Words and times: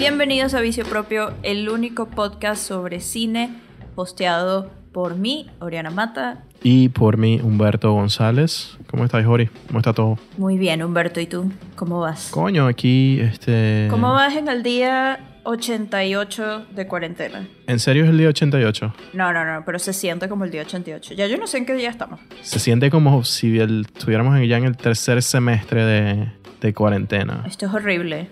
Bienvenidos 0.00 0.54
a 0.54 0.60
Vicio 0.62 0.86
Propio, 0.86 1.34
el 1.42 1.68
único 1.68 2.06
podcast 2.08 2.66
sobre 2.66 3.00
cine 3.00 3.50
posteado 3.94 4.70
por 4.92 5.14
mí, 5.16 5.50
Oriana 5.60 5.90
Mata. 5.90 6.44
Y 6.62 6.88
por 6.88 7.18
mí, 7.18 7.38
Humberto 7.42 7.92
González. 7.92 8.78
¿Cómo 8.88 9.04
estás, 9.04 9.26
Jori? 9.26 9.50
¿Cómo 9.66 9.78
está 9.80 9.92
todo? 9.92 10.18
Muy 10.38 10.56
bien, 10.56 10.82
Humberto, 10.82 11.20
¿y 11.20 11.26
tú? 11.26 11.52
¿Cómo 11.76 12.00
vas? 12.00 12.30
Coño, 12.30 12.66
aquí, 12.66 13.20
este... 13.20 13.88
¿Cómo 13.90 14.10
vas 14.12 14.34
en 14.36 14.48
el 14.48 14.62
día 14.62 15.20
88 15.44 16.66
de 16.74 16.86
cuarentena? 16.88 17.46
¿En 17.66 17.78
serio 17.78 18.04
es 18.04 18.08
el 18.10 18.16
día 18.16 18.28
88? 18.28 18.94
No, 19.12 19.34
no, 19.34 19.44
no, 19.44 19.64
pero 19.66 19.78
se 19.78 19.92
siente 19.92 20.30
como 20.30 20.46
el 20.46 20.50
día 20.50 20.62
88. 20.62 21.12
Ya 21.12 21.26
yo 21.26 21.36
no 21.36 21.46
sé 21.46 21.58
en 21.58 21.66
qué 21.66 21.74
día 21.74 21.90
estamos. 21.90 22.20
Se 22.40 22.58
siente 22.58 22.88
como 22.90 23.22
si 23.24 23.58
el- 23.58 23.82
estuviéramos 23.94 24.34
ya 24.48 24.56
en 24.56 24.64
el 24.64 24.78
tercer 24.78 25.22
semestre 25.22 25.84
de, 25.84 26.32
de 26.62 26.72
cuarentena. 26.74 27.44
Esto 27.46 27.66
es 27.66 27.74
horrible. 27.74 28.30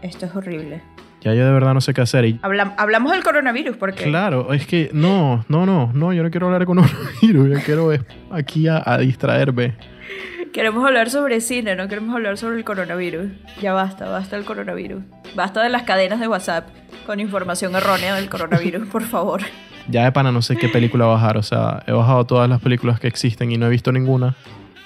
Esto 0.00 0.26
es 0.26 0.36
horrible. 0.36 0.80
Ya 1.28 1.34
yo 1.34 1.46
de 1.46 1.52
verdad 1.52 1.74
no 1.74 1.80
sé 1.80 1.94
qué 1.94 2.00
hacer. 2.00 2.24
Y 2.24 2.38
Hablam- 2.40 2.74
hablamos 2.76 3.12
del 3.12 3.22
coronavirus 3.22 3.76
porque... 3.76 4.04
claro, 4.04 4.52
es 4.52 4.66
que 4.66 4.90
no, 4.92 5.44
no, 5.48 5.66
no, 5.66 5.90
no, 5.94 6.12
yo 6.12 6.22
no 6.22 6.30
quiero 6.30 6.46
hablar 6.46 6.64
con 6.64 6.78
coronavirus. 6.78 7.50
Yo 7.58 7.64
quiero 7.64 7.90
aquí 8.30 8.68
a, 8.68 8.82
a 8.84 8.98
distraerme. 8.98 9.74
Queremos 10.52 10.84
hablar 10.84 11.10
sobre 11.10 11.40
cine, 11.40 11.76
no 11.76 11.88
queremos 11.88 12.14
hablar 12.14 12.38
sobre 12.38 12.56
el 12.56 12.64
coronavirus. 12.64 13.26
Ya 13.60 13.74
basta, 13.74 14.08
basta 14.08 14.36
el 14.36 14.44
coronavirus. 14.44 15.02
Basta 15.36 15.62
de 15.62 15.68
las 15.68 15.82
cadenas 15.82 16.20
de 16.20 16.26
WhatsApp 16.28 16.68
con 17.06 17.20
información 17.20 17.76
errónea 17.76 18.14
del 18.14 18.28
coronavirus, 18.28 18.88
por 18.88 19.02
favor. 19.04 19.42
Ya 19.90 20.04
de 20.04 20.12
pana 20.12 20.30
no 20.30 20.42
sé 20.42 20.54
qué 20.56 20.68
película 20.68 21.06
bajar. 21.06 21.38
O 21.38 21.42
sea, 21.42 21.82
he 21.86 21.92
bajado 21.92 22.26
todas 22.26 22.46
las 22.46 22.60
películas 22.60 23.00
que 23.00 23.06
existen 23.08 23.50
y 23.50 23.56
no 23.56 23.64
he 23.64 23.70
visto 23.70 23.90
ninguna. 23.90 24.34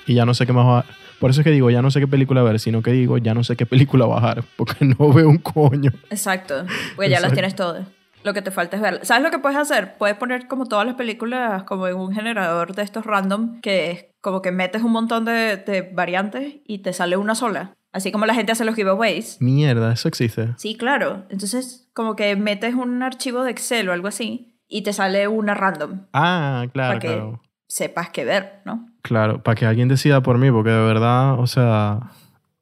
Y 0.07 0.15
ya 0.15 0.25
no 0.25 0.33
sé 0.33 0.47
qué 0.47 0.53
más 0.53 0.65
bajar. 0.65 0.85
Por 1.23 1.31
eso 1.31 1.41
es 1.41 1.45
que 1.45 1.53
digo, 1.53 1.71
ya 1.71 1.83
no 1.83 1.91
sé 1.93 2.01
qué 2.01 2.09
película 2.09 2.43
ver, 2.43 2.59
sino 2.59 2.83
que 2.83 2.91
digo, 2.91 3.17
ya 3.17 3.33
no 3.33 3.45
sé 3.45 3.55
qué 3.55 3.65
película 3.65 4.07
bajar. 4.07 4.43
Porque 4.57 4.85
no 4.85 5.13
veo 5.13 5.29
un 5.29 5.39
coño. 5.39 5.93
Exacto, 6.11 6.65
pues 6.97 7.09
ya 7.11 7.21
las 7.21 7.33
tienes 7.33 7.55
todas. 7.55 7.87
Lo 8.25 8.35
que 8.35 8.43
te 8.43 8.51
falta 8.51 8.75
es 8.77 8.83
verlas. 8.83 9.07
¿Sabes 9.07 9.23
lo 9.23 9.31
que 9.31 9.39
puedes 9.39 9.57
hacer? 9.57 9.97
Puedes 9.99 10.17
poner 10.17 10.49
como 10.49 10.67
todas 10.67 10.85
las 10.85 10.97
películas 10.97 11.63
como 11.63 11.87
en 11.87 11.95
un 11.95 12.13
generador 12.13 12.75
de 12.75 12.83
estos 12.83 13.07
random 13.07 13.61
que 13.61 13.91
es 13.93 14.07
como 14.21 14.43
que 14.43 14.51
metes 14.51 14.83
un 14.83 14.91
montón 14.91 15.25
de, 15.25 15.57
de 15.59 15.83
variantes 15.95 16.55
y 16.67 16.79
te 16.79 16.93
sale 16.93 17.17
una 17.17 17.37
sola. 17.37 17.77
Así 17.93 18.11
como 18.11 18.27
la 18.27 18.35
gente 18.35 18.51
hace 18.51 18.65
los 18.65 18.75
giveaways. 18.75 19.37
Mierda, 19.41 19.93
eso 19.93 20.09
existe. 20.09 20.55
Sí, 20.57 20.77
claro. 20.77 21.25
Entonces, 21.31 21.89
como 21.95 22.17
que 22.17 22.35
metes 22.35 22.75
un 22.75 23.01
archivo 23.03 23.45
de 23.45 23.53
Excel 23.53 23.89
o 23.89 23.93
algo 23.93 24.09
así 24.09 24.57
y 24.67 24.83
te 24.83 24.93
sale 24.93 25.29
una 25.29 25.55
random 25.55 26.07
Ah, 26.13 26.67
claro, 26.73 26.89
para 26.91 26.99
que 27.01 27.07
claro. 27.09 27.43
sepas 27.69 28.11
qué 28.11 28.25
ver, 28.25 28.61
¿no? 28.65 28.89
Claro, 29.03 29.43
para 29.43 29.55
que 29.57 29.67
alguien 29.67 29.89
decida 29.89 30.23
por 30.23 30.39
mí, 30.39 30.51
porque 30.51 30.71
de 30.71 30.85
verdad, 30.85 31.39
o 31.39 31.47
sea, 31.47 32.13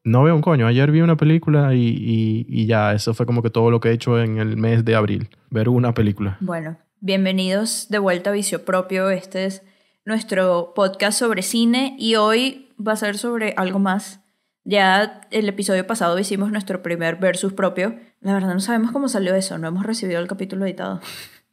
no 0.05 0.22
veo 0.22 0.34
un 0.34 0.41
coño. 0.41 0.66
Ayer 0.66 0.91
vi 0.91 1.02
una 1.02 1.16
película 1.16 1.74
y, 1.74 1.86
y, 1.88 2.47
y 2.48 2.66
ya, 2.66 2.92
eso 2.94 3.14
fue 3.14 3.27
como 3.27 3.42
que 3.42 3.50
todo 3.50 3.70
lo 3.70 3.80
que 3.80 3.91
he 3.91 3.92
hecho 3.92 4.20
en 4.20 4.38
el 4.38 4.56
mes 4.56 4.84
de 4.84 4.97
abril. 4.97 5.28
Ver 5.50 5.69
una 5.69 5.92
película. 5.92 6.38
Bueno, 6.41 6.78
bienvenidos 7.00 7.88
de 7.91 7.98
vuelta 7.98 8.30
a 8.30 8.32
Vicio 8.32 8.64
Propio. 8.64 9.10
Este 9.10 9.44
es 9.44 9.62
nuestro 10.05 10.72
podcast 10.74 11.19
sobre 11.19 11.42
cine 11.42 11.94
y 11.98 12.14
hoy 12.14 12.70
va 12.84 12.92
a 12.92 12.97
ser 12.97 13.19
sobre 13.19 13.54
algo 13.56 13.78
más. 13.78 14.20
Ya 14.64 15.22
el 15.30 15.48
episodio 15.48 15.86
pasado 15.86 16.19
hicimos 16.19 16.50
nuestro 16.52 16.82
primer 16.82 17.16
versus 17.16 17.52
propio. 17.52 17.97
La 18.20 18.34
verdad 18.34 18.52
no 18.52 18.60
sabemos 18.60 18.92
cómo 18.92 19.08
salió 19.08 19.34
eso, 19.34 19.58
no 19.58 19.69
hemos 19.69 19.84
recibido 19.84 20.20
el 20.20 20.28
capítulo 20.28 20.64
editado. 20.64 21.00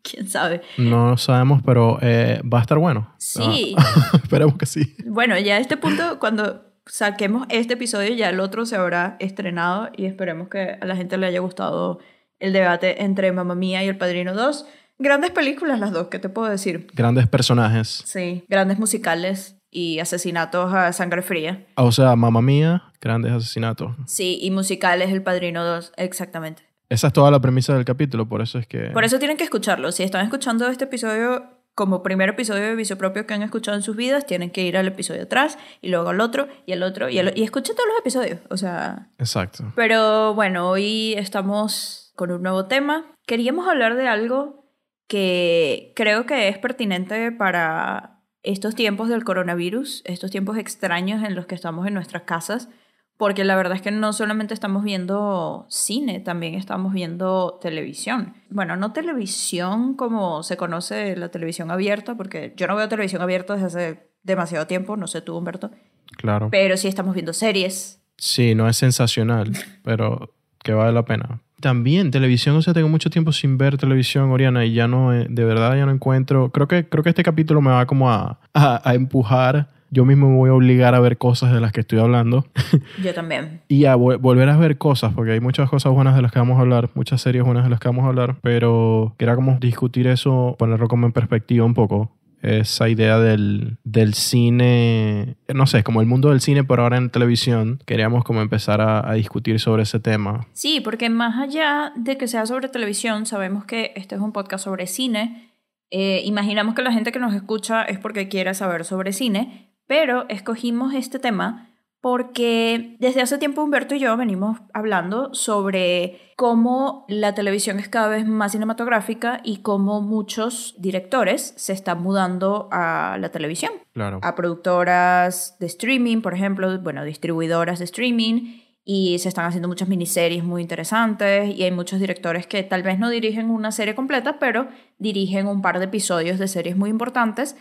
¿Quién 0.10 0.30
sabe? 0.30 0.62
No 0.78 1.18
sabemos, 1.18 1.62
pero 1.66 2.00
eh, 2.02 2.42
va 2.42 2.60
a 2.60 2.62
estar 2.62 2.78
bueno. 2.78 3.14
Sí. 3.18 3.76
Ah, 3.78 4.12
esperemos 4.24 4.58
que 4.58 4.66
sí. 4.66 4.96
Bueno, 5.06 5.38
ya 5.38 5.56
a 5.56 5.60
este 5.60 5.78
punto, 5.78 6.20
cuando 6.20 6.64
saquemos 6.86 7.46
este 7.50 7.74
episodio, 7.74 8.14
ya 8.16 8.30
el 8.30 8.40
otro 8.40 8.66
se 8.66 8.76
habrá 8.76 9.18
estrenado 9.20 9.90
y 9.96 10.06
esperemos 10.06 10.48
que 10.48 10.78
a 10.80 10.86
la 10.86 10.96
gente 10.96 11.18
le 11.18 11.28
haya 11.28 11.40
gustado 11.40 12.00
el 12.40 12.54
debate 12.54 13.04
entre 13.04 13.32
Mamma 13.32 13.56
Mía 13.56 13.84
y 13.84 13.88
El 13.88 13.98
Padrino 13.98 14.34
2. 14.34 14.66
Grandes 15.00 15.32
películas 15.32 15.80
las 15.80 15.92
dos, 15.92 16.08
¿qué 16.08 16.18
te 16.18 16.30
puedo 16.30 16.50
decir? 16.50 16.88
Grandes 16.94 17.28
personajes. 17.28 18.02
Sí, 18.06 18.44
grandes 18.48 18.80
musicales 18.80 19.58
y 19.70 20.00
asesinatos 20.00 20.74
a 20.74 20.92
sangre 20.94 21.22
fría. 21.22 21.68
O 21.76 21.92
sea, 21.92 22.16
mamá 22.16 22.42
mía, 22.42 22.84
grandes 23.00 23.32
asesinatos. 23.32 23.96
Sí, 24.08 24.40
y 24.42 24.50
musicales 24.50 25.12
El 25.12 25.22
Padrino 25.22 25.64
2, 25.64 25.94
exactamente. 25.98 26.64
Esa 26.90 27.08
es 27.08 27.14
toda 27.14 27.32
la 27.32 27.42
premisa 27.42 27.74
del 27.74 27.86
capítulo, 27.86 28.28
por 28.28 28.42
eso 28.42 28.60
es 28.60 28.68
que... 28.68 28.90
Por 28.92 29.04
eso 29.04 29.20
tienen 29.20 29.38
que 29.38 29.44
escucharlo. 29.44 29.92
Si 29.92 30.04
están 30.04 30.24
escuchando 30.24 30.68
este 30.68 30.86
episodio 30.86 31.58
como 31.76 32.02
primer 32.02 32.30
episodio 32.30 32.64
de 32.64 32.76
Vicio 32.76 32.98
Propio 32.98 33.28
que 33.28 33.36
han 33.36 33.44
escuchado 33.44 33.78
en 33.78 33.84
sus 33.84 33.96
vidas, 33.96 34.26
tienen 34.26 34.50
que 34.50 34.64
ir 34.64 34.78
al 34.78 34.88
episodio 34.88 35.24
atrás 35.24 35.60
y 35.80 35.90
luego 35.90 36.10
al 36.10 36.22
otro 36.22 36.48
y 36.66 36.72
al 36.72 36.82
otro 36.82 37.08
y, 37.08 37.20
al, 37.20 37.38
y 37.38 37.44
escuchen 37.44 37.76
todos 37.76 37.88
los 37.90 38.00
episodios. 38.00 38.40
O 38.50 38.58
sea, 38.58 39.10
Exacto. 39.20 39.72
Pero 39.76 40.34
bueno, 40.34 40.70
hoy 40.70 41.14
estamos 41.18 42.14
con 42.16 42.32
un 42.32 42.42
nuevo 42.42 42.66
tema. 42.66 43.06
Queríamos 43.28 43.68
hablar 43.68 43.96
de 43.96 44.08
algo 44.08 44.66
que 45.08 45.94
creo 45.96 46.26
que 46.26 46.48
es 46.48 46.58
pertinente 46.58 47.32
para 47.32 48.22
estos 48.42 48.74
tiempos 48.74 49.10
del 49.10 49.24
coronavirus, 49.24 50.02
estos 50.06 50.32
tiempos 50.32 50.58
extraños 50.58 51.24
en 51.24 51.36
los 51.36 51.46
que 51.46 51.54
estamos 51.54 51.86
en 51.86 51.94
nuestras 51.94 52.24
casas, 52.24 52.70
porque 53.18 53.44
la 53.44 53.56
verdad 53.56 53.76
es 53.76 53.82
que 53.82 53.92
no 53.92 54.14
solamente 54.14 54.54
estamos 54.54 54.84
viendo 54.84 55.66
cine, 55.70 56.20
también 56.20 56.54
estamos 56.56 56.94
viendo 56.94 57.58
televisión. 57.62 58.34
Bueno, 58.50 58.76
no 58.76 58.94
televisión 58.94 59.96
como 59.96 60.44
se 60.44 60.56
conoce 60.58 61.16
la 61.16 61.30
televisión 61.30 61.72
abierta, 61.72 62.16
porque 62.16 62.54
yo 62.56 62.68
no 62.68 62.76
veo 62.76 62.88
televisión 62.88 63.22
abierta 63.22 63.54
desde 63.56 63.66
hace 63.68 64.10
demasiado 64.24 64.68
tiempo, 64.68 64.98
no 64.98 65.08
sé 65.08 65.22
tú, 65.22 65.36
Humberto, 65.38 65.72
Claro. 66.18 66.50
pero 66.52 66.78
sí 66.78 66.88
estamos 66.88 67.14
viendo 67.14 67.34
series, 67.34 68.02
Sí, 68.20 68.56
no 68.56 68.68
es 68.68 68.78
sensacional, 68.78 69.52
pero 69.84 70.34
que 70.64 70.74
vale 70.74 70.92
la 70.92 71.06
pena. 71.06 71.42
También 71.62 72.10
televisión, 72.12 72.56
o 72.56 72.62
sea, 72.64 72.74
tengo 72.74 72.90
mucho 72.90 73.10
tiempo 73.12 73.32
sin 73.32 73.58
ver 73.60 73.78
televisión, 73.78 74.32
Oriana, 74.32 74.66
y 74.66 74.74
ya 74.74 74.88
no, 74.88 75.14
eh, 75.14 75.28
de 75.30 75.44
verdad 75.46 75.76
ya 75.76 75.86
no 75.86 75.92
encuentro. 75.92 76.52
Creo 76.52 76.68
que, 76.68 76.88
creo 76.90 77.04
que 77.04 77.10
este 77.10 77.22
capítulo 77.24 77.62
me 77.62 77.70
va 77.72 77.86
como 77.86 78.10
a, 78.12 78.40
a, 78.54 78.82
a 78.90 78.94
empujar. 78.96 79.70
Yo 79.90 80.06
mismo 80.06 80.30
me 80.30 80.36
voy 80.38 80.50
a 80.50 80.54
obligar 80.54 80.96
a 80.96 81.00
ver 81.00 81.18
cosas 81.18 81.54
de 81.54 81.62
las 81.62 81.72
que 81.72 81.82
estoy 81.82 82.00
hablando 82.00 82.46
yo 83.04 83.14
también. 83.14 83.62
y 83.68 83.86
a 83.86 83.96
vol- 83.96 84.18
volver 84.20 84.50
a 84.50 84.58
ver 84.58 84.78
cosas, 84.78 85.14
porque 85.14 85.32
hay 85.32 85.40
muchas 85.40 85.70
cosas 85.70 85.94
buenas 85.94 86.16
de 86.16 86.22
las 86.22 86.32
que 86.32 86.40
vamos 86.40 86.58
a 86.58 86.62
hablar, 86.62 86.90
muchas 86.96 87.22
series 87.22 87.44
buenas 87.44 87.64
de 87.64 87.70
las 87.70 87.80
que 87.80 87.88
vamos 87.88 88.06
a 88.06 88.10
hablar, 88.10 88.36
pero 88.42 89.16
quería 89.18 89.36
como 89.36 89.58
discutir 89.60 90.08
eso, 90.08 90.56
ponerlo 90.60 90.88
como 90.88 91.06
en 91.06 91.12
perspectiva 91.14 91.66
un 91.66 91.74
poco. 91.74 92.12
Esa 92.44 92.88
idea 92.88 93.18
del, 93.18 93.78
del 93.84 94.14
cine, 94.14 95.38
no 95.54 95.66
sé, 95.66 95.84
como 95.84 96.02
el 96.02 96.08
mundo 96.08 96.30
del 96.30 96.40
cine, 96.40 96.64
pero 96.64 96.84
ahora 96.84 96.98
en 96.98 97.10
televisión. 97.10 97.80
Queríamos 97.86 98.24
como 98.24 98.42
empezar 98.42 98.80
a, 98.80 99.10
a 99.10 99.14
discutir 99.14 99.60
sobre 99.60 99.84
ese 99.84 100.00
tema. 100.00 100.46
Sí, 100.54 100.80
porque 100.80 101.10
más 101.10 101.38
allá 101.42 101.92
de 101.96 102.16
que 102.18 102.28
sea 102.28 102.46
sobre 102.46 102.70
televisión, 102.70 103.26
sabemos 103.26 103.66
que 103.66 103.92
este 103.96 104.16
es 104.16 104.22
un 104.22 104.34
podcast 104.34 104.64
sobre 104.66 104.86
cine. 104.86 105.50
Eh, 105.90 106.22
imaginamos 106.26 106.76
que 106.76 106.84
la 106.84 106.92
gente 106.92 107.12
que 107.12 107.20
nos 107.20 107.34
escucha 107.34 107.84
es 107.84 107.98
porque 107.98 108.28
quiere 108.28 108.54
saber 108.54 108.86
sobre 108.86 109.14
cine, 109.14 109.67
pero 109.88 110.26
escogimos 110.30 110.94
este 110.94 111.20
tema 111.20 111.64
porque 112.00 112.96
desde 113.00 113.22
hace 113.22 113.38
tiempo 113.40 113.64
Humberto 113.64 113.96
y 113.96 114.00
yo 114.00 114.16
venimos 114.16 114.60
hablando 114.74 115.34
sobre 115.34 116.22
cómo 116.36 117.06
la 117.10 117.34
televisión 117.34 117.80
es 117.80 117.90
cada 117.90 118.08
vez 118.08 118.26
más 118.26 118.52
cinematográfica 118.52 119.42
y 119.44 119.58
cómo 119.58 120.02
muchos 120.02 120.76
directores 120.78 121.54
se 121.58 121.74
están 121.74 122.04
mudando 122.04 122.70
a 122.72 123.18
la 123.20 123.30
televisión 123.30 123.72
Claro. 123.94 124.20
a 124.22 124.36
productoras 124.36 125.58
de 125.60 125.66
streaming, 125.66 126.22
por 126.22 126.36
ejemplo, 126.36 126.80
bueno, 126.80 127.04
distribuidoras 127.04 127.80
de 127.80 127.86
streaming, 127.86 128.62
y 128.90 129.18
se 129.20 129.28
están 129.28 129.46
haciendo 129.46 129.68
muchas 129.68 129.90
miniseries 129.90 130.44
muy 130.44 130.62
interesantes, 130.62 131.54
y 131.58 131.64
hay 131.64 131.72
muchos 131.72 132.00
directores 132.00 132.46
que 132.48 132.62
tal 132.64 132.84
vez 132.84 133.00
no 133.00 133.10
dirigen 133.10 133.50
una 133.50 133.72
serie 133.72 133.96
completa, 133.96 134.38
pero 134.40 134.68
dirigen 134.98 135.48
un 135.48 135.62
par 135.62 135.80
de 135.80 135.86
episodios 135.86 136.38
de 136.40 136.48
series 136.48 136.78
muy 136.78 136.90
importantes. 136.92 137.58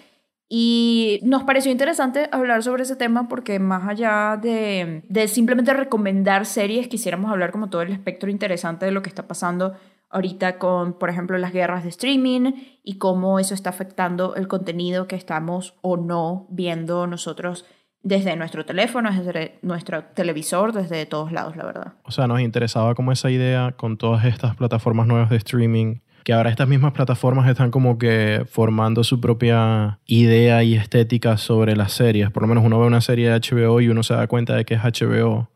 Y 0.49 1.19
nos 1.23 1.43
pareció 1.43 1.73
interesante 1.73 2.29
hablar 2.31 2.63
sobre 2.63 2.85
ese 2.85 2.95
tema 2.95 3.29
porque 3.29 3.59
más 3.59 3.89
allá 3.89 4.39
de, 4.41 5.03
de 5.09 5.29
simplemente 5.29 5.73
recomendar 5.73 6.47
series, 6.47 6.87
quisiéramos 6.89 7.31
hablar 7.31 7.51
como 7.51 7.69
todo 7.69 7.83
el 7.83 7.93
espectro 7.93 8.31
interesante 8.31 8.87
de 8.87 8.93
lo 8.93 9.03
que 9.03 9.09
está 9.09 9.27
pasando 9.27 9.75
ahorita 10.09 10.59
con, 10.59 10.95
por 10.95 11.11
ejemplo, 11.11 11.37
las 11.39 11.53
guerras 11.53 11.83
de 11.83 11.91
streaming 11.91 12.53
y 12.83 12.99
cómo 12.99 13.39
eso 13.39 13.55
está 13.55 13.71
afectando 13.71 14.35
el 14.37 14.49
contenido 14.49 15.09
que 15.09 15.17
estamos 15.17 15.75
o 15.83 15.97
no 15.97 16.47
viendo 16.51 17.07
nosotros 17.07 17.65
desde 18.03 18.37
nuestro 18.37 18.65
teléfono, 18.65 19.11
desde 19.11 19.59
nuestro 19.63 20.05
televisor, 20.05 20.73
desde 20.73 21.07
todos 21.07 21.33
lados, 21.33 21.57
la 21.57 21.67
verdad. 21.67 21.95
O 22.05 22.13
sea, 22.13 22.29
nos 22.29 22.41
interesaba 22.41 22.95
como 22.95 23.11
esa 23.11 23.31
idea 23.31 23.73
con 23.77 23.97
todas 23.97 24.25
estas 24.25 24.55
plataformas 24.55 25.09
nuevas 25.09 25.29
de 25.29 25.37
streaming, 25.37 25.97
que 26.27 26.33
ahora 26.33 26.51
estas 26.51 26.67
mismas 26.67 26.93
plataformas 26.93 27.49
están 27.49 27.71
como 27.71 27.99
que 27.99 28.45
formando 28.51 29.05
su 29.05 29.21
propia 29.21 30.01
idea 30.07 30.65
y 30.65 30.75
estética 30.75 31.37
sobre 31.37 31.77
las 31.77 31.93
series. 31.93 32.33
Por 32.33 32.43
lo 32.43 32.49
menos 32.49 32.65
uno 32.65 32.81
ve 32.81 32.87
una 32.89 33.01
serie 33.01 33.31
de 33.31 33.39
HBO 33.39 33.81
y 33.81 33.87
uno 33.87 34.03
se 34.03 34.15
da 34.15 34.27
cuenta 34.27 34.57
de 34.57 34.65
que 34.65 34.75
es 34.75 34.81
HBO. 34.83 35.49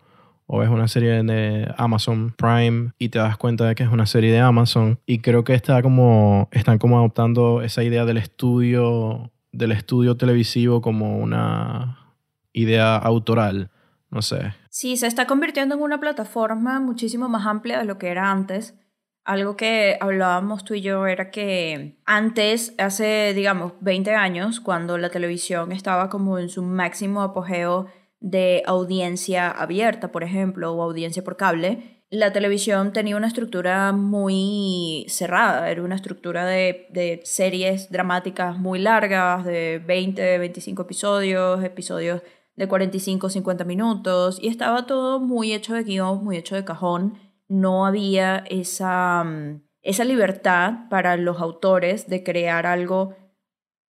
O 0.47 0.59
ves 0.61 0.69
una 0.69 0.87
serie 0.87 1.25
de 1.25 1.75
Amazon 1.77 2.33
Prime 2.39 2.93
y 3.01 3.09
te 3.09 3.19
das 3.19 3.37
cuenta 3.37 3.67
de 3.67 3.75
que 3.75 3.83
es 3.83 3.89
una 3.89 4.07
serie 4.07 4.31
de 4.31 4.39
Amazon. 4.39 5.01
Y 5.07 5.19
creo 5.19 5.43
que 5.43 5.55
está 5.55 5.83
como, 5.83 6.49
están 6.53 6.79
como 6.79 6.99
adoptando 6.99 7.63
esa 7.63 7.83
idea 7.83 8.05
del 8.05 8.19
estudio, 8.19 9.33
del 9.51 9.73
estudio 9.73 10.17
televisivo 10.17 10.81
como 10.81 11.19
una 11.19 12.15
idea 12.53 12.95
autoral. 12.95 13.73
No 14.09 14.23
sé. 14.23 14.55
Sí, 14.69 14.97
se 14.97 15.09
está 15.09 15.27
convirtiendo 15.27 15.75
en 15.75 15.83
una 15.83 15.99
plataforma 15.99 16.79
muchísimo 16.79 17.29
más 17.29 17.45
amplia 17.45 17.81
de 17.81 17.87
lo 17.87 17.99
que 17.99 18.07
era 18.07 18.31
antes. 18.31 18.80
Algo 19.25 19.57
que 19.57 19.97
hablábamos 20.01 20.65
tú 20.65 20.75
y 20.75 20.81
yo 20.81 21.07
era 21.07 21.31
que 21.31 21.99
antes, 22.05 22.75
hace, 22.79 23.33
digamos, 23.35 23.73
20 23.81 24.15
años, 24.15 24.61
cuando 24.61 24.99
la 24.99 25.11
televisión 25.11 25.73
estaba 25.73 26.09
como 26.09 26.39
en 26.39 26.49
su 26.49 26.63
máximo 26.63 27.23
apogeo 27.23 27.87
de 28.21 28.63
audiencia 28.67 29.51
abierta, 29.51 30.13
por 30.13 30.25
ejemplo, 30.25 30.73
o 30.73 30.83
audiencia 30.83 31.25
por 31.25 31.37
cable, 31.37 32.01
la 32.11 32.33
televisión 32.33 32.93
tenía 32.93 33.17
una 33.17 33.29
estructura 33.29 33.93
muy 33.93 35.07
cerrada, 35.09 35.71
era 35.71 35.83
una 35.83 35.95
estructura 35.95 36.45
de, 36.45 36.89
de, 36.91 37.21
series 37.25 37.91
dramáticas 37.91 38.59
muy 38.59 38.81
largas, 38.81 39.45
de 39.45 39.81
20, 39.87 40.39
25 40.39 40.83
episodios, 40.83 41.63
episodios 41.63 42.23
de 42.57 42.67
45, 42.67 43.31
50 43.31 43.65
minutos, 43.65 44.39
y 44.43 44.49
estaba 44.49 44.87
todo 44.87 45.21
muy 45.21 45.53
hecho 45.53 45.73
de 45.73 45.85
guion, 45.85 46.25
muy 46.25 46.37
hecho 46.37 46.57
de 46.57 46.65
cajón. 46.65 47.30
No 47.51 47.85
había 47.85 48.45
esa, 48.49 49.23
mm, 49.25 49.61
esa 49.83 50.05
libertad 50.05 50.89
para 50.89 51.17
los 51.17 51.41
autores 51.41 52.09
de 52.09 52.23
crear 52.23 52.65
algo 52.65 53.15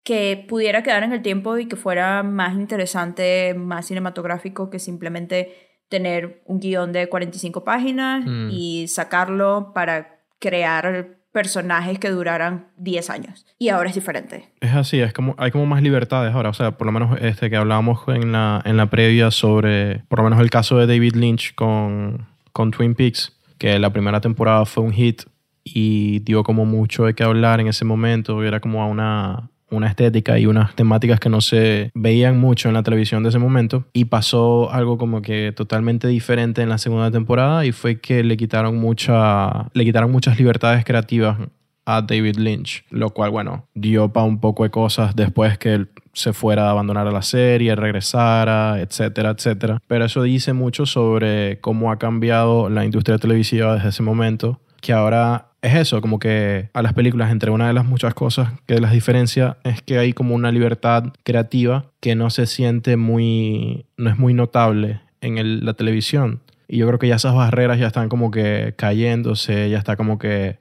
que 0.03 0.43
pudiera 0.49 0.81
quedar 0.81 1.03
en 1.03 1.13
el 1.13 1.21
tiempo 1.21 1.57
y 1.57 1.67
que 1.67 1.75
fuera 1.75 2.23
más 2.23 2.55
interesante, 2.55 3.53
más 3.53 3.85
cinematográfico 3.85 4.69
que 4.69 4.79
simplemente 4.79 5.69
tener 5.89 6.41
un 6.45 6.59
guion 6.59 6.91
de 6.91 7.07
45 7.07 7.63
páginas 7.63 8.25
Mm. 8.25 8.49
y 8.49 8.87
sacarlo 8.87 9.71
para 9.75 10.21
crear 10.39 11.17
personajes 11.31 11.99
que 11.99 12.09
duraran 12.09 12.71
10 12.77 13.09
años. 13.09 13.45
Y 13.59 13.69
ahora 13.69 13.89
es 13.89 13.95
diferente. 13.95 14.49
Es 14.59 14.73
así, 14.73 14.99
es 14.99 15.13
como, 15.13 15.35
hay 15.37 15.51
como 15.51 15.65
más 15.65 15.81
libertades 15.81 16.33
ahora. 16.33 16.49
O 16.49 16.53
sea, 16.53 16.71
por 16.71 16.87
lo 16.87 16.91
menos 16.91 17.17
este 17.21 17.49
que 17.49 17.55
hablábamos 17.55 18.01
en 18.07 18.31
la, 18.31 18.61
en 18.65 18.75
la 18.77 18.89
previa 18.89 19.31
sobre, 19.31 19.99
por 20.09 20.19
lo 20.19 20.23
menos 20.23 20.41
el 20.41 20.49
caso 20.49 20.77
de 20.77 20.87
David 20.87 21.15
Lynch 21.15 21.53
con, 21.55 22.27
con 22.51 22.71
Twin 22.71 22.95
Peaks, 22.95 23.37
que 23.61 23.77
la 23.77 23.93
primera 23.93 24.21
temporada 24.21 24.65
fue 24.65 24.83
un 24.83 24.91
hit 24.91 25.21
y 25.63 26.17
dio 26.21 26.41
como 26.41 26.65
mucho 26.65 27.05
de 27.05 27.13
qué 27.13 27.23
hablar 27.23 27.59
en 27.59 27.67
ese 27.67 27.85
momento. 27.85 28.41
Era 28.43 28.59
como 28.59 28.89
una, 28.89 29.51
una 29.69 29.87
estética 29.87 30.39
y 30.39 30.47
unas 30.47 30.73
temáticas 30.73 31.19
que 31.19 31.29
no 31.29 31.41
se 31.41 31.91
veían 31.93 32.39
mucho 32.39 32.69
en 32.69 32.73
la 32.73 32.81
televisión 32.81 33.21
de 33.21 33.29
ese 33.29 33.37
momento. 33.37 33.85
Y 33.93 34.05
pasó 34.05 34.71
algo 34.71 34.97
como 34.97 35.21
que 35.21 35.53
totalmente 35.55 36.07
diferente 36.07 36.63
en 36.63 36.69
la 36.69 36.79
segunda 36.79 37.11
temporada 37.11 37.63
y 37.63 37.71
fue 37.71 38.01
que 38.01 38.23
le 38.23 38.35
quitaron, 38.35 38.77
mucha, 38.77 39.69
le 39.75 39.85
quitaron 39.85 40.11
muchas 40.11 40.39
libertades 40.39 40.83
creativas 40.83 41.37
a 41.85 42.01
David 42.01 42.37
Lynch, 42.37 42.83
lo 42.89 43.11
cual, 43.11 43.29
bueno, 43.29 43.67
dio 43.75 44.11
para 44.11 44.25
un 44.25 44.39
poco 44.39 44.63
de 44.63 44.71
cosas 44.71 45.15
después 45.15 45.59
que 45.59 45.85
se 46.13 46.33
fuera 46.33 46.67
a 46.67 46.71
abandonar 46.71 47.07
a 47.07 47.11
la 47.11 47.21
serie, 47.21 47.75
regresara, 47.75 48.79
etcétera, 48.79 49.31
etcétera. 49.31 49.81
Pero 49.87 50.05
eso 50.05 50.23
dice 50.23 50.53
mucho 50.53 50.85
sobre 50.85 51.59
cómo 51.61 51.91
ha 51.91 51.99
cambiado 51.99 52.69
la 52.69 52.85
industria 52.85 53.17
televisiva 53.17 53.75
desde 53.75 53.89
ese 53.89 54.03
momento, 54.03 54.59
que 54.81 54.93
ahora 54.93 55.51
es 55.61 55.75
eso, 55.75 56.01
como 56.01 56.19
que 56.19 56.69
a 56.73 56.81
las 56.81 56.93
películas, 56.93 57.31
entre 57.31 57.51
una 57.51 57.67
de 57.67 57.73
las 57.73 57.85
muchas 57.85 58.13
cosas 58.13 58.49
que 58.65 58.79
las 58.79 58.91
diferencia 58.91 59.57
es 59.63 59.81
que 59.81 59.99
hay 59.99 60.13
como 60.13 60.33
una 60.33 60.51
libertad 60.51 61.13
creativa 61.23 61.85
que 61.99 62.15
no 62.15 62.29
se 62.29 62.47
siente 62.47 62.97
muy, 62.97 63.85
no 63.97 64.09
es 64.09 64.17
muy 64.17 64.33
notable 64.33 65.01
en 65.21 65.65
la 65.65 65.73
televisión. 65.73 66.41
Y 66.67 66.77
yo 66.77 66.87
creo 66.87 66.99
que 66.99 67.07
ya 67.07 67.15
esas 67.15 67.35
barreras 67.35 67.79
ya 67.79 67.87
están 67.87 68.09
como 68.09 68.31
que 68.31 68.73
cayéndose, 68.77 69.69
ya 69.69 69.77
está 69.77 69.95
como 69.95 70.17
que 70.17 70.57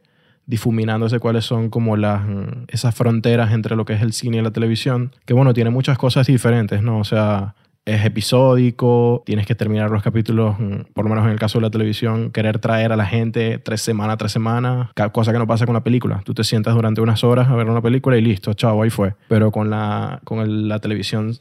difuminándose 0.50 1.18
cuáles 1.20 1.44
son 1.44 1.70
como 1.70 1.96
las 1.96 2.22
esas 2.68 2.94
fronteras 2.94 3.52
entre 3.52 3.76
lo 3.76 3.84
que 3.84 3.94
es 3.94 4.02
el 4.02 4.12
cine 4.12 4.38
y 4.38 4.42
la 4.42 4.50
televisión, 4.50 5.12
que 5.24 5.32
bueno, 5.32 5.54
tiene 5.54 5.70
muchas 5.70 5.96
cosas 5.96 6.26
diferentes, 6.26 6.82
¿no? 6.82 6.98
O 6.98 7.04
sea, 7.04 7.54
es 7.86 8.04
episódico, 8.04 9.22
tienes 9.24 9.46
que 9.46 9.54
terminar 9.54 9.90
los 9.90 10.02
capítulos, 10.02 10.56
mm, 10.58 10.92
por 10.92 11.04
lo 11.04 11.10
menos 11.10 11.24
en 11.24 11.32
el 11.32 11.38
caso 11.38 11.58
de 11.58 11.62
la 11.62 11.70
televisión, 11.70 12.30
querer 12.30 12.58
traer 12.58 12.92
a 12.92 12.96
la 12.96 13.06
gente 13.06 13.58
tres 13.58 13.80
semanas 13.80 14.18
tras 14.18 14.32
semana, 14.32 14.90
cosa 15.12 15.32
que 15.32 15.38
no 15.38 15.46
pasa 15.46 15.66
con 15.66 15.74
la 15.74 15.82
película. 15.84 16.20
Tú 16.24 16.34
te 16.34 16.44
sientas 16.44 16.74
durante 16.74 17.00
unas 17.00 17.24
horas 17.24 17.48
a 17.48 17.54
ver 17.54 17.68
una 17.68 17.80
película 17.80 18.16
y 18.18 18.20
listo, 18.22 18.52
chao, 18.54 18.82
ahí 18.82 18.90
fue. 18.90 19.14
Pero 19.28 19.50
con 19.52 19.70
la, 19.70 20.20
con 20.24 20.40
el- 20.40 20.68
la 20.68 20.78
televisión 20.80 21.32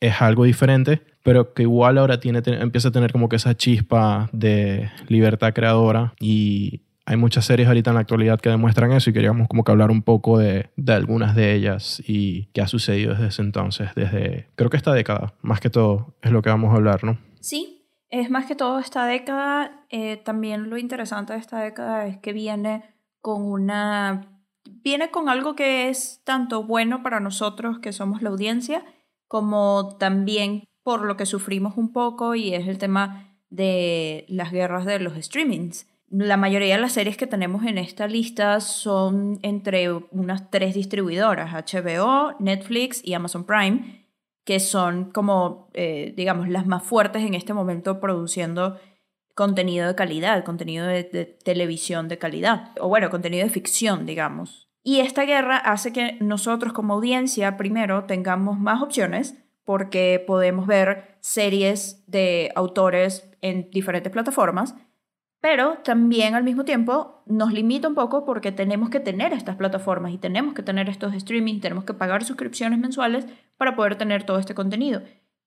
es 0.00 0.20
algo 0.22 0.44
diferente, 0.44 1.02
pero 1.22 1.52
que 1.54 1.62
igual 1.62 1.98
ahora 1.98 2.20
tiene, 2.20 2.40
te- 2.42 2.60
empieza 2.60 2.88
a 2.88 2.92
tener 2.92 3.12
como 3.12 3.28
que 3.28 3.36
esa 3.36 3.54
chispa 3.56 4.28
de 4.32 4.90
libertad 5.08 5.52
creadora 5.52 6.14
y 6.20 6.82
hay 7.10 7.16
muchas 7.16 7.44
series 7.44 7.66
ahorita 7.66 7.90
en 7.90 7.94
la 7.94 8.02
actualidad 8.02 8.40
que 8.40 8.50
demuestran 8.50 8.92
eso 8.92 9.10
y 9.10 9.12
queríamos 9.12 9.48
como 9.48 9.64
que 9.64 9.72
hablar 9.72 9.90
un 9.90 10.02
poco 10.02 10.38
de, 10.38 10.70
de 10.76 10.92
algunas 10.92 11.34
de 11.34 11.54
ellas 11.54 12.00
y 12.06 12.46
qué 12.52 12.60
ha 12.60 12.68
sucedido 12.68 13.14
desde 13.14 13.26
ese 13.26 13.42
entonces, 13.42 13.90
desde 13.96 14.48
creo 14.54 14.70
que 14.70 14.76
esta 14.76 14.92
década, 14.92 15.34
más 15.42 15.58
que 15.58 15.70
todo 15.70 16.14
es 16.22 16.30
lo 16.30 16.40
que 16.40 16.50
vamos 16.50 16.72
a 16.72 16.76
hablar, 16.76 17.02
¿no? 17.02 17.18
Sí, 17.40 17.88
es 18.10 18.30
más 18.30 18.46
que 18.46 18.54
todo 18.54 18.78
esta 18.78 19.06
década. 19.06 19.84
eh, 19.90 20.18
también 20.18 20.70
lo 20.70 20.78
interesante 20.78 21.32
de 21.32 21.40
esta 21.40 21.58
década 21.58 22.06
es 22.06 22.18
que 22.18 22.32
viene 22.32 22.84
con 23.20 23.42
una. 23.42 24.44
Viene 24.64 25.10
con 25.10 25.28
algo 25.28 25.56
que 25.56 25.88
es 25.88 26.20
tanto 26.22 26.62
bueno 26.62 27.02
para 27.02 27.18
nosotros, 27.18 27.80
que 27.80 27.92
somos 27.92 28.22
la 28.22 28.30
audiencia, 28.30 28.84
como 29.26 29.96
también 29.98 30.62
por 30.84 31.04
lo 31.04 31.16
que 31.16 31.26
sufrimos 31.26 31.76
un 31.76 31.92
poco, 31.92 32.36
y 32.36 32.54
es 32.54 32.68
el 32.68 32.78
tema 32.78 33.36
de 33.48 34.26
las 34.28 34.52
guerras 34.52 34.84
de 34.84 35.00
los 35.00 35.14
streamings. 35.14 35.89
La 36.10 36.36
mayoría 36.36 36.74
de 36.74 36.80
las 36.80 36.94
series 36.94 37.16
que 37.16 37.28
tenemos 37.28 37.64
en 37.64 37.78
esta 37.78 38.08
lista 38.08 38.58
son 38.58 39.38
entre 39.42 39.92
unas 40.10 40.50
tres 40.50 40.74
distribuidoras, 40.74 41.52
HBO, 41.52 42.34
Netflix 42.40 43.00
y 43.04 43.14
Amazon 43.14 43.44
Prime, 43.44 44.08
que 44.44 44.58
son 44.58 45.12
como, 45.12 45.70
eh, 45.72 46.12
digamos, 46.16 46.48
las 46.48 46.66
más 46.66 46.82
fuertes 46.82 47.22
en 47.22 47.34
este 47.34 47.54
momento 47.54 48.00
produciendo 48.00 48.76
contenido 49.36 49.86
de 49.86 49.94
calidad, 49.94 50.44
contenido 50.44 50.84
de, 50.84 51.04
de 51.04 51.26
televisión 51.26 52.08
de 52.08 52.18
calidad, 52.18 52.72
o 52.80 52.88
bueno, 52.88 53.08
contenido 53.08 53.44
de 53.44 53.52
ficción, 53.52 54.04
digamos. 54.04 54.68
Y 54.82 54.98
esta 54.98 55.22
guerra 55.22 55.58
hace 55.58 55.92
que 55.92 56.16
nosotros 56.20 56.72
como 56.72 56.94
audiencia, 56.94 57.56
primero, 57.56 58.04
tengamos 58.06 58.58
más 58.58 58.82
opciones, 58.82 59.36
porque 59.64 60.24
podemos 60.26 60.66
ver 60.66 61.18
series 61.20 62.02
de 62.08 62.50
autores 62.56 63.30
en 63.42 63.70
diferentes 63.70 64.10
plataformas, 64.10 64.74
pero 65.40 65.78
también 65.84 66.34
al 66.34 66.44
mismo 66.44 66.64
tiempo 66.64 67.22
nos 67.26 67.52
limita 67.52 67.88
un 67.88 67.94
poco 67.94 68.24
porque 68.24 68.52
tenemos 68.52 68.90
que 68.90 69.00
tener 69.00 69.32
estas 69.32 69.56
plataformas 69.56 70.12
y 70.12 70.18
tenemos 70.18 70.54
que 70.54 70.62
tener 70.62 70.88
estos 70.88 71.14
streaming, 71.14 71.60
tenemos 71.60 71.84
que 71.84 71.94
pagar 71.94 72.24
suscripciones 72.24 72.78
mensuales 72.78 73.26
para 73.56 73.74
poder 73.74 73.96
tener 73.96 74.24
todo 74.24 74.38
este 74.38 74.54
contenido. 74.54 75.02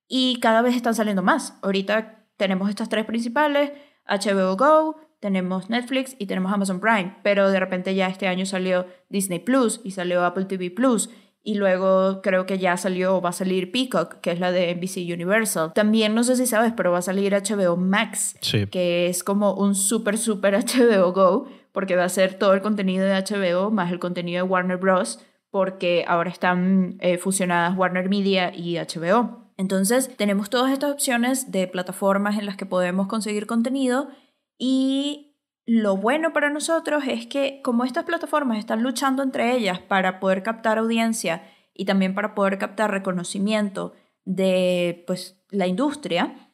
Y 0.08 0.40
cada 0.40 0.62
vez 0.62 0.76
están 0.76 0.96
saliendo 0.96 1.22
más. 1.22 1.58
Ahorita 1.62 2.26
tenemos 2.38 2.70
estas 2.70 2.90
tres 2.90 3.06
principales, 3.06 3.72
HBO 4.08 4.56
Go, 4.58 4.98
tenemos 5.20 5.70
Netflix 5.70 6.16
y 6.20 6.26
tenemos 6.26 6.52
Amazon 6.52 6.80
Prime, 6.80 7.16
pero 7.24 7.50
de 7.50 7.60
repente 7.60 7.96
ya 7.96 8.08
este 8.08 8.28
año 8.28 8.46
salió 8.46 8.88
Disney 9.10 9.40
Plus 9.40 9.80
y 9.84 9.92
salió 9.92 10.26
Apple 10.26 10.46
TV 10.46 10.70
Plus 10.70 11.10
y 11.44 11.56
luego 11.56 12.22
creo 12.22 12.46
que 12.46 12.58
ya 12.58 12.78
salió 12.78 13.20
va 13.22 13.30
a 13.30 13.34
salir 13.34 13.72
Peacock, 13.72 14.22
que 14.22 14.32
es 14.32 14.40
la 14.40 14.52
de 14.52 14.74
NBC 14.74 14.98
Universal. 15.14 15.74
También 15.74 16.16
no 16.16 16.24
sé 16.24 16.36
si 16.38 16.48
sabes, 16.48 16.72
pero 16.76 16.92
va 16.92 17.00
a 17.00 17.02
salir 17.02 17.34
HBO 17.34 17.76
Max, 17.76 18.36
Sí. 18.42 18.66
que 18.68 19.08
es 19.08 19.24
como 19.24 19.54
un 19.54 19.76
super 19.76 20.18
super 20.18 20.56
HBO 20.56 21.12
Go, 21.14 21.48
porque 21.74 21.96
va 21.96 22.06
a 22.06 22.10
ser 22.10 22.36
todo 22.36 22.54
el 22.54 22.62
contenido 22.62 23.06
de 23.06 23.14
HBO 23.14 23.72
más 23.72 23.92
el 23.92 24.00
contenido 24.00 24.46
de 24.46 24.50
Warner 24.50 24.78
Bros, 24.78 25.20
porque 25.52 26.06
ahora 26.08 26.30
están 26.30 26.96
eh, 27.00 27.18
fusionadas 27.18 27.78
Warner 27.78 28.10
Media 28.10 28.56
y 28.56 28.78
HBO. 28.78 29.52
Entonces 29.58 30.16
tenemos 30.18 30.50
todas 30.50 30.72
estas 30.72 30.92
opciones 30.92 31.52
de 31.52 31.68
plataformas 31.68 32.40
en 32.40 32.46
las 32.48 32.58
que 32.58 32.66
podemos 32.66 33.08
conseguir 33.08 33.46
contenido 33.46 34.08
y 34.58 35.33
lo 35.66 35.98
bueno 35.98 36.34
para 36.34 36.50
nosotros 36.50 37.04
es 37.08 37.26
que 37.28 37.62
como 37.64 37.86
estas 37.86 38.04
plataformas 38.04 38.58
están 38.58 38.84
luchando 38.84 39.24
entre 39.24 39.56
ellas 39.56 39.80
para 39.80 40.20
poder 40.20 40.44
captar 40.44 40.78
audiencia 40.78 41.44
y 41.74 41.86
también 41.86 42.14
para 42.14 42.36
poder 42.36 42.58
captar 42.58 42.92
reconocimiento 42.92 43.94
de 44.26 45.04
pues, 45.08 45.42
la 45.50 45.68
industria, 45.68 46.52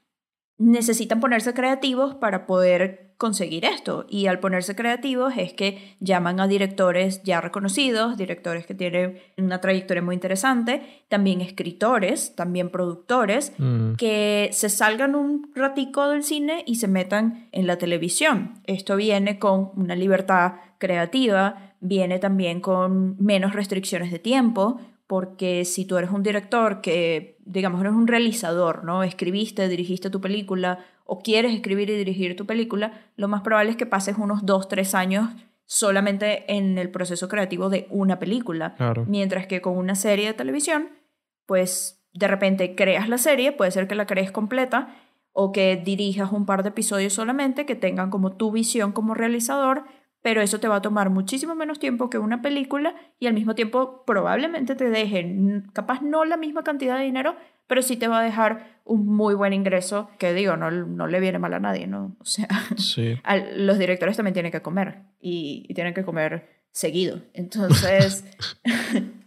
necesitan 0.58 1.20
ponerse 1.20 1.54
creativos 1.54 2.16
para 2.16 2.46
poder 2.46 3.09
conseguir 3.20 3.66
esto. 3.66 4.06
Y 4.10 4.28
al 4.28 4.40
ponerse 4.40 4.76
creativos 4.76 5.34
es 5.38 5.52
que 5.54 5.96
llaman 6.00 6.40
a 6.40 6.48
directores 6.48 7.22
ya 7.22 7.42
reconocidos, 7.42 8.16
directores 8.18 8.66
que 8.66 8.74
tienen 8.74 9.20
una 9.38 9.60
trayectoria 9.60 10.02
muy 10.02 10.16
interesante, 10.16 11.04
también 11.10 11.42
escritores, 11.42 12.34
también 12.36 12.70
productores, 12.70 13.52
Mm. 13.58 13.96
que 13.96 14.50
se 14.54 14.70
salgan 14.70 15.16
un 15.16 15.52
ratico 15.54 16.08
del 16.08 16.24
cine 16.24 16.64
y 16.66 16.76
se 16.76 16.88
metan 16.88 17.50
en 17.52 17.68
la 17.68 17.78
televisión. 17.78 18.54
Esto 18.66 18.96
viene 18.96 19.38
con 19.38 19.72
una 19.76 19.96
libertad 19.96 20.54
creativa, 20.78 21.74
viene 21.82 22.20
también 22.20 22.62
con 22.62 23.22
menos 23.22 23.54
restricciones 23.54 24.12
de 24.12 24.20
tiempo, 24.20 24.80
porque 25.10 25.66
si 25.66 25.86
tú 25.86 25.98
eres 25.98 26.12
un 26.12 26.22
director 26.22 26.82
que, 26.82 27.36
digamos, 27.44 27.82
eres 27.82 27.94
un 27.94 28.06
realizador, 28.06 28.84
¿no? 28.84 29.02
Escribiste, 29.02 29.68
dirigiste 29.68 30.12
tu 30.12 30.22
película 30.22 30.86
o 31.04 31.18
quieres 31.24 31.52
escribir 31.56 31.90
y 31.90 31.98
dirigir 31.98 32.36
tu 32.36 32.46
película, 32.46 32.94
lo 33.16 33.28
más 33.28 33.42
probable 33.42 33.72
es 33.72 33.76
que 33.76 33.88
pases 33.88 34.20
unos 34.20 34.46
dos, 34.46 34.68
tres 34.68 34.94
años 34.94 35.28
solamente 35.66 36.56
en 36.56 36.78
el 36.78 36.92
proceso 36.92 37.28
creativo 37.28 37.72
de 37.72 37.88
una 37.90 38.20
película. 38.20 38.76
Claro. 38.76 39.06
Mientras 39.08 39.48
que 39.48 39.62
con 39.62 39.78
una 39.78 39.96
serie 39.96 40.28
de 40.28 40.34
televisión, 40.36 40.90
pues 41.48 42.06
de 42.14 42.28
repente 42.28 42.76
creas 42.76 43.10
la 43.10 43.18
serie, 43.18 43.52
puede 43.52 43.72
ser 43.72 43.88
que 43.88 43.96
la 43.96 44.06
crees 44.06 44.32
completa 44.32 44.96
o 45.32 45.52
que 45.52 45.76
dirijas 45.76 46.32
un 46.32 46.46
par 46.46 46.62
de 46.62 46.70
episodios 46.70 47.14
solamente 47.14 47.66
que 47.66 47.74
tengan 47.74 48.12
como 48.12 48.34
tu 48.34 48.52
visión 48.52 48.92
como 48.92 49.16
realizador, 49.16 49.86
pero 50.22 50.42
eso 50.42 50.60
te 50.60 50.68
va 50.68 50.78
a 50.78 50.82
tomar 50.82 51.10
muchísimo 51.10 51.56
menos 51.56 51.80
tiempo 51.80 52.10
que 52.10 52.18
una 52.18 52.42
película 52.42 52.96
y 53.20 53.28
al 53.28 53.34
mismo 53.34 53.56
tiempo 53.56 54.04
probablemente 54.06 54.76
te 54.76 54.90
deje, 54.90 55.64
capaz 55.74 56.02
no 56.02 56.26
la 56.26 56.38
misma 56.38 56.64
cantidad 56.64 56.98
de 56.98 57.06
dinero, 57.06 57.36
pero 57.68 57.82
sí 57.82 57.98
te 57.98 58.08
va 58.08 58.20
a 58.20 58.24
dejar 58.24 58.80
un 58.84 59.06
muy 59.06 59.36
buen 59.36 59.54
ingreso, 59.54 60.10
que 60.18 60.34
digo, 60.34 60.58
no, 60.58 60.72
no 60.72 61.08
le 61.08 61.20
viene 61.20 61.38
mal 61.38 61.54
a 61.54 61.60
nadie, 61.60 61.88
¿no? 61.88 62.16
O 62.20 62.26
sea, 62.26 62.48
los 63.56 63.78
directores 63.78 64.18
también 64.18 64.34
tienen 64.34 64.52
que 64.52 64.62
comer 64.62 65.04
y, 65.22 65.66
y 65.70 65.74
tienen 65.74 65.94
que 65.94 66.04
comer 66.04 66.50
seguido. 66.72 67.22
Entonces, 67.34 68.26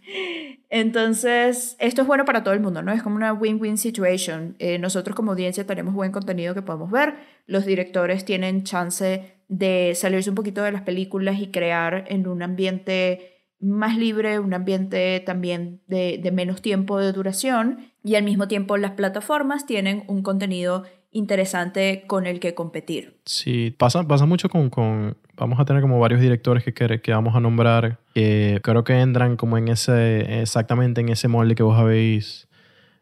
entonces, 0.69 1.75
esto 1.79 2.01
es 2.01 2.07
bueno 2.07 2.25
para 2.25 2.43
todo 2.43 2.53
el 2.53 2.59
mundo, 2.59 2.81
¿no? 2.81 2.91
Es 2.91 3.03
como 3.03 3.15
una 3.15 3.33
win-win 3.33 3.77
situation. 3.77 4.55
Eh, 4.59 4.77
nosotros 4.79 5.15
como 5.15 5.31
audiencia 5.31 5.65
tenemos 5.65 5.93
buen 5.93 6.11
contenido 6.11 6.53
que 6.53 6.61
podemos 6.61 6.91
ver, 6.91 7.15
los 7.45 7.65
directores 7.65 8.25
tienen 8.25 8.63
chance 8.63 9.35
de 9.47 9.93
salirse 9.95 10.29
un 10.29 10.35
poquito 10.35 10.63
de 10.63 10.71
las 10.71 10.81
películas 10.81 11.39
y 11.39 11.47
crear 11.47 12.05
en 12.07 12.27
un 12.27 12.41
ambiente 12.41 13.33
más 13.59 13.97
libre, 13.97 14.39
un 14.39 14.53
ambiente 14.53 15.21
también 15.25 15.81
de, 15.87 16.19
de 16.21 16.31
menos 16.31 16.61
tiempo 16.61 16.99
de 16.99 17.11
duración 17.13 17.91
y 18.03 18.15
al 18.15 18.23
mismo 18.23 18.47
tiempo 18.47 18.75
las 18.77 18.91
plataformas 18.91 19.65
tienen 19.65 20.03
un 20.07 20.21
contenido 20.21 20.83
interesante 21.13 22.03
con 22.07 22.27
el 22.27 22.39
que 22.39 22.53
competir. 22.53 23.17
Sí, 23.25 23.73
pasa, 23.77 24.07
pasa 24.07 24.25
mucho 24.25 24.49
con, 24.49 24.69
con, 24.69 25.15
Vamos 25.35 25.59
a 25.59 25.65
tener 25.65 25.81
como 25.81 25.99
varios 25.99 26.21
directores 26.21 26.63
que, 26.63 26.73
que, 26.73 27.11
vamos 27.11 27.35
a 27.35 27.39
nombrar 27.39 27.99
que 28.13 28.59
creo 28.61 28.83
que 28.83 28.99
entran 28.99 29.35
como 29.35 29.57
en 29.57 29.67
ese... 29.67 30.41
Exactamente 30.41 31.01
en 31.01 31.09
ese 31.09 31.27
molde 31.27 31.55
que 31.55 31.63
vos 31.63 31.77
habéis 31.77 32.47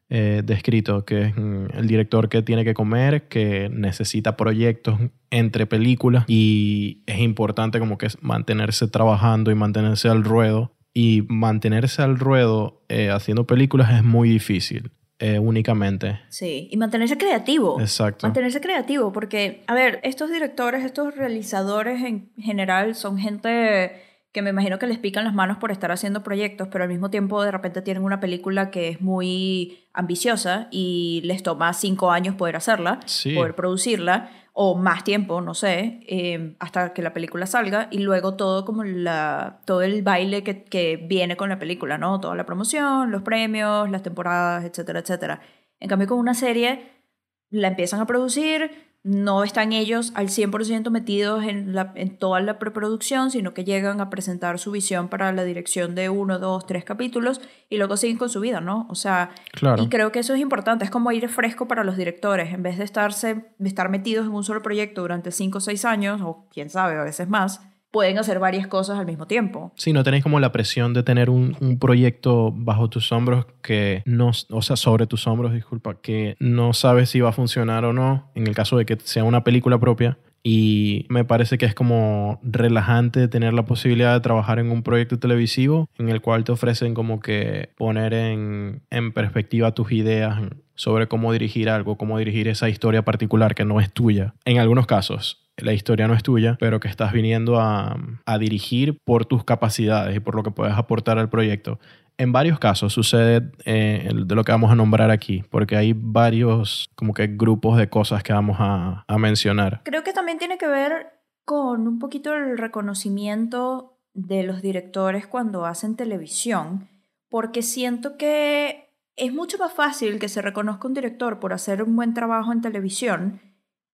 eh, 0.10 0.42
descrito, 0.44 1.06
que 1.06 1.28
es 1.28 1.34
el 1.38 1.88
director 1.88 2.30
que 2.30 2.42
tiene 2.42 2.64
que 2.64 2.74
comer, 2.74 3.28
que 3.30 3.70
necesita 3.72 4.36
proyectos 4.36 5.00
entre 5.30 5.66
películas 5.66 6.26
y 6.28 7.02
es 7.06 7.20
importante 7.20 7.80
como 7.80 7.98
que 7.98 8.08
mantenerse 8.20 8.88
trabajando 8.88 9.52
y 9.52 9.56
mantenerse 9.56 10.10
al 10.10 10.24
ruedo. 10.24 10.74
Y 10.94 11.24
mantenerse 11.30 12.02
al 12.02 12.20
ruedo 12.20 12.84
eh, 12.90 13.10
haciendo 13.10 13.48
películas 13.48 13.94
es 13.94 14.04
muy 14.04 14.28
difícil. 14.28 14.92
Eh, 15.22 15.40
únicamente. 15.40 16.20
Sí, 16.30 16.68
y 16.72 16.78
mantenerse 16.78 17.18
creativo. 17.18 17.80
Exacto. 17.80 18.26
Mantenerse 18.26 18.60
creativo, 18.60 19.14
porque, 19.14 19.64
a 19.68 19.74
ver, 19.74 20.00
estos 20.04 20.32
directores, 20.32 20.84
estos 20.84 21.16
realizadores 21.16 22.02
en 22.04 22.32
general 22.38 22.96
son 22.96 23.18
gente 23.18 24.02
que 24.32 24.42
me 24.42 24.50
imagino 24.50 24.80
que 24.80 24.88
les 24.88 24.98
pican 24.98 25.26
las 25.26 25.34
manos 25.34 25.58
por 25.58 25.72
estar 25.72 25.92
haciendo 25.92 26.24
proyectos, 26.24 26.70
pero 26.72 26.86
al 26.86 26.90
mismo 26.90 27.10
tiempo 27.10 27.44
de 27.44 27.52
repente 27.52 27.82
tienen 27.82 28.04
una 28.04 28.20
película 28.20 28.72
que 28.72 28.88
es 28.90 29.02
muy 29.02 29.80
ambiciosa 29.94 30.70
y 30.72 31.22
les 31.26 31.44
toma 31.44 31.74
cinco 31.74 32.12
años 32.12 32.36
poder 32.36 32.56
hacerla, 32.56 33.00
poder 33.36 33.56
producirla 33.56 34.32
o 34.54 34.76
más 34.76 35.04
tiempo, 35.04 35.42
no 35.42 35.54
sé, 35.54 36.02
em, 36.08 36.56
hasta 36.60 36.94
que 36.94 37.02
la 37.02 37.14
película 37.14 37.46
salga 37.46 37.88
y 37.92 38.00
luego 38.00 38.36
todo 38.36 38.66
como 38.66 38.84
la, 38.84 39.62
todo 39.66 39.82
el 39.82 40.02
baile 40.04 40.44
que, 40.44 40.64
que 40.64 40.98
viene 40.98 41.38
con 41.38 41.50
la 41.50 41.60
película, 41.60 41.98
¿no? 41.98 42.20
Toda 42.20 42.36
la 42.36 42.46
promoción, 42.46 43.12
los 43.12 43.22
premios, 43.22 43.90
las 43.90 44.04
temporadas, 44.04 44.66
etcétera, 44.66 45.00
etcétera. 45.00 45.42
En 45.80 45.88
cambio 45.90 46.08
con 46.08 46.20
una 46.20 46.34
serie 46.34 47.02
la 47.50 47.70
empiezan 47.70 48.00
a 48.02 48.06
producir, 48.06 48.91
no 49.04 49.44
están 49.44 49.74
ellos 49.74 50.12
al 50.14 50.28
100% 50.28 50.92
metidos 50.92 51.44
en, 51.44 51.74
la, 51.74 51.92
en 51.96 52.18
toda 52.18 52.40
la 52.40 52.60
preproducción, 52.60 53.32
sino 53.32 53.54
que 53.54 53.64
llegan 53.64 54.00
a 54.00 54.12
presentar 54.12 54.60
su 54.60 54.70
visión 54.72 55.08
para 55.08 55.32
la 55.32 55.44
dirección 55.44 55.96
de 55.96 56.10
uno, 56.10 56.38
dos, 56.38 56.68
tres 56.68 56.84
capítulos 56.84 57.42
y 57.70 57.78
luego 57.78 57.98
siguen 57.98 58.18
con 58.18 58.30
su 58.30 58.40
vida, 58.40 58.62
¿no? 58.62 58.86
O 58.90 58.96
sea, 58.96 59.32
y 59.78 59.88
creo 59.88 60.12
que 60.12 60.20
eso 60.20 60.36
es 60.36 60.40
importante, 60.40 60.86
es 60.86 60.92
como 60.92 61.10
aire 61.10 61.28
fresco 61.28 61.68
para 61.68 61.84
los 61.84 61.98
directores, 61.98 62.54
en 62.54 62.62
vez 62.62 62.78
de, 62.78 62.84
estarse, 62.84 63.46
de 63.58 63.68
estar 63.68 63.90
metidos 63.90 64.28
en 64.28 64.34
un 64.34 64.44
solo 64.44 64.62
proyecto 64.62 65.02
durante 65.02 65.32
cinco 65.32 65.58
o 65.58 65.62
seis 65.62 65.84
años, 65.84 66.22
o 66.22 66.46
quién 66.52 66.70
sabe, 66.70 66.96
a 66.96 67.04
veces 67.04 67.28
más, 67.28 67.62
pueden 67.92 68.18
hacer 68.18 68.40
varias 68.40 68.68
cosas 68.68 68.98
al 68.98 69.06
mismo 69.06 69.28
tiempo. 69.28 69.72
Sí, 69.76 69.94
no 69.94 70.04
tenéis 70.04 70.24
como 70.24 70.40
la 70.40 70.52
presión 70.52 70.94
de 70.94 71.04
tener 71.04 71.30
un, 71.30 71.56
un, 71.60 71.78
proyecto 71.78 72.52
bajo 72.56 72.90
tus 72.90 73.12
hombros 73.12 73.46
que 73.62 74.02
no, 74.06 74.32
o 74.50 74.62
sea, 74.62 74.76
sobre 74.76 75.08
tus 75.08 75.28
hombros, 75.28 75.54
disculpa, 75.54 76.02
que 76.02 76.36
no 76.40 76.74
sabes 76.74 77.10
si 77.10 77.20
va 77.20 77.30
a 77.30 77.34
funcionar 77.34 77.86
o 77.86 77.94
no, 77.94 78.32
en 78.36 78.48
el 78.48 78.56
caso 78.56 78.78
de 78.78 78.86
que 78.86 78.98
sea 79.04 79.24
una 79.24 79.44
película 79.44 79.80
propia. 79.80 80.18
Y 80.44 81.06
me 81.10 81.24
parece 81.24 81.58
que 81.58 81.68
es 81.68 81.76
como 81.76 82.40
relajante 82.42 83.28
tener 83.28 83.54
la 83.54 83.66
posibilidad 83.66 84.14
de 84.14 84.22
trabajar 84.22 84.58
en 84.58 84.72
un 84.72 84.82
proyecto 84.82 85.20
televisivo 85.20 85.88
en 86.00 86.10
el 86.10 86.22
cual 86.22 86.44
te 86.44 86.52
ofrecen 86.52 86.96
como 86.96 87.20
que 87.20 87.70
poner 87.78 88.14
en, 88.14 88.82
en 88.90 89.14
perspectiva 89.14 89.74
tus 89.74 89.92
ideas 89.92 90.42
sobre 90.74 91.08
cómo 91.08 91.32
dirigir 91.32 91.70
algo, 91.70 91.96
cómo 91.96 92.18
dirigir 92.18 92.48
esa 92.48 92.70
historia 92.70 93.06
particular 93.06 93.54
que 93.54 93.66
no 93.66 93.80
es 93.80 93.94
tuya. 93.94 94.34
En 94.46 94.58
algunos 94.58 94.88
casos, 94.88 95.41
la 95.62 95.74
historia 95.74 96.08
no 96.08 96.14
es 96.14 96.24
tuya, 96.24 96.58
pero 96.60 96.80
que 96.80 96.88
estás 96.88 97.12
viniendo 97.12 97.60
a, 97.60 97.98
dirigir 98.40 98.98
por 99.04 99.26
tus 99.26 99.44
capacidades 99.44 100.16
y 100.16 100.20
por 100.20 100.36
lo 100.36 100.44
que 100.44 100.52
puedes 100.52 100.74
aportar 100.74 101.20
al 101.20 101.30
proyecto. 101.30 101.80
En 102.18 102.32
varios 102.32 102.60
casos 102.60 102.94
sucede 102.94 103.52
eh, 103.66 104.10
de 104.14 104.36
lo 104.36 104.44
que 104.44 104.52
vamos 104.52 104.72
a 104.72 104.76
nombrar 104.76 105.12
aquí, 105.12 105.44
porque 105.50 105.76
hay 105.76 105.94
varios 105.96 106.90
como 106.96 107.14
que 107.14 107.28
grupos 107.28 107.78
de 107.78 107.90
cosas 107.90 108.24
que 108.24 108.34
vamos 108.34 108.58
a, 108.60 109.04
a 109.08 109.18
mencionar. 109.18 109.82
Creo 109.84 110.04
que 110.04 110.14
también 110.14 110.38
tiene 110.38 110.58
que 110.58 110.68
ver 110.68 111.08
con 111.46 111.88
un 111.88 112.00
poquito 112.00 112.34
el 112.34 112.58
reconocimiento 112.58 114.00
de 114.14 114.44
los 114.44 114.62
directores 114.62 115.28
cuando 115.28 115.66
hacen 115.66 115.96
televisión, 115.96 116.90
porque 117.30 117.62
siento 117.62 118.18
que 118.18 118.90
es 119.16 119.34
mucho 119.34 119.58
más 119.58 119.74
fácil 119.74 120.20
que 120.20 120.30
se 120.30 120.42
reconozca 120.42 120.88
un 120.88 120.94
director 120.94 121.40
por 121.40 121.54
hacer 121.54 121.84
un 121.84 121.96
buen 121.96 122.14
trabajo 122.14 122.52
en 122.52 122.62
televisión 122.62 123.51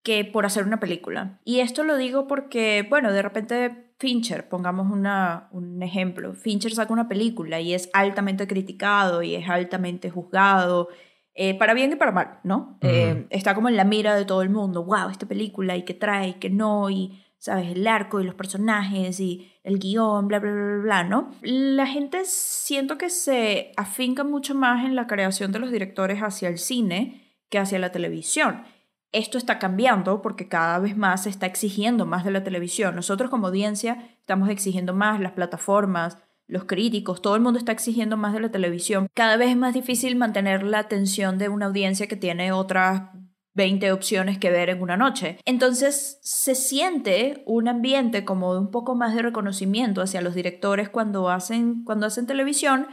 que 0.08 0.24
por 0.24 0.46
hacer 0.46 0.64
una 0.64 0.80
película. 0.80 1.38
Y 1.44 1.60
esto 1.60 1.84
lo 1.84 1.98
digo 1.98 2.28
porque, 2.28 2.88
bueno, 2.90 3.12
de 3.12 3.22
repente 3.22 3.92
Fincher, 4.00 4.48
pongamos 4.48 4.90
una, 4.90 5.50
un 5.52 5.84
ejemplo, 5.84 6.34
Fincher 6.34 6.74
saca 6.74 6.94
una 6.94 7.10
película 7.10 7.60
y 7.60 7.74
es 7.74 7.90
altamente 7.92 8.48
criticado 8.48 9.22
y 9.22 9.36
es 9.36 9.50
altamente 9.50 10.10
juzgado, 10.10 10.88
eh, 11.36 11.58
para 11.60 11.74
bien 11.74 11.92
y 11.92 11.98
para 11.98 12.14
mal, 12.14 12.40
¿no? 12.46 12.78
Eh, 12.80 13.28
está 13.32 13.54
como 13.54 13.68
en 13.68 13.76
la 13.76 13.84
mira 13.84 14.16
de 14.16 14.24
todo 14.24 14.42
el 14.44 14.50
mundo, 14.50 14.86
wow, 14.86 15.10
esta 15.10 15.28
película 15.28 15.76
y 15.76 15.84
qué 15.84 15.94
trae 15.94 16.30
y 16.30 16.34
qué 16.36 16.50
no, 16.50 16.90
y, 16.90 17.22
¿sabes? 17.38 17.70
El 17.70 17.86
arco 17.86 18.22
y 18.22 18.24
los 18.24 18.36
personajes 18.36 19.20
y 19.20 19.52
el 19.66 19.78
guion, 19.78 20.30
bla, 20.30 20.40
bla, 20.40 20.54
bla, 20.54 20.78
bla, 20.78 21.04
¿no? 21.04 21.32
La 21.42 21.86
gente 21.86 22.24
siento 22.24 22.98
que 22.98 23.10
se 23.10 23.74
afinca 23.76 24.24
mucho 24.24 24.56
más 24.56 24.86
en 24.86 24.96
la 24.96 25.06
creación 25.06 25.52
de 25.52 25.60
los 25.60 25.70
directores 25.70 26.20
hacia 26.22 26.48
el 26.48 26.60
cine 26.60 27.26
que 27.50 27.60
hacia 27.60 27.78
la 27.78 27.92
televisión 27.92 28.64
esto 29.12 29.38
está 29.38 29.60
cambiando 29.60 30.22
porque 30.22 30.48
cada 30.48 30.80
vez 30.80 30.98
más 30.98 31.24
se 31.24 31.30
está 31.30 31.46
exigiendo 31.46 32.06
más 32.06 32.26
de 32.26 32.32
la 32.32 32.44
televisión. 32.44 32.96
Nosotros 32.96 33.30
como 33.30 33.48
audiencia 33.48 34.10
estamos 34.20 34.50
exigiendo 34.50 34.94
más, 34.94 35.20
las 35.20 35.32
plataformas, 35.32 36.18
los 36.48 36.66
críticos, 36.66 37.22
todo 37.22 37.36
el 37.36 37.42
mundo 37.42 37.60
está 37.60 37.72
exigiendo 37.72 38.16
más 38.18 38.34
de 38.34 38.40
la 38.40 38.52
televisión. 38.52 39.08
Cada 39.14 39.38
vez 39.38 39.50
es 39.50 39.58
más 39.58 39.74
difícil 39.74 40.16
mantener 40.16 40.64
la 40.64 40.80
atención 40.80 41.38
de 41.38 41.50
una 41.50 41.66
audiencia 41.66 42.08
que 42.08 42.16
tiene 42.16 42.52
otras 42.52 43.10
20 43.54 43.92
opciones 43.92 44.38
que 44.38 44.52
ver 44.52 44.70
en 44.70 44.82
una 44.82 44.96
noche. 44.96 45.40
Entonces 45.44 46.20
se 46.22 46.56
siente 46.56 47.44
un 47.46 47.68
ambiente 47.68 48.24
como 48.24 48.54
de 48.54 48.60
un 48.60 48.72
poco 48.72 48.96
más 48.96 49.16
de 49.16 49.24
reconocimiento 49.24 50.02
hacia 50.02 50.22
los 50.22 50.36
directores 50.36 50.90
cuando 50.90 51.30
hacen, 51.30 51.84
cuando 51.84 52.06
hacen 52.06 52.28
televisión 52.28 52.88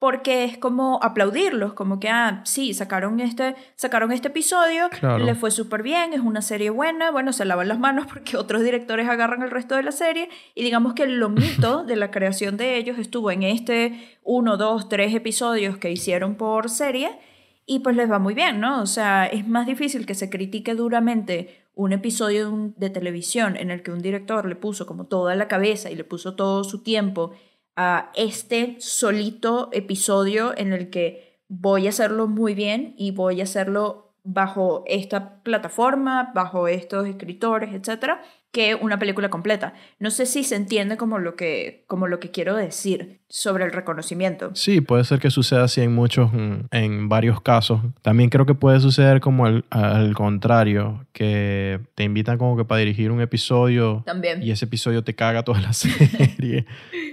porque 0.00 0.44
es 0.44 0.56
como 0.56 0.98
aplaudirlos, 1.02 1.74
como 1.74 2.00
que, 2.00 2.08
ah, 2.08 2.40
sí, 2.44 2.72
sacaron 2.72 3.20
este, 3.20 3.54
sacaron 3.76 4.12
este 4.12 4.28
episodio, 4.28 4.88
le 5.18 5.34
fue 5.34 5.50
súper 5.50 5.82
bien, 5.82 6.14
es 6.14 6.20
una 6.20 6.40
serie 6.40 6.70
buena, 6.70 7.10
bueno, 7.10 7.34
se 7.34 7.44
lavan 7.44 7.68
las 7.68 7.78
manos 7.78 8.06
porque 8.12 8.38
otros 8.38 8.62
directores 8.64 9.08
agarran 9.08 9.42
el 9.42 9.50
resto 9.50 9.76
de 9.76 9.82
la 9.82 9.92
serie 9.92 10.30
y 10.54 10.64
digamos 10.64 10.94
que 10.94 11.02
el 11.02 11.20
lomito 11.20 11.84
de 11.86 11.96
la 11.96 12.10
creación 12.10 12.56
de 12.56 12.78
ellos 12.78 12.98
estuvo 12.98 13.30
en 13.30 13.42
este 13.42 14.18
uno, 14.24 14.56
dos, 14.56 14.88
tres 14.88 15.14
episodios 15.14 15.76
que 15.76 15.92
hicieron 15.92 16.34
por 16.34 16.70
serie 16.70 17.18
y 17.66 17.80
pues 17.80 17.94
les 17.94 18.10
va 18.10 18.18
muy 18.18 18.32
bien, 18.32 18.58
¿no? 18.58 18.80
O 18.80 18.86
sea, 18.86 19.26
es 19.26 19.46
más 19.46 19.66
difícil 19.66 20.06
que 20.06 20.14
se 20.14 20.30
critique 20.30 20.74
duramente 20.74 21.66
un 21.74 21.92
episodio 21.92 22.72
de 22.76 22.88
televisión 22.88 23.54
en 23.56 23.70
el 23.70 23.82
que 23.82 23.92
un 23.92 24.00
director 24.00 24.46
le 24.46 24.56
puso 24.56 24.86
como 24.86 25.06
toda 25.06 25.34
la 25.34 25.46
cabeza 25.46 25.90
y 25.90 25.94
le 25.94 26.04
puso 26.04 26.34
todo 26.36 26.64
su 26.64 26.82
tiempo 26.82 27.32
a 27.76 28.10
este 28.14 28.76
solito 28.80 29.70
episodio 29.72 30.56
en 30.56 30.72
el 30.72 30.90
que 30.90 31.40
voy 31.48 31.86
a 31.86 31.90
hacerlo 31.90 32.26
muy 32.26 32.54
bien 32.54 32.94
y 32.96 33.10
voy 33.10 33.40
a 33.40 33.44
hacerlo 33.44 34.14
bajo 34.22 34.84
esta 34.86 35.42
plataforma, 35.42 36.32
bajo 36.34 36.68
estos 36.68 37.06
escritores, 37.06 37.74
etcétera, 37.74 38.22
que 38.52 38.74
una 38.74 38.98
película 38.98 39.30
completa. 39.30 39.74
No 39.98 40.10
sé 40.10 40.26
si 40.26 40.42
se 40.42 40.56
entiende 40.56 40.96
como 40.96 41.18
lo 41.18 41.36
que, 41.36 41.84
como 41.86 42.08
lo 42.08 42.18
que 42.18 42.30
quiero 42.30 42.56
decir 42.56 43.20
sobre 43.28 43.64
el 43.64 43.72
reconocimiento. 43.72 44.50
Sí, 44.54 44.80
puede 44.80 45.04
ser 45.04 45.20
que 45.20 45.30
suceda 45.30 45.64
así 45.64 45.80
en 45.80 45.94
muchos, 45.94 46.32
mm, 46.32 46.66
en 46.72 47.08
varios 47.08 47.40
casos. 47.40 47.80
También 48.02 48.28
creo 48.28 48.46
que 48.46 48.54
puede 48.54 48.80
suceder 48.80 49.20
como 49.20 49.46
al, 49.46 49.64
al 49.70 50.14
contrario, 50.14 51.06
que 51.12 51.80
te 51.94 52.02
invitan 52.02 52.38
como 52.38 52.56
que 52.56 52.64
para 52.64 52.80
dirigir 52.80 53.12
un 53.12 53.20
episodio 53.20 54.02
También. 54.04 54.42
y 54.42 54.50
ese 54.50 54.64
episodio 54.64 55.04
te 55.04 55.14
caga 55.14 55.44
toda 55.44 55.60
la 55.60 55.72
serie, 55.72 56.66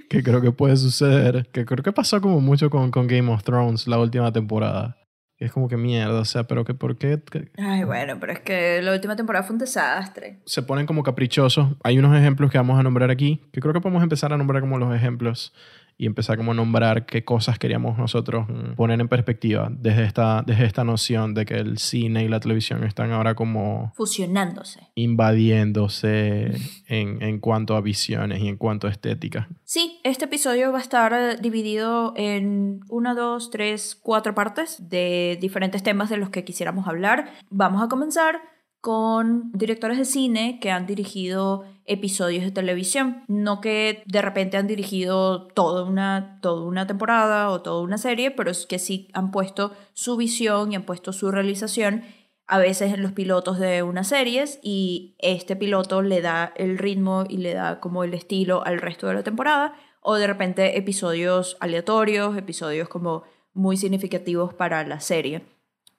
que 0.10 0.24
creo 0.24 0.42
que 0.42 0.52
puede 0.52 0.76
suceder, 0.78 1.48
que 1.52 1.66
creo 1.66 1.84
que 1.84 1.92
pasó 1.92 2.20
como 2.20 2.42
mucho 2.42 2.72
con, 2.72 2.90
con 2.90 3.06
Game 3.08 3.32
of 3.32 3.44
Thrones 3.44 3.88
la 3.88 4.00
última 4.00 4.32
temporada 4.32 4.98
es 5.40 5.52
como 5.52 5.68
que 5.68 5.78
mierda, 5.78 6.20
o 6.20 6.26
sea, 6.26 6.44
pero 6.46 6.66
que 6.66 6.74
por 6.74 6.98
qué 6.98 7.22
Ay, 7.58 7.84
bueno, 7.84 8.18
pero 8.20 8.34
es 8.34 8.40
que 8.40 8.82
la 8.82 8.94
última 8.94 9.16
temporada 9.16 9.44
fue 9.44 9.54
un 9.54 9.60
desastre. 9.60 10.40
se 10.46 10.64
ponen 10.64 10.86
como 10.86 11.04
caprichosos. 11.04 11.76
Hay 11.84 12.00
unos 12.00 12.16
ejemplos 12.18 12.52
que 12.52 12.58
vamos 12.58 12.80
a 12.80 12.84
nombrar 12.84 13.12
aquí, 13.12 13.42
que 13.52 13.62
creo 13.62 13.74
que 13.74 13.82
podemos 13.82 14.02
empezar 14.04 14.34
a 14.34 14.38
nombrar 14.38 14.62
como 14.62 14.78
los 14.78 14.96
ejemplos 14.96 15.54
y 15.98 16.06
empezar 16.06 16.38
como 16.38 16.52
a 16.52 16.56
nombrar 16.56 17.06
qué 17.06 17.24
cosas 17.24 17.58
queríamos 17.58 17.98
nosotros 17.98 18.48
mm, 18.48 18.76
poner 18.76 19.02
en 19.02 19.08
perspectiva 19.08 19.70
desde 19.72 20.04
esta, 20.04 20.44
desde 20.46 20.66
esta 20.66 20.84
noción 20.84 21.34
de 21.34 21.46
que 21.46 21.56
el 21.56 21.80
cine 21.80 22.24
y 22.24 22.28
la 22.28 22.40
televisión 22.40 22.84
están 22.84 23.12
ahora 23.12 23.34
como 23.34 23.94
Fusionándose. 23.96 24.82
invadiéndose 24.96 26.52
en, 26.88 27.22
en 27.22 27.40
cuanto 27.40 27.76
a 27.76 27.82
visiones 27.82 28.42
y 28.42 28.48
en 28.48 28.58
cuanto 28.58 28.88
a 28.88 28.92
estética. 28.92 29.50
Sí, 29.64 30.00
este 30.04 30.26
episodio 30.26 30.72
va 30.72 30.80
a 30.80 30.82
estar 30.82 31.42
dividido 31.42 32.14
en 32.16 32.82
una, 32.90 33.16
dos, 33.16 33.50
tres, 33.50 33.96
cuatro 34.02 34.36
partes 34.36 34.90
de 34.90 35.38
diferentes 35.42 35.82
temas 35.82 36.10
de 36.10 36.18
los 36.18 36.30
que 36.30 36.44
quisiéramos 36.44 36.88
hablar. 36.88 37.32
Vamos 37.50 37.82
a 37.82 37.88
comenzar 37.88 38.40
con 38.88 39.52
directores 39.52 39.98
de 39.98 40.06
cine 40.06 40.60
que 40.62 40.72
han 40.72 40.88
dirigido 40.88 41.66
episodios 41.84 42.46
de 42.46 42.52
televisión, 42.52 43.26
no 43.28 43.60
que 43.60 44.02
de 44.06 44.22
repente 44.22 44.56
han 44.56 44.66
dirigido 44.66 45.48
toda 45.48 45.84
una, 45.84 46.40
toda 46.42 46.64
una 46.64 46.88
temporada 46.88 47.50
o 47.50 47.62
toda 47.62 47.82
una 47.82 47.98
serie, 47.98 48.32
pero 48.32 48.50
es 48.50 48.66
que 48.66 48.80
sí 48.80 49.10
han 49.12 49.32
puesto 49.32 49.74
su 49.92 50.16
visión 50.16 50.72
y 50.72 50.78
han 50.78 50.86
puesto 50.86 51.12
su 51.12 51.32
realización 51.32 52.04
a 52.48 52.60
veces 52.60 52.94
en 52.94 53.04
los 53.04 53.12
pilotos 53.12 53.60
de 53.60 53.84
unas 53.84 54.08
series 54.08 54.58
y 54.64 55.18
este 55.20 55.58
piloto 55.58 56.02
le 56.02 56.22
da 56.22 56.54
el 56.56 56.78
ritmo 56.78 57.26
y 57.28 57.40
le 57.40 57.56
da 57.56 57.82
como 57.82 58.06
el 58.06 58.14
estilo 58.14 58.66
al 58.66 58.80
resto 58.80 59.08
de 59.08 59.16
la 59.16 59.24
temporada 59.24 59.74
o 60.00 60.16
de 60.16 60.28
repente 60.28 60.78
episodios 60.78 61.58
aleatorios, 61.60 62.38
episodios 62.38 62.88
como 62.88 63.24
muy 63.52 63.76
significativos 63.76 64.54
para 64.54 64.88
la 64.88 65.02
serie. 65.02 65.42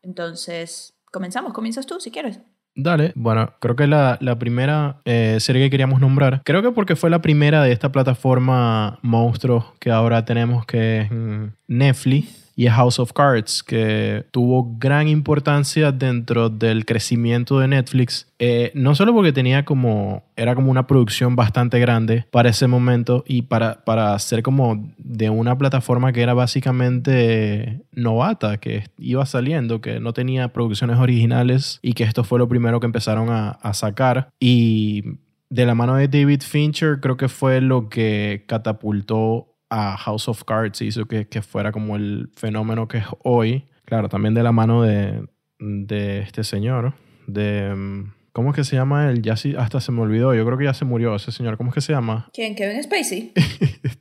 Entonces, 0.01 0.95
comenzamos, 1.13 1.53
comienzas 1.53 1.85
tú 1.85 2.01
si 2.01 2.11
quieres. 2.11 2.41
Dale. 2.81 3.11
Bueno, 3.17 3.55
creo 3.59 3.75
que 3.75 3.89
la, 3.89 4.19
la 4.21 4.39
primera 4.39 5.01
eh, 5.05 5.39
serie 5.41 5.65
que 5.65 5.71
queríamos 5.71 6.01
nombrar, 6.01 6.43
creo 6.45 6.63
que 6.63 6.71
porque 6.71 6.95
fue 6.95 7.11
la 7.11 7.21
primera 7.21 7.65
de 7.65 7.73
esta 7.73 7.91
plataforma 7.91 9.01
monstruo 9.03 9.75
que 9.81 9.91
ahora 9.91 10.25
tenemos, 10.25 10.65
que 10.65 11.01
es 11.01 11.11
mm, 11.11 11.47
Netflix 11.67 12.38
y 12.59 12.67
House 12.67 12.99
of 12.99 13.13
Cards, 13.13 13.63
que 13.63 14.27
tuvo 14.33 14.77
gran 14.79 15.07
importancia 15.07 15.93
dentro 15.93 16.51
del 16.51 16.85
crecimiento 16.85 17.61
de 17.61 17.69
Netflix, 17.69 18.27
eh, 18.41 18.73
no 18.75 18.97
solo 18.97 19.15
porque 19.15 19.33
tenía 19.33 19.65
como, 19.65 20.25
era 20.35 20.57
como 20.57 20.69
una 20.73 20.89
producción 20.89 21.37
bastante 21.37 21.79
grande 21.79 22.27
para 22.33 22.49
ese 22.49 22.67
momento 22.67 23.23
y 23.29 23.43
para, 23.43 23.85
para 23.85 24.19
ser 24.19 24.43
como 24.43 24.93
de 24.99 25.31
una 25.31 25.57
plataforma 25.57 26.13
que 26.13 26.21
era 26.21 26.35
básicamente 26.35 27.83
novata, 27.93 28.57
que 28.57 28.87
iba 28.99 29.25
saliendo, 29.25 29.81
que 29.81 30.01
no 30.01 30.13
tenía 30.13 30.53
producciones 30.53 30.99
originales 30.99 31.79
y 31.81 31.93
que 31.93 32.03
esto 32.03 32.25
fue 32.25 32.41
lo 32.41 32.49
primero 32.49 32.81
que 32.81 32.87
empezaron 32.87 33.31
a, 33.31 33.51
a 33.51 33.73
sacar. 33.73 34.31
Y 34.41 35.05
de 35.49 35.65
la 35.65 35.77
mano 35.77 35.95
de 35.95 36.09
David 36.09 36.43
Fincher 36.43 36.99
creo 36.99 37.17
que 37.17 37.29
fue 37.29 37.61
lo 37.61 37.89
que 37.89 38.43
catapultó 38.49 39.55
a 39.71 39.97
House 39.97 40.29
of 40.29 40.45
Cards 40.45 40.81
hizo 40.83 41.07
que, 41.07 41.29
que, 41.29 41.43
fuera 41.43 41.73
como 41.73 41.97
el 41.97 42.31
fenómeno 42.37 42.89
que 42.89 42.99
es 42.99 43.05
hoy. 43.23 43.67
Claro, 43.85 44.09
también 44.09 44.35
de 44.35 44.43
la 44.43 44.53
mano 44.53 44.83
de, 44.83 45.27
de 45.59 46.21
este 46.21 46.45
señor, 46.45 46.95
de... 47.27 47.75
mm, 47.75 48.19
¿Cómo 48.33 48.51
es 48.51 48.57
que 48.57 48.63
se 48.63 48.77
llama 48.77 49.11
él? 49.11 49.21
Ya 49.21 49.35
sí, 49.35 49.55
hasta 49.59 49.81
se 49.81 49.91
me 49.91 50.01
olvidó. 50.01 50.33
Yo 50.33 50.47
creo 50.47 50.57
que 50.57 50.63
ya 50.63 50.73
se 50.73 50.85
murió 50.85 51.17
ese 51.17 51.33
señor. 51.33 51.57
¿Cómo 51.57 51.71
es 51.71 51.75
que 51.75 51.81
se 51.81 51.93
llama? 51.93 52.31
¿Quién? 52.33 52.55
Kevin 52.55 52.81
Spacey. 52.85 53.33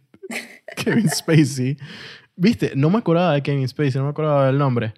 Kevin 0.77 1.09
Spacey. 1.09 1.75
Viste, 2.35 2.73
no 2.75 2.91
me 2.91 2.99
acordaba 2.99 3.33
de 3.33 3.41
Kevin 3.41 3.67
Spacey, 3.67 3.97
no 3.97 4.03
me 4.03 4.11
acordaba 4.11 4.45
del 4.45 4.59
nombre. 4.59 4.93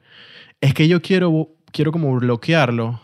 Es 0.60 0.74
que 0.74 0.90
yo 0.90 1.02
quiero, 1.02 1.56
quiero 1.72 1.94
como 1.94 2.14
bloquearlo 2.16 3.00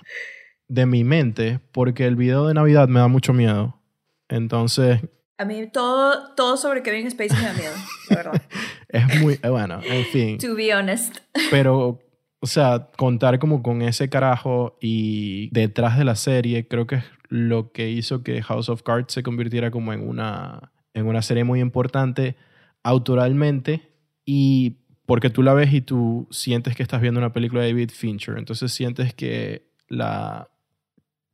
de 0.67 0.85
mi 0.85 1.05
mente 1.05 1.61
porque 1.71 2.05
el 2.05 2.17
video 2.17 2.47
de 2.47 2.53
Navidad 2.53 2.89
me 2.89 2.99
da 2.99 3.07
mucho 3.07 3.31
miedo. 3.31 3.79
Entonces, 4.27 4.99
A 5.37 5.45
mí 5.45 5.67
todo, 5.67 6.33
todo 6.35 6.55
sobre 6.55 6.81
Kevin 6.81 7.11
Spacey 7.11 7.37
me 7.37 7.47
da 7.47 7.53
miedo, 7.53 7.73
la 8.09 8.15
verdad. 8.15 8.41
es 8.87 9.21
muy, 9.21 9.33
eh, 9.41 9.49
bueno, 9.49 9.81
en 9.83 10.05
fin. 10.05 10.37
to 10.37 10.55
be 10.55 10.73
honest. 10.73 11.17
Pero, 11.51 11.99
o 12.39 12.47
sea, 12.47 12.87
contar 12.95 13.37
como 13.39 13.61
con 13.61 13.81
ese 13.81 14.09
carajo 14.09 14.77
y 14.79 15.49
detrás 15.51 15.97
de 15.97 16.05
la 16.05 16.15
serie, 16.15 16.67
creo 16.67 16.87
que 16.87 16.95
es 16.95 17.03
lo 17.27 17.71
que 17.71 17.89
hizo 17.89 18.23
que 18.23 18.41
House 18.41 18.69
of 18.69 18.83
Cards 18.83 19.13
se 19.13 19.23
convirtiera 19.23 19.71
como 19.71 19.91
en 19.91 20.07
una, 20.07 20.71
en 20.93 21.05
una 21.05 21.21
serie 21.21 21.43
muy 21.43 21.59
importante 21.59 22.37
autoralmente 22.83 23.91
y 24.25 24.77
porque 25.05 25.29
tú 25.29 25.43
la 25.43 25.53
ves 25.53 25.73
y 25.73 25.81
tú 25.81 26.27
sientes 26.31 26.75
que 26.75 26.83
estás 26.83 27.01
viendo 27.01 27.19
una 27.19 27.33
película 27.33 27.61
de 27.61 27.69
David 27.69 27.91
Fincher. 27.91 28.37
Entonces 28.37 28.71
sientes 28.71 29.13
que 29.13 29.67
la, 29.87 30.49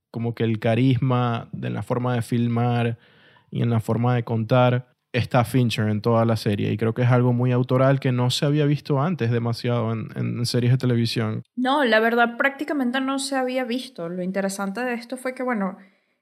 como 0.10 0.34
que 0.34 0.44
el 0.44 0.60
carisma 0.60 1.50
de 1.52 1.70
la 1.70 1.84
forma 1.84 2.16
de 2.16 2.22
filmar 2.22 2.98
y 3.52 3.62
en 3.62 3.70
la 3.70 3.80
forma 3.80 4.16
de 4.16 4.24
contar 4.24 4.96
está 5.14 5.44
Fincher 5.44 5.90
en 5.90 6.02
toda 6.02 6.24
la 6.26 6.38
serie 6.38 6.72
y 6.72 6.78
creo 6.78 6.94
que 6.94 7.02
es 7.02 7.10
algo 7.10 7.34
muy 7.34 7.52
autoral 7.52 8.00
que 8.00 8.12
no 8.12 8.30
se 8.30 8.46
había 8.46 8.66
visto 8.66 9.02
antes 9.02 9.30
demasiado 9.30 9.92
en, 9.92 10.08
en 10.16 10.46
series 10.46 10.72
de 10.72 10.78
televisión. 10.78 11.44
No, 11.56 11.84
la 11.84 12.00
verdad 12.00 12.38
prácticamente 12.38 13.02
no 13.02 13.20
se 13.20 13.36
había 13.36 13.66
visto. 13.66 14.08
Lo 14.08 14.24
interesante 14.24 14.82
de 14.82 14.94
esto 14.94 15.18
fue 15.18 15.36
que, 15.36 15.44
bueno, 15.44 15.78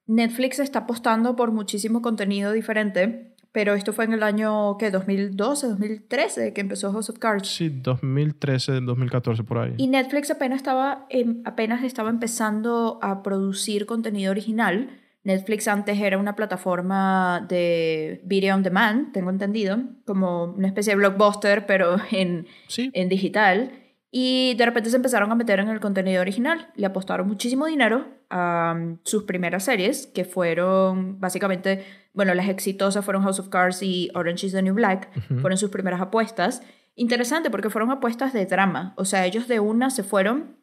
Netflix 0.08 0.58
está 0.58 0.80
apostando 0.80 1.36
por 1.36 1.52
muchísimo 1.52 2.02
contenido 2.02 2.52
diferente, 2.52 3.36
pero 3.52 3.76
esto 3.76 3.94
fue 3.94 4.06
en 4.06 4.14
el 4.14 4.24
año, 4.24 4.78
¿qué? 4.78 4.90
2012, 4.90 5.68
2013 5.68 6.54
que 6.54 6.62
empezó 6.62 6.92
House 6.92 7.10
of 7.10 7.20
Cards. 7.20 7.48
Sí, 7.48 7.70
2013, 7.70 8.82
2014 8.82 9.44
por 9.44 9.60
ahí. 9.60 9.74
Y 9.78 9.88
Netflix 9.88 10.32
apenas 10.32 10.58
estaba, 10.58 11.08
apenas 11.46 11.84
estaba 11.84 12.10
empezando 12.10 13.00
a 13.04 13.22
producir 13.22 13.86
contenido 13.86 14.32
original. 14.32 14.90
Netflix 15.24 15.68
antes 15.68 16.00
era 16.00 16.18
una 16.18 16.36
plataforma 16.36 17.46
de 17.48 18.22
video 18.24 18.56
on 18.56 18.64
demand, 18.64 19.12
tengo 19.12 19.30
entendido, 19.30 19.80
como 20.06 20.46
una 20.46 20.68
especie 20.68 20.94
de 20.94 20.98
blockbuster, 20.98 21.66
pero 21.66 21.98
en, 22.12 22.48
Sí, 22.68 22.90
en 22.94 23.10
digital. 23.10 23.72
Y 24.12 24.56
de 24.56 24.66
repente 24.66 24.90
se 24.90 24.96
empezaron 24.96 25.32
a 25.32 25.36
meter 25.36 25.60
en 25.60 25.70
el 25.70 25.80
contenido 25.80 26.22
original. 26.22 26.70
Le 26.76 26.88
apostaron 26.88 27.28
muchísimo 27.28 27.68
dinero 27.68 28.08
a 28.32 28.74
um, 28.76 28.98
sus 29.04 29.24
primeras 29.24 29.66
series, 29.66 30.08
que 30.08 30.26
fueron 30.26 31.20
básicamente, 31.20 31.86
bueno, 32.14 32.34
las 32.34 32.50
exitosas 32.50 33.06
fueron 33.06 33.22
House 33.24 33.40
of 33.40 33.50
Cards 33.50 33.84
y 33.84 34.10
Orange 34.16 34.48
is 34.48 34.54
the 34.54 34.64
New 34.64 34.74
Black, 34.74 35.12
fueron 35.42 35.58
sus 35.58 35.70
primeras 35.70 36.02
apuestas. 36.02 36.64
Interesante 36.96 37.52
porque 37.52 37.70
fueron 37.70 37.92
apuestas 37.92 38.34
de 38.34 38.46
drama. 38.46 38.94
O 38.98 39.06
sea, 39.06 39.26
ellos 39.26 39.48
de 39.48 39.60
una 39.60 39.92
se 39.92 40.04
fueron. 40.04 40.58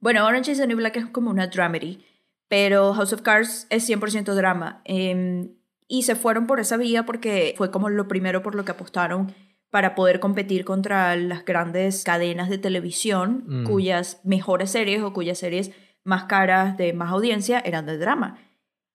Bueno, 0.00 0.24
Orange 0.24 0.52
is 0.52 0.58
the 0.58 0.66
New 0.66 0.76
Black 0.76 0.96
es 0.96 1.06
como 1.06 1.30
una 1.30 1.48
dramedy, 1.48 2.04
pero 2.54 2.94
House 2.94 3.12
of 3.12 3.22
Cards 3.22 3.66
es 3.68 3.84
100% 3.84 4.32
drama. 4.36 4.80
Em, 4.84 5.56
y 5.88 6.04
se 6.04 6.14
fueron 6.14 6.46
por 6.46 6.60
esa 6.60 6.76
vía 6.76 7.04
porque 7.04 7.52
fue 7.58 7.72
como 7.72 7.88
lo 7.88 8.06
primero 8.06 8.44
por 8.44 8.54
lo 8.54 8.64
que 8.64 8.70
apostaron 8.70 9.34
para 9.70 9.96
poder 9.96 10.20
competir 10.20 10.64
contra 10.64 11.16
las 11.16 11.44
grandes 11.44 12.04
cadenas 12.04 12.48
de 12.48 12.58
televisión 12.58 13.42
Mm. 13.48 13.64
cuyas 13.64 14.20
mejores 14.22 14.70
series 14.70 15.02
o 15.02 15.12
cuyas 15.12 15.36
series 15.36 15.72
más 16.04 16.26
caras 16.26 16.76
de 16.76 16.92
más 16.92 17.10
audiencia 17.10 17.58
eran 17.58 17.86
de 17.86 17.98
drama. 17.98 18.38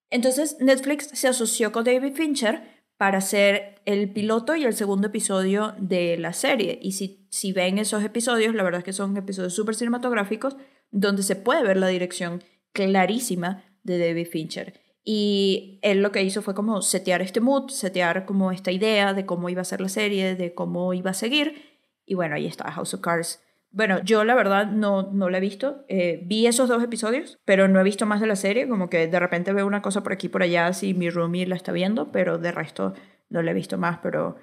Entonces 0.08 0.56
Netflix 0.60 1.10
se 1.12 1.28
asoció 1.28 1.70
con 1.70 1.84
David 1.84 2.14
Fincher 2.14 2.62
para 2.96 3.18
hacer 3.18 3.82
el 3.84 4.10
piloto 4.10 4.56
y 4.56 4.64
el 4.64 4.72
segundo 4.72 5.08
episodio 5.08 5.74
de 5.76 6.16
la 6.16 6.32
serie. 6.32 6.78
Y 6.80 6.92
si, 6.92 7.26
si 7.28 7.52
ven 7.52 7.76
esos 7.76 8.02
episodios, 8.04 8.54
la 8.54 8.62
verdad 8.62 8.78
es 8.78 8.84
que 8.86 8.94
son 8.94 9.14
episodios 9.18 9.52
súper 9.52 9.74
cinematográficos 9.74 10.56
donde 10.90 11.22
se 11.22 11.36
puede 11.36 11.62
ver 11.62 11.76
la 11.76 11.88
dirección 11.88 12.42
clarísima 12.72 13.64
de 13.82 13.98
David 13.98 14.28
Fincher. 14.28 14.80
Y 15.04 15.78
él 15.82 16.02
lo 16.02 16.12
que 16.12 16.22
hizo 16.22 16.42
fue 16.42 16.54
como 16.54 16.82
setear 16.82 17.22
este 17.22 17.40
mood, 17.40 17.70
setear 17.70 18.26
como 18.26 18.52
esta 18.52 18.70
idea 18.70 19.14
de 19.14 19.26
cómo 19.26 19.48
iba 19.48 19.62
a 19.62 19.64
ser 19.64 19.80
la 19.80 19.88
serie, 19.88 20.36
de 20.36 20.54
cómo 20.54 20.92
iba 20.92 21.10
a 21.10 21.14
seguir. 21.14 21.80
Y 22.04 22.14
bueno, 22.14 22.34
ahí 22.34 22.46
está 22.46 22.70
House 22.70 22.94
of 22.94 23.00
Cards. 23.00 23.42
Bueno, 23.72 24.00
yo 24.02 24.24
la 24.24 24.34
verdad 24.34 24.66
no, 24.66 25.10
no 25.12 25.30
la 25.30 25.38
he 25.38 25.40
visto. 25.40 25.84
Eh, 25.88 26.22
vi 26.24 26.46
esos 26.46 26.68
dos 26.68 26.82
episodios, 26.82 27.38
pero 27.44 27.68
no 27.68 27.80
he 27.80 27.84
visto 27.84 28.04
más 28.04 28.20
de 28.20 28.26
la 28.26 28.36
serie. 28.36 28.68
Como 28.68 28.90
que 28.90 29.06
de 29.06 29.20
repente 29.20 29.52
veo 29.52 29.66
una 29.66 29.80
cosa 29.80 30.02
por 30.02 30.12
aquí 30.12 30.28
por 30.28 30.42
allá 30.42 30.72
si 30.72 30.92
mi 30.92 31.08
roomie 31.08 31.46
la 31.46 31.56
está 31.56 31.72
viendo, 31.72 32.12
pero 32.12 32.38
de 32.38 32.52
resto 32.52 32.94
no 33.28 33.42
la 33.42 33.52
he 33.52 33.54
visto 33.54 33.78
más. 33.78 33.98
Pero 34.02 34.36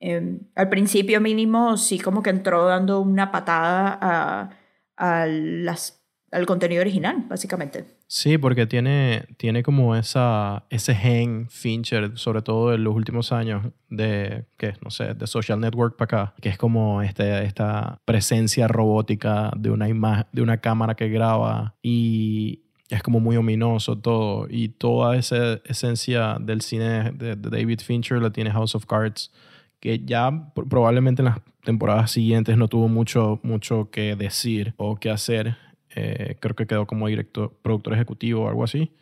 eh, 0.00 0.38
al 0.54 0.68
principio 0.68 1.20
mínimo 1.20 1.76
sí 1.76 1.98
como 1.98 2.22
que 2.22 2.30
entró 2.30 2.66
dando 2.66 3.00
una 3.00 3.32
patada 3.32 3.98
a, 4.00 4.50
a 4.96 5.26
las, 5.26 6.03
al 6.34 6.46
contenido 6.46 6.80
original, 6.80 7.24
básicamente. 7.28 7.84
Sí, 8.06 8.38
porque 8.38 8.66
tiene, 8.66 9.24
tiene 9.36 9.62
como 9.62 9.94
esa, 9.96 10.64
ese 10.68 10.94
gen 10.94 11.48
Fincher, 11.48 12.12
sobre 12.18 12.42
todo 12.42 12.74
en 12.74 12.84
los 12.84 12.94
últimos 12.94 13.32
años, 13.32 13.66
de, 13.88 14.44
que 14.56 14.74
no 14.82 14.90
sé, 14.90 15.14
de 15.14 15.26
Social 15.26 15.60
Network 15.60 15.96
para 15.96 16.04
acá, 16.24 16.34
que 16.40 16.48
es 16.48 16.58
como 16.58 17.02
este, 17.02 17.44
esta 17.44 17.98
presencia 18.04 18.66
robótica 18.68 19.50
de 19.56 19.70
una, 19.70 19.88
ima- 19.88 20.26
de 20.32 20.42
una 20.42 20.58
cámara 20.58 20.94
que 20.94 21.08
graba 21.08 21.76
y 21.82 22.60
es 22.90 23.02
como 23.02 23.20
muy 23.20 23.36
ominoso 23.36 23.96
todo. 23.98 24.46
Y 24.50 24.68
toda 24.68 25.16
esa 25.16 25.54
esencia 25.64 26.36
del 26.40 26.60
cine 26.60 27.12
de, 27.12 27.36
David 27.36 27.80
Fincher 27.80 28.20
la 28.20 28.30
tiene 28.30 28.50
House 28.50 28.74
of 28.74 28.86
Cards, 28.86 29.32
que 29.80 30.00
ya 30.04 30.30
pr- 30.30 30.68
probablemente 30.68 31.22
en 31.22 31.26
las 31.26 31.38
temporadas 31.62 32.10
siguientes 32.10 32.56
no 32.58 32.68
tuvo 32.68 32.88
mucho, 32.88 33.40
mucho 33.42 33.88
que 33.90 34.16
decir 34.16 34.74
o 34.76 34.96
que 34.96 35.10
hacer. 35.10 35.56
Eh, 35.96 36.36
creo 36.40 36.54
que 36.56 36.66
quedó 36.66 36.86
como 36.86 37.08
director, 37.08 37.52
productor 37.62 37.94
ejecutivo 37.94 38.44
o 38.44 38.48
algo 38.48 38.64
así. 38.64 38.92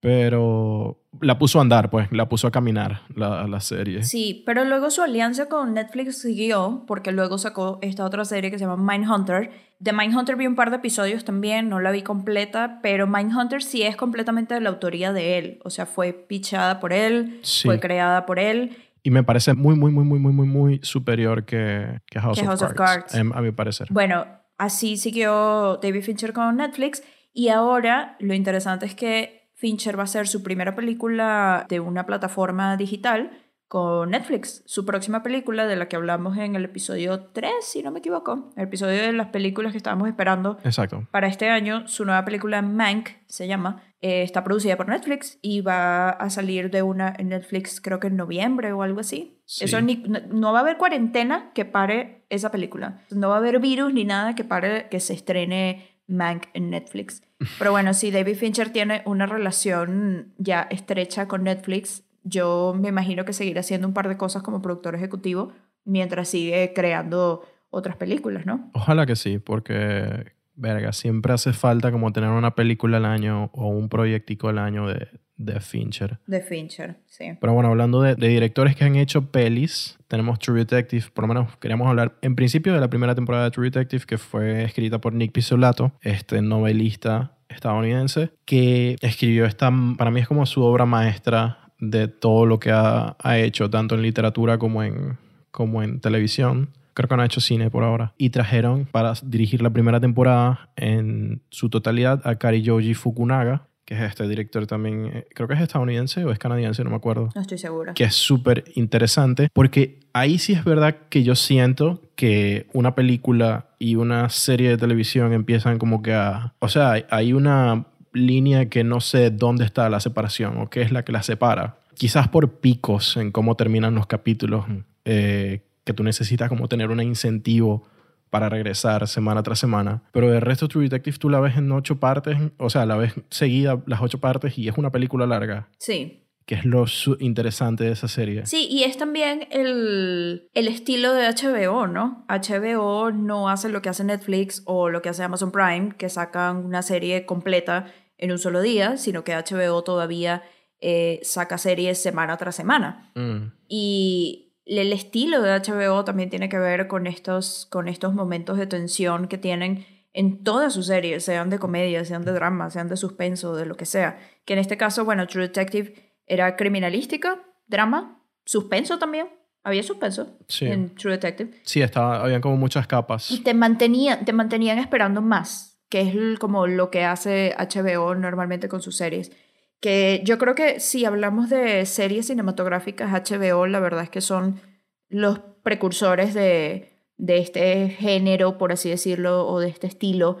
Pero 0.00 1.00
la 1.20 1.38
puso 1.38 1.58
a 1.58 1.62
andar, 1.62 1.88
pues, 1.90 2.12
la 2.12 2.28
puso 2.28 2.46
a 2.46 2.50
caminar 2.50 3.00
la, 3.14 3.46
la 3.48 3.60
serie. 3.60 4.04
Sí, 4.04 4.42
pero 4.46 4.64
luego 4.64 4.90
su 4.90 5.02
alianza 5.02 5.48
con 5.48 5.72
Netflix 5.74 6.18
siguió 6.20 6.84
porque 6.86 7.10
luego 7.12 7.38
sacó 7.38 7.78
esta 7.82 8.04
otra 8.04 8.24
serie 8.24 8.50
que 8.50 8.58
se 8.58 8.66
llama 8.66 8.76
Mindhunter. 8.92 9.50
De 9.78 9.92
Mindhunter 9.92 10.36
vi 10.36 10.46
un 10.46 10.54
par 10.54 10.70
de 10.70 10.76
episodios 10.76 11.24
también, 11.24 11.68
no 11.70 11.80
la 11.80 11.90
vi 11.90 12.02
completa, 12.02 12.78
pero 12.82 13.06
Mindhunter 13.06 13.62
sí 13.62 13.82
es 13.82 13.96
completamente 13.96 14.54
de 14.54 14.60
la 14.60 14.68
autoría 14.68 15.12
de 15.12 15.38
él. 15.38 15.60
O 15.64 15.70
sea, 15.70 15.86
fue 15.86 16.12
pichada 16.12 16.78
por 16.78 16.92
él, 16.92 17.40
Sí. 17.42 17.66
fue 17.66 17.80
creada 17.80 18.26
por 18.26 18.38
él. 18.38 18.76
Y 19.02 19.10
me 19.10 19.22
parece 19.24 19.54
muy, 19.54 19.76
muy, 19.76 19.90
muy, 19.90 20.04
muy, 20.04 20.18
muy, 20.18 20.32
muy, 20.32 20.46
muy 20.46 20.80
superior 20.82 21.44
que, 21.44 22.00
que 22.06 22.20
House, 22.20 22.36
Que 22.38 22.42
of, 22.42 22.48
House 22.48 22.62
of 22.62 22.74
Cards, 22.74 23.04
Cards. 23.04 23.14
em, 23.14 23.32
a 23.32 23.40
mi 23.40 23.50
parecer. 23.52 23.88
Bueno, 23.90 24.26
así 24.58 24.96
siguió 24.96 25.78
David 25.82 26.02
Fincher 26.02 26.32
con 26.32 26.56
Netflix 26.56 27.02
y 27.32 27.48
ahora 27.48 28.16
lo 28.18 28.34
interesante 28.34 28.86
es 28.86 28.94
que 28.94 29.50
Fincher 29.54 29.98
va 29.98 30.02
a 30.02 30.04
hacer 30.04 30.28
su 30.28 30.42
primera 30.42 30.74
película 30.74 31.66
de 31.68 31.80
una 31.80 32.06
plataforma 32.06 32.76
digital 32.76 33.30
con 33.68 34.10
Netflix. 34.10 34.62
Su 34.66 34.84
próxima 34.84 35.22
película 35.22 35.66
de 35.66 35.76
la 35.76 35.88
que 35.88 35.96
hablamos 35.96 36.36
en 36.38 36.54
el 36.56 36.64
episodio 36.64 37.20
3, 37.32 37.52
si 37.60 37.82
no 37.82 37.90
me 37.90 37.98
equivoco, 37.98 38.50
el 38.56 38.64
episodio 38.64 39.02
de 39.02 39.12
las 39.12 39.28
películas 39.28 39.72
que 39.72 39.78
estábamos 39.78 40.08
esperando 40.08 40.58
Exacto. 40.62 41.08
para 41.10 41.26
este 41.26 41.48
año, 41.48 41.88
su 41.88 42.04
nueva 42.04 42.24
película 42.24 42.62
Mank 42.62 43.08
se 43.26 43.48
llama, 43.48 43.82
eh, 44.06 44.22
está 44.22 44.44
producida 44.44 44.76
por 44.76 44.88
Netflix 44.88 45.38
y 45.42 45.62
va 45.62 46.10
a 46.10 46.30
salir 46.30 46.70
de 46.70 46.82
una 46.82 47.12
en 47.18 47.28
Netflix 47.30 47.80
creo 47.80 47.98
que 47.98 48.06
en 48.06 48.16
noviembre 48.16 48.72
o 48.72 48.82
algo 48.82 49.00
así. 49.00 49.40
Sí. 49.46 49.64
Eso 49.64 49.80
ni- 49.80 50.04
no, 50.06 50.20
no 50.32 50.52
va 50.52 50.58
a 50.60 50.62
haber 50.62 50.76
cuarentena 50.76 51.50
que 51.54 51.64
pare 51.64 52.24
esa 52.30 52.50
película. 52.50 53.00
No 53.10 53.28
va 53.30 53.34
a 53.36 53.38
haber 53.38 53.58
virus 53.60 53.92
ni 53.92 54.04
nada 54.04 54.34
que 54.34 54.44
pare 54.44 54.88
que 54.90 55.00
se 55.00 55.12
estrene 55.14 55.88
Mank 56.06 56.44
en 56.54 56.70
Netflix. 56.70 57.22
Pero 57.58 57.70
bueno, 57.72 57.94
si 57.94 58.10
David 58.12 58.36
Fincher 58.36 58.70
tiene 58.70 59.02
una 59.06 59.26
relación 59.26 60.32
ya 60.38 60.62
estrecha 60.70 61.26
con 61.26 61.42
Netflix, 61.44 62.04
yo 62.22 62.74
me 62.78 62.88
imagino 62.88 63.24
que 63.24 63.32
seguirá 63.32 63.60
haciendo 63.60 63.88
un 63.88 63.94
par 63.94 64.08
de 64.08 64.16
cosas 64.16 64.42
como 64.42 64.62
productor 64.62 64.94
ejecutivo 64.94 65.52
mientras 65.84 66.28
sigue 66.28 66.72
creando 66.74 67.42
otras 67.70 67.96
películas, 67.96 68.46
¿no? 68.46 68.70
Ojalá 68.74 69.04
que 69.06 69.16
sí, 69.16 69.38
porque, 69.38 70.32
verga, 70.56 70.92
siempre 70.92 71.32
hace 71.32 71.52
falta 71.52 71.92
como 71.92 72.12
tener 72.12 72.30
una 72.30 72.54
película 72.54 72.96
al 72.96 73.04
año 73.04 73.50
o 73.52 73.68
un 73.68 73.88
proyectico 73.88 74.48
al 74.48 74.58
año 74.58 74.88
de, 74.88 75.08
de 75.36 75.60
Fincher. 75.60 76.18
De 76.26 76.40
Fincher, 76.40 76.96
sí. 77.06 77.36
Pero 77.40 77.52
bueno, 77.52 77.68
hablando 77.68 78.02
de, 78.02 78.14
de 78.14 78.28
directores 78.28 78.74
que 78.74 78.84
han 78.84 78.96
hecho 78.96 79.30
pelis, 79.30 79.98
tenemos 80.08 80.38
True 80.38 80.60
Detective. 80.60 81.06
Por 81.12 81.24
lo 81.24 81.28
menos 81.28 81.56
queríamos 81.58 81.88
hablar 81.88 82.16
en 82.22 82.34
principio 82.34 82.72
de 82.74 82.80
la 82.80 82.88
primera 82.88 83.14
temporada 83.14 83.44
de 83.44 83.50
True 83.50 83.70
Detective, 83.70 84.04
que 84.06 84.18
fue 84.18 84.64
escrita 84.64 85.00
por 85.00 85.12
Nick 85.12 85.32
Pizzolatto, 85.32 85.92
este 86.00 86.40
novelista 86.42 87.36
estadounidense, 87.48 88.30
que 88.44 88.96
escribió 89.00 89.44
esta, 89.46 89.72
para 89.96 90.10
mí 90.10 90.20
es 90.20 90.28
como 90.28 90.46
su 90.46 90.62
obra 90.62 90.86
maestra 90.86 91.72
de 91.78 92.08
todo 92.08 92.46
lo 92.46 92.58
que 92.58 92.70
ha, 92.70 93.16
ha 93.18 93.38
hecho, 93.38 93.70
tanto 93.70 93.94
en 93.94 94.02
literatura 94.02 94.58
como 94.58 94.82
en, 94.82 95.18
como 95.50 95.82
en 95.82 96.00
televisión. 96.00 96.70
Creo 96.96 97.08
que 97.08 97.16
no 97.16 97.22
ha 97.22 97.26
hecho 97.26 97.40
cine 97.42 97.70
por 97.70 97.84
ahora. 97.84 98.14
Y 98.16 98.30
trajeron 98.30 98.86
para 98.86 99.12
dirigir 99.22 99.60
la 99.60 99.68
primera 99.70 100.00
temporada 100.00 100.70
en 100.76 101.42
su 101.50 101.68
totalidad 101.68 102.26
a 102.26 102.36
Kariyoji 102.36 102.94
Fukunaga, 102.94 103.68
que 103.84 103.94
es 103.94 104.00
este 104.00 104.26
director 104.26 104.66
también, 104.66 105.10
eh, 105.12 105.26
creo 105.34 105.46
que 105.46 105.54
es 105.54 105.60
estadounidense 105.60 106.24
o 106.24 106.32
es 106.32 106.38
canadiense, 106.38 106.82
no 106.82 106.90
me 106.90 106.96
acuerdo 106.96 107.28
No 107.34 107.40
estoy 107.40 107.58
segura. 107.58 107.92
que 107.94 108.04
es 108.04 108.14
súper 108.14 108.64
interesante 108.74 109.48
porque 109.52 110.00
ahí 110.12 110.38
sí 110.38 110.54
es 110.54 110.64
verdad 110.64 110.96
que 111.08 111.22
yo 111.22 111.34
siento 111.36 112.00
que 112.16 112.66
una 112.72 112.94
película 112.94 113.66
y 113.78 113.94
una 113.96 114.28
serie 114.30 114.70
de 114.70 114.76
televisión 114.78 115.32
empiezan 115.34 115.78
como 115.78 116.00
que 116.02 116.14
a... 116.14 116.54
O 116.60 116.68
sea, 116.68 116.92
hay- 116.92 117.04
hay 117.10 117.32
una 117.34 117.84
línea 118.14 118.70
que 118.70 118.82
no 118.82 119.00
sé 119.00 119.30
dónde 119.30 119.64
está 119.66 119.90
la 119.90 120.00
separación 120.00 120.56
o 120.58 120.70
qué 120.70 120.80
es 120.80 120.90
la 120.90 121.04
que 121.04 121.12
la 121.12 121.22
separa. 121.22 121.76
Quizás 121.94 122.28
por 122.28 122.58
picos 122.60 123.16
en 123.18 123.30
cómo 123.30 123.54
terminan 123.54 123.94
los 123.94 124.06
capítulos, 124.06 124.64
eh, 125.04 125.60
que 125.86 125.94
tú 125.94 126.02
necesitas 126.02 126.50
como 126.50 126.68
tener 126.68 126.90
un 126.90 127.00
incentivo 127.00 127.84
para 128.28 128.48
regresar 128.50 129.06
semana 129.08 129.42
tras 129.42 129.58
semana. 129.60 130.02
Pero 130.12 130.34
el 130.34 130.40
resto 130.42 130.66
de 130.66 130.72
True 130.72 130.82
Detective 130.84 131.16
tú 131.16 131.30
la 131.30 131.40
ves 131.40 131.56
en 131.56 131.70
ocho 131.72 131.98
partes, 131.98 132.36
o 132.58 132.68
sea, 132.68 132.84
la 132.84 132.96
ves 132.96 133.14
seguida 133.30 133.82
las 133.86 134.02
ocho 134.02 134.18
partes 134.18 134.58
y 134.58 134.68
es 134.68 134.76
una 134.76 134.90
película 134.90 135.26
larga 135.26 135.68
Sí. 135.78 136.24
que 136.44 136.56
es 136.56 136.64
lo 136.64 136.84
interesante 137.20 137.84
de 137.84 137.92
esa 137.92 138.08
serie. 138.08 138.44
Sí, 138.46 138.66
y 138.70 138.82
es 138.82 138.96
también 138.98 139.46
el, 139.52 140.48
el 140.54 140.68
estilo 140.68 141.12
de 141.12 141.26
HBO, 141.28 141.86
¿no? 141.86 142.24
HBO 142.28 143.10
no 143.12 143.48
hace 143.48 143.68
lo 143.68 143.80
que 143.80 143.88
hace 143.88 144.02
Netflix 144.04 144.62
o 144.66 144.88
lo 144.90 145.02
que 145.02 145.08
hace 145.08 145.22
Amazon 145.22 145.50
Prime, 145.52 145.92
que 145.96 146.08
sacan 146.08 146.64
una 146.64 146.82
serie 146.82 147.26
completa 147.26 147.86
en 148.18 148.32
un 148.32 148.38
solo 148.38 148.60
día, 148.60 148.96
sino 148.96 149.22
que 149.24 149.34
HBO 149.36 149.82
todavía 149.84 150.42
eh, 150.80 151.20
saca 151.22 151.58
series 151.58 152.02
semana 152.02 152.36
tras 152.36 152.54
semana. 152.56 153.10
Mm, 153.14 153.52
Y 153.68 154.45
el 154.66 154.92
estilo 154.92 155.40
de 155.42 155.50
HBO 155.60 156.04
también 156.04 156.28
tiene 156.30 156.48
que 156.48 156.58
ver 156.58 156.88
con 156.88 157.06
estos, 157.06 157.66
con 157.70 157.88
estos 157.88 158.14
momentos 158.14 158.58
de 158.58 158.66
tensión 158.66 159.28
que 159.28 159.38
tienen 159.38 159.86
en 160.12 160.42
todas 160.44 160.72
sus 160.72 160.86
series, 160.86 161.24
sean 161.24 161.50
de 161.50 161.58
comedia, 161.58 162.04
sean 162.04 162.24
de 162.24 162.32
drama, 162.32 162.70
sean 162.70 162.88
de 162.88 162.96
suspenso, 162.96 163.54
de 163.54 163.66
lo 163.66 163.76
que 163.76 163.84
sea. 163.86 164.18
Que 164.44 164.54
en 164.54 164.58
este 164.58 164.76
caso, 164.76 165.04
bueno, 165.04 165.26
True 165.26 165.44
Detective 165.48 165.94
era 166.26 166.56
criminalística, 166.56 167.42
drama, 167.66 168.22
suspenso 168.44 168.98
también. 168.98 169.28
Había 169.62 169.82
suspenso 169.82 170.38
Sí. 170.48 170.66
en 170.66 170.94
True 170.94 171.12
Detective. 171.12 171.60
Sí, 171.64 171.82
estaba, 171.82 172.22
habían 172.22 172.40
como 172.40 172.56
muchas 172.56 172.84
Y 172.84 172.88
capas. 172.88 173.40
te 173.44 173.52
mantenían, 173.52 174.24
te 174.24 174.32
mantenían 174.32 174.78
esperando 174.78 175.20
más, 175.22 175.78
que 175.88 176.00
es 176.02 176.38
como 176.38 176.66
lo 176.66 176.90
que 176.90 177.04
hace 177.04 177.54
HBO 177.58 178.14
normalmente 178.14 178.68
con 178.68 178.80
sus 178.80 178.96
series. 178.96 179.32
Que 179.80 180.22
yo 180.24 180.38
creo 180.38 180.54
que 180.54 180.80
si 180.80 181.04
hablamos 181.04 181.50
de 181.50 181.84
series 181.86 182.26
cinematográficas, 182.26 183.12
HBO 183.12 183.66
la 183.66 183.80
verdad 183.80 184.04
es 184.04 184.10
que 184.10 184.20
son 184.20 184.60
los 185.08 185.40
precursores 185.62 186.34
de, 186.34 186.92
de 187.16 187.38
este 187.38 187.88
género, 187.90 188.58
por 188.58 188.72
así 188.72 188.88
decirlo, 188.88 189.46
o 189.46 189.60
de 189.60 189.68
este 189.68 189.86
estilo, 189.86 190.38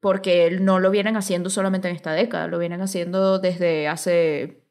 porque 0.00 0.50
no 0.60 0.80
lo 0.80 0.90
vienen 0.90 1.16
haciendo 1.16 1.48
solamente 1.48 1.88
en 1.88 1.94
esta 1.94 2.12
década, 2.12 2.48
lo 2.48 2.58
vienen 2.58 2.80
haciendo 2.80 3.38
desde 3.38 3.88
hace 3.88 4.62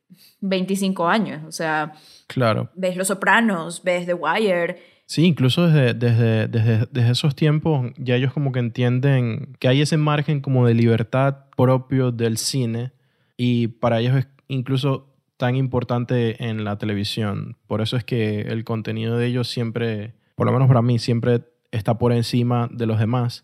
25 0.41 1.07
años. 1.07 1.43
O 1.47 1.51
sea, 1.51 1.93
Claro. 2.27 2.69
ves 2.75 2.97
Los 2.97 3.07
Sopranos, 3.07 3.83
ves 3.83 4.05
The 4.05 4.13
Wire, 4.13 4.91
Sí, 5.11 5.25
incluso 5.25 5.67
desde, 5.67 5.93
desde, 5.93 6.47
desde, 6.47 6.87
desde 6.89 7.11
esos 7.11 7.35
tiempos 7.35 7.91
ya 7.97 8.15
ellos 8.15 8.31
como 8.31 8.53
que 8.53 8.59
entienden 8.59 9.57
que 9.59 9.67
hay 9.67 9.81
ese 9.81 9.97
margen 9.97 10.39
como 10.39 10.65
de 10.65 10.73
libertad 10.73 11.47
propio 11.57 12.13
del 12.13 12.37
cine 12.37 12.93
y 13.43 13.67
para 13.69 13.99
ellos 13.99 14.15
es 14.17 14.27
incluso 14.49 15.07
tan 15.37 15.55
importante 15.55 16.45
en 16.47 16.63
la 16.63 16.77
televisión. 16.77 17.57
Por 17.65 17.81
eso 17.81 17.97
es 17.97 18.03
que 18.03 18.41
el 18.41 18.63
contenido 18.63 19.17
de 19.17 19.25
ellos 19.25 19.47
siempre, 19.49 20.13
por 20.35 20.45
lo 20.45 20.53
menos 20.53 20.67
para 20.67 20.83
mí, 20.83 20.99
siempre 20.99 21.41
está 21.71 21.97
por 21.97 22.13
encima 22.13 22.69
de 22.71 22.85
los 22.85 22.99
demás. 22.99 23.43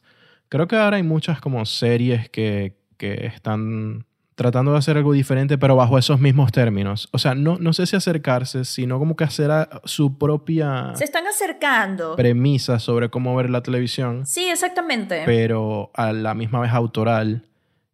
Creo 0.49 0.67
que 0.67 0.75
ahora 0.75 0.97
hay 0.97 1.03
muchas 1.03 1.41
como 1.41 1.65
series 1.65 2.29
que, 2.29 2.77
que 2.97 3.25
están 3.25 4.05
tratando 4.36 4.71
de 4.73 4.77
hacer 4.77 4.97
algo 4.97 5.13
diferente, 5.13 5.57
pero 5.57 5.75
bajo 5.75 5.97
esos 5.97 6.19
mismos 6.19 6.51
términos. 6.51 7.10
O 7.12 7.17
sea, 7.17 7.33
no, 7.33 7.57
no 7.60 7.73
sé 7.73 7.88
si 7.88 7.95
acercarse, 7.95 8.65
sino 8.65 8.99
como 8.99 9.15
que 9.15 9.23
hacer 9.23 9.49
a 9.49 9.81
su 9.86 10.19
propia 10.19 10.91
se 10.93 11.05
están 11.05 11.25
acercando. 11.25 12.15
premisa 12.15 12.77
sobre 12.77 13.10
cómo 13.10 13.36
ver 13.36 13.49
la 13.49 13.63
televisión, 13.63 14.27
Sí, 14.27 14.45
exactamente. 14.47 15.23
pero 15.25 15.89
a 15.95 16.13
la 16.13 16.36
misma 16.36 16.60
vez 16.60 16.71
autoral 16.71 17.47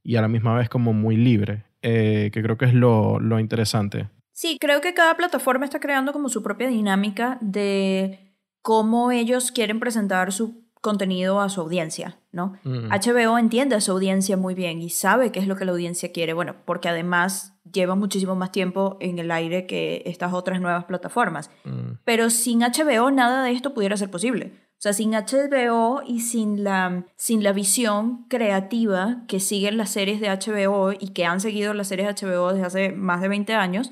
y 0.03 0.17
a 0.17 0.21
la 0.21 0.27
misma 0.27 0.53
vez 0.57 0.67
como 0.67 0.91
muy 0.91 1.15
libre, 1.15 1.63
eh, 1.83 2.31
que 2.33 2.41
creo 2.41 2.57
que 2.57 2.65
es 2.65 2.73
lo, 2.73 3.19
lo 3.19 3.39
interesante. 3.39 4.09
Sí, 4.31 4.57
creo 4.59 4.81
que 4.81 4.93
cada 4.93 5.15
plataforma 5.15 5.65
está 5.65 5.79
creando 5.79 6.11
como 6.11 6.27
su 6.27 6.41
propia 6.41 6.67
dinámica 6.67 7.37
de 7.39 8.35
cómo 8.61 9.11
ellos 9.11 9.51
quieren 9.51 9.79
presentar 9.79 10.31
su 10.31 10.63
contenido 10.83 11.39
a 11.39 11.47
su 11.47 11.61
audiencia, 11.61 12.19
¿no? 12.33 12.57
Mm. 12.63 12.89
HBO 12.89 13.37
entiende 13.37 13.75
a 13.75 13.81
su 13.81 13.93
audiencia 13.93 14.35
muy 14.35 14.53
bien 14.53 14.81
y 14.81 14.89
sabe 14.89 15.31
qué 15.31 15.39
es 15.39 15.47
lo 15.47 15.55
que 15.55 15.63
la 15.63 15.71
audiencia 15.71 16.11
quiere, 16.11 16.33
bueno, 16.33 16.55
porque 16.65 16.89
además 16.89 17.53
lleva 17.71 17.95
muchísimo 17.95 18.35
más 18.35 18.51
tiempo 18.51 18.97
en 18.99 19.17
el 19.17 19.31
aire 19.31 19.65
que 19.65 20.03
estas 20.05 20.33
otras 20.33 20.59
nuevas 20.59 20.83
plataformas. 20.83 21.49
Mm. 21.63 21.99
Pero 22.03 22.29
sin 22.29 22.59
HBO 22.59 23.11
nada 23.11 23.45
de 23.45 23.51
esto 23.51 23.73
pudiera 23.73 23.95
ser 23.95 24.11
posible. 24.11 24.51
O 24.83 24.91
sea, 24.91 24.91
sin 24.91 25.11
HBO 25.11 26.01
y 26.05 26.19
sin 26.19 26.65
la, 26.65 27.05
sin 27.15 27.41
la 27.41 27.53
visión 27.53 28.25
creativa 28.27 29.23
que 29.29 29.39
siguen 29.39 29.77
las 29.77 29.91
series 29.91 30.19
de 30.19 30.27
HBO 30.27 30.91
y 30.91 31.13
que 31.13 31.23
han 31.23 31.39
seguido 31.39 31.73
las 31.73 31.87
series 31.87 32.05
de 32.05 32.27
HBO 32.27 32.51
desde 32.51 32.65
hace 32.65 32.91
más 32.91 33.21
de 33.21 33.29
20 33.29 33.53
años, 33.53 33.91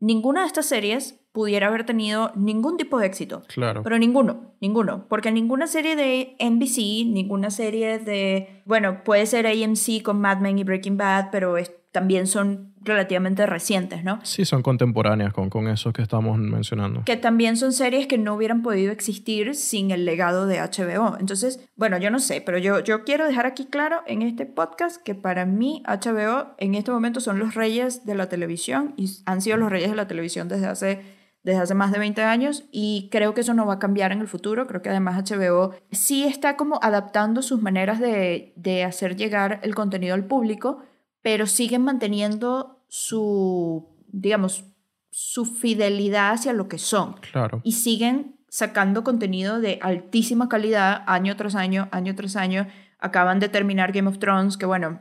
ninguna 0.00 0.40
de 0.40 0.48
estas 0.48 0.66
series 0.66 1.20
pudiera 1.30 1.68
haber 1.68 1.86
tenido 1.86 2.32
ningún 2.34 2.76
tipo 2.76 2.98
de 2.98 3.06
éxito. 3.06 3.44
Claro. 3.54 3.84
Pero 3.84 4.00
ninguno, 4.00 4.56
ninguno. 4.60 5.06
Porque 5.08 5.30
ninguna 5.30 5.68
serie 5.68 5.94
de 5.94 6.34
NBC, 6.40 7.06
ninguna 7.06 7.52
serie 7.52 8.00
de... 8.00 8.64
Bueno, 8.64 9.04
puede 9.04 9.26
ser 9.26 9.46
AMC 9.46 10.02
con 10.02 10.20
Mad 10.20 10.38
Men 10.38 10.58
y 10.58 10.64
Breaking 10.64 10.96
Bad, 10.96 11.28
pero 11.30 11.56
es 11.56 11.70
también 11.92 12.26
son 12.26 12.74
relativamente 12.80 13.46
recientes, 13.46 14.02
¿no? 14.02 14.18
Sí, 14.24 14.44
son 14.44 14.62
contemporáneas 14.62 15.32
con, 15.32 15.50
con 15.50 15.68
esos 15.68 15.92
que 15.92 16.02
estamos 16.02 16.38
mencionando. 16.38 17.04
Que 17.04 17.16
también 17.16 17.56
son 17.56 17.72
series 17.72 18.06
que 18.06 18.18
no 18.18 18.34
hubieran 18.34 18.62
podido 18.62 18.90
existir 18.90 19.54
sin 19.54 19.90
el 19.90 20.04
legado 20.04 20.46
de 20.46 20.58
HBO. 20.58 21.18
Entonces, 21.20 21.60
bueno, 21.76 21.98
yo 21.98 22.10
no 22.10 22.18
sé, 22.18 22.40
pero 22.40 22.58
yo, 22.58 22.80
yo 22.80 23.04
quiero 23.04 23.26
dejar 23.26 23.46
aquí 23.46 23.66
claro 23.66 24.00
en 24.06 24.22
este 24.22 24.46
podcast 24.46 25.02
que 25.02 25.14
para 25.14 25.44
mí 25.44 25.82
HBO 25.86 26.54
en 26.58 26.74
este 26.74 26.90
momento 26.90 27.20
son 27.20 27.38
los 27.38 27.54
reyes 27.54 28.04
de 28.06 28.14
la 28.14 28.28
televisión 28.28 28.94
y 28.96 29.10
han 29.26 29.42
sido 29.42 29.58
los 29.58 29.70
reyes 29.70 29.90
de 29.90 29.96
la 29.96 30.08
televisión 30.08 30.48
desde 30.48 30.66
hace 30.66 31.22
desde 31.44 31.60
hace 31.60 31.74
más 31.74 31.90
de 31.90 31.98
20 31.98 32.22
años 32.22 32.64
y 32.70 33.08
creo 33.10 33.34
que 33.34 33.40
eso 33.40 33.52
no 33.52 33.66
va 33.66 33.74
a 33.74 33.78
cambiar 33.80 34.12
en 34.12 34.20
el 34.20 34.28
futuro. 34.28 34.66
Creo 34.68 34.80
que 34.80 34.90
además 34.90 35.28
HBO 35.28 35.74
sí 35.90 36.24
está 36.24 36.56
como 36.56 36.78
adaptando 36.82 37.42
sus 37.42 37.60
maneras 37.60 37.98
de, 37.98 38.52
de 38.56 38.84
hacer 38.84 39.16
llegar 39.16 39.58
el 39.64 39.74
contenido 39.74 40.14
al 40.14 40.24
público, 40.24 40.82
pero 41.22 41.46
siguen 41.46 41.82
manteniendo 41.82 42.80
su, 42.88 43.88
digamos, 44.08 44.64
su 45.10 45.44
fidelidad 45.44 46.32
hacia 46.32 46.52
lo 46.52 46.68
que 46.68 46.78
son. 46.78 47.14
Claro. 47.32 47.60
Y 47.64 47.72
siguen 47.72 48.36
sacando 48.48 49.02
contenido 49.04 49.60
de 49.60 49.78
altísima 49.80 50.48
calidad 50.48 51.02
año 51.06 51.36
tras 51.36 51.54
año, 51.54 51.88
año 51.90 52.14
tras 52.14 52.36
año. 52.36 52.66
Acaban 52.98 53.40
de 53.40 53.48
terminar 53.48 53.92
Game 53.92 54.08
of 54.08 54.18
Thrones, 54.18 54.56
que 54.56 54.66
bueno, 54.66 55.00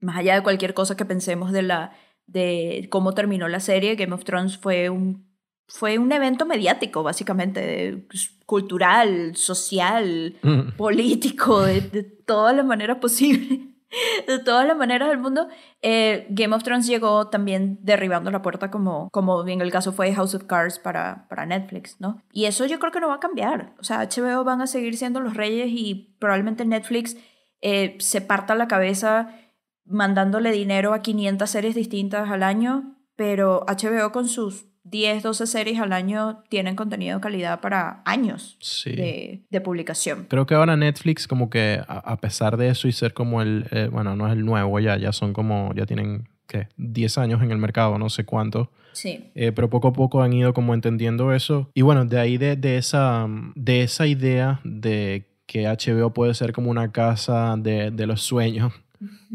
más 0.00 0.16
allá 0.16 0.34
de 0.34 0.42
cualquier 0.42 0.74
cosa 0.74 0.96
que 0.96 1.04
pensemos 1.04 1.52
de 1.52 1.62
la 1.62 1.92
de 2.26 2.86
cómo 2.90 3.14
terminó 3.14 3.48
la 3.48 3.60
serie, 3.60 3.94
Game 3.96 4.14
of 4.14 4.24
Thrones 4.24 4.56
fue 4.58 4.88
un 4.90 5.30
fue 5.68 5.98
un 5.98 6.12
evento 6.12 6.44
mediático, 6.44 7.02
básicamente, 7.02 8.04
pues, 8.08 8.30
cultural, 8.46 9.34
social, 9.36 10.36
Mm. 10.42 10.72
político, 10.76 11.62
de, 11.62 11.80
de 11.80 12.02
todas 12.02 12.54
las 12.54 12.66
maneras 12.66 12.98
posibles, 12.98 13.60
de 14.26 14.38
todas 14.38 14.66
las 14.66 14.76
maneras 14.76 15.08
del 15.08 15.18
mundo. 15.18 15.48
Eh, 15.80 16.26
Game 16.30 16.54
of 16.54 16.62
Thrones 16.62 16.86
llegó 16.86 17.28
también 17.28 17.78
derribando 17.82 18.30
la 18.30 18.42
puerta, 18.42 18.70
como, 18.70 19.08
como 19.10 19.46
en 19.46 19.60
el 19.60 19.70
caso 19.70 19.92
fue 19.92 20.14
House 20.14 20.34
of 20.34 20.44
Cards 20.44 20.78
para, 20.78 21.26
para 21.28 21.46
Netflix, 21.46 22.00
¿no? 22.00 22.22
Y 22.32 22.46
eso 22.46 22.66
yo 22.66 22.78
creo 22.78 22.92
que 22.92 23.00
no 23.00 23.08
va 23.08 23.16
a 23.16 23.20
cambiar. 23.20 23.74
O 23.78 23.84
sea, 23.84 24.06
HBO 24.06 24.44
van 24.44 24.60
a 24.60 24.66
seguir 24.66 24.96
siendo 24.96 25.20
los 25.20 25.34
reyes 25.34 25.68
y 25.70 26.16
probablemente 26.18 26.64
Netflix 26.64 27.16
eh, 27.60 27.96
se 28.00 28.20
parta 28.20 28.54
la 28.54 28.68
cabeza 28.68 29.36
mandándole 29.84 30.52
dinero 30.52 30.94
a 30.94 31.02
500 31.02 31.48
series 31.48 31.74
distintas 31.74 32.30
al 32.30 32.42
año, 32.42 32.96
pero 33.16 33.64
HBO 33.66 34.12
con 34.12 34.28
sus 34.28 34.66
10, 34.84 35.22
12 35.22 35.46
series 35.46 35.80
al 35.80 35.92
año 35.92 36.42
tienen 36.48 36.74
contenido 36.74 37.16
de 37.18 37.22
calidad 37.22 37.60
para 37.60 38.02
años 38.04 38.56
Sí. 38.60 38.90
de, 38.92 39.44
de 39.48 39.60
publicación. 39.60 40.26
Creo 40.28 40.44
que 40.46 40.54
ahora 40.54 40.76
Netflix 40.76 41.28
como 41.28 41.50
que 41.50 41.80
a, 41.86 41.98
a 41.98 42.16
pesar 42.16 42.56
de 42.56 42.68
eso 42.68 42.88
y 42.88 42.92
ser 42.92 43.14
como 43.14 43.42
el, 43.42 43.66
eh, 43.70 43.88
bueno, 43.92 44.16
no 44.16 44.26
es 44.26 44.32
el 44.32 44.44
nuevo 44.44 44.80
ya, 44.80 44.96
ya 44.96 45.12
son 45.12 45.32
como, 45.32 45.72
ya 45.74 45.86
tienen, 45.86 46.28
¿qué? 46.48 46.66
10 46.78 47.18
años 47.18 47.42
en 47.42 47.52
el 47.52 47.58
mercado, 47.58 47.96
no 47.98 48.10
sé 48.10 48.24
cuánto. 48.24 48.72
Sí. 48.92 49.30
Eh, 49.36 49.52
pero 49.52 49.70
poco 49.70 49.88
a 49.88 49.92
poco 49.92 50.20
han 50.20 50.32
ido 50.32 50.52
como 50.52 50.74
entendiendo 50.74 51.32
eso. 51.32 51.70
Y 51.74 51.82
bueno, 51.82 52.04
de 52.04 52.18
ahí 52.18 52.36
de, 52.36 52.56
de, 52.56 52.76
esa, 52.76 53.26
de 53.54 53.82
esa 53.82 54.06
idea 54.08 54.60
de 54.64 55.28
que 55.46 55.66
HBO 55.68 56.12
puede 56.12 56.34
ser 56.34 56.52
como 56.52 56.70
una 56.70 56.90
casa 56.92 57.54
de, 57.56 57.90
de 57.90 58.06
los 58.06 58.20
sueños 58.22 58.72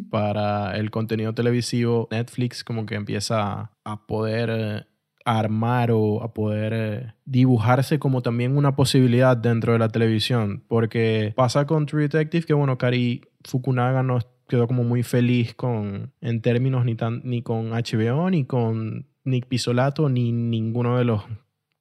para 0.10 0.77
el 0.77 0.91
contenido 0.91 1.34
televisivo, 1.34 2.08
Netflix 2.12 2.63
como 2.63 2.86
que 2.86 2.95
empieza 2.95 3.71
a 3.84 4.08
poder 4.08 4.49
eh, 4.51 4.86
armar 5.27 5.91
o 5.91 6.23
a 6.23 6.34
poder 6.34 6.73
eh, 6.73 7.13
dibujarse 7.25 7.99
como 7.99 8.21
también 8.21 8.56
una 8.56 8.75
posibilidad 8.75 9.36
dentro 9.36 9.73
de 9.73 9.80
la 9.80 9.89
televisión. 9.89 10.63
Porque 10.67 11.34
pasa 11.36 11.65
con 11.65 11.86
True 11.86 12.03
Detective 12.03 12.45
que, 12.45 12.53
bueno, 12.53 12.77
Kari 12.77 13.21
Fukunaga 13.43 14.03
no 14.03 14.19
quedó 14.47 14.67
como 14.67 14.84
muy 14.86 15.03
feliz 15.03 15.53
con, 15.53 16.13
en 16.21 16.41
términos 16.41 16.86
ni, 16.86 16.95
tan, 16.95 17.21
ni 17.25 17.41
con 17.41 17.71
HBO, 17.71 18.30
ni 18.30 18.45
con 18.45 19.08
Nick 19.25 19.47
Pisolato, 19.47 20.08
ni 20.08 20.32
ninguno 20.32 20.97
de 20.97 21.03
los 21.03 21.23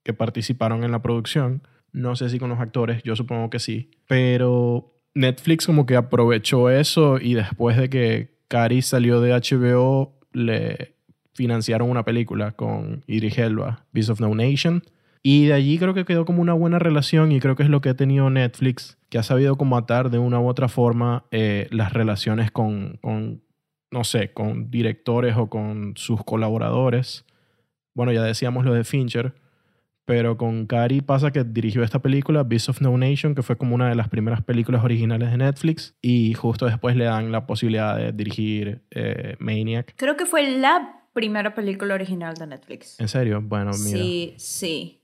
que 0.02 0.12
participaron 0.12 0.82
en 0.82 0.90
la 0.90 1.00
producción. 1.00 1.62
No 1.92 2.16
sé 2.16 2.28
si 2.28 2.40
con 2.40 2.50
los 2.50 2.58
actores, 2.58 3.02
yo 3.04 3.14
supongo 3.14 3.48
que 3.48 3.60
sí. 3.60 3.90
Pero 4.08 4.95
Netflix 5.16 5.64
como 5.64 5.86
que 5.86 5.96
aprovechó 5.96 6.68
eso 6.68 7.18
y 7.18 7.32
después 7.32 7.78
de 7.78 7.88
que 7.88 8.36
Cari 8.48 8.82
salió 8.82 9.22
de 9.22 9.32
HBO, 9.32 10.12
le 10.32 10.94
financiaron 11.32 11.90
una 11.90 12.04
película 12.04 12.52
con 12.52 13.02
Idris 13.06 13.38
Elba, 13.38 13.86
Beast 13.92 14.10
of 14.10 14.20
No 14.20 14.34
Nation. 14.34 14.82
Y 15.22 15.46
de 15.46 15.54
allí 15.54 15.78
creo 15.78 15.94
que 15.94 16.04
quedó 16.04 16.26
como 16.26 16.42
una 16.42 16.52
buena 16.52 16.78
relación 16.78 17.32
y 17.32 17.40
creo 17.40 17.56
que 17.56 17.62
es 17.62 17.70
lo 17.70 17.80
que 17.80 17.88
ha 17.88 17.96
tenido 17.96 18.28
Netflix, 18.28 18.98
que 19.08 19.16
ha 19.16 19.22
sabido 19.22 19.56
como 19.56 19.78
atar 19.78 20.10
de 20.10 20.18
una 20.18 20.38
u 20.38 20.48
otra 20.48 20.68
forma 20.68 21.24
eh, 21.30 21.66
las 21.70 21.94
relaciones 21.94 22.50
con, 22.50 22.98
con, 23.00 23.42
no 23.90 24.04
sé, 24.04 24.34
con 24.34 24.70
directores 24.70 25.34
o 25.36 25.48
con 25.48 25.94
sus 25.96 26.22
colaboradores. 26.24 27.24
Bueno, 27.94 28.12
ya 28.12 28.22
decíamos 28.22 28.66
lo 28.66 28.74
de 28.74 28.84
Fincher, 28.84 29.32
pero 30.06 30.38
con 30.38 30.66
Cary 30.66 31.00
pasa 31.02 31.32
que 31.32 31.44
dirigió 31.44 31.82
esta 31.82 31.98
película, 31.98 32.44
Beast 32.44 32.68
of 32.68 32.80
No 32.80 32.96
Nation, 32.96 33.34
que 33.34 33.42
fue 33.42 33.58
como 33.58 33.74
una 33.74 33.88
de 33.88 33.96
las 33.96 34.08
primeras 34.08 34.40
películas 34.42 34.82
originales 34.82 35.30
de 35.32 35.36
Netflix, 35.36 35.96
y 36.00 36.32
justo 36.32 36.64
después 36.64 36.96
le 36.96 37.04
dan 37.04 37.32
la 37.32 37.44
posibilidad 37.44 37.96
de 37.96 38.12
dirigir 38.12 38.82
eh, 38.92 39.36
Maniac. 39.40 39.94
Creo 39.96 40.16
que 40.16 40.24
fue 40.24 40.48
la 40.58 41.02
primera 41.12 41.54
película 41.54 41.94
original 41.94 42.34
de 42.34 42.46
Netflix. 42.46 43.00
¿En 43.00 43.08
serio? 43.08 43.42
Bueno, 43.42 43.72
mira. 43.84 43.98
Sí, 43.98 44.34
sí. 44.38 45.02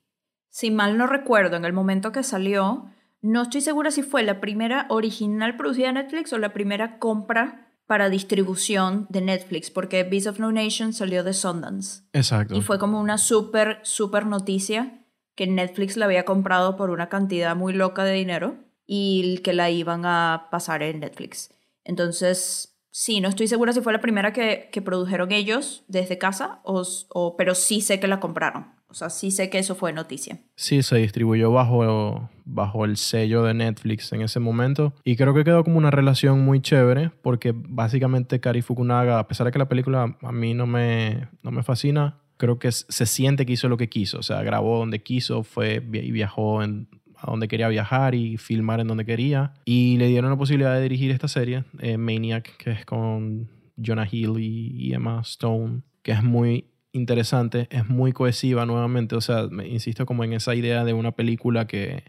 Si 0.49 0.71
mal 0.71 0.97
no 0.97 1.07
recuerdo, 1.07 1.57
en 1.57 1.65
el 1.65 1.73
momento 1.73 2.13
que 2.13 2.23
salió, 2.23 2.87
no 3.23 3.43
estoy 3.43 3.61
segura 3.61 3.91
si 3.91 4.03
fue 4.03 4.23
la 4.23 4.41
primera 4.41 4.87
original 4.89 5.57
producida 5.57 5.89
de 5.89 5.95
Netflix 5.95 6.33
o 6.33 6.39
la 6.39 6.53
primera 6.53 6.99
compra 6.99 7.62
para 7.93 8.09
distribución 8.09 9.05
de 9.11 9.21
Netflix, 9.21 9.71
porque 9.71 10.03
Beast 10.03 10.27
of 10.27 10.39
No 10.39 10.51
Nation 10.51 10.95
salió 10.95 11.23
de 11.23 11.35
Sundance. 11.35 12.05
Exacto. 12.15 12.55
Y 12.55 12.63
fue 12.63 12.79
como 12.79 12.99
una 12.99 13.19
súper, 13.19 13.81
súper 13.83 14.25
noticia 14.25 15.05
que 15.35 15.47
Netflix 15.47 15.99
la 15.99 16.07
había 16.07 16.25
comprado 16.25 16.79
por 16.79 16.89
una 16.89 17.11
cantidad 17.11 17.55
muy 17.55 17.75
loca 17.75 18.03
de 18.05 18.15
dinero 18.15 18.57
y 18.87 19.37
que 19.45 19.53
la 19.53 19.69
iban 19.69 20.07
a 20.07 20.49
pasar 20.51 20.83
en 20.83 21.01
Netflix. 21.01 21.51
Entonces, 21.85 22.79
sí, 22.91 23.21
no 23.21 23.29
estoy 23.29 23.47
segura 23.47 23.75
si 23.75 23.83
fue 23.83 23.93
la 23.93 24.01
primera 24.01 24.33
que, 24.33 24.71
que 24.73 24.81
produjeron 24.81 25.31
ellos 25.31 25.85
desde 25.87 26.17
casa, 26.17 26.61
o, 26.65 26.85
o, 27.11 27.37
pero 27.37 27.55
sí 27.55 27.83
sé 27.83 28.01
que 28.01 28.09
la 28.09 28.21
compraron. 28.21 28.73
O 28.93 28.95
sea, 28.95 29.09
sí 29.09 29.31
sé 29.31 29.49
que 29.49 29.59
eso 29.59 29.75
fue 29.75 29.91
noticia. 29.95 30.41
Sí, 30.55 30.83
se 30.83 30.97
distribuyó 30.97 31.51
bajo, 31.51 32.29
bajo 32.45 32.85
el 32.85 32.99
sello 32.99 33.43
de 33.43 33.55
Netflix 33.55 34.13
en 34.13 34.21
ese 34.21 34.39
momento. 34.39 34.93
Y 35.03 35.17
creo 35.17 35.33
que 35.33 35.45
quedó 35.45 35.65
como 35.65 35.79
una 35.79 35.91
relación 35.91 36.45
muy 36.45 36.61
chévere, 36.61 37.11
porque 37.23 37.55
básicamente 37.57 38.39
Kari 38.39 38.61
Fukunaga, 38.61 39.19
a 39.19 39.27
pesar 39.27 39.47
de 39.47 39.53
que 39.53 39.59
la 39.59 39.71
película 39.71 40.19
a 40.21 40.33
mí 40.33 40.53
no 40.53 40.67
me, 40.67 41.27
no 41.43 41.51
me 41.51 41.63
fascina, 41.63 42.21
creo 42.37 42.59
que 42.59 42.71
se 42.71 43.07
siente 43.07 43.47
que 43.47 43.55
hizo 43.55 43.71
lo 43.71 43.79
que 43.79 43.89
quiso. 43.89 44.19
O 44.19 44.23
sea, 44.23 44.43
grabó 44.43 44.77
donde 44.77 45.03
quiso, 45.03 45.43
fue 45.43 45.77
y 45.77 46.11
viajó 46.11 46.63
en, 46.63 46.87
a 47.17 47.31
donde 47.31 47.49
quería 47.49 47.69
viajar 47.69 48.15
y 48.15 48.37
filmar 48.37 48.81
en 48.81 48.89
donde 48.89 49.07
quería. 49.07 49.55
Y 49.65 49.97
le 49.97 50.09
dieron 50.09 50.31
la 50.31 50.37
posibilidad 50.37 50.75
de 50.75 50.83
dirigir 50.83 51.13
esta 51.13 51.29
serie, 51.29 51.65
eh, 51.79 51.97
Maniac, 51.97 52.59
que 52.59 52.73
es 52.73 52.85
con 52.85 53.49
Jonah 53.83 54.07
Hill 54.11 54.39
y, 54.39 54.77
y 54.77 54.93
Emma 54.93 55.23
Stone, 55.23 55.81
que 56.03 56.13
es 56.13 56.23
muy 56.23 56.72
interesante, 56.93 57.69
es 57.71 57.89
muy 57.89 58.13
cohesiva 58.13 58.67
nuevamente, 58.67 59.17
o 59.17 59.21
sea, 59.21 59.49
me 59.51 59.67
insisto 59.69 60.07
como 60.07 60.25
en 60.25 60.35
esa 60.35 60.55
idea 60.55 60.85
de 60.85 60.93
una 60.93 61.13
película 61.13 61.67
que, 61.67 62.05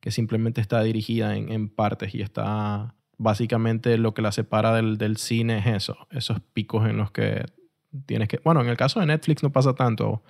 que 0.00 0.10
simplemente 0.10 0.60
está 0.60 0.82
dirigida 0.82 1.36
en, 1.36 1.52
en, 1.52 1.68
partes 1.68 2.14
y 2.14 2.22
está 2.22 2.94
básicamente 3.18 3.96
lo 3.98 4.14
que 4.14 4.22
la 4.22 4.32
separa 4.32 4.74
del, 4.74 4.98
del, 4.98 5.18
cine 5.18 5.58
es 5.58 5.66
eso, 5.66 5.96
esos 6.10 6.40
picos 6.40 6.88
en 6.88 6.96
los 6.96 7.10
que 7.10 7.44
tienes 8.06 8.28
que, 8.28 8.40
bueno, 8.42 8.62
en 8.62 8.68
el 8.68 8.76
caso 8.76 9.00
de 9.00 9.06
Netflix 9.06 9.42
no 9.42 9.52
pasa 9.52 9.74
tanto, 9.74 10.22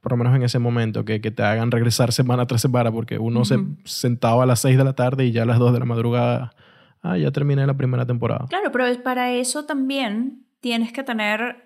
por 0.00 0.12
lo 0.12 0.18
menos 0.18 0.34
en 0.34 0.42
ese 0.42 0.58
momento, 0.58 1.04
que, 1.04 1.20
que 1.20 1.30
te 1.30 1.42
hagan 1.42 1.70
regresar 1.70 2.12
semana 2.12 2.46
tras 2.46 2.60
semana, 2.60 2.92
porque 2.92 3.18
uno 3.18 3.40
uh 3.40 3.42
-huh. 3.42 3.76
se 3.84 3.90
sentaba 3.90 4.42
a 4.42 4.46
las 4.46 4.60
6 4.60 4.76
de 4.76 4.84
la 4.84 4.94
tarde 4.94 5.24
y 5.24 5.32
ya 5.32 5.42
a 5.42 5.46
las 5.46 5.58
2 5.58 5.72
de 5.72 5.78
la 5.78 5.84
madrugada, 5.84 6.54
ah, 7.02 7.16
ya 7.16 7.30
terminé 7.30 7.66
la 7.66 7.76
primera 7.76 8.06
temporada. 8.06 8.46
Claro, 8.48 8.70
pero 8.72 8.84
para 9.02 9.32
eso 9.32 9.64
también 9.64 10.44
tienes 10.60 10.92
que 10.92 11.02
tener 11.02 11.65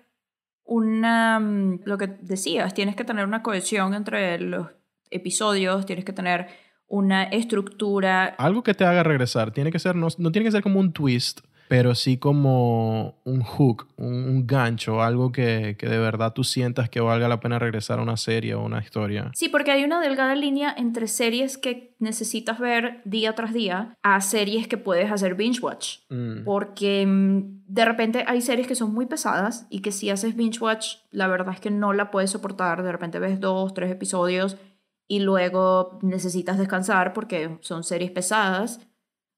una, 0.71 1.37
mm, 1.37 1.81
lo 1.83 1.97
que 1.97 2.07
decías, 2.07 2.73
tienes 2.73 2.95
que 2.95 3.03
tener 3.03 3.25
una 3.25 3.43
cohesión 3.43 3.93
entre 3.93 4.39
los 4.39 4.67
episodios, 5.09 5.85
tienes 5.85 6.05
que 6.05 6.13
tener 6.13 6.47
una 6.87 7.23
estructura. 7.23 8.27
Algo 8.37 8.63
que 8.63 8.73
te 8.73 8.85
haga 8.85 9.03
regresar, 9.03 9.51
tiene 9.51 9.69
que 9.69 9.79
ser, 9.79 9.97
no, 9.97 10.07
no 10.17 10.31
tiene 10.31 10.45
que 10.45 10.51
ser 10.51 10.63
como 10.63 10.79
un 10.79 10.93
twist, 10.93 11.41
pero 11.71 11.95
sí 11.95 12.17
como 12.17 13.21
un 13.23 13.43
hook, 13.43 13.87
un, 13.95 14.25
un 14.25 14.45
gancho, 14.45 15.01
algo 15.01 15.31
que, 15.31 15.77
que, 15.79 15.87
de 15.87 15.99
verdad 15.99 16.33
tú 16.33 16.43
sientas 16.43 16.89
que 16.89 16.99
valga 16.99 17.29
la 17.29 17.39
pena 17.39 17.59
regresar 17.59 17.99
a 17.99 18.01
una 18.01 18.17
serie 18.17 18.55
o 18.55 18.65
una 18.65 18.81
historia. 18.81 19.31
Sí, 19.33 19.47
porque 19.47 19.71
hay 19.71 19.85
una 19.85 20.01
delgada 20.01 20.35
línea 20.35 20.75
entre 20.77 21.07
series 21.07 21.57
que 21.57 21.95
necesitas 21.97 22.59
ver 22.59 22.99
día 23.05 23.35
tras 23.35 23.53
día 23.53 23.97
a 24.03 24.19
series 24.19 24.67
que 24.67 24.75
puedes 24.75 25.09
hacer 25.13 25.35
binge 25.35 25.61
watch. 25.61 25.99
Mm. 26.09 26.43
Porque 26.43 27.05
mm, 27.07 27.63
de 27.67 27.85
repente 27.85 28.25
hay 28.27 28.41
series 28.41 28.67
que 28.67 28.75
son 28.75 28.93
muy 28.93 29.05
pesadas 29.05 29.65
y 29.69 29.79
que 29.79 29.93
si 29.93 30.09
haces 30.09 30.35
binge 30.35 30.59
watch, 30.59 30.97
la 31.09 31.29
verdad 31.29 31.53
es 31.53 31.61
que 31.61 31.71
no 31.71 31.93
la 31.93 32.11
puedes 32.11 32.31
soportar. 32.31 32.83
De 32.83 32.91
repente 32.91 33.17
ves 33.17 33.39
dos, 33.39 33.73
tres 33.73 33.89
episodios 33.89 34.57
y 35.07 35.21
luego 35.21 35.99
necesitas 36.01 36.57
descansar 36.57 37.13
porque 37.13 37.59
son 37.61 37.85
series 37.85 38.11
pesadas 38.11 38.81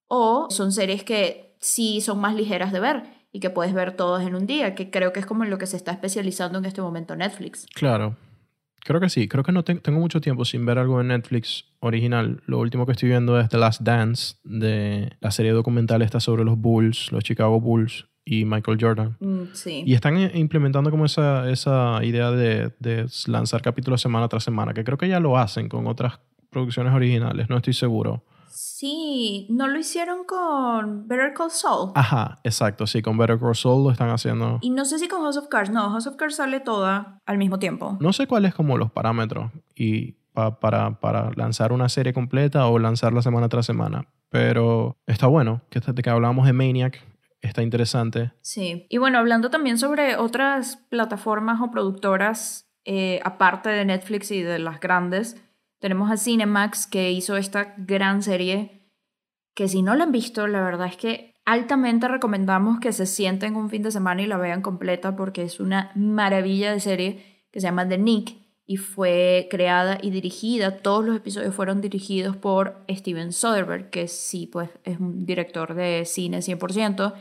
o 0.08 0.48
son 0.50 0.72
series 0.72 1.04
que 1.04 1.43
sí 1.64 2.02
son 2.02 2.20
más 2.20 2.36
ligeras 2.36 2.72
de 2.72 2.80
ver. 2.80 3.04
y 3.36 3.40
que 3.40 3.50
puedes 3.50 3.74
ver 3.74 3.94
todas 3.96 4.28
en 4.28 4.36
un 4.36 4.46
día, 4.46 4.76
que 4.76 4.92
creo 4.92 5.12
que 5.12 5.20
es 5.20 5.26
como 5.26 5.44
en 5.44 5.50
lo 5.50 5.58
que 5.58 5.66
se 5.66 5.76
está 5.76 5.92
especializando 5.92 6.60
en 6.60 6.66
este 6.66 6.84
momento 6.84 7.16
Netflix. 7.16 7.66
Claro. 7.74 8.16
Creo 8.86 9.00
que 9.00 9.10
sí. 9.10 9.28
Creo 9.28 9.44
que 9.44 9.52
no 9.52 9.64
tengo 9.64 10.00
mucho 10.00 10.22
tiempo 10.22 10.46
sin 10.46 10.66
ver 10.68 10.78
algo 10.78 11.02
en 11.02 11.08
Netflix 11.08 11.66
original. 11.80 12.44
Lo 12.46 12.60
último 12.60 12.86
que 12.86 12.92
estoy 12.92 13.10
viendo 13.10 13.40
es 13.40 13.50
The 13.50 13.58
Last 13.58 13.82
Dance, 13.82 14.36
de 14.44 15.14
la 15.20 15.32
serie 15.32 15.52
documental 15.52 16.04
esta 16.04 16.20
sobre 16.20 16.44
los 16.44 16.60
Bulls, 16.60 17.12
los 17.12 17.24
Chicago 17.24 17.60
Bulls 17.60 18.06
y 18.24 18.46
Michael 18.46 18.78
Jordan. 18.80 19.18
Mm, 19.20 19.44
sí. 19.54 19.84
Y 19.84 19.96
están 19.96 20.20
implementando 20.36 20.92
como 20.92 21.06
esa, 21.06 21.50
esa 21.50 22.04
idea 22.04 22.30
de, 22.30 22.72
de 22.80 23.08
lanzar 23.26 23.64
capítulos 23.64 24.00
semana 24.00 24.28
tras 24.28 24.44
semana, 24.44 24.76
que 24.76 24.84
creo 24.84 25.00
que 25.00 25.08
ya 25.08 25.20
lo 25.20 25.40
hacen 25.40 25.70
con 25.70 25.88
otras 25.88 26.20
producciones 26.52 26.94
originales, 26.94 27.50
no 27.50 27.58
estoy 27.58 27.74
seguro. 27.74 28.24
Sí, 28.66 29.46
¿no 29.50 29.68
lo 29.68 29.78
hicieron 29.78 30.24
con 30.24 31.06
Better 31.10 31.34
Call 31.34 31.52
Saul? 31.52 31.92
Ajá, 31.96 32.40
exacto, 32.46 32.88
sí, 32.88 33.02
con 33.02 33.18
Better 33.18 33.38
Call 33.38 33.56
Saul 33.56 33.84
lo 33.84 33.92
están 33.92 34.10
haciendo. 34.10 34.60
Y 34.62 34.70
no 34.70 34.86
sé 34.86 35.00
si 35.00 35.10
con 35.10 35.22
House 35.22 35.36
of 35.36 35.50
Cards, 35.50 35.70
no, 35.70 35.90
House 35.90 36.08
of 36.08 36.16
Cards 36.16 36.38
sale 36.38 36.62
toda 36.62 37.20
al 37.26 37.38
mismo 37.38 37.60
tiempo. 37.60 37.98
No 38.00 38.14
sé 38.14 38.26
cuáles 38.26 38.56
como 38.56 38.78
los 38.78 38.90
parámetros 38.90 39.52
y 39.76 40.14
para, 40.32 40.98
para 41.02 41.32
lanzar 41.36 41.74
una 41.74 41.90
serie 41.90 42.14
completa 42.14 42.66
o 42.68 42.80
lanzarla 42.80 43.22
semana 43.22 43.50
tras 43.50 43.66
semana, 43.66 44.08
pero 44.30 44.96
está 45.08 45.28
bueno, 45.28 45.62
que, 45.70 45.82
que 45.82 46.10
hablábamos 46.10 46.46
de 46.46 46.54
Maniac, 46.54 47.06
está 47.42 47.64
interesante. 47.64 48.32
Sí, 48.40 48.88
y 48.90 48.98
bueno, 48.98 49.18
hablando 49.18 49.50
también 49.50 49.78
sobre 49.78 50.16
otras 50.16 50.78
plataformas 50.90 51.60
o 51.62 51.70
productoras, 51.70 52.70
eh, 52.86 53.20
aparte 53.26 53.70
de 53.70 53.84
Netflix 53.84 54.32
y 54.32 54.42
de 54.42 54.60
las 54.60 54.80
grandes, 54.80 55.36
tenemos 55.84 56.10
a 56.10 56.16
Cinemax 56.16 56.88
que 56.88 57.12
hizo 57.12 57.36
esta 57.36 57.74
gran 57.76 58.24
serie 58.24 58.90
que 59.54 59.68
si 59.68 59.82
no 59.82 59.96
la 59.96 60.06
han 60.06 60.14
visto, 60.14 60.48
la 60.48 60.62
verdad 60.62 60.88
es 60.88 60.96
que 60.96 61.34
altamente 61.44 62.08
recomendamos 62.08 62.80
que 62.80 62.94
se 62.94 63.06
sienten 63.06 63.58
un 63.58 63.70
fin 63.70 63.84
de 63.84 63.92
semana 63.92 64.22
y 64.22 64.28
la 64.28 64.38
vean 64.38 64.62
completa 64.62 65.18
porque 65.18 65.44
es 65.44 65.60
una 65.60 65.92
maravilla 65.94 66.72
de 66.72 66.80
serie 66.80 67.46
que 67.52 67.60
se 67.60 67.68
llama 67.68 67.86
The 67.86 67.98
Nick 67.98 68.34
y 68.66 68.78
fue 68.78 69.50
creada 69.52 69.98
y 70.02 70.12
dirigida, 70.12 70.78
todos 70.78 71.04
los 71.04 71.18
episodios 71.18 71.54
fueron 71.54 71.82
dirigidos 71.82 72.38
por 72.38 72.86
Steven 72.90 73.34
Soderbergh, 73.34 73.90
que 73.90 74.08
sí, 74.08 74.48
pues 74.48 74.70
es 74.86 75.02
un 75.02 75.26
director 75.26 75.74
de 75.74 76.06
cine 76.06 76.38
100%, 76.38 77.14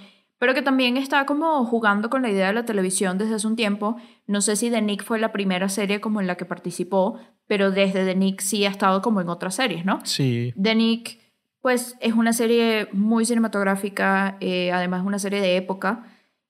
pero 0.42 0.54
que 0.54 0.62
también 0.62 0.96
está 0.96 1.24
como 1.24 1.64
jugando 1.64 2.10
con 2.10 2.22
la 2.22 2.28
idea 2.28 2.48
de 2.48 2.52
la 2.52 2.64
televisión 2.64 3.16
desde 3.16 3.36
hace 3.36 3.46
un 3.46 3.54
tiempo. 3.54 3.94
No 4.26 4.40
sé 4.40 4.56
si 4.56 4.72
The 4.72 4.82
Nick 4.82 5.04
fue 5.04 5.20
la 5.20 5.30
primera 5.30 5.68
serie 5.68 6.00
como 6.00 6.20
en 6.20 6.26
la 6.26 6.34
que 6.34 6.44
participó, 6.44 7.16
pero 7.46 7.70
desde 7.70 8.04
The 8.04 8.16
Nick 8.16 8.40
sí 8.40 8.64
ha 8.64 8.70
estado 8.70 9.02
como 9.02 9.20
en 9.20 9.28
otras 9.28 9.54
series, 9.54 9.84
¿no? 9.84 10.00
Sí. 10.04 10.52
The 10.60 10.74
Nick, 10.74 11.20
pues 11.60 11.96
es 12.00 12.14
una 12.14 12.32
serie 12.32 12.88
muy 12.92 13.24
cinematográfica, 13.24 14.36
eh, 14.40 14.72
además 14.72 15.02
es 15.02 15.06
una 15.06 15.20
serie 15.20 15.40
de 15.40 15.56
época, 15.56 16.06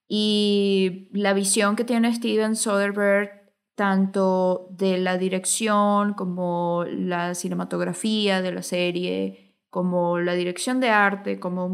y 0.09 1.11
la 1.13 1.35
visión 1.35 1.77
que 1.77 1.85
tiene 1.85 2.15
Steven 2.15 2.57
Soderbergh, 2.57 3.29
tanto 3.75 4.69
de 4.71 4.97
la 4.97 5.19
dirección 5.19 6.15
como 6.15 6.87
la 6.89 7.35
cinematografía 7.35 8.41
de 8.41 8.53
la 8.53 8.63
serie, 8.63 9.55
como 9.69 10.19
la 10.19 10.33
dirección 10.33 10.81
de 10.81 10.89
arte, 10.89 11.39
como 11.39 11.69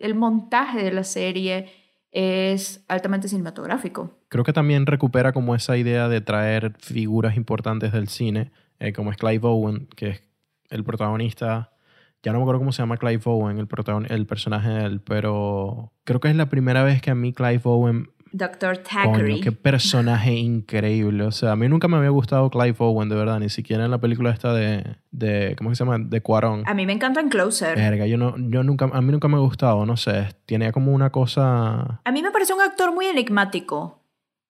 el 0.00 0.14
montaje 0.14 0.82
de 0.82 0.92
la 0.92 1.04
serie, 1.04 1.68
es 2.12 2.84
altamente 2.88 3.28
cinematográfico. 3.28 4.18
Creo 4.28 4.44
que 4.44 4.52
también 4.52 4.86
recupera 4.86 5.32
como 5.32 5.54
esa 5.54 5.76
idea 5.76 6.08
de 6.08 6.20
traer 6.20 6.74
figuras 6.78 7.36
importantes 7.36 7.92
del 7.92 8.08
cine, 8.08 8.50
eh, 8.78 8.92
como 8.92 9.12
es 9.12 9.16
Clive 9.16 9.46
Owen, 9.46 9.88
que 9.96 10.08
es 10.08 10.22
el 10.70 10.82
protagonista. 10.82 11.72
Ya 12.22 12.32
no 12.32 12.38
me 12.38 12.42
acuerdo 12.42 12.60
cómo 12.60 12.72
se 12.72 12.82
llama 12.82 12.96
Clive 12.96 13.22
Owen, 13.24 13.58
el, 13.58 13.68
el 14.08 14.26
personaje 14.26 14.68
de 14.68 14.84
él, 14.84 15.00
pero 15.00 15.92
creo 16.04 16.20
que 16.20 16.28
es 16.28 16.36
la 16.36 16.48
primera 16.48 16.82
vez 16.82 17.00
que 17.00 17.10
a 17.10 17.14
mí 17.14 17.32
Clive 17.32 17.62
Owen 17.64 18.10
Doctor 18.32 18.78
Thackeray. 18.78 19.32
Coño, 19.32 19.42
qué 19.42 19.52
personaje 19.52 20.32
increíble. 20.34 21.24
O 21.24 21.32
sea, 21.32 21.52
a 21.52 21.56
mí 21.56 21.68
nunca 21.68 21.88
me 21.88 21.96
había 21.96 22.10
gustado 22.10 22.48
Clive 22.50 22.76
Owen, 22.78 23.08
de 23.08 23.16
verdad. 23.16 23.40
Ni 23.40 23.48
siquiera 23.48 23.84
en 23.84 23.90
la 23.90 24.00
película 24.00 24.30
esta 24.30 24.54
de... 24.54 24.96
de 25.10 25.54
¿Cómo 25.58 25.74
se 25.74 25.84
llama? 25.84 25.98
De 25.98 26.20
Cuarón. 26.20 26.62
A 26.66 26.74
mí 26.74 26.86
me 26.86 26.92
encanta 26.92 27.20
en 27.20 27.28
Closer. 27.28 27.76
Verga, 27.76 28.06
yo, 28.06 28.16
no, 28.16 28.34
yo 28.38 28.62
nunca... 28.62 28.88
A 28.92 29.00
mí 29.00 29.10
nunca 29.10 29.28
me 29.28 29.36
ha 29.36 29.40
gustado, 29.40 29.84
no 29.84 29.96
sé. 29.96 30.28
Tenía 30.46 30.70
como 30.72 30.92
una 30.92 31.10
cosa... 31.10 32.00
A 32.04 32.12
mí 32.12 32.22
me 32.22 32.30
parece 32.30 32.54
un 32.54 32.60
actor 32.60 32.94
muy 32.94 33.06
enigmático. 33.06 34.04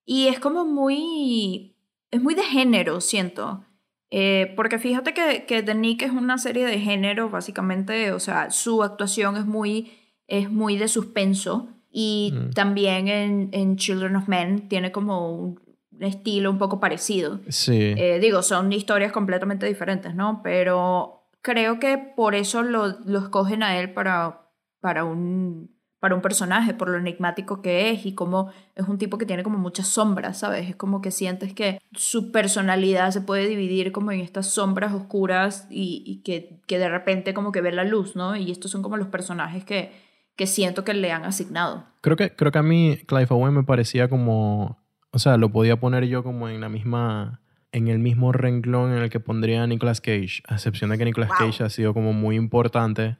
Y 0.04 0.28
es 0.28 0.38
como 0.38 0.64
muy... 0.64 1.76
Es 2.10 2.20
muy 2.20 2.34
de 2.34 2.42
género, 2.42 3.00
siento. 3.00 3.64
Eh, 4.10 4.52
porque 4.56 4.78
fíjate 4.78 5.14
que, 5.14 5.46
que 5.46 5.62
The 5.62 5.74
Nick 5.74 6.02
es 6.02 6.10
una 6.10 6.36
serie 6.36 6.66
de 6.66 6.80
género, 6.80 7.30
básicamente. 7.30 8.12
O 8.12 8.20
sea, 8.20 8.50
su 8.50 8.82
actuación 8.82 9.36
es 9.36 9.46
muy, 9.46 9.92
es 10.26 10.50
muy 10.50 10.76
de 10.76 10.88
suspenso 10.88 11.79
y 11.90 12.32
mm. 12.34 12.50
también 12.50 13.08
en, 13.08 13.48
en, 13.52 13.76
Children 13.76 14.16
of 14.16 14.28
Men 14.28 14.68
tiene 14.68 14.92
como 14.92 15.32
un 15.32 15.60
estilo 16.00 16.50
un 16.50 16.58
poco 16.58 16.80
parecido. 16.80 17.40
Sí. 17.48 17.94
Eh, 17.96 18.18
digo, 18.20 18.42
son 18.42 18.72
historias 18.72 19.12
completamente 19.12 19.66
diferentes, 19.66 20.14
¿no? 20.14 20.40
Pero 20.42 21.28
creo 21.42 21.78
que 21.78 21.98
por 21.98 22.34
eso 22.34 22.62
lo, 22.62 22.98
lo 23.04 23.18
escogen 23.18 23.62
a 23.62 23.78
él 23.78 23.92
para, 23.92 24.48
para, 24.80 25.04
un, 25.04 25.74
para 25.98 26.14
un 26.14 26.22
personaje, 26.22 26.74
por 26.74 26.88
lo 26.88 26.98
enigmático 26.98 27.60
que 27.60 27.90
es 27.90 28.06
y 28.06 28.14
como 28.14 28.50
es 28.76 28.86
un 28.86 28.98
tipo 28.98 29.18
que 29.18 29.26
tiene 29.26 29.42
como 29.42 29.58
muchas 29.58 29.88
sombras, 29.88 30.38
¿sabes? 30.38 30.70
Es 30.70 30.76
como 30.76 31.00
que 31.00 31.10
sientes 31.10 31.54
que 31.54 31.80
su 31.92 32.30
personalidad 32.30 33.10
se 33.10 33.20
puede 33.20 33.48
dividir 33.48 33.90
como 33.90 34.12
en 34.12 34.20
estas 34.20 34.46
sombras 34.48 34.94
oscuras 34.94 35.66
y, 35.70 36.04
y 36.06 36.22
que, 36.22 36.60
que 36.66 36.78
de 36.78 36.88
repente 36.88 37.34
como 37.34 37.50
que 37.50 37.62
ve 37.62 37.72
la 37.72 37.84
luz, 37.84 38.14
¿no? 38.14 38.36
Y 38.36 38.52
estos 38.52 38.70
son 38.70 38.82
como 38.82 38.96
los 38.96 39.08
personajes 39.08 39.64
que 39.64 40.09
que 40.40 40.46
siento 40.46 40.84
que 40.84 40.94
le 40.94 41.12
han 41.12 41.26
asignado. 41.26 41.84
Creo 42.00 42.16
que, 42.16 42.34
creo 42.34 42.50
que 42.50 42.56
a 42.56 42.62
mí 42.62 42.96
Clive 43.06 43.26
Owen 43.28 43.52
me 43.52 43.62
parecía 43.62 44.08
como, 44.08 44.78
o 45.10 45.18
sea, 45.18 45.36
lo 45.36 45.52
podía 45.52 45.78
poner 45.78 46.06
yo 46.06 46.24
como 46.24 46.48
en 46.48 46.62
la 46.62 46.70
misma, 46.70 47.42
en 47.72 47.88
el 47.88 47.98
mismo 47.98 48.32
renglón 48.32 48.90
en 48.90 49.02
el 49.02 49.10
que 49.10 49.20
pondría 49.20 49.62
a 49.62 49.66
Nicolas 49.66 50.00
Cage, 50.00 50.40
a 50.48 50.54
excepción 50.54 50.88
de 50.88 50.96
que 50.96 51.04
Nicolas 51.04 51.28
Cage 51.36 51.62
ha 51.62 51.68
sido 51.68 51.92
como 51.92 52.14
muy 52.14 52.36
importante. 52.36 53.18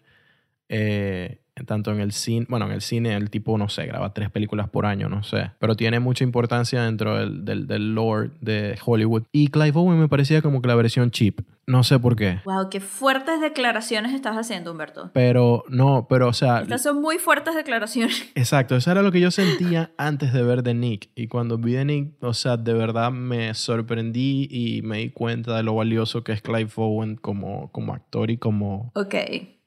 Eh, 0.71 1.43
tanto 1.67 1.93
en 1.93 2.01
el 2.01 2.13
cine, 2.13 2.47
bueno, 2.49 2.67
en 2.67 2.73
el 2.73 2.81
cine 2.81 3.15
el 3.15 3.31
tipo, 3.31 3.57
no 3.59 3.69
sé, 3.69 3.87
graba 3.87 4.13
tres 4.13 4.31
películas 4.31 4.69
por 4.69 4.87
año, 4.87 5.09
no 5.09 5.23
sé, 5.23 5.51
pero 5.59 5.77
tiene 5.77 6.01
mucha 6.01 6.25
importancia 6.25 6.83
dentro 6.83 7.17
del, 7.17 7.45
del, 7.45 7.67
del 7.67 7.95
lore 7.95 8.31
de 8.41 8.79
Hollywood. 8.85 9.25
Y 9.33 9.49
Clive 9.49 9.79
Owen 9.79 9.99
me 9.99 10.09
parecía 10.09 10.43
como 10.43 10.61
que 10.61 10.69
la 10.69 10.75
versión 10.75 11.11
cheap, 11.11 11.41
no 11.71 11.85
sé 11.85 11.99
por 11.99 12.17
qué. 12.17 12.41
Wow, 12.45 12.69
qué 12.69 12.81
fuertes 12.81 13.41
declaraciones 13.41 14.13
estás 14.13 14.37
haciendo, 14.37 14.73
Humberto. 14.73 15.11
Pero, 15.13 15.65
no, 15.69 16.07
pero, 16.09 16.29
o 16.29 16.33
sea... 16.33 16.63
Estas 16.63 16.83
son 16.83 17.01
muy 17.01 17.19
fuertes 17.19 17.55
declaraciones. 17.55 18.31
Exacto, 18.35 18.75
eso 18.75 18.91
era 18.91 19.03
lo 19.03 19.13
que 19.13 19.21
yo 19.21 19.31
sentía 19.31 19.93
antes 19.97 20.33
de 20.33 20.43
ver 20.43 20.63
The 20.63 20.75
Nick. 20.75 21.11
Y 21.15 21.29
cuando 21.29 21.59
vi 21.59 21.75
The 21.75 21.85
Nick, 21.85 22.23
o 22.23 22.35
sea, 22.35 22.57
de 22.57 22.75
verdad 22.75 23.13
me 23.13 23.55
sorprendí 23.55 24.49
y 24.51 24.83
me 24.83 24.99
di 24.99 25.11
cuenta 25.11 25.57
de 25.57 25.63
lo 25.63 25.75
valioso 25.75 26.25
que 26.25 26.33
es 26.33 26.43
Clive 26.43 26.71
Owen 26.75 27.17
como, 27.17 27.71
como 27.71 27.95
actor 27.95 28.31
y 28.31 28.39
como... 28.39 28.91
Ok. 28.95 29.15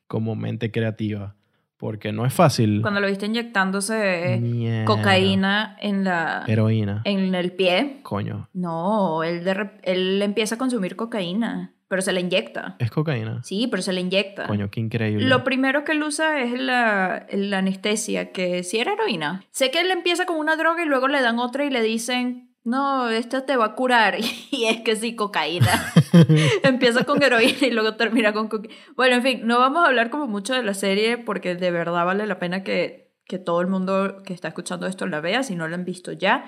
Como 0.08 0.36
mente 0.36 0.71
creativa 0.71 1.36
porque 1.84 2.13
no 2.13 2.26
es 2.26 2.34
fácil. 2.34 2.82
Cuando 2.82 3.02
lo 3.02 3.08
viste 3.08 3.26
inyectándose 3.26 4.41
cocaína 4.86 5.76
en 5.82 6.06
la... 6.06 6.46
Heroína. 6.48 7.02
En 7.04 7.36
el 7.36 7.52
pie. 7.52 7.98
Coño. 8.04 8.48
No, 8.54 9.22
él, 9.22 9.46
él 9.82 10.22
empieza 10.22 10.56
a 10.56 10.58
consumir 10.58 10.96
cocaína, 10.96 11.74
pero 11.89 12.02
se 12.02 12.13
la 12.13 12.22
inyecta. 12.22 12.78
¿Es 12.80 12.89
cocaína? 12.89 13.43
Sí, 13.43 13.67
pero 13.69 13.84
se 13.84 13.91
la 13.91 14.00
inyecta. 14.00 14.48
Coño, 14.48 14.72
qué 14.72 14.80
increíble. 14.80 15.28
Lo 15.28 15.43
primero 15.43 15.84
que 15.84 15.91
él 15.91 16.02
usa 16.04 16.39
es 16.39 16.58
la, 16.58 17.28
la 17.34 17.58
anestesia, 17.58 18.32
que 18.32 18.63
sí 18.63 18.80
era 18.80 18.93
heroína. 18.93 19.43
Sé 19.52 19.69
que 19.69 19.82
él 19.82 19.91
empieza 19.91 20.26
con 20.26 20.38
una 20.38 20.56
droga 20.56 20.84
y 20.84 20.88
luego 20.88 21.10
le 21.10 21.22
dan 21.22 21.38
otra 21.38 21.65
y 21.65 21.69
le 21.69 21.82
dicen, 21.82 22.53
no, 22.63 23.10
esto 23.10 23.43
te 23.43 23.58
va 23.58 23.65
a 23.65 23.76
curar. 23.76 24.17
Y 24.52 24.65
es 24.65 24.82
que 24.82 24.95
sí, 24.95 25.15
cocaína. 25.15 25.91
Empieza 26.63 27.04
con 27.04 27.21
heroína 27.21 27.67
y 27.67 27.71
luego 27.71 27.95
termina 27.95 28.34
con 28.34 28.47
cocaína. 28.47 28.73
Bueno, 28.95 29.15
en 29.15 29.23
fin, 29.23 29.41
no 29.47 29.60
vamos 29.60 29.84
a 29.84 29.88
hablar 29.88 30.10
como 30.10 30.28
mucho 30.28 30.54
de 30.54 30.63
la 30.63 30.73
serie 30.73 31.17
porque 31.17 31.56
de 31.56 31.71
verdad 31.71 32.06
vale 32.06 32.28
la 32.28 32.39
pena 32.39 32.63
que, 32.63 33.13
que 33.26 33.39
todo 33.39 33.62
el 33.62 33.67
mundo 33.67 34.21
que 34.23 34.34
está 34.34 34.47
escuchando 34.47 34.88
esto 34.88 35.08
la 35.08 35.21
vea, 35.21 35.43
si 35.43 35.56
no 35.56 35.67
la 35.67 35.76
han 35.76 35.86
visto 35.86 36.12
ya. 36.12 36.45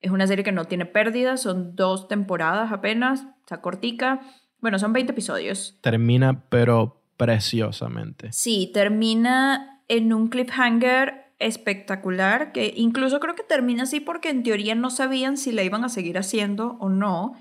Es 0.00 0.10
una 0.10 0.26
serie 0.26 0.44
que 0.44 0.52
no 0.52 0.66
tiene 0.66 0.86
pérdidas, 0.86 1.42
son 1.42 1.74
dos 1.74 2.08
temporadas 2.08 2.72
apenas, 2.72 3.26
está 3.40 3.60
cortica. 3.60 4.20
Bueno, 4.60 4.78
son 4.78 4.92
20 4.92 5.12
episodios. 5.12 5.78
Termina, 5.80 6.44
pero 6.50 7.02
preciosamente. 7.16 8.32
Sí, 8.32 8.70
termina 8.72 9.82
en 9.88 10.12
un 10.12 10.28
cliffhanger 10.28 11.25
espectacular, 11.38 12.52
que 12.52 12.72
incluso 12.76 13.20
creo 13.20 13.34
que 13.34 13.42
termina 13.42 13.84
así 13.84 14.00
porque 14.00 14.30
en 14.30 14.42
teoría 14.42 14.74
no 14.74 14.90
sabían 14.90 15.36
si 15.36 15.52
la 15.52 15.62
iban 15.62 15.84
a 15.84 15.88
seguir 15.88 16.18
haciendo 16.18 16.76
o 16.80 16.88
no, 16.88 17.34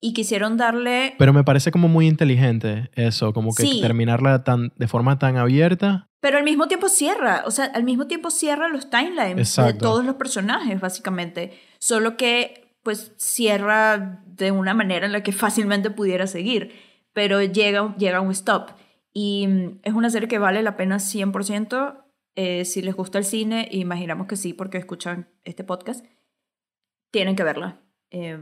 y 0.00 0.12
quisieron 0.12 0.56
darle... 0.56 1.14
Pero 1.18 1.32
me 1.32 1.44
parece 1.44 1.70
como 1.72 1.88
muy 1.88 2.06
inteligente 2.06 2.90
eso, 2.94 3.32
como 3.32 3.54
que 3.54 3.64
terminarla 3.80 4.44
tan, 4.44 4.72
de 4.76 4.86
forma 4.86 5.18
tan 5.18 5.36
abierta. 5.36 6.08
Pero 6.20 6.38
al 6.38 6.44
mismo 6.44 6.68
tiempo 6.68 6.88
cierra, 6.88 7.42
o 7.46 7.50
sea, 7.50 7.66
al 7.66 7.84
mismo 7.84 8.06
tiempo 8.06 8.30
cierra 8.30 8.68
los 8.68 8.90
timelines 8.90 9.56
de 9.56 9.74
todos 9.74 10.04
los 10.04 10.16
personajes, 10.16 10.80
básicamente, 10.80 11.58
solo 11.78 12.16
que 12.16 12.76
pues 12.82 13.12
cierra 13.16 14.22
de 14.26 14.50
una 14.50 14.72
manera 14.74 15.06
en 15.06 15.12
la 15.12 15.22
que 15.22 15.32
fácilmente 15.32 15.90
pudiera 15.90 16.26
seguir, 16.26 16.72
pero 17.12 17.42
llega, 17.42 17.94
llega 17.96 18.18
a 18.18 18.22
un 18.22 18.30
stop. 18.30 18.70
Y 19.12 19.46
mm, 19.46 19.80
es 19.82 19.94
una 19.94 20.10
serie 20.10 20.28
que 20.28 20.38
vale 20.38 20.62
la 20.62 20.76
pena 20.76 20.96
100%. 20.96 22.04
Eh, 22.40 22.64
si 22.64 22.82
les 22.82 22.94
gusta 22.94 23.18
el 23.18 23.24
cine, 23.24 23.66
imaginamos 23.72 24.28
que 24.28 24.36
sí 24.36 24.52
porque 24.52 24.78
escuchan 24.78 25.28
este 25.42 25.64
podcast, 25.64 26.06
tienen 27.10 27.34
que 27.34 27.42
verla. 27.42 27.82
Eh, 28.10 28.38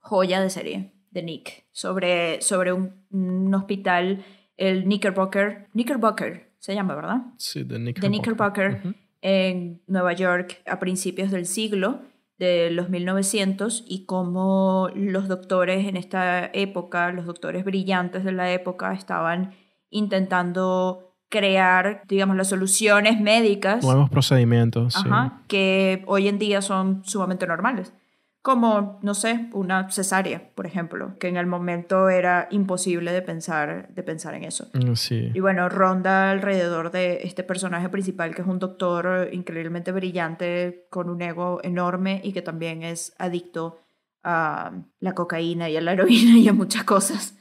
joya 0.00 0.40
de 0.40 0.50
serie 0.50 0.94
de 1.12 1.22
Nick, 1.22 1.68
sobre, 1.70 2.42
sobre 2.42 2.72
un, 2.72 3.06
un 3.10 3.54
hospital, 3.54 4.24
el 4.56 4.82
Knickerbocker, 4.82 5.68
Knickerbocker 5.70 6.50
se 6.58 6.74
llama, 6.74 6.96
¿verdad? 6.96 7.18
Sí, 7.36 7.62
de 7.62 7.76
Knickerbocker. 7.76 8.02
De 8.02 8.08
Knickerbocker 8.08 8.94
en 9.20 9.80
Nueva 9.86 10.12
York 10.14 10.60
a 10.66 10.80
principios 10.80 11.30
del 11.30 11.46
siglo 11.46 12.00
de 12.36 12.72
los 12.72 12.88
1900 12.88 13.84
y 13.86 14.06
cómo 14.06 14.90
los 14.96 15.28
doctores 15.28 15.86
en 15.86 15.96
esta 15.96 16.50
época, 16.52 17.12
los 17.12 17.26
doctores 17.26 17.64
brillantes 17.64 18.24
de 18.24 18.32
la 18.32 18.52
época, 18.52 18.92
estaban 18.92 19.54
intentando 19.88 21.07
crear, 21.28 22.02
digamos, 22.08 22.36
las 22.36 22.48
soluciones 22.48 23.20
médicas 23.20 23.84
Nuevos 23.84 24.08
procedimientos. 24.10 24.94
sí. 24.94 25.02
ajá, 25.04 25.42
que 25.48 26.02
hoy 26.06 26.28
en 26.28 26.38
día 26.38 26.62
son 26.62 27.02
sumamente 27.04 27.46
normales. 27.46 27.92
Como, 28.40 28.98
no 29.02 29.12
sé, 29.14 29.50
una 29.52 29.90
cesárea, 29.90 30.50
por 30.54 30.64
ejemplo, 30.64 31.18
que 31.18 31.28
en 31.28 31.36
el 31.36 31.46
momento 31.46 32.08
era 32.08 32.46
imposible 32.50 33.12
de 33.12 33.20
pensar, 33.20 33.88
de 33.92 34.02
pensar 34.02 34.34
en 34.34 34.44
eso. 34.44 34.68
Mm, 34.72 34.94
Sí. 34.94 35.30
Y 35.34 35.40
bueno, 35.40 35.68
ronda 35.68 36.30
alrededor 36.30 36.90
de 36.90 37.20
este 37.24 37.42
personaje 37.42 37.88
principal, 37.90 38.34
que 38.34 38.42
es 38.42 38.48
un 38.48 38.58
doctor 38.60 39.28
increíblemente 39.32 39.92
brillante, 39.92 40.86
con 40.88 41.10
un 41.10 41.20
ego 41.20 41.60
enorme 41.62 42.20
y 42.24 42.32
que 42.32 42.40
también 42.40 42.82
es 42.84 43.12
adicto 43.18 43.80
a 44.22 44.72
la 45.00 45.14
cocaína 45.14 45.68
y 45.68 45.76
a 45.76 45.80
la 45.80 45.92
heroína 45.92 46.38
y 46.38 46.48
a 46.48 46.52
muchas 46.52 46.84
cosas 46.84 47.36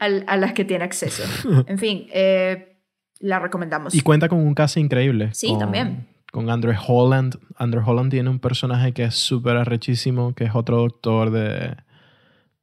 al- 0.00 0.24
a, 0.26 0.36
las 0.36 0.52
que 0.54 0.64
tiene 0.64 0.84
acceso. 0.84 1.22
En 1.66 1.78
fin, 1.78 2.06
eh, 2.12 2.75
la 3.20 3.38
recomendamos. 3.38 3.94
Y 3.94 4.00
cuenta 4.00 4.28
con 4.28 4.38
un 4.38 4.54
cast 4.54 4.76
increíble. 4.76 5.30
Sí, 5.32 5.48
con- 5.48 5.58
también. 5.58 6.06
Con 6.32 6.50
Andrew 6.50 6.74
Holland. 6.86 7.36
Andrew 7.56 7.82
Holland 7.88 8.10
tiene 8.10 8.28
un 8.28 8.38
personaje 8.40 8.92
que 8.92 9.04
es 9.04 9.14
súper 9.14 9.56
arrechísimo, 9.56 10.34
que 10.34 10.44
es 10.44 10.54
otro 10.54 10.78
doctor 10.78 11.30
de, 11.30 11.76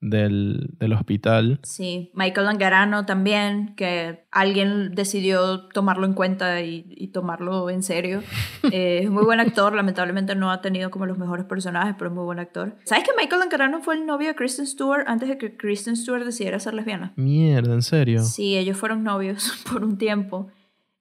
del, 0.03 0.71
del 0.79 0.93
hospital. 0.93 1.59
Sí, 1.63 2.11
Michael 2.13 2.47
Angarano 2.47 3.05
también, 3.05 3.73
que 3.75 4.25
alguien 4.31 4.93
decidió 4.93 5.67
tomarlo 5.69 6.05
en 6.05 6.13
cuenta 6.13 6.61
y, 6.61 6.85
y 6.89 7.07
tomarlo 7.07 7.69
en 7.69 7.81
serio. 7.81 8.21
Eh, 8.71 9.01
es 9.03 9.09
muy 9.09 9.25
buen 9.25 9.39
actor, 9.41 9.75
lamentablemente 9.75 10.35
no 10.35 10.49
ha 10.49 10.61
tenido 10.61 10.89
como 10.89 11.05
los 11.05 11.17
mejores 11.17 11.45
personajes, 11.45 11.95
pero 11.97 12.09
es 12.09 12.15
muy 12.15 12.23
buen 12.23 12.39
actor. 12.39 12.77
¿Sabes 12.85 13.03
que 13.03 13.11
Michael 13.15 13.41
Angarano 13.41 13.81
fue 13.81 13.95
el 13.95 14.05
novio 14.05 14.29
de 14.29 14.35
Kristen 14.35 14.65
Stewart 14.65 15.03
antes 15.05 15.27
de 15.27 15.37
que 15.37 15.57
Kristen 15.57 15.95
Stewart 15.97 16.23
decidiera 16.23 16.59
ser 16.59 16.73
lesbiana? 16.73 17.11
Mierda, 17.17 17.73
¿en 17.73 17.81
serio? 17.81 18.23
Sí, 18.23 18.57
ellos 18.57 18.77
fueron 18.77 19.03
novios 19.03 19.63
por 19.71 19.83
un 19.83 19.97
tiempo 19.97 20.49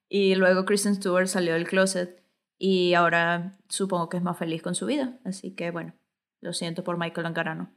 y 0.09 0.35
luego 0.35 0.65
Kristen 0.65 0.95
Stewart 0.95 1.27
salió 1.27 1.53
del 1.53 1.67
closet 1.67 2.21
y 2.59 2.93
ahora 2.93 3.57
supongo 3.69 4.09
que 4.09 4.17
es 4.17 4.23
más 4.23 4.37
feliz 4.37 4.61
con 4.61 4.75
su 4.75 4.85
vida. 4.85 5.17
Así 5.23 5.51
que 5.51 5.71
bueno, 5.71 5.93
lo 6.41 6.53
siento 6.53 6.83
por 6.83 6.97
Michael 6.97 7.27
Angarano, 7.27 7.71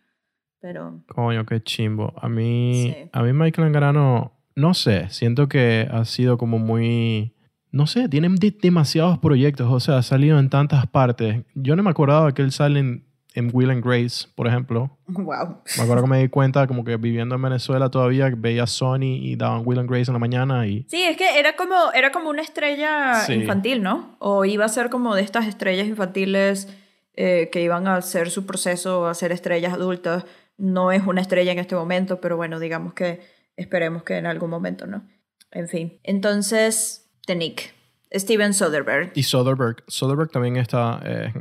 pero 0.60 1.00
Coño, 1.08 1.44
qué 1.46 1.62
chimbo. 1.62 2.12
A 2.20 2.28
mí, 2.28 2.92
Sí. 2.94 3.10
a 3.12 3.22
mí 3.22 3.32
Michael 3.32 3.66
Angarano, 3.68 4.32
no 4.54 4.74
sé, 4.74 5.08
siento 5.10 5.48
que 5.48 5.88
ha 5.90 6.04
sido 6.04 6.38
como 6.38 6.58
muy... 6.58 7.32
No 7.72 7.86
sé, 7.86 8.08
tiene 8.08 8.28
de- 8.30 8.56
demasiados 8.62 9.18
proyectos, 9.18 9.70
o 9.70 9.80
sea, 9.80 9.98
ha 9.98 10.02
salido 10.02 10.38
en 10.38 10.48
tantas 10.48 10.86
partes. 10.86 11.44
Yo 11.54 11.76
no 11.76 11.82
me 11.82 11.90
acordaba 11.90 12.32
que 12.32 12.40
él 12.40 12.50
sale 12.52 12.80
en, 12.80 13.04
en 13.34 13.50
Will 13.52 13.68
and 13.70 13.84
Grace, 13.84 14.28
por 14.34 14.46
ejemplo. 14.46 14.96
wow. 15.08 15.58
Me 15.76 15.82
acuerdo 15.82 16.04
que 16.04 16.08
me 16.08 16.18
di 16.20 16.28
cuenta 16.28 16.66
como 16.66 16.84
que 16.84 16.96
viviendo 16.96 17.34
en 17.34 17.42
Venezuela 17.42 17.90
todavía 17.90 18.32
veía 18.34 18.66
Sony 18.66 19.02
y 19.20 19.36
daban 19.36 19.60
Will 19.66 19.78
and 19.80 19.90
Grace 19.90 20.10
en 20.10 20.14
la 20.14 20.18
mañana 20.20 20.66
y... 20.66 20.86
Sí, 20.88 21.02
es 21.02 21.18
que 21.18 21.38
era 21.38 21.54
como, 21.54 21.74
era 21.92 22.12
como 22.12 22.30
una 22.30 22.40
estrella 22.40 23.16
Sí. 23.26 23.34
infantil, 23.34 23.82
¿no? 23.82 24.16
O 24.20 24.46
iba 24.46 24.64
a 24.64 24.68
ser 24.70 24.88
como 24.88 25.14
de 25.14 25.20
estas 25.22 25.46
estrellas 25.46 25.86
infantiles 25.86 26.74
eh, 27.14 27.50
que 27.52 27.62
iban 27.62 27.88
a 27.88 27.96
hacer 27.96 28.30
su 28.30 28.46
proceso 28.46 29.06
a 29.06 29.12
ser 29.14 29.32
estrellas 29.32 29.74
adultas. 29.74 30.24
No 30.58 30.92
es 30.92 31.06
una 31.06 31.20
estrella 31.20 31.52
en 31.52 31.58
este 31.58 31.74
momento, 31.74 32.20
pero 32.20 32.36
bueno, 32.36 32.58
digamos 32.58 32.94
que 32.94 33.20
esperemos 33.56 34.02
que 34.02 34.16
en 34.16 34.26
algún 34.26 34.50
momento, 34.50 34.86
¿no? 34.86 35.06
En 35.50 35.68
fin. 35.68 36.00
Entonces, 36.02 37.10
The 37.26 37.36
Nick. 37.36 37.74
Steven 38.12 38.54
Soderbergh. 38.54 39.12
Y 39.14 39.24
Soderbergh. 39.24 39.82
Soderbergh 39.88 40.30
también 40.30 40.56
está... 40.56 41.00
eh, 41.04 41.32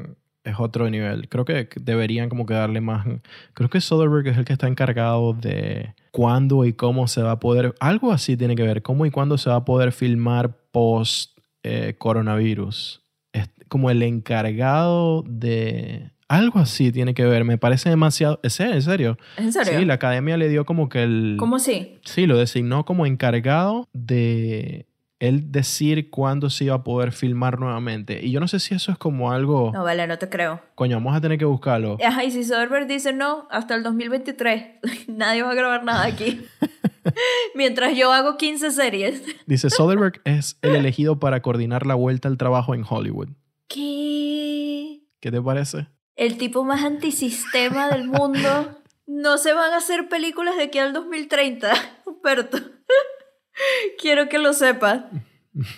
es 0.46 0.60
otro 0.60 0.90
nivel. 0.90 1.28
Creo 1.28 1.44
que 1.44 1.68
deberían 1.82 2.30
como 2.30 2.46
que 2.46 2.54
darle 2.54 2.80
más... 2.80 3.06
Creo 3.54 3.70
que 3.70 3.82
Soderbergh 3.82 4.28
es 4.28 4.38
el 4.38 4.46
que 4.46 4.54
está 4.54 4.68
encargado 4.68 5.34
de 5.34 5.96
cuándo 6.12 6.66
y 6.66 6.74
cómo 6.74 7.08
se 7.08 7.22
va 7.22 7.32
a 7.32 7.40
poder... 7.40 7.74
Algo 7.80 8.12
así 8.12 8.38
tiene 8.38 8.56
que 8.56 8.64
ver. 8.64 8.82
Cómo 8.84 9.06
y 9.06 9.12
cuándo 9.12 9.38
se 9.38 9.50
va 9.50 9.58
a 9.58 9.66
poder 9.66 9.92
filmar 9.92 10.56
post 10.72 11.38
eh, 11.64 11.96
coronavirus. 11.98 13.04
Es 13.34 13.50
como 13.68 13.90
el 13.90 14.04
encargado 14.04 15.24
de... 15.28 16.12
Algo 16.28 16.60
así 16.60 16.92
tiene 16.92 17.14
que 17.14 17.26
ver. 17.26 17.44
Me 17.44 17.58
parece 17.58 17.90
demasiado... 17.90 18.40
¿Es 18.44 18.60
en 18.60 18.82
serio? 18.82 19.18
¿En 19.38 19.54
serio? 19.54 19.80
Sí, 19.80 19.86
la 19.86 19.96
academia 19.96 20.38
le 20.38 20.50
dio 20.50 20.66
como 20.66 20.90
que 20.90 21.04
el... 21.04 21.36
¿Cómo 21.38 21.60
sí? 21.60 22.00
Sí, 22.04 22.26
lo 22.26 22.38
designó 22.38 22.84
como 22.86 23.06
encargado 23.06 23.88
de 23.94 24.88
él 25.20 25.52
decir 25.52 26.10
cuándo 26.10 26.50
se 26.50 26.66
iba 26.66 26.76
a 26.76 26.84
poder 26.84 27.12
filmar 27.12 27.60
nuevamente. 27.60 28.26
Y 28.26 28.32
yo 28.32 28.40
no 28.40 28.48
sé 28.48 28.60
si 28.60 28.74
eso 28.76 28.92
es 28.92 28.98
como 28.98 29.32
algo... 29.32 29.72
No, 29.74 29.84
vale, 29.84 30.08
no 30.08 30.18
te 30.18 30.30
creo. 30.30 30.62
Coño, 30.76 30.98
vamos 30.98 31.16
a 31.16 31.22
tener 31.22 31.38
que 31.38 31.46
buscarlo. 31.46 31.98
Ajá, 32.04 32.24
y 32.24 32.32
si 32.32 32.44
Soderbergh 32.44 32.88
dice 32.88 33.14
no, 33.14 33.48
hasta 33.52 33.76
el 33.76 33.84
2023, 33.84 34.66
nadie 35.08 35.44
va 35.44 35.52
a 35.52 35.56
grabar 35.56 35.84
nada 35.84 36.06
aquí. 36.06 36.42
Mientras 37.56 37.96
yo 37.96 38.12
hago 38.12 38.38
15 38.38 38.72
series. 38.72 39.24
Dice, 39.46 39.70
Soderbergh 39.72 40.22
es 40.26 40.58
el 40.62 40.76
elegido 40.76 41.20
para 41.20 41.42
coordinar 41.42 41.86
la 41.86 41.96
vuelta 41.96 42.28
al 42.28 42.38
trabajo 42.38 42.74
en 42.74 42.84
Hollywood. 42.88 43.30
¿Qué? 43.68 45.02
¿Qué 45.20 45.32
te 45.32 45.42
parece? 45.42 45.88
El 46.16 46.38
tipo 46.38 46.64
más 46.64 46.84
antisistema 46.84 47.90
del 47.90 48.08
mundo. 48.08 48.82
No 49.08 49.38
se 49.38 49.54
van 49.54 49.74
a 49.74 49.78
hacer 49.78 50.10
películas 50.10 50.56
de 50.58 50.64
aquí 50.64 50.80
al 50.80 50.94
2030, 50.94 51.74
Humberto. 52.06 52.58
Quiero 54.00 54.28
que 54.30 54.40
lo 54.40 54.54
sepas. 54.54 55.04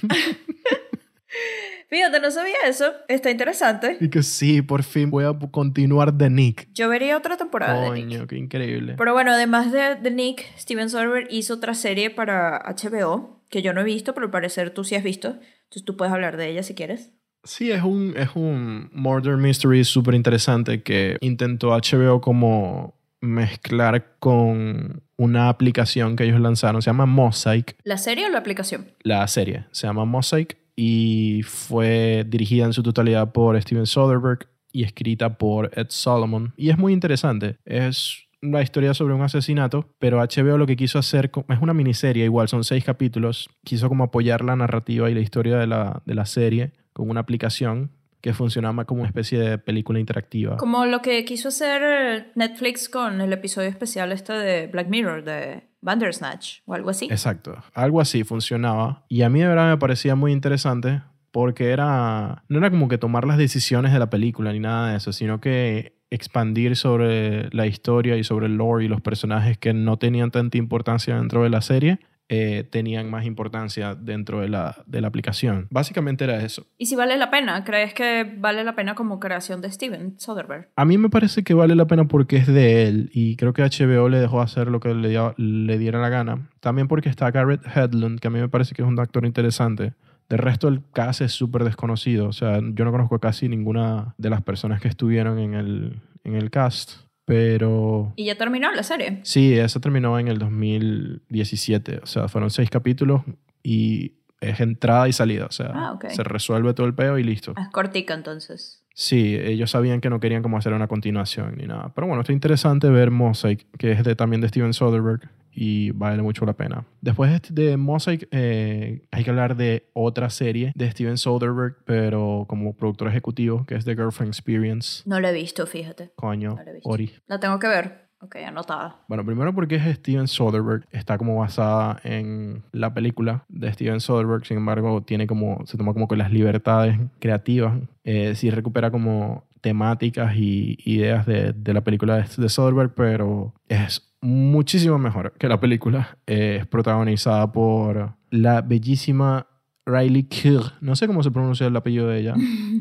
Fíjate, 1.89 2.19
no 2.19 2.31
sabía 2.31 2.55
eso. 2.65 2.93
Está 3.07 3.31
interesante. 3.31 3.97
Y 3.99 4.09
que 4.09 4.23
sí, 4.23 4.61
por 4.61 4.83
fin 4.83 5.09
voy 5.09 5.23
a 5.23 5.33
continuar 5.51 6.13
de 6.13 6.29
Nick. 6.29 6.67
Yo 6.73 6.89
vería 6.89 7.15
otra 7.17 7.38
temporada 7.38 7.81
de 7.81 7.91
Nick. 7.91 8.05
Coño, 8.05 8.27
qué 8.27 8.38
increíble. 8.38 8.95
Pero 8.97 9.13
bueno, 9.13 9.31
además 9.31 9.71
de, 9.71 9.95
de 9.95 10.11
Nick, 10.11 10.45
Steven 10.57 10.89
Soderbergh 10.89 11.27
hizo 11.29 11.53
otra 11.53 11.73
serie 11.73 12.09
para 12.09 12.61
HBO 12.67 13.41
que 13.49 13.61
yo 13.61 13.73
no 13.73 13.81
he 13.81 13.85
visto, 13.85 14.13
pero 14.13 14.25
al 14.25 14.31
parecer 14.31 14.71
tú 14.71 14.83
sí 14.83 14.95
has 14.95 15.03
visto. 15.03 15.39
Entonces 15.63 15.85
tú 15.85 15.95
puedes 15.95 16.13
hablar 16.13 16.35
de 16.35 16.49
ella 16.49 16.63
si 16.63 16.75
quieres. 16.75 17.11
Sí, 17.47 17.71
es 17.71 17.81
un, 17.81 18.13
es 18.17 18.29
un 18.35 18.89
murder 18.91 19.37
mystery 19.37 19.83
súper 19.85 20.13
interesante 20.13 20.83
que 20.83 21.17
intentó 21.21 21.69
HBO 21.69 22.19
como 22.19 22.93
mezclar 23.21 24.17
con 24.19 25.01
una 25.17 25.49
aplicación 25.49 26.15
que 26.15 26.25
ellos 26.25 26.39
lanzaron. 26.39 26.81
Se 26.81 26.89
llama 26.89 27.05
Mosaic. 27.05 27.77
¿La 27.83 27.97
serie 27.97 28.27
o 28.27 28.29
la 28.29 28.39
aplicación? 28.39 28.87
La 29.01 29.25
serie 29.27 29.65
se 29.71 29.87
llama 29.87 30.05
Mosaic 30.05 30.57
y 30.75 31.41
fue 31.43 32.25
dirigida 32.27 32.65
en 32.65 32.73
su 32.73 32.83
totalidad 32.83 33.31
por 33.31 33.59
Steven 33.61 33.85
Soderbergh 33.85 34.47
y 34.71 34.83
escrita 34.83 35.37
por 35.37 35.71
Ed 35.73 35.87
Solomon. 35.89 36.53
Y 36.57 36.69
es 36.69 36.77
muy 36.77 36.93
interesante. 36.93 37.57
Es 37.65 38.27
la 38.41 38.61
historia 38.61 38.93
sobre 38.93 39.15
un 39.15 39.21
asesinato, 39.21 39.89
pero 39.97 40.19
HBO 40.19 40.57
lo 40.57 40.67
que 40.67 40.75
quiso 40.75 40.99
hacer 40.99 41.31
es 41.49 41.59
una 41.59 41.73
miniserie, 41.73 42.25
igual 42.25 42.47
son 42.47 42.63
seis 42.63 42.83
capítulos. 42.83 43.49
Quiso 43.63 43.89
como 43.89 44.03
apoyar 44.03 44.43
la 44.43 44.55
narrativa 44.55 45.09
y 45.09 45.15
la 45.15 45.21
historia 45.21 45.57
de 45.57 45.65
la, 45.65 46.03
de 46.05 46.13
la 46.13 46.25
serie 46.25 46.73
con 46.97 47.11
una 47.11 47.19
aplicación 47.19 47.91
que 48.21 48.33
funcionaba 48.33 48.85
como 48.85 49.01
una 49.01 49.09
especie 49.09 49.39
de 49.39 49.59
película 49.59 49.99
interactiva. 49.99 50.57
Como 50.57 50.87
lo 50.87 51.03
que 51.03 51.23
quiso 51.25 51.49
hacer 51.49 52.31
Netflix 52.33 52.89
con 52.89 53.21
el 53.21 53.31
episodio 53.31 53.69
especial 53.69 54.11
este 54.11 54.33
de 54.33 54.65
Black 54.65 54.89
Mirror, 54.89 55.23
de 55.23 55.67
Bandersnatch 55.81 56.61
o 56.65 56.73
algo 56.73 56.89
así. 56.89 57.05
Exacto. 57.05 57.55
Algo 57.75 58.01
así 58.01 58.23
funcionaba. 58.23 59.05
Y 59.09 59.21
a 59.21 59.29
mí 59.29 59.39
de 59.39 59.47
verdad 59.47 59.69
me 59.69 59.77
parecía 59.77 60.15
muy 60.15 60.31
interesante 60.31 61.03
porque 61.31 61.69
era... 61.69 62.43
No 62.49 62.57
era 62.57 62.71
como 62.71 62.87
que 62.87 62.97
tomar 62.97 63.25
las 63.25 63.37
decisiones 63.37 63.93
de 63.93 63.99
la 63.99 64.09
película 64.09 64.51
ni 64.51 64.59
nada 64.59 64.89
de 64.89 64.97
eso, 64.97 65.13
sino 65.13 65.39
que 65.39 65.99
expandir 66.09 66.75
sobre 66.75 67.49
la 67.51 67.67
historia 67.67 68.17
y 68.17 68.23
sobre 68.23 68.47
el 68.47 68.55
lore 68.55 68.85
y 68.85 68.87
los 68.87 69.01
personajes 69.01 69.59
que 69.59 69.73
no 69.73 69.97
tenían 69.97 70.31
tanta 70.31 70.57
importancia 70.57 71.15
dentro 71.17 71.43
de 71.43 71.51
la 71.51 71.61
serie, 71.61 71.99
eh, 72.30 72.67
tenían 72.69 73.09
más 73.09 73.25
importancia 73.25 73.95
dentro 73.95 74.41
de 74.41 74.49
la, 74.49 74.84
de 74.86 74.99
la 75.01 75.07
aplicación. 75.07 75.67
Básicamente 75.69 76.25
era 76.25 76.43
eso. 76.43 76.67
¿Y 76.78 76.88
si 76.88 76.95
vale 76.95 77.17
la 77.17 77.32
pena? 77.32 77.63
¿Crees 77.63 77.93
que 77.93 78.36
vale 78.38 78.63
la 78.63 78.75
pena 78.75 78.95
como 78.95 79.19
creación 79.19 79.61
de 79.61 79.71
Steven 79.71 80.19
Soderbergh? 80.19 80.67
A 80.75 80.84
mí 80.86 80.97
me 80.97 81.09
parece 81.09 81.43
que 81.43 81.53
vale 81.53 81.75
la 81.75 81.88
pena 81.88 82.05
porque 82.05 82.36
es 82.38 82.47
de 82.47 82.88
él 82.88 83.09
y 83.13 83.36
creo 83.38 83.53
que 83.53 83.63
HBO 83.63 84.09
le 84.09 84.19
dejó 84.19 84.41
hacer 84.41 84.67
lo 84.67 84.80
que 84.80 84.93
le, 84.93 85.09
dio- 85.09 85.34
le 85.38 85.78
diera 85.78 85.99
la 86.01 86.09
gana. 86.09 86.49
También 86.59 86.88
porque 86.88 87.07
está 87.09 87.32
Garrett 87.32 87.61
Hedlund, 87.75 88.19
que 88.19 88.28
a 88.28 88.32
mí 88.32 88.39
me 88.39 88.49
parece 88.49 88.75
que 88.75 88.82
es 88.82 88.88
un 88.88 88.99
actor 88.99 89.25
interesante. 89.25 89.93
Del 90.30 90.39
resto 90.39 90.67
el 90.67 90.82
cast 90.91 91.21
es 91.21 91.32
súper 91.32 91.63
desconocido. 91.63 92.28
O 92.28 92.34
sea, 92.34 92.59
yo 92.61 92.84
no 92.84 92.91
conozco 92.91 93.17
casi 93.19 93.47
ninguna 93.47 94.13
de 94.17 94.30
las 94.30 94.41
personas 94.41 94.82
que 94.82 94.89
estuvieron 94.89 95.39
en 95.39 95.53
el, 95.53 96.01
en 96.25 96.36
el 96.36 96.49
cast. 96.49 97.06
Pero 97.28 98.13
Y 98.15 98.23
ya 98.25 98.36
terminó 98.38 98.71
la 98.71 98.84
serie. 98.84 99.19
sí, 99.23 99.53
esa 99.53 99.82
terminó 99.82 100.17
en 100.17 100.30
el 100.30 100.39
2017. 100.39 101.99
O 102.01 102.05
sea, 102.05 102.30
fueron 102.30 102.49
seis 102.49 102.69
capítulos 102.69 103.21
y 103.61 104.13
es 104.39 104.61
entrada 104.61 105.09
y 105.09 105.13
salida. 105.13 105.45
O 105.45 105.51
sea, 105.51 105.71
Ah, 105.73 105.91
ok. 105.91 106.07
se 106.09 106.23
resuelve 106.23 106.73
todo 106.73 106.88
el 106.88 106.93
peo 106.95 107.17
y 107.19 107.23
listo. 107.23 107.53
Es 107.61 107.67
cortica 107.69 108.13
entonces. 108.13 108.82
Sí, 108.93 109.36
ellos 109.36 109.69
sabían 109.71 109.99
que 109.99 110.09
no 110.09 110.19
querían 110.21 110.41
como 110.41 110.57
hacer 110.57 110.71
una 110.73 110.88
continuación 110.88 111.55
ni 111.57 111.65
nada. 111.67 111.91
Pero 111.93 112.07
bueno, 112.07 112.21
está 112.21 112.32
interesante 112.32 112.89
ver 112.89 113.11
Mosaic, 113.11 113.65
que 113.78 113.91
es 113.91 114.03
de, 114.05 114.15
también 114.15 114.39
de 114.41 114.47
Steven 114.47 114.73
Soderbergh 114.73 115.30
y 115.59 115.89
vale 115.91 116.21
mucho 116.21 116.45
la 116.45 116.53
pena. 116.53 116.85
Después 117.01 117.41
de- 117.49 117.77
Mosaic 117.77 118.27
eh, 118.31 119.01
hay 119.11 119.23
que 119.23 119.29
hablar 119.31 119.55
de 119.57 119.89
otra 119.93 120.29
serie 120.29 120.71
de 120.75 120.91
Steven 120.91 121.17
Soderbergh, 121.17 121.77
pero 121.85 122.45
como 122.47 122.73
productor 122.75 123.07
ejecutivo, 123.07 123.65
que 123.65 123.73
es 123.75 123.83
The 123.85 123.95
Girlfriend 123.95 124.29
Experience. 124.33 125.01
No 125.09 125.19
la 125.19 125.31
he 125.31 125.33
visto, 125.33 125.65
fíjate. 125.65 126.11
Coño, 126.15 126.55
No 126.55 126.61
he 126.61 126.73
visto. 126.75 126.87
Ori. 126.89 127.11
La 127.27 127.39
tengo 127.39 127.57
que 127.59 127.67
ver. 127.67 128.07
Ok, 128.19 128.35
anotada. 128.37 128.97
Bueno, 129.07 129.23
primero 129.25 129.53
porque 129.53 129.75
es 129.75 129.95
Steven 129.97 130.27
Soderbergh, 130.27 130.85
está 130.91 131.17
como 131.19 131.37
basada 131.37 131.99
en 132.03 132.63
la 132.71 132.91
película 132.93 133.45
de 133.47 133.71
Steven 133.71 133.99
Soderbergh, 133.99 134.43
sin 134.45 134.57
embargo, 134.57 135.03
tiene 135.03 135.27
como, 135.27 135.63
se 135.67 135.77
toma 135.77 135.93
como 135.93 136.07
que 136.07 136.15
las 136.15 136.31
libertades 136.31 136.97
creativas, 137.19 137.77
eh, 138.03 138.33
sí 138.35 138.49
recupera 138.49 138.89
como 138.89 139.43
temáticas 139.61 140.35
y 140.35 140.77
ideas 140.85 141.25
de, 141.27 141.53
de 141.53 141.73
la 141.73 141.81
película 141.81 142.15
de, 142.17 142.25
de 142.37 142.49
Soderbergh, 142.49 142.93
pero 142.95 143.53
es 143.69 144.06
muchísimo 144.22 144.97
mejor 144.97 145.34
que 145.38 145.47
la 145.47 145.59
película. 145.59 146.18
Eh, 146.28 146.57
es 146.61 146.68
protagonizada 146.68 147.51
por 147.51 148.15
la 148.30 148.61
bellísima 148.61 149.47
Riley 149.86 150.24
Keough, 150.24 150.74
no 150.82 150.95
sé 150.95 151.07
cómo 151.07 151.24
se 151.24 151.32
pronuncia 151.32 151.68
el 151.68 151.76
apellido 151.76 152.07
de 152.09 152.20
ella, 152.20 152.36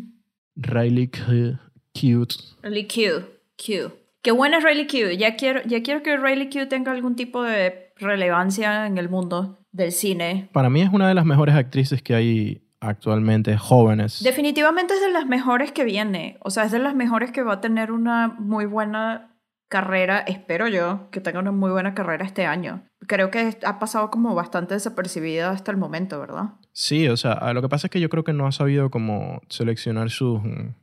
Riley 0.57 1.09
Keough. 1.09 1.59
Cute. 1.97 2.35
Riley 2.63 2.87
Q. 2.87 3.25
Q. 3.57 3.93
Qué 4.21 4.31
buena 4.31 4.59
es 4.59 4.65
Riley 4.65 4.87
Q. 4.87 5.17
Ya 5.17 5.37
quiero, 5.37 5.63
ya 5.65 5.83
quiero 5.83 6.03
que 6.03 6.17
Riley 6.17 6.51
Q 6.51 6.69
tenga 6.69 6.93
algún 6.93 7.17
tipo 7.17 7.43
de 7.43 7.93
relevancia 7.97 8.87
en 8.87 8.99
el 8.99 9.09
mundo 9.09 9.59
del 9.73 9.93
cine. 9.93 10.51
Para 10.53 10.69
mí 10.69 10.83
es 10.83 10.91
una 10.93 11.09
de 11.09 11.15
las 11.15 11.25
mejores 11.25 11.55
actrices 11.55 12.03
que 12.03 12.15
hay 12.15 12.63
actualmente, 12.81 13.57
jóvenes. 13.57 14.23
Definitivamente 14.23 14.95
es 14.95 15.01
de 15.01 15.11
las 15.11 15.27
mejores 15.27 15.73
que 15.73 15.85
viene. 15.85 16.37
O 16.41 16.51
sea, 16.51 16.65
es 16.65 16.73
de 16.73 16.79
las 16.79 16.95
mejores 16.95 17.33
que 17.33 17.43
va 17.43 17.55
a 17.55 17.61
tener 17.61 17.91
una 17.93 18.29
muy 18.39 18.67
buena 18.67 19.36
carrera, 19.69 20.19
espero 20.21 20.69
yo, 20.69 21.09
que 21.11 21.21
tenga 21.21 21.41
una 21.41 21.53
muy 21.53 21.71
buena 21.71 21.95
carrera 21.95 22.25
este 22.25 22.47
año. 22.47 22.83
Creo 23.07 23.31
que 23.31 23.57
ha 23.65 23.79
pasado 23.79 24.11
como 24.11 24.35
bastante 24.35 24.75
desapercibida 24.75 25.51
hasta 25.51 25.71
el 25.71 25.77
momento, 25.77 26.21
¿verdad? 26.21 26.51
Sí, 26.73 27.09
o 27.09 27.17
sea, 27.17 27.33
a- 27.33 27.53
lo 27.53 27.63
que 27.63 27.69
pasa 27.69 27.87
es 27.87 27.91
que 27.91 28.01
yo 28.01 28.09
creo 28.09 28.25
que 28.25 28.33
no 28.33 28.47
ha 28.47 28.53
sabido 28.53 28.91
como 28.91 29.41
seleccionar 29.49 30.11
sus 30.11 30.41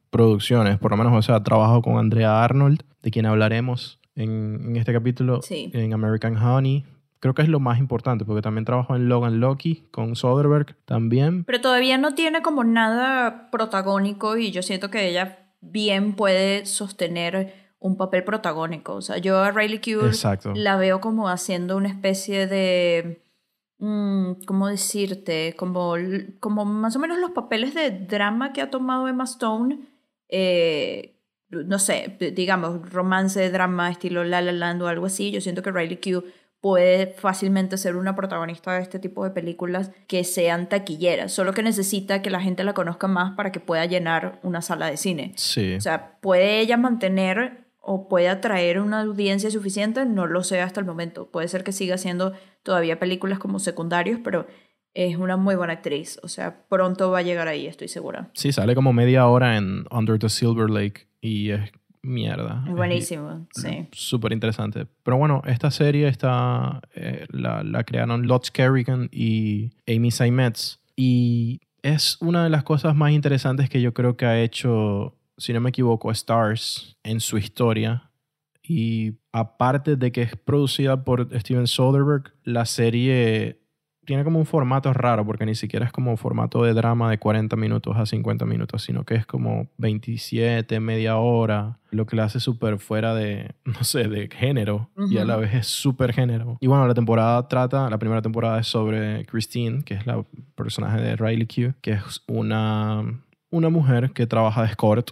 producciones. 0.10 0.78
Por 0.80 0.92
lo 0.92 0.98
menos, 0.98 1.14
o 1.14 1.22
sea, 1.22 1.36
ha 1.36 1.44
trabajado 1.44 1.82
con 1.82 1.98
Andrea 1.98 2.44
Arnold, 2.44 2.84
de 3.02 3.12
quien 3.12 3.26
hablaremos 3.26 4.00
en, 4.16 4.60
en 4.68 4.76
este 4.78 4.94
capítulo, 4.94 5.42
Sí. 5.42 5.72
en 5.74 5.94
American 5.94 6.38
Honey. 6.38 6.86
Creo 7.20 7.34
que 7.34 7.42
es 7.42 7.48
lo 7.48 7.60
más 7.62 7.80
importante, 7.80 8.26
porque 8.26 8.42
también 8.42 8.66
trabajó 8.66 8.96
en 8.98 9.08
Logan 9.08 9.40
Loki 9.40 9.88
con 9.92 10.16
Soderbergh 10.18 10.76
también. 10.86 11.46
Pero 11.46 11.62
todavía 11.62 11.98
no 11.98 12.14
tiene 12.16 12.42
como 12.42 12.64
nada 12.66 13.50
protagónico 13.50 14.38
y 14.38 14.52
yo 14.52 14.62
siento 14.62 14.90
que 14.92 15.08
ella 15.08 15.40
bien 15.62 16.14
puede 16.16 16.66
sostener 16.66 17.63
un 17.84 17.98
papel 17.98 18.24
protagónico. 18.24 18.94
O 18.96 19.02
sea, 19.02 19.18
yo 19.18 19.38
a 19.40 19.52
Riley 19.52 19.80
Q 19.80 20.06
Exacto. 20.08 20.54
la 20.56 20.78
veo 20.78 21.02
como 21.02 21.28
haciendo 21.28 21.76
una 21.76 21.90
especie 21.90 22.48
de... 22.48 23.22
mm, 23.80 24.46
¿Cómo 24.46 24.70
decirte? 24.70 25.54
Como, 25.58 25.96
como 26.40 26.64
más 26.64 26.96
o 26.96 27.00
menos 27.00 27.20
los 27.20 27.32
papeles 27.32 27.76
de 27.76 27.92
drama 27.92 28.54
que 28.54 28.62
ha 28.62 28.72
tomado 28.72 29.08
Emma 29.10 29.26
Stone. 29.26 29.80
eh, 30.30 31.10
no 31.50 31.78
sé, 31.78 32.18
digamos, 32.34 32.90
romance, 32.92 33.52
drama, 33.52 33.92
estilo 33.92 34.24
La 34.24 34.42
La 34.42 34.54
Land 34.54 34.82
o 34.82 34.88
algo 34.88 35.06
así. 35.06 35.30
Yo 35.30 35.42
siento 35.42 35.62
que 35.62 35.72
Riley 35.72 35.98
Q 35.98 36.24
puede 36.62 37.08
fácilmente 37.18 37.78
ser 37.78 37.98
una 37.98 38.16
protagonista 38.16 38.72
de 38.72 38.82
este 38.82 38.98
tipo 38.98 39.26
de 39.26 39.32
películas 39.32 39.92
que 40.08 40.24
sean 40.24 40.70
taquilleras, 40.70 41.34
solo 41.34 41.52
que 41.54 41.62
necesita 41.62 42.22
que 42.22 42.30
la 42.30 42.40
gente 42.40 42.64
la 42.64 42.74
conozca 42.74 43.08
más 43.08 43.36
para 43.36 43.52
que 43.52 43.60
pueda 43.60 43.86
llenar 43.86 44.40
una 44.42 44.62
sala 44.62 44.88
de 44.88 44.96
cine. 44.96 45.34
Sí. 45.36 45.76
O 45.76 45.82
sea, 45.82 46.18
¿puede 46.22 46.62
ella 46.62 46.78
mantener 46.78 47.63
o 47.86 48.08
puede 48.08 48.30
atraer 48.30 48.80
una 48.80 49.02
audiencia 49.02 49.52
suficiente? 49.52 50.06
No 50.06 50.26
lo 50.26 50.44
sé 50.44 50.62
hasta 50.62 50.80
el 50.80 50.86
momento. 50.86 51.30
Puede 51.30 51.50
ser 51.50 51.64
que 51.64 51.74
siga 51.74 51.96
haciendo 51.96 52.34
todavía 52.64 52.98
películas 52.98 53.40
como 53.40 53.60
secundarios, 53.60 54.20
pero 54.24 54.48
es 54.94 55.18
una 55.18 55.36
muy 55.38 55.56
buena 55.56 55.74
actriz. 55.74 56.20
O 56.24 56.30
sea, 56.30 56.66
pronto 56.70 57.12
va 57.12 57.20
a 57.20 57.24
llegar 57.24 57.48
ahí, 57.48 57.68
estoy 57.68 57.90
segura. 57.90 58.30
Sí, 58.34 58.52
sale 58.54 58.74
como 58.74 58.94
media 58.94 59.28
hora 59.28 59.58
en 59.58 59.86
Under 59.92 60.18
the 60.18 60.30
Silver 60.30 60.70
Lake 60.70 61.08
y 61.20 61.52
es 61.52 61.72
mierda. 62.02 62.64
Es 62.68 62.74
buenísimo, 62.74 63.48
sí. 63.52 63.88
Súper 63.92 64.32
interesante. 64.32 64.88
Pero 65.04 65.18
bueno, 65.18 65.42
esta 65.46 65.70
serie 65.70 66.08
está, 66.08 66.82
eh, 66.96 67.26
la, 67.30 67.64
la 67.64 67.84
crearon 67.84 68.28
Lutz 68.28 68.50
Kerrigan 68.50 69.10
y 69.12 69.72
Amy 69.88 70.10
Seimetz. 70.10 70.80
Y 70.96 71.60
es 71.82 72.18
una 72.22 72.46
de 72.46 72.50
las 72.50 72.64
cosas 72.64 72.96
más 72.96 73.12
interesantes 73.12 73.70
que 73.70 73.82
yo 73.82 73.94
creo 73.94 74.16
que 74.16 74.26
ha 74.26 74.40
hecho, 74.40 75.16
si 75.44 75.52
no 75.52 75.60
me 75.60 75.70
equivoco, 75.70 76.10
Stars 76.12 76.98
en 77.04 77.20
su 77.20 77.38
historia. 77.38 78.10
Y 78.66 79.16
aparte 79.34 79.98
de 79.98 80.14
que 80.14 80.22
es 80.22 80.38
producida 80.38 81.04
por 81.04 81.28
Steven 81.38 81.68
Soderbergh, 81.68 82.32
la 82.46 82.66
serie 82.66 83.60
tiene 84.06 84.24
como 84.24 84.40
un 84.40 84.46
formato 84.46 84.92
raro, 84.94 85.26
porque 85.26 85.46
ni 85.46 85.56
siquiera 85.56 85.86
es 85.86 85.92
como 85.92 86.12
un 86.12 86.18
formato 86.18 86.64
de 86.64 86.74
drama 86.74 87.10
de 87.10 87.18
40 87.18 87.58
minutos 87.58 87.96
a 87.98 88.06
50 88.06 88.46
minutos, 88.46 88.84
sino 88.84 89.04
que 89.04 89.16
es 89.16 89.26
como 89.26 89.70
27, 89.80 90.80
media 90.80 91.18
hora, 91.18 91.80
lo 91.92 92.06
que 92.06 92.16
la 92.16 92.26
hace 92.26 92.40
súper 92.40 92.80
fuera 92.80 93.14
de, 93.14 93.54
no 93.66 93.84
sé, 93.84 94.08
de 94.08 94.30
género, 94.30 94.90
y 95.10 95.18
a 95.18 95.26
la 95.26 95.36
vez 95.36 95.54
es 95.54 95.68
súper 95.68 96.14
género. 96.14 96.58
Y 96.62 96.68
bueno, 96.68 96.88
la 96.88 96.94
temporada 96.94 97.46
trata, 97.50 97.90
la 97.90 97.98
primera 97.98 98.22
temporada 98.22 98.62
es 98.62 98.68
sobre 98.68 99.26
Christine, 99.26 99.84
que 99.84 99.96
es 99.96 100.06
la 100.06 100.24
personaje 100.56 101.02
de 101.02 101.18
Riley 101.18 101.48
Q, 101.48 101.74
que 101.82 101.92
es 101.92 102.22
una, 102.28 103.04
una 103.50 103.70
mujer 103.70 104.12
que 104.12 104.26
trabaja 104.26 104.62
de 104.62 104.70
escort 104.70 105.12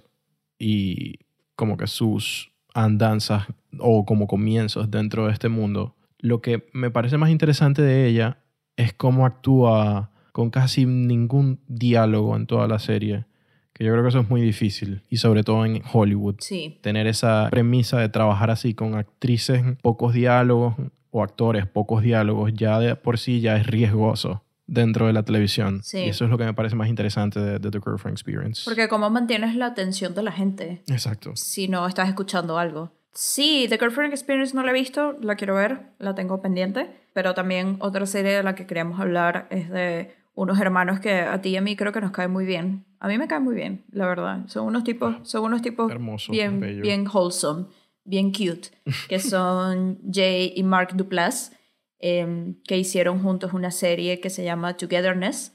y 0.61 1.19
como 1.55 1.75
que 1.75 1.87
sus 1.87 2.51
andanzas 2.73 3.47
o 3.79 4.05
como 4.05 4.27
comienzos 4.27 4.91
dentro 4.91 5.25
de 5.25 5.33
este 5.33 5.49
mundo. 5.49 5.95
Lo 6.19 6.41
que 6.41 6.69
me 6.71 6.91
parece 6.91 7.17
más 7.17 7.31
interesante 7.31 7.81
de 7.81 8.07
ella 8.07 8.37
es 8.77 8.93
cómo 8.93 9.25
actúa 9.25 10.11
con 10.31 10.51
casi 10.51 10.85
ningún 10.85 11.59
diálogo 11.67 12.35
en 12.35 12.45
toda 12.45 12.67
la 12.67 12.79
serie, 12.79 13.25
que 13.73 13.83
yo 13.83 13.91
creo 13.91 14.03
que 14.03 14.09
eso 14.09 14.19
es 14.19 14.29
muy 14.29 14.41
difícil, 14.41 15.01
y 15.09 15.17
sobre 15.17 15.43
todo 15.43 15.65
en 15.65 15.81
Hollywood. 15.91 16.35
Sí. 16.39 16.77
Tener 16.81 17.07
esa 17.07 17.49
premisa 17.49 17.99
de 17.99 18.09
trabajar 18.09 18.51
así 18.51 18.73
con 18.73 18.95
actrices, 18.95 19.63
pocos 19.81 20.13
diálogos, 20.13 20.75
o 21.09 21.23
actores, 21.23 21.65
pocos 21.65 22.03
diálogos, 22.03 22.53
ya 22.53 22.79
de 22.79 22.95
por 22.95 23.17
sí 23.17 23.41
ya 23.41 23.57
es 23.57 23.67
riesgoso 23.67 24.43
dentro 24.71 25.07
de 25.07 25.13
la 25.13 25.23
televisión. 25.23 25.83
Sí. 25.83 25.99
Y 25.99 26.09
eso 26.09 26.23
es 26.23 26.31
lo 26.31 26.37
que 26.37 26.45
me 26.45 26.53
parece 26.53 26.75
más 26.75 26.87
interesante 26.87 27.39
de, 27.39 27.59
de 27.59 27.69
The 27.71 27.79
Girlfriend 27.83 28.17
Experience. 28.17 28.61
Porque 28.65 28.87
cómo 28.87 29.09
mantienes 29.09 29.55
la 29.55 29.65
atención 29.67 30.15
de 30.15 30.23
la 30.23 30.31
gente 30.31 30.81
Exacto. 30.87 31.33
si 31.35 31.67
no 31.67 31.85
estás 31.85 32.07
escuchando 32.07 32.57
algo. 32.57 32.91
Sí, 33.13 33.65
The 33.69 33.77
Girlfriend 33.77 34.13
Experience 34.13 34.55
no 34.55 34.63
la 34.63 34.71
he 34.71 34.73
visto, 34.73 35.17
la 35.21 35.35
quiero 35.35 35.55
ver, 35.55 35.81
la 35.99 36.15
tengo 36.15 36.41
pendiente, 36.41 36.89
pero 37.13 37.33
también 37.33 37.75
otra 37.79 38.05
serie 38.05 38.31
de 38.31 38.43
la 38.43 38.55
que 38.55 38.65
queríamos 38.65 38.97
hablar 39.01 39.47
es 39.49 39.69
de 39.69 40.15
unos 40.33 40.57
hermanos 40.61 41.01
que 41.01 41.19
a 41.19 41.41
ti 41.41 41.49
y 41.49 41.57
a 41.57 41.61
mí 41.61 41.75
creo 41.75 41.91
que 41.91 41.99
nos 41.99 42.11
caen 42.11 42.31
muy 42.31 42.45
bien. 42.45 42.85
A 43.01 43.09
mí 43.09 43.17
me 43.17 43.27
caen 43.27 43.43
muy 43.43 43.55
bien, 43.55 43.83
la 43.91 44.07
verdad. 44.07 44.47
Son 44.47 44.65
unos 44.65 44.85
tipos, 44.85 45.15
son 45.23 45.43
unos 45.43 45.61
tipos 45.61 45.91
Hermoso, 45.91 46.31
bien, 46.31 46.61
bello. 46.61 46.81
bien 46.81 47.05
wholesome, 47.05 47.65
bien 48.05 48.31
cute, 48.31 48.69
que 49.09 49.19
son 49.19 49.99
Jay 50.11 50.53
y 50.55 50.63
Mark 50.63 50.95
Duplass, 50.95 51.51
em, 52.01 52.55
que 52.63 52.77
hicieron 52.77 53.21
juntos 53.23 53.53
una 53.53 53.71
serie 53.71 54.19
que 54.19 54.29
se 54.29 54.43
llama 54.43 54.75
Togetherness, 54.75 55.53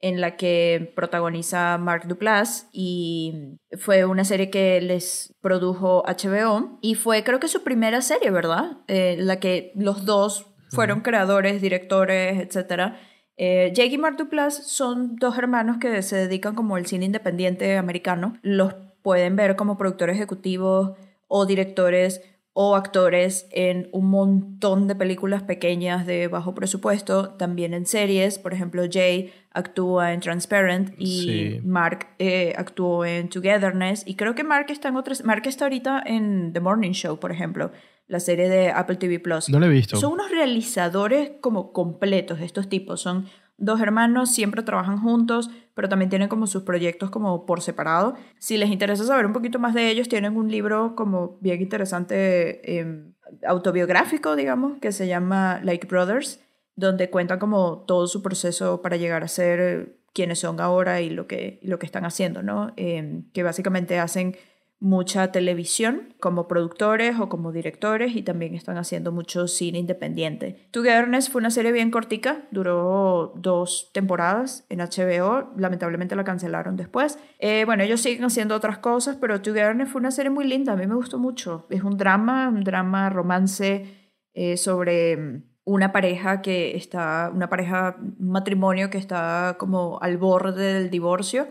en 0.00 0.20
la 0.20 0.36
que 0.36 0.92
protagoniza 0.96 1.76
Mark 1.78 2.08
Duplass 2.08 2.68
y 2.72 3.58
fue 3.78 4.06
una 4.06 4.24
serie 4.24 4.50
que 4.50 4.80
les 4.80 5.34
produjo 5.42 6.02
HBO 6.06 6.78
y 6.80 6.94
fue 6.94 7.22
creo 7.22 7.38
que 7.38 7.48
su 7.48 7.62
primera 7.62 8.00
serie, 8.00 8.30
¿verdad? 8.30 8.78
Eh, 8.88 9.16
la 9.18 9.40
que 9.40 9.72
los 9.74 10.06
dos 10.06 10.46
fueron 10.70 11.00
creadores, 11.00 11.60
directores, 11.60 12.38
etc. 12.38 12.94
Eh, 13.36 13.72
Jake 13.74 13.94
y 13.94 13.98
Mark 13.98 14.16
Duplass 14.16 14.66
son 14.68 15.16
dos 15.16 15.36
hermanos 15.36 15.76
que 15.78 16.00
se 16.02 16.16
dedican 16.16 16.54
como 16.54 16.76
al 16.76 16.86
cine 16.86 17.04
independiente 17.04 17.76
americano. 17.76 18.38
Los 18.42 18.74
pueden 19.02 19.36
ver 19.36 19.56
como 19.56 19.76
productores 19.76 20.16
ejecutivos 20.16 20.96
o 21.28 21.46
directores 21.46 22.22
o 22.52 22.74
actores 22.74 23.48
en 23.52 23.88
un 23.92 24.10
montón 24.10 24.88
de 24.88 24.96
películas 24.96 25.42
pequeñas 25.44 26.04
de 26.06 26.26
bajo 26.26 26.54
presupuesto, 26.54 27.30
también 27.30 27.74
en 27.74 27.86
series. 27.86 28.38
Por 28.38 28.52
ejemplo, 28.52 28.82
Jay 28.90 29.32
actúa 29.52 30.12
en 30.12 30.20
Transparent 30.20 30.94
y 30.98 31.06
Sí. 31.22 31.60
Mark 31.64 32.08
eh, 32.18 32.52
actuó 32.56 33.04
en 33.04 33.28
Togetherness. 33.28 34.02
Y 34.06 34.16
creo 34.16 34.34
que 34.34 34.42
Mark 34.44 34.66
está 34.70 34.88
en 34.88 34.96
otras. 34.96 35.24
Mark 35.24 35.42
está 35.46 35.66
ahorita 35.66 36.02
en 36.04 36.52
The 36.52 36.60
Morning 36.60 36.90
Show, 36.92 37.18
por 37.20 37.30
ejemplo, 37.30 37.70
la 38.08 38.18
serie 38.18 38.48
de 38.48 38.70
Apple 38.70 38.96
TV 38.96 39.20
Plus. 39.20 39.48
No 39.48 39.60
lo 39.60 39.66
he 39.66 39.70
visto. 39.70 39.96
Son 39.96 40.12
unos 40.12 40.30
realizadores 40.30 41.32
como 41.40 41.72
completos 41.72 42.40
de 42.40 42.46
estos 42.46 42.68
tipos. 42.68 43.00
Son 43.00 43.26
dos 43.60 43.80
hermanos, 43.80 44.32
siempre 44.32 44.62
trabajan 44.62 44.98
juntos, 44.98 45.50
pero 45.74 45.88
también 45.88 46.08
tienen 46.08 46.28
como 46.28 46.48
sus 46.48 46.64
proyectos 46.64 47.10
como 47.10 47.46
por 47.46 47.60
separado. 47.60 48.14
Si 48.38 48.56
les 48.56 48.70
interesa 48.70 49.04
saber 49.04 49.26
un 49.26 49.32
poquito 49.32 49.58
más 49.60 49.74
de 49.74 49.90
ellos, 49.90 50.08
tienen 50.08 50.36
un 50.36 50.50
libro 50.50 50.96
como 50.96 51.38
bien 51.40 51.60
interesante, 51.60 52.78
eh, 52.80 53.04
autobiográfico, 53.46 54.34
digamos, 54.34 54.78
que 54.80 54.90
se 54.90 55.06
llama 55.06 55.60
Like 55.62 55.86
Brothers, 55.86 56.40
donde 56.74 57.10
cuentan 57.10 57.38
como 57.38 57.84
todo 57.86 58.08
su 58.08 58.22
proceso 58.22 58.82
para 58.82 58.96
llegar 58.96 59.22
a 59.22 59.28
ser 59.28 60.00
quienes 60.12 60.40
son 60.40 60.60
ahora 60.60 61.00
y 61.00 61.10
lo 61.10 61.26
que, 61.26 61.60
lo 61.62 61.78
que 61.78 61.86
están 61.86 62.04
haciendo, 62.04 62.42
¿no? 62.42 62.72
Eh, 62.76 63.22
que 63.32 63.42
básicamente 63.42 63.98
hacen 63.98 64.36
mucha 64.80 65.30
televisión 65.30 66.14
como 66.20 66.48
productores 66.48 67.20
o 67.20 67.28
como 67.28 67.52
directores 67.52 68.16
y 68.16 68.22
también 68.22 68.54
están 68.54 68.78
haciendo 68.78 69.12
mucho 69.12 69.46
cine 69.46 69.78
independiente. 69.78 70.66
Togetherness 70.70 71.28
fue 71.28 71.40
una 71.40 71.50
serie 71.50 71.70
bien 71.70 71.90
cortica, 71.90 72.48
duró 72.50 73.34
dos 73.36 73.90
temporadas 73.92 74.64
en 74.70 74.80
HBO, 74.80 75.52
lamentablemente 75.58 76.16
la 76.16 76.24
cancelaron 76.24 76.76
después. 76.76 77.18
Eh, 77.38 77.64
bueno, 77.66 77.82
ellos 77.82 78.00
siguen 78.00 78.24
haciendo 78.24 78.56
otras 78.56 78.78
cosas, 78.78 79.16
pero 79.20 79.42
Togetherness 79.42 79.90
fue 79.90 80.00
una 80.00 80.10
serie 80.10 80.30
muy 80.30 80.46
linda, 80.46 80.72
a 80.72 80.76
mí 80.76 80.86
me 80.86 80.94
gustó 80.94 81.18
mucho. 81.18 81.66
Es 81.68 81.82
un 81.82 81.98
drama, 81.98 82.48
un 82.48 82.64
drama 82.64 83.10
romance 83.10 83.84
eh, 84.32 84.56
sobre 84.56 85.42
una 85.64 85.92
pareja 85.92 86.40
que 86.40 86.74
está, 86.74 87.30
una 87.34 87.50
pareja, 87.50 87.96
un 88.00 88.30
matrimonio 88.30 88.88
que 88.88 88.96
está 88.96 89.56
como 89.58 89.98
al 90.00 90.16
borde 90.16 90.72
del 90.72 90.90
divorcio 90.90 91.48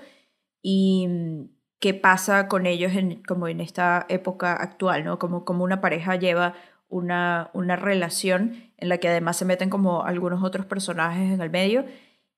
y 0.64 1.08
qué 1.80 1.94
pasa 1.94 2.48
con 2.48 2.66
ellos 2.66 2.94
en, 2.96 3.22
como 3.24 3.48
en 3.48 3.62
esta 3.62 4.06
época 4.10 4.54
actual, 4.54 5.04
¿no? 5.06 5.20
Como, 5.20 5.46
como 5.46 5.64
una 5.64 5.82
pareja 5.82 6.16
lleva 6.16 6.54
una, 6.90 7.50
una 7.54 7.76
relación 7.76 8.54
en 8.78 8.90
la 8.90 8.98
que 8.98 9.08
además 9.08 9.38
se 9.38 9.46
meten 9.46 9.70
como 9.70 10.04
algunos 10.04 10.44
otros 10.44 10.66
personajes 10.66 11.32
en 11.32 11.42
el 11.42 11.50
medio. 11.50 11.86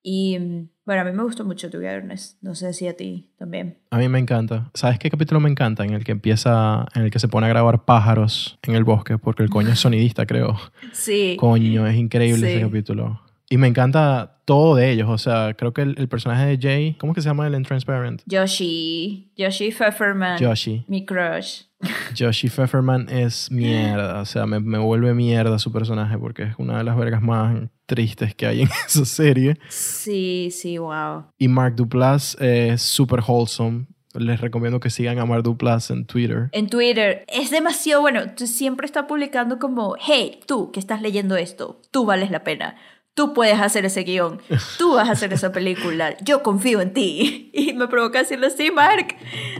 Y 0.04 0.38
bueno, 0.84 1.02
a 1.02 1.04
mí 1.06 1.12
me 1.12 1.22
gustó 1.24 1.46
mucho 1.46 1.70
Togetherness. 1.70 2.38
No 2.42 2.56
sé 2.56 2.74
si 2.74 2.88
a 2.88 2.98
ti 2.98 3.32
también. 3.38 3.78
A 3.92 3.98
mí 4.00 4.10
me 4.10 4.18
encanta. 4.18 4.72
¿Sabes 4.74 4.98
qué 4.98 5.12
capítulo 5.12 5.40
me 5.40 5.50
encanta? 5.50 5.86
En 5.86 5.94
el 5.94 6.04
que 6.04 6.12
empieza, 6.12 6.88
en 6.96 7.04
el 7.04 7.12
que 7.12 7.20
se 7.20 7.28
pone 7.28 7.46
a 7.46 7.50
grabar 7.50 7.86
pájaros 7.86 8.58
en 8.64 8.74
el 8.76 8.84
bosque, 8.84 9.20
porque 9.20 9.44
el 9.44 9.50
coño 9.52 9.70
es 9.70 9.80
sonidista, 9.80 10.26
creo. 10.26 10.58
Sí. 10.92 11.38
Coño, 11.40 11.86
es 11.88 11.96
increíble 11.96 12.48
Sí. 12.48 12.54
ese 12.54 12.62
capítulo. 12.62 13.22
Y 13.52 13.58
me 13.58 13.68
encanta 13.68 14.38
todo 14.46 14.76
de 14.76 14.92
ellos. 14.92 15.10
O 15.10 15.18
sea, 15.18 15.54
creo 15.56 15.74
que 15.74 15.82
el, 15.82 15.96
el 15.98 16.08
personaje 16.08 16.46
de 16.46 16.58
Jay, 16.58 16.94
¿cómo 16.98 17.12
es 17.12 17.16
que 17.16 17.22
se 17.22 17.28
llama 17.28 17.46
él 17.48 17.54
en 17.54 17.64
Transparent? 17.64 18.22
Yoshi. 18.26 19.30
Yoshi 19.36 19.72
Pfefferman. 19.72 20.40
Joshi. 20.42 20.86
Mi 20.88 21.06
crush. 21.06 21.64
Joshi 22.18 22.48
Pfefferman 22.48 23.10
es 23.10 23.52
mierda. 23.52 24.22
O 24.22 24.26
sea, 24.26 24.46
me, 24.46 24.62
me 24.62 24.78
vuelve 24.78 25.14
mierda 25.14 25.60
su 25.60 25.70
personaje 25.74 26.18
porque 26.18 26.44
es 26.44 26.56
una 26.60 26.78
de 26.78 26.86
las 26.86 26.96
vergas 26.96 27.22
más 27.22 27.70
tristes 27.88 28.34
que 28.36 28.46
hay 28.46 28.62
en 28.62 28.70
esa 28.88 29.04
serie. 29.04 29.58
Sí, 29.68 30.48
sí, 30.50 30.78
wow. 30.78 31.26
Y 31.38 31.50
Mark 31.50 31.76
Duplass 31.76 32.38
es 32.40 32.82
super 32.82 33.20
wholesome. 33.28 33.88
Les 34.14 34.40
recomiendo 34.40 34.80
que 34.80 34.90
sigan 34.90 35.20
a 35.20 35.26
Mark 35.26 35.44
Duplass 35.44 35.92
en 35.92 36.06
Twitter. 36.06 36.48
En 36.54 36.70
Twitter 36.70 37.26
es 37.28 37.52
demasiado 37.52 38.00
bueno. 38.00 38.22
Siempre 38.38 38.86
está 38.86 39.08
publicando 39.08 39.60
como, 39.60 39.98
hey, 40.00 40.40
tú 40.46 40.72
que 40.72 40.80
estás 40.80 41.02
leyendo 41.02 41.36
esto, 41.36 41.82
tú 41.92 42.06
vales 42.06 42.32
la 42.32 42.46
pena. 42.46 42.78
Tú 43.14 43.34
puedes 43.34 43.60
hacer 43.60 43.86
ese 43.86 44.04
guion. 44.04 44.40
Tú 44.78 44.94
vas 44.96 45.10
a 45.10 45.12
hacer 45.12 45.34
esa 45.34 45.52
película. 45.54 46.16
Yo 46.24 46.44
confío 46.44 46.82
en 46.82 46.94
ti. 46.94 47.50
Y 47.54 47.74
me 47.74 47.88
provoca 47.88 48.20
decirle, 48.20 48.50
sí, 48.50 48.72
Mark, 48.72 49.16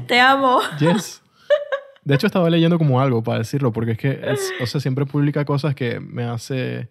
te 0.08 0.20
amo. 0.20 0.62
Yes. 0.80 1.22
De 2.04 2.16
hecho, 2.16 2.26
estaba 2.28 2.50
leyendo 2.50 2.78
como 2.78 3.00
algo 3.02 3.22
para 3.24 3.40
decirlo, 3.40 3.72
porque 3.72 3.92
es 3.92 3.98
que, 3.98 4.20
es- 4.24 4.52
o 4.62 4.66
sea, 4.66 4.80
siempre 4.82 5.06
publica 5.06 5.46
cosas 5.46 5.76
que 5.76 6.00
me 6.00 6.24
hace 6.24 6.90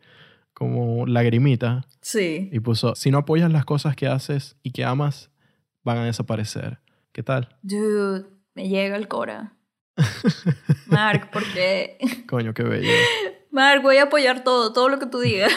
como 0.52 1.06
lagrimita. 1.06 1.86
Sí. 2.02 2.48
Y 2.52 2.60
puso, 2.60 2.94
si 2.94 3.10
no 3.10 3.18
apoyas 3.18 3.50
las 3.50 3.64
cosas 3.64 3.96
que 3.96 4.06
haces 4.06 4.56
y 4.62 4.70
que 4.72 4.84
amas, 4.84 5.30
van 5.82 5.98
a 5.98 6.04
desaparecer. 6.04 6.78
¿Qué 7.12 7.22
tal? 7.22 7.56
Dude, 7.62 8.26
me 8.54 8.68
llega 8.68 8.96
el 8.96 9.08
cora. 9.08 9.54
Mark, 10.86 11.30
porque... 11.32 11.98
Coño, 12.28 12.54
qué 12.54 12.62
bello. 12.62 12.90
Mark, 13.50 13.82
voy 13.82 13.96
a 13.96 14.04
apoyar 14.04 14.44
todo, 14.44 14.72
todo 14.72 14.88
lo 14.88 14.98
que 14.98 15.06
tú 15.06 15.18
digas. 15.20 15.52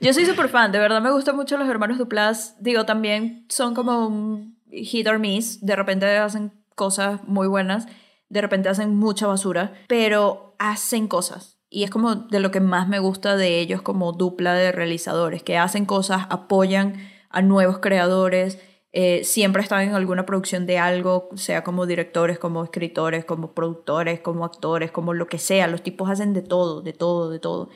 Yo 0.00 0.12
soy 0.12 0.26
súper 0.26 0.48
fan, 0.48 0.72
de 0.72 0.78
verdad 0.78 1.00
me 1.00 1.10
gustan 1.10 1.36
mucho 1.36 1.56
los 1.56 1.68
hermanos 1.68 1.98
Duplas. 1.98 2.56
Digo, 2.60 2.84
también 2.84 3.46
son 3.48 3.74
como 3.74 4.06
un 4.06 4.58
hit 4.70 5.06
or 5.06 5.18
miss. 5.18 5.64
De 5.64 5.76
repente 5.76 6.06
hacen 6.16 6.52
cosas 6.74 7.22
muy 7.24 7.46
buenas, 7.46 7.86
de 8.28 8.40
repente 8.40 8.68
hacen 8.68 8.96
mucha 8.96 9.26
basura, 9.26 9.74
pero 9.88 10.56
hacen 10.58 11.08
cosas. 11.08 11.58
Y 11.70 11.82
es 11.84 11.90
como 11.90 12.14
de 12.14 12.40
lo 12.40 12.50
que 12.50 12.60
más 12.60 12.88
me 12.88 13.00
gusta 13.00 13.36
de 13.36 13.58
ellos 13.58 13.82
como 13.82 14.12
dupla 14.12 14.54
de 14.54 14.70
realizadores, 14.72 15.42
que 15.42 15.58
hacen 15.58 15.86
cosas, 15.86 16.26
apoyan 16.30 16.96
a 17.30 17.42
nuevos 17.42 17.78
creadores, 17.78 18.60
eh, 18.96 19.24
siempre 19.24 19.60
están 19.60 19.80
en 19.80 19.94
alguna 19.94 20.24
producción 20.24 20.66
de 20.66 20.78
algo, 20.78 21.28
sea 21.34 21.64
como 21.64 21.84
directores, 21.84 22.38
como 22.38 22.62
escritores, 22.62 23.24
como 23.24 23.52
productores, 23.52 24.20
como 24.20 24.44
actores, 24.44 24.92
como 24.92 25.14
lo 25.14 25.26
que 25.26 25.38
sea. 25.38 25.66
Los 25.66 25.82
tipos 25.82 26.08
hacen 26.08 26.32
de 26.32 26.42
todo, 26.42 26.80
de 26.80 26.92
todo, 26.92 27.28
de 27.28 27.40
todo. 27.40 27.70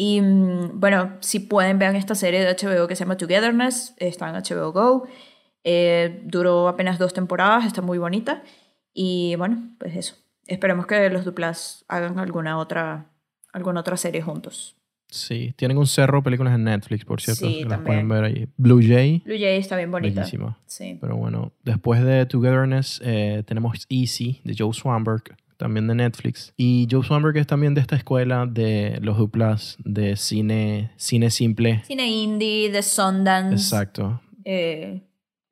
Y 0.00 0.20
mm, 0.20 0.78
bueno, 0.78 1.16
si 1.18 1.40
pueden, 1.40 1.80
vean 1.80 1.96
esta 1.96 2.14
serie 2.14 2.44
de 2.44 2.54
HBO 2.54 2.86
que 2.86 2.94
se 2.94 3.02
llama 3.02 3.16
Togetherness, 3.16 3.96
está 3.96 4.28
en 4.28 4.36
HBO 4.36 4.70
Go. 4.70 5.08
Eh, 5.64 6.22
duró 6.24 6.68
apenas 6.68 7.00
dos 7.00 7.12
temporadas, 7.12 7.66
está 7.66 7.82
muy 7.82 7.98
bonita. 7.98 8.44
Y 8.94 9.34
bueno, 9.38 9.74
pues 9.76 9.96
eso. 9.96 10.14
Esperemos 10.46 10.86
que 10.86 11.10
los 11.10 11.24
Duplas 11.24 11.84
hagan 11.88 12.20
alguna 12.20 12.58
otra, 12.58 13.10
alguna 13.52 13.80
otra 13.80 13.96
serie 13.96 14.22
juntos. 14.22 14.76
Sí, 15.08 15.52
tienen 15.56 15.76
un 15.76 15.88
cerro 15.88 16.22
películas 16.22 16.54
en 16.54 16.62
Netflix, 16.62 17.04
por 17.04 17.20
cierto. 17.20 17.48
Sí, 17.48 17.64
las 17.64 17.80
pueden 17.80 18.08
ver 18.08 18.22
ahí. 18.22 18.48
Blue 18.56 18.80
Jay, 18.80 19.20
Blue 19.24 19.34
Jay 19.36 19.58
está 19.58 19.76
bien 19.76 19.90
bonita. 19.90 20.20
bellísima. 20.20 20.60
Sí. 20.66 20.96
Pero 21.00 21.16
bueno, 21.16 21.50
después 21.64 22.04
de 22.04 22.24
Togetherness 22.24 23.00
eh, 23.04 23.42
tenemos 23.44 23.84
Easy 23.88 24.42
de 24.44 24.54
Joe 24.56 24.72
Swanberg, 24.72 25.24
también 25.58 25.86
de 25.86 25.94
Netflix. 25.94 26.54
Y 26.56 26.88
Joe 26.90 27.04
Swanberg 27.04 27.36
es 27.36 27.46
también 27.46 27.74
de 27.74 27.82
esta 27.82 27.96
escuela 27.96 28.46
de 28.46 28.98
los 29.02 29.18
duplas 29.18 29.76
de 29.84 30.16
cine, 30.16 30.92
cine 30.96 31.30
simple. 31.30 31.82
Cine 31.86 32.06
indie, 32.06 32.70
de 32.70 32.82
Sundance. 32.82 33.56
Exacto. 33.56 34.22
eh, 34.44 35.02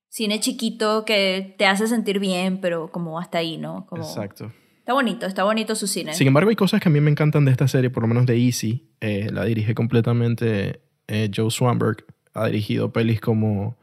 cine 0.09 0.41
chiquito 0.41 1.05
que 1.05 1.55
te 1.59 1.67
hace 1.67 1.87
sentir 1.87 2.19
bien, 2.21 2.63
pero 2.63 2.91
como 2.91 3.19
hasta 3.19 3.37
ahí, 3.39 3.59
¿no? 3.59 3.85
Como, 3.87 4.03
Exacto. 4.03 4.51
Está 4.79 4.95
bonito, 4.95 5.27
está 5.27 5.43
bonito 5.43 5.75
su 5.75 5.89
cine. 5.89 6.15
Sin 6.15 6.29
embargo, 6.29 6.49
hay 6.49 6.57
cosas 6.57 6.81
que 6.81 6.89
a 6.89 6.93
mí 6.93 7.01
me 7.01 7.11
encantan 7.11 7.45
de 7.45 7.51
esta 7.51 7.67
serie, 7.67 7.91
por 7.91 8.05
lo 8.05 8.09
menos 8.09 8.25
de 8.25 8.39
Easy. 8.39 8.89
Eh, 9.01 9.29
la 9.33 9.45
dirige 9.45 9.75
completamente 9.75 10.81
eh, 11.09 11.29
Joe 11.35 11.51
Swanberg. 11.51 12.07
Ha 12.35 12.47
dirigido 12.47 12.93
pelis 12.93 13.21
como 13.21 13.77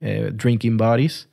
eh, 0.00 0.30
Drinking 0.32 0.78
Bodies 0.78 1.28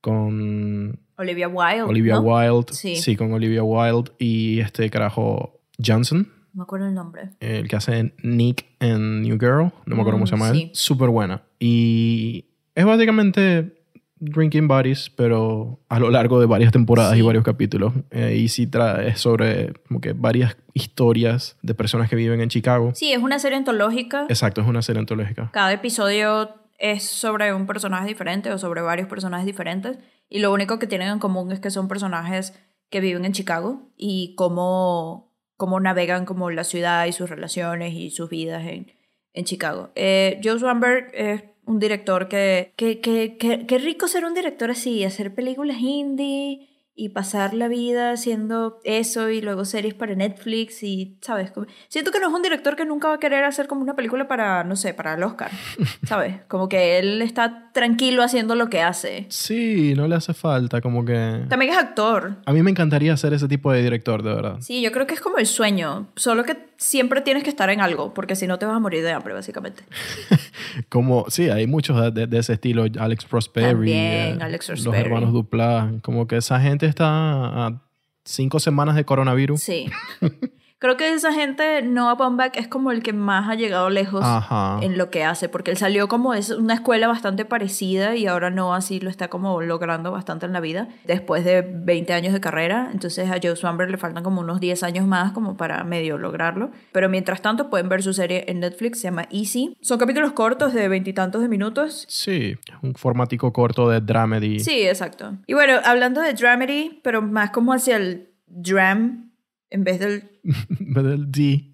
con 0.00 0.98
Olivia 1.16 1.48
Wilde. 1.48 1.82
Olivia 1.82 2.14
¿no? 2.14 2.20
Wilde. 2.22 2.72
Sí. 2.72 3.16
con 3.16 3.32
Olivia 3.32 3.62
Wilde 3.62 4.10
y 4.18 4.60
este 4.60 4.88
carajo 4.90 5.60
Johnson. 5.84 6.28
No 6.52 6.58
me 6.58 6.62
acuerdo 6.62 6.86
el 6.86 6.94
nombre. 6.94 7.30
el 7.40 7.66
que 7.68 7.76
hace 7.76 8.14
Nick 8.22 8.64
en 8.80 9.22
New 9.22 9.38
Girl, 9.38 9.72
no 9.86 9.96
me 9.96 10.02
acuerdo 10.02 10.12
cómo 10.20 10.26
se 10.26 10.36
llama 10.36 10.50
Mm, 10.50 10.54
él, 10.54 10.58
sí. 10.60 10.70
súper 10.74 11.08
buena. 11.08 11.42
Y 11.58 12.46
es 12.76 12.84
básicamente 12.84 13.80
Drinking 14.20 14.68
Buddies, 14.68 15.10
pero 15.10 15.80
a 15.88 15.98
lo 15.98 16.10
largo 16.10 16.38
de 16.40 16.46
varias 16.46 16.72
temporadas 16.72 17.12
Sí. 17.14 17.18
y 17.18 17.22
varios 17.22 17.44
capítulos. 17.44 17.92
Eh, 18.10 18.36
y 18.36 18.48
sí 18.48 18.66
trae 18.68 19.16
sobre 19.16 19.72
como 19.88 20.00
que 20.00 20.12
varias 20.12 20.56
historias 20.72 21.56
de 21.62 21.74
personas 21.74 22.08
que 22.08 22.16
viven 22.16 22.40
en 22.40 22.48
Chicago. 22.48 22.92
Sí, 22.94 23.12
es 23.12 23.18
una 23.22 23.38
serie 23.38 23.58
antológica. 23.58 24.26
Exacto, 24.28 24.60
es 24.60 24.66
una 24.68 24.82
serie 24.82 25.00
antológica. 25.00 25.50
Cada 25.52 25.72
episodio 25.72 26.50
es 26.78 27.02
sobre 27.04 27.52
un 27.52 27.66
personaje 27.66 28.06
diferente 28.08 28.50
o 28.52 28.58
sobre 28.58 28.80
varios 28.80 29.08
personajes 29.08 29.46
diferentes. 29.46 29.98
Y 30.28 30.40
lo 30.40 30.52
único 30.52 30.78
que 30.78 30.86
tienen 30.86 31.08
en 31.08 31.18
común 31.18 31.52
es 31.52 31.60
que 31.60 31.70
son 31.70 31.88
personajes 31.88 32.54
que 32.90 33.00
viven 33.00 33.24
en 33.24 33.32
Chicago 33.32 33.82
y 33.96 34.34
cómo, 34.36 35.32
cómo 35.56 35.80
navegan 35.80 36.26
como 36.26 36.50
la 36.50 36.64
ciudad 36.64 37.06
y 37.06 37.12
sus 37.12 37.30
relaciones 37.30 37.94
y 37.94 38.10
sus 38.10 38.30
vidas 38.30 38.66
en, 38.66 38.92
en 39.32 39.44
Chicago. 39.44 39.90
Eh, 39.94 40.40
Joe 40.42 40.58
Swanberg 40.58 41.10
es 41.14 41.44
un 41.66 41.78
director 41.78 42.28
que, 42.28 42.72
que, 42.76 43.00
que, 43.00 43.36
que, 43.36 43.66
que 43.66 43.78
rico 43.78 44.08
ser 44.08 44.24
un 44.24 44.34
director 44.34 44.70
así, 44.70 45.04
hacer 45.04 45.34
películas 45.34 45.78
indie 45.80 46.73
y 46.96 47.08
pasar 47.08 47.54
la 47.54 47.66
vida 47.68 48.12
haciendo 48.12 48.78
eso 48.84 49.28
y 49.28 49.40
luego 49.40 49.64
series 49.64 49.94
para 49.94 50.14
Netflix 50.14 50.82
y, 50.84 51.18
¿sabes? 51.22 51.50
Como- 51.50 51.66
siento 51.88 52.10
que 52.12 52.20
no 52.20 52.28
es 52.28 52.34
un 52.34 52.42
director 52.42 52.76
que 52.76 52.84
nunca 52.84 53.08
va 53.08 53.14
a 53.14 53.18
querer 53.18 53.42
hacer 53.44 53.66
como 53.66 53.82
una 53.82 53.96
película 53.96 54.28
para, 54.28 54.62
no 54.64 54.76
sé, 54.76 54.94
para 54.94 55.14
el 55.14 55.22
Oscar, 55.24 55.50
¿sabes? 56.06 56.42
Como 56.48 56.68
que 56.68 56.98
él 56.98 57.20
está 57.22 57.70
tranquilo 57.72 58.22
haciendo 58.22 58.54
lo 58.54 58.68
que 58.70 58.80
hace. 58.80 59.26
Sí, 59.28 59.94
no 59.96 60.06
le 60.06 60.14
hace 60.14 60.34
falta, 60.34 60.80
como 60.80 61.04
que... 61.04 61.40
También 61.48 61.72
es 61.72 61.78
actor. 61.78 62.36
A 62.46 62.52
mí 62.52 62.62
me 62.62 62.70
encantaría 62.70 63.16
ser 63.16 63.32
ese 63.34 63.48
tipo 63.48 63.72
de 63.72 63.82
director, 63.82 64.22
de 64.22 64.32
verdad. 64.34 64.56
Sí, 64.60 64.80
yo 64.80 64.92
creo 64.92 65.06
que 65.08 65.14
es 65.14 65.20
como 65.20 65.38
el 65.38 65.46
sueño, 65.46 66.08
solo 66.14 66.44
que 66.44 66.56
siempre 66.84 67.20
tienes 67.22 67.42
que 67.42 67.50
estar 67.50 67.70
en 67.70 67.80
algo, 67.80 68.12
porque 68.14 68.36
si 68.36 68.46
no 68.46 68.58
te 68.58 68.66
vas 68.66 68.76
a 68.76 68.78
morir 68.78 69.02
de 69.02 69.12
hambre, 69.12 69.32
básicamente. 69.34 69.84
Como, 70.88 71.24
sí, 71.28 71.48
hay 71.48 71.66
muchos 71.66 72.14
de, 72.14 72.26
de- 72.26 72.38
ese 72.38 72.52
estilo, 72.54 72.84
Alex 72.98 73.24
Prosperi, 73.24 73.68
También, 73.72 73.96
eh, 73.96 74.38
Alex 74.40 74.68
los 74.68 74.82
Prosperi. 74.82 75.04
hermanos 75.06 75.32
Duplas, 75.32 75.86
como 76.02 76.26
que 76.26 76.36
esa 76.36 76.60
gente 76.60 76.86
está 76.86 77.06
a 77.08 77.82
cinco 78.24 78.58
semanas 78.60 78.96
de 78.96 79.04
coronavirus. 79.04 79.60
Sí. 79.62 79.86
Creo 80.78 80.96
que 80.96 81.12
esa 81.12 81.32
gente, 81.32 81.82
Noah 81.82 82.14
Baumbach 82.14 82.56
es 82.56 82.68
como 82.68 82.90
el 82.90 83.02
que 83.02 83.12
más 83.12 83.48
ha 83.48 83.54
llegado 83.54 83.88
lejos 83.90 84.22
Ajá. 84.24 84.78
en 84.82 84.98
lo 84.98 85.10
que 85.10 85.24
hace, 85.24 85.48
porque 85.48 85.70
él 85.70 85.76
salió 85.76 86.08
como 86.08 86.34
es 86.34 86.50
una 86.50 86.74
escuela 86.74 87.08
bastante 87.08 87.44
parecida 87.44 88.16
y 88.16 88.26
ahora 88.26 88.50
Noah 88.50 88.80
sí 88.80 89.00
lo 89.00 89.08
está 89.08 89.28
como 89.28 89.60
logrando 89.62 90.10
bastante 90.10 90.46
en 90.46 90.52
la 90.52 90.60
vida, 90.60 90.88
después 91.04 91.44
de 91.44 91.62
20 91.62 92.12
años 92.12 92.32
de 92.32 92.40
carrera, 92.40 92.90
entonces 92.92 93.30
a 93.30 93.38
Joe 93.42 93.56
Swamber 93.56 93.90
le 93.90 93.96
faltan 93.96 94.22
como 94.22 94.40
unos 94.40 94.60
10 94.60 94.82
años 94.82 95.06
más 95.06 95.32
como 95.32 95.56
para 95.56 95.84
medio 95.84 96.18
lograrlo, 96.18 96.70
pero 96.92 97.08
mientras 97.08 97.40
tanto 97.40 97.70
pueden 97.70 97.88
ver 97.88 98.02
su 98.02 98.12
serie 98.12 98.44
en 98.48 98.60
Netflix, 98.60 99.00
se 99.00 99.08
llama 99.08 99.26
Easy. 99.30 99.76
Son 99.80 99.98
capítulos 99.98 100.32
cortos 100.32 100.74
de 100.74 100.88
veintitantos 100.88 101.40
de 101.40 101.48
minutos 101.48 102.04
Sí, 102.08 102.56
es 102.66 102.76
un 102.82 102.94
formatico 102.94 103.52
corto 103.52 103.88
de 103.88 104.00
dramedy. 104.00 104.60
Sí, 104.60 104.82
exacto. 104.86 105.36
Y 105.46 105.54
bueno, 105.54 105.74
hablando 105.84 106.20
de 106.20 106.34
dramedy, 106.34 107.00
pero 107.02 107.22
más 107.22 107.50
como 107.50 107.72
hacia 107.72 107.96
el 107.96 108.30
dram 108.46 109.30
en 109.70 109.84
vez 109.84 109.98
del... 110.00 110.30
Del 110.68 111.30
D. 111.30 111.64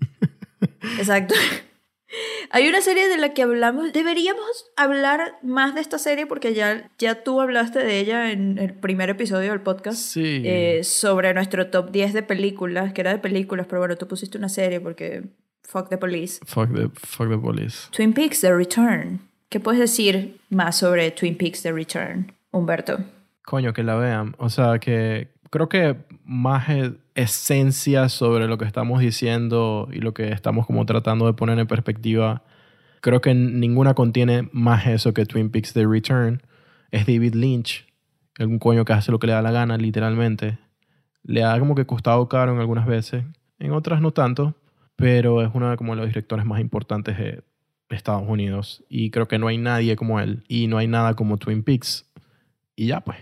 Exacto. 0.98 1.34
Hay 2.52 2.68
una 2.68 2.80
serie 2.80 3.08
de 3.08 3.16
la 3.16 3.32
que 3.32 3.42
hablamos. 3.42 3.92
Deberíamos 3.92 4.66
hablar 4.76 5.38
más 5.42 5.74
de 5.74 5.80
esta 5.80 5.98
serie 5.98 6.26
porque 6.26 6.54
ya, 6.54 6.90
ya 6.98 7.22
tú 7.22 7.40
hablaste 7.40 7.78
de 7.78 8.00
ella 8.00 8.32
en 8.32 8.58
el 8.58 8.74
primer 8.74 9.10
episodio 9.10 9.50
del 9.50 9.60
podcast. 9.60 9.98
Sí. 9.98 10.42
eh, 10.44 10.82
sobre 10.82 11.32
nuestro 11.34 11.68
top 11.68 11.92
10 11.92 12.12
de 12.12 12.22
películas, 12.24 12.92
que 12.92 13.02
era 13.02 13.12
de 13.12 13.18
películas, 13.18 13.66
pero 13.68 13.80
bueno, 13.80 13.96
tú 13.96 14.08
pusiste 14.08 14.38
una 14.38 14.48
serie 14.48 14.80
porque 14.80 15.22
fuck 15.62 15.88
the 15.88 15.98
police. 15.98 16.40
Fuck 16.44 16.74
the, 16.74 16.88
fuck 16.94 17.30
the 17.30 17.38
police. 17.38 17.88
Twin 17.92 18.12
Peaks 18.12 18.40
The 18.40 18.52
Return. 18.52 19.20
¿Qué 19.48 19.60
puedes 19.60 19.80
decir 19.80 20.40
más 20.48 20.76
sobre 20.76 21.10
Twin 21.12 21.36
Peaks 21.36 21.62
The 21.62 21.72
Return, 21.72 22.32
Humberto? 22.50 22.98
Coño, 23.44 23.72
que 23.72 23.84
la 23.84 23.94
vean. 23.94 24.34
O 24.38 24.48
sea, 24.48 24.78
que 24.80 25.28
creo 25.50 25.68
que 25.68 25.96
más 26.24 26.68
esencia 27.22 28.08
sobre 28.08 28.46
lo 28.46 28.58
que 28.58 28.64
estamos 28.64 29.00
diciendo 29.00 29.88
y 29.92 30.00
lo 30.00 30.14
que 30.14 30.32
estamos 30.32 30.66
como 30.66 30.86
tratando 30.86 31.26
de 31.26 31.34
poner 31.34 31.58
en 31.58 31.66
perspectiva. 31.66 32.42
Creo 33.00 33.20
que 33.20 33.34
ninguna 33.34 33.94
contiene 33.94 34.48
más 34.52 34.86
eso 34.86 35.14
que 35.14 35.26
Twin 35.26 35.50
Peaks 35.50 35.72
The 35.72 35.86
Return. 35.86 36.42
Es 36.90 37.06
David 37.06 37.34
Lynch, 37.34 37.86
algún 38.38 38.58
coño 38.58 38.84
que 38.84 38.92
hace 38.92 39.12
lo 39.12 39.18
que 39.18 39.26
le 39.26 39.32
da 39.32 39.42
la 39.42 39.52
gana, 39.52 39.76
literalmente. 39.76 40.58
Le 41.22 41.44
ha 41.44 41.58
como 41.58 41.74
que 41.74 41.86
costado 41.86 42.28
caro 42.28 42.52
en 42.52 42.60
algunas 42.60 42.86
veces, 42.86 43.24
en 43.58 43.72
otras 43.72 44.00
no 44.00 44.12
tanto, 44.12 44.54
pero 44.96 45.42
es 45.42 45.50
uno 45.54 45.70
de 45.70 45.76
como 45.76 45.94
los 45.94 46.06
directores 46.06 46.44
más 46.44 46.60
importantes 46.60 47.16
de 47.16 47.42
Estados 47.88 48.28
Unidos. 48.28 48.84
Y 48.88 49.10
creo 49.10 49.28
que 49.28 49.38
no 49.38 49.48
hay 49.48 49.58
nadie 49.58 49.96
como 49.96 50.20
él. 50.20 50.44
Y 50.48 50.66
no 50.66 50.78
hay 50.78 50.86
nada 50.86 51.14
como 51.14 51.38
Twin 51.38 51.62
Peaks. 51.62 52.10
Y 52.76 52.86
ya 52.86 53.00
pues, 53.00 53.18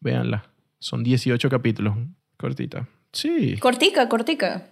véanla. 0.00 0.44
Son 0.78 1.02
18 1.02 1.48
capítulos, 1.48 1.96
cortita. 2.36 2.88
Sí. 3.12 3.56
Cortica, 3.58 4.08
cortica. 4.08 4.68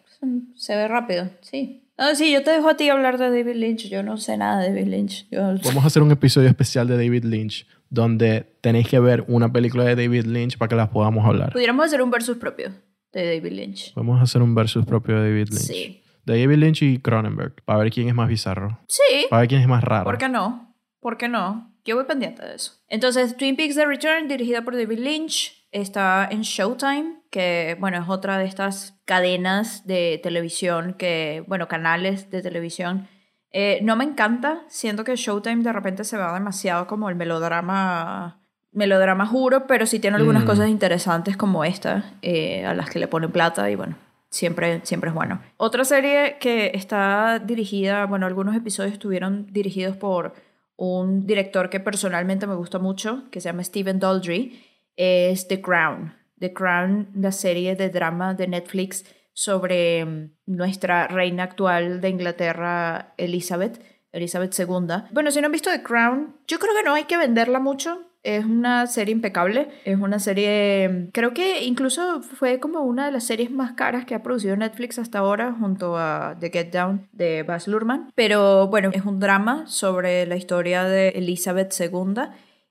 Se 0.56 0.76
ve 0.76 0.88
rápido, 0.88 1.30
sí. 1.40 1.84
Ah, 1.96 2.14
sí, 2.14 2.32
yo 2.32 2.42
te 2.44 2.52
dejo 2.52 2.68
a 2.68 2.76
ti 2.76 2.88
hablar 2.88 3.18
de 3.18 3.30
David 3.30 3.56
Lynch. 3.56 3.88
Yo 3.88 4.02
no 4.02 4.16
sé 4.18 4.36
nada 4.36 4.60
de 4.60 4.68
David 4.68 4.86
Lynch. 4.86 5.28
Yo... 5.30 5.40
Vamos 5.64 5.84
a 5.84 5.86
hacer 5.88 6.02
un 6.02 6.12
episodio 6.12 6.48
especial 6.48 6.86
de 6.86 6.96
David 6.96 7.24
Lynch 7.24 7.66
donde 7.90 8.46
tenéis 8.60 8.88
que 8.88 9.00
ver 9.00 9.24
una 9.28 9.52
película 9.52 9.84
de 9.84 9.96
David 9.96 10.26
Lynch 10.26 10.58
para 10.58 10.68
que 10.68 10.76
las 10.76 10.88
podamos 10.88 11.26
hablar. 11.26 11.52
Pudiéramos 11.52 11.86
hacer 11.86 12.02
un 12.02 12.10
versus 12.10 12.36
propio 12.36 12.72
de 13.12 13.26
David 13.26 13.52
Lynch. 13.52 13.94
Vamos 13.94 14.20
a 14.20 14.24
hacer 14.24 14.42
un 14.42 14.54
versus 14.54 14.84
propio 14.84 15.20
de 15.20 15.30
David 15.30 15.48
Lynch. 15.48 15.62
Sí. 15.62 16.02
De 16.24 16.40
David 16.40 16.58
Lynch 16.58 16.82
y 16.82 16.98
Cronenberg. 16.98 17.62
Para 17.64 17.80
ver 17.80 17.90
quién 17.90 18.08
es 18.08 18.14
más 18.14 18.28
bizarro. 18.28 18.78
Sí. 18.88 19.26
Para 19.30 19.40
ver 19.40 19.48
quién 19.48 19.62
es 19.62 19.68
más 19.68 19.82
raro. 19.82 20.04
¿Por 20.04 20.18
qué 20.18 20.28
no? 20.28 20.74
¿Por 21.00 21.16
qué 21.16 21.28
no? 21.28 21.74
Yo 21.84 21.96
voy 21.96 22.04
pendiente 22.04 22.44
de 22.44 22.54
eso. 22.54 22.72
Entonces, 22.88 23.36
Twin 23.36 23.56
Peaks 23.56 23.76
The 23.76 23.86
Return, 23.86 24.28
dirigida 24.28 24.62
por 24.62 24.76
David 24.76 24.98
Lynch, 24.98 25.57
está 25.72 26.28
en 26.30 26.42
Showtime, 26.42 27.20
que, 27.30 27.76
bueno, 27.78 27.98
es 28.02 28.08
otra 28.08 28.38
de 28.38 28.46
estas 28.46 28.98
cadenas 29.04 29.86
de 29.86 30.18
televisión 30.22 30.94
que, 30.94 31.44
bueno, 31.46 31.68
canales 31.68 32.30
de 32.30 32.42
televisión. 32.42 33.08
Eh, 33.50 33.80
no 33.82 33.96
me 33.96 34.04
encanta, 34.04 34.62
siento 34.68 35.04
que 35.04 35.16
Showtime 35.16 35.62
de 35.62 35.72
repente 35.72 36.04
se 36.04 36.16
va 36.16 36.32
demasiado 36.34 36.86
como 36.86 37.08
el 37.08 37.16
melodrama, 37.16 38.40
melodrama 38.72 39.26
juro, 39.26 39.66
pero 39.66 39.86
sí 39.86 39.98
tiene 39.98 40.16
algunas 40.18 40.44
Mm. 40.44 40.46
cosas 40.46 40.68
interesantes 40.68 41.36
como 41.36 41.64
esta, 41.64 42.12
eh, 42.22 42.64
a 42.66 42.74
las 42.74 42.90
que 42.90 42.98
le 42.98 43.08
ponen 43.08 43.30
plata 43.32 43.70
y 43.70 43.74
bueno, 43.74 43.96
siempre, 44.30 44.80
siempre 44.84 45.08
es 45.08 45.14
bueno. 45.14 45.40
Otra 45.56 45.84
serie 45.84 46.36
que 46.40 46.72
está 46.74 47.38
dirigida, 47.38 48.04
bueno, 48.06 48.26
algunos 48.26 48.54
episodios 48.54 48.92
estuvieron 48.92 49.46
dirigidos 49.50 49.96
por 49.96 50.34
un 50.76 51.26
director 51.26 51.70
que 51.70 51.80
personalmente 51.80 52.46
me 52.46 52.54
gusta 52.54 52.78
mucho, 52.78 53.24
que 53.30 53.40
se 53.40 53.48
llama 53.48 53.64
Stephen 53.64 53.98
Daldry, 53.98 54.62
es 54.98 55.48
The 55.48 55.62
Crown. 55.62 56.14
The 56.38 56.52
Crown, 56.52 57.08
la 57.14 57.32
serie 57.32 57.74
de 57.76 57.88
drama 57.88 58.34
de 58.34 58.48
Netflix 58.48 59.04
sobre 59.32 60.04
mm, 60.04 60.30
nuestra 60.46 61.06
reina 61.06 61.44
actual 61.44 62.00
de 62.00 62.08
Inglaterra, 62.08 63.14
Elizabeth, 63.16 63.80
Elizabeth 64.12 64.58
II. 64.58 65.04
Bueno, 65.12 65.30
si 65.30 65.40
no 65.40 65.46
han 65.46 65.52
visto 65.52 65.70
The 65.70 65.82
Crown, 65.82 66.36
yo 66.46 66.58
creo 66.58 66.74
que 66.74 66.82
no 66.82 66.94
hay 66.94 67.04
que 67.04 67.16
venderla 67.16 67.60
mucho. 67.60 68.04
Es 68.24 68.44
una 68.44 68.88
serie 68.88 69.12
impecable. 69.12 69.68
Es 69.84 69.96
una 69.96 70.18
serie, 70.18 70.88
mm, 70.88 71.10
creo 71.12 71.32
que 71.32 71.64
incluso 71.64 72.20
fue 72.20 72.58
como 72.58 72.80
una 72.80 73.06
de 73.06 73.12
las 73.12 73.24
series 73.24 73.50
más 73.52 73.72
caras 73.72 74.04
que 74.04 74.16
ha 74.16 74.24
producido 74.24 74.56
Netflix 74.56 74.98
hasta 74.98 75.20
ahora, 75.20 75.54
junto 75.58 75.96
a 75.96 76.36
The 76.40 76.50
Get 76.50 76.72
Down 76.72 77.08
de 77.12 77.44
Baz 77.44 77.68
Luhrmann. 77.68 78.10
Pero 78.16 78.66
bueno, 78.66 78.90
es 78.92 79.04
un 79.04 79.20
drama 79.20 79.66
sobre 79.68 80.26
la 80.26 80.36
historia 80.36 80.84
de 80.84 81.10
Elizabeth 81.10 81.72
II 81.78 82.24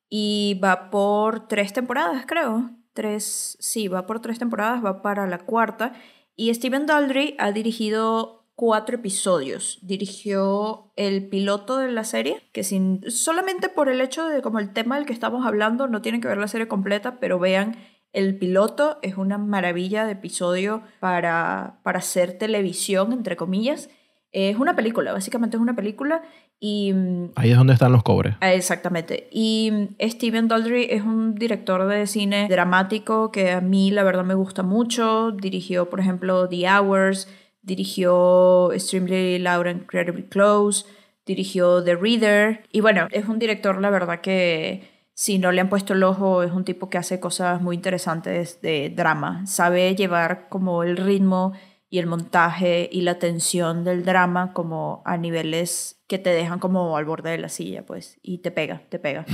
y 0.09 0.59
va 0.63 0.89
por 0.89 1.47
tres 1.47 1.73
temporadas, 1.73 2.25
creo. 2.25 2.71
Tres, 2.93 3.57
sí, 3.59 3.87
va 3.87 4.05
por 4.05 4.21
tres 4.21 4.39
temporadas, 4.39 4.83
va 4.83 5.01
para 5.01 5.27
la 5.27 5.39
cuarta. 5.39 5.93
Y 6.35 6.53
Steven 6.53 6.85
Daldry 6.85 7.35
ha 7.39 7.51
dirigido 7.51 8.37
cuatro 8.55 8.95
episodios. 8.95 9.79
Dirigió 9.83 10.91
el 10.95 11.29
piloto 11.29 11.77
de 11.77 11.91
la 11.91 12.03
serie, 12.03 12.41
que 12.53 12.63
sin, 12.63 13.01
solamente 13.09 13.69
por 13.69 13.87
el 13.87 14.01
hecho 14.01 14.27
de 14.27 14.41
como 14.41 14.59
el 14.59 14.73
tema 14.73 14.95
del 14.95 15.05
que 15.05 15.13
estamos 15.13 15.45
hablando, 15.45 15.87
no 15.87 16.01
tienen 16.01 16.21
que 16.21 16.27
ver 16.27 16.37
la 16.37 16.47
serie 16.47 16.67
completa, 16.67 17.19
pero 17.19 17.37
vean, 17.37 17.77
el 18.13 18.37
piloto 18.39 18.97
es 19.03 19.15
una 19.15 19.37
maravilla 19.37 20.05
de 20.05 20.13
episodio 20.13 20.81
para, 20.99 21.79
para 21.83 21.99
hacer 21.99 22.37
televisión, 22.39 23.13
entre 23.13 23.35
comillas. 23.35 23.89
Es 24.31 24.57
una 24.57 24.75
película, 24.75 25.13
básicamente 25.13 25.57
es 25.57 25.61
una 25.61 25.75
película 25.75 26.23
y 26.59 26.91
mm, 26.93 27.31
Ahí 27.35 27.51
es 27.51 27.57
donde 27.57 27.73
están 27.73 27.91
los 27.91 28.03
cobres. 28.03 28.35
Ah, 28.41 28.53
Exactamente. 28.53 29.27
Y 29.31 29.69
mm, 29.71 30.09
Steven 30.09 30.47
Daldry 30.47 30.87
es 30.89 31.03
un 31.03 31.35
director 31.35 31.87
de 31.87 32.07
cine 32.07 32.47
dramático 32.49 33.31
que 33.31 33.51
a 33.51 33.61
mí 33.61 33.91
la 33.91 34.03
verdad 34.03 34.23
me 34.23 34.33
gusta 34.33 34.63
mucho. 34.63 35.31
Dirigió, 35.31 35.89
por 35.89 35.99
ejemplo, 35.99 36.47
The 36.49 36.67
Hours, 36.69 37.27
dirigió 37.61 38.71
Extremely 38.73 39.39
Loud 39.39 39.67
and 39.67 39.81
Incredibly 39.81 40.23
Close, 40.23 40.85
dirigió 41.25 41.83
The 41.83 41.95
Reader. 41.95 42.63
Y 42.71 42.81
bueno, 42.81 43.07
es 43.11 43.27
un 43.27 43.39
director, 43.39 43.79
la 43.79 43.89
verdad, 43.89 44.21
que 44.21 44.97
si 45.13 45.39
no 45.39 45.51
le 45.51 45.61
han 45.61 45.69
puesto 45.69 45.93
el 45.93 46.03
ojo, 46.03 46.43
es 46.43 46.51
un 46.51 46.63
tipo 46.63 46.89
que 46.89 46.97
hace 46.97 47.19
cosas 47.19 47.61
muy 47.61 47.75
interesantes 47.75 48.61
de 48.61 48.91
drama. 48.95 49.45
Sabe 49.45 49.95
llevar 49.95 50.47
como 50.49 50.83
el 50.83 50.97
ritmo 50.97 51.53
y 51.89 51.99
el 51.99 52.07
montaje 52.07 52.89
y 52.91 53.01
la 53.01 53.17
tensión 53.19 53.83
del 53.83 54.03
drama 54.03 54.51
como 54.53 55.01
a 55.05 55.17
niveles 55.17 56.01
que 56.07 56.17
te 56.19 56.29
dejan 56.31 56.59
como 56.59 56.97
al 56.97 57.05
borde 57.05 57.31
de 57.31 57.37
la 57.37 57.49
silla, 57.49 57.85
pues, 57.85 58.19
y 58.21 58.39
te 58.39 58.51
pega, 58.51 58.81
te 58.89 58.99
pega. 58.99 59.25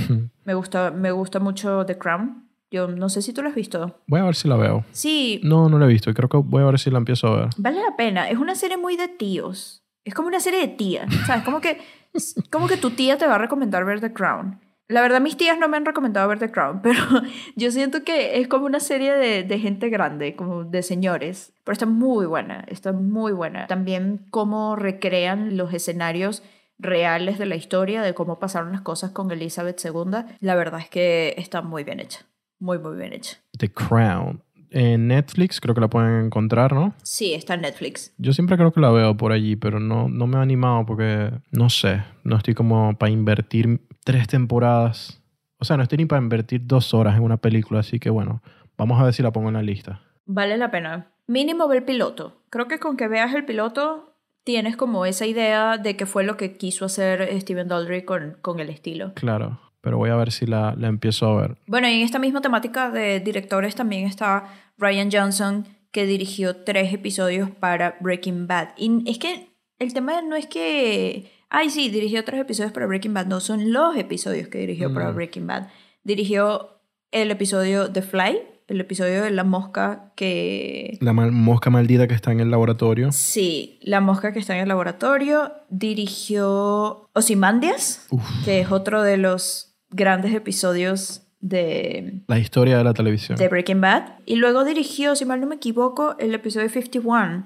me 0.44 0.54
gusta, 0.54 0.90
me 0.90 1.10
gusta 1.10 1.40
mucho 1.40 1.84
The 1.86 1.98
Crown. 1.98 2.48
Yo 2.70 2.88
no 2.88 3.08
sé 3.08 3.22
si 3.22 3.32
tú 3.32 3.42
lo 3.42 3.48
has 3.50 3.54
visto. 3.54 4.00
Voy 4.08 4.20
a 4.20 4.24
ver 4.24 4.34
si 4.34 4.48
la 4.48 4.56
veo. 4.56 4.84
Sí, 4.90 5.40
No, 5.44 5.68
no 5.68 5.78
la 5.78 5.84
he 5.84 5.88
visto 5.88 6.10
y 6.10 6.14
creo 6.14 6.28
que 6.28 6.38
voy 6.38 6.62
a 6.62 6.66
ver 6.66 6.78
si 6.80 6.90
la 6.90 6.98
empiezo 6.98 7.28
a 7.28 7.36
ver. 7.36 7.48
vale 7.56 7.80
la 7.80 7.96
pena. 7.96 8.28
Es 8.30 8.38
una 8.38 8.54
serie 8.56 8.76
muy 8.76 8.96
de 8.96 9.06
tíos. 9.08 9.84
Es 10.04 10.12
como 10.14 10.26
una 10.28 10.40
serie 10.40 10.60
de 10.60 10.68
tía. 10.68 11.06
¿Sabes? 11.26 11.44
Como 11.44 11.60
que, 11.60 11.78
como 12.50 12.66
que 12.66 12.76
tu 12.76 12.90
tía 12.90 13.16
te 13.16 13.26
va 13.28 13.36
a 13.36 13.38
recomendar 13.38 13.84
ver 13.84 14.00
The 14.00 14.12
Crown. 14.12 14.60
La 14.88 15.00
verdad, 15.00 15.20
mis 15.20 15.36
tías 15.36 15.58
no 15.58 15.68
me 15.68 15.76
han 15.76 15.86
recomendado 15.86 16.28
ver 16.28 16.38
The 16.38 16.50
Crown, 16.50 16.80
pero 16.82 17.00
yo 17.56 17.70
siento 17.70 18.04
que 18.04 18.40
es 18.40 18.48
como 18.48 18.66
una 18.66 18.80
serie 18.80 19.12
de, 19.14 19.42
de 19.42 19.58
gente 19.58 19.88
grande, 19.88 20.36
como 20.36 20.64
de 20.64 20.82
señores. 20.82 21.52
Pero 21.64 21.72
está 21.72 21.86
muy 21.86 22.26
buena, 22.26 22.64
está 22.68 22.92
muy 22.92 23.32
buena. 23.32 23.66
También 23.66 24.26
cómo 24.30 24.76
recrean 24.76 25.56
los 25.56 25.72
escenarios 25.72 26.42
reales 26.78 27.38
de 27.38 27.46
la 27.46 27.56
historia, 27.56 28.02
de 28.02 28.14
cómo 28.14 28.38
pasaron 28.38 28.72
las 28.72 28.82
cosas 28.82 29.12
con 29.12 29.30
Elizabeth 29.30 29.80
II. 29.84 30.36
La 30.40 30.54
verdad 30.54 30.80
es 30.80 30.88
que 30.88 31.34
está 31.38 31.62
muy 31.62 31.84
bien 31.84 32.00
hecha. 32.00 32.26
Muy, 32.58 32.78
muy 32.78 32.96
bien 32.96 33.12
hecha. 33.12 33.38
The 33.58 33.70
Crown. 33.70 34.42
En 34.70 35.06
Netflix 35.06 35.60
creo 35.60 35.72
que 35.72 35.80
la 35.80 35.88
pueden 35.88 36.26
encontrar, 36.26 36.72
¿no? 36.72 36.94
Sí, 37.04 37.32
está 37.32 37.54
en 37.54 37.60
Netflix. 37.60 38.12
Yo 38.18 38.32
siempre 38.32 38.56
creo 38.56 38.72
que 38.72 38.80
la 38.80 38.90
veo 38.90 39.16
por 39.16 39.30
allí, 39.30 39.54
pero 39.54 39.78
no, 39.78 40.08
no 40.08 40.26
me 40.26 40.36
he 40.36 40.40
animado 40.40 40.84
porque, 40.84 41.30
no 41.52 41.70
sé, 41.70 42.02
no 42.24 42.36
estoy 42.36 42.54
como 42.54 42.98
para 42.98 43.12
invertir 43.12 43.80
tres 44.04 44.28
temporadas. 44.28 45.20
O 45.58 45.64
sea, 45.64 45.76
no 45.76 45.82
estoy 45.82 45.98
ni 45.98 46.06
para 46.06 46.22
invertir 46.22 46.60
dos 46.64 46.94
horas 46.94 47.16
en 47.16 47.22
una 47.22 47.38
película, 47.38 47.80
así 47.80 47.98
que 47.98 48.10
bueno, 48.10 48.42
vamos 48.76 49.00
a 49.00 49.04
ver 49.04 49.14
si 49.14 49.22
la 49.22 49.32
pongo 49.32 49.48
en 49.48 49.54
la 49.54 49.62
lista. 49.62 50.02
Vale 50.26 50.56
la 50.56 50.70
pena. 50.70 51.12
Mínimo 51.26 51.66
ver 51.68 51.84
piloto. 51.84 52.42
Creo 52.50 52.68
que 52.68 52.78
con 52.78 52.96
que 52.96 53.08
veas 53.08 53.34
el 53.34 53.44
piloto 53.44 54.14
tienes 54.44 54.76
como 54.76 55.06
esa 55.06 55.26
idea 55.26 55.78
de 55.78 55.96
qué 55.96 56.06
fue 56.06 56.22
lo 56.22 56.36
que 56.36 56.56
quiso 56.56 56.84
hacer 56.84 57.28
Steven 57.40 57.66
Daldry 57.68 58.04
con, 58.04 58.36
con 58.42 58.60
el 58.60 58.68
estilo. 58.68 59.14
Claro, 59.14 59.58
pero 59.80 59.96
voy 59.96 60.10
a 60.10 60.16
ver 60.16 60.32
si 60.32 60.46
la, 60.46 60.74
la 60.76 60.88
empiezo 60.88 61.26
a 61.26 61.40
ver. 61.40 61.56
Bueno, 61.66 61.88
y 61.88 61.94
en 61.94 62.02
esta 62.02 62.18
misma 62.18 62.42
temática 62.42 62.90
de 62.90 63.20
directores 63.20 63.74
también 63.74 64.04
está 64.04 64.44
Ryan 64.76 65.10
Johnson, 65.10 65.66
que 65.92 66.06
dirigió 66.06 66.56
tres 66.56 66.92
episodios 66.92 67.50
para 67.50 67.96
Breaking 68.00 68.46
Bad. 68.46 68.70
Y 68.76 69.08
es 69.10 69.18
que 69.18 69.48
el 69.78 69.94
tema 69.94 70.20
no 70.22 70.36
es 70.36 70.46
que, 70.46 71.30
ay 71.50 71.70
sí, 71.70 71.88
dirigió 71.90 72.24
tres 72.24 72.40
episodios 72.40 72.72
para 72.72 72.86
Breaking 72.86 73.14
Bad, 73.14 73.26
no, 73.26 73.40
son 73.40 73.72
los 73.72 73.96
episodios 73.96 74.48
que 74.48 74.58
dirigió 74.58 74.92
para 74.92 75.10
Mm. 75.10 75.14
Breaking 75.14 75.46
Bad. 75.46 75.68
Dirigió 76.02 76.80
el 77.12 77.30
episodio 77.30 77.90
The 77.90 78.02
Fly, 78.02 78.38
el 78.66 78.80
episodio 78.80 79.22
de 79.22 79.30
la 79.30 79.44
mosca 79.44 80.12
que... 80.16 80.96
La 81.00 81.12
mal- 81.12 81.32
mosca 81.32 81.68
maldita 81.70 82.08
que 82.08 82.14
está 82.14 82.32
en 82.32 82.40
el 82.40 82.50
laboratorio. 82.50 83.12
Sí, 83.12 83.78
la 83.82 84.00
mosca 84.00 84.32
que 84.32 84.38
está 84.38 84.54
en 84.54 84.62
el 84.62 84.68
laboratorio. 84.68 85.52
Dirigió 86.08 87.08
Ozymandias, 87.12 88.06
Uf. 88.10 88.22
que 88.44 88.60
es 88.60 88.70
otro 88.70 89.02
de 89.02 89.16
los 89.16 89.74
grandes 89.90 90.34
episodios 90.34 91.22
de, 91.40 92.22
La 92.26 92.38
historia 92.38 92.78
de 92.78 92.84
la 92.84 92.94
televisión. 92.94 93.36
de 93.38 93.48
Breaking 93.48 93.80
Bad. 93.80 94.18
Y 94.26 94.36
luego 94.36 94.64
dirigió, 94.64 95.14
si 95.16 95.24
mal 95.24 95.40
no 95.40 95.46
me 95.46 95.56
equivoco, 95.56 96.16
el 96.18 96.34
episodio 96.34 96.68
51, 96.68 97.44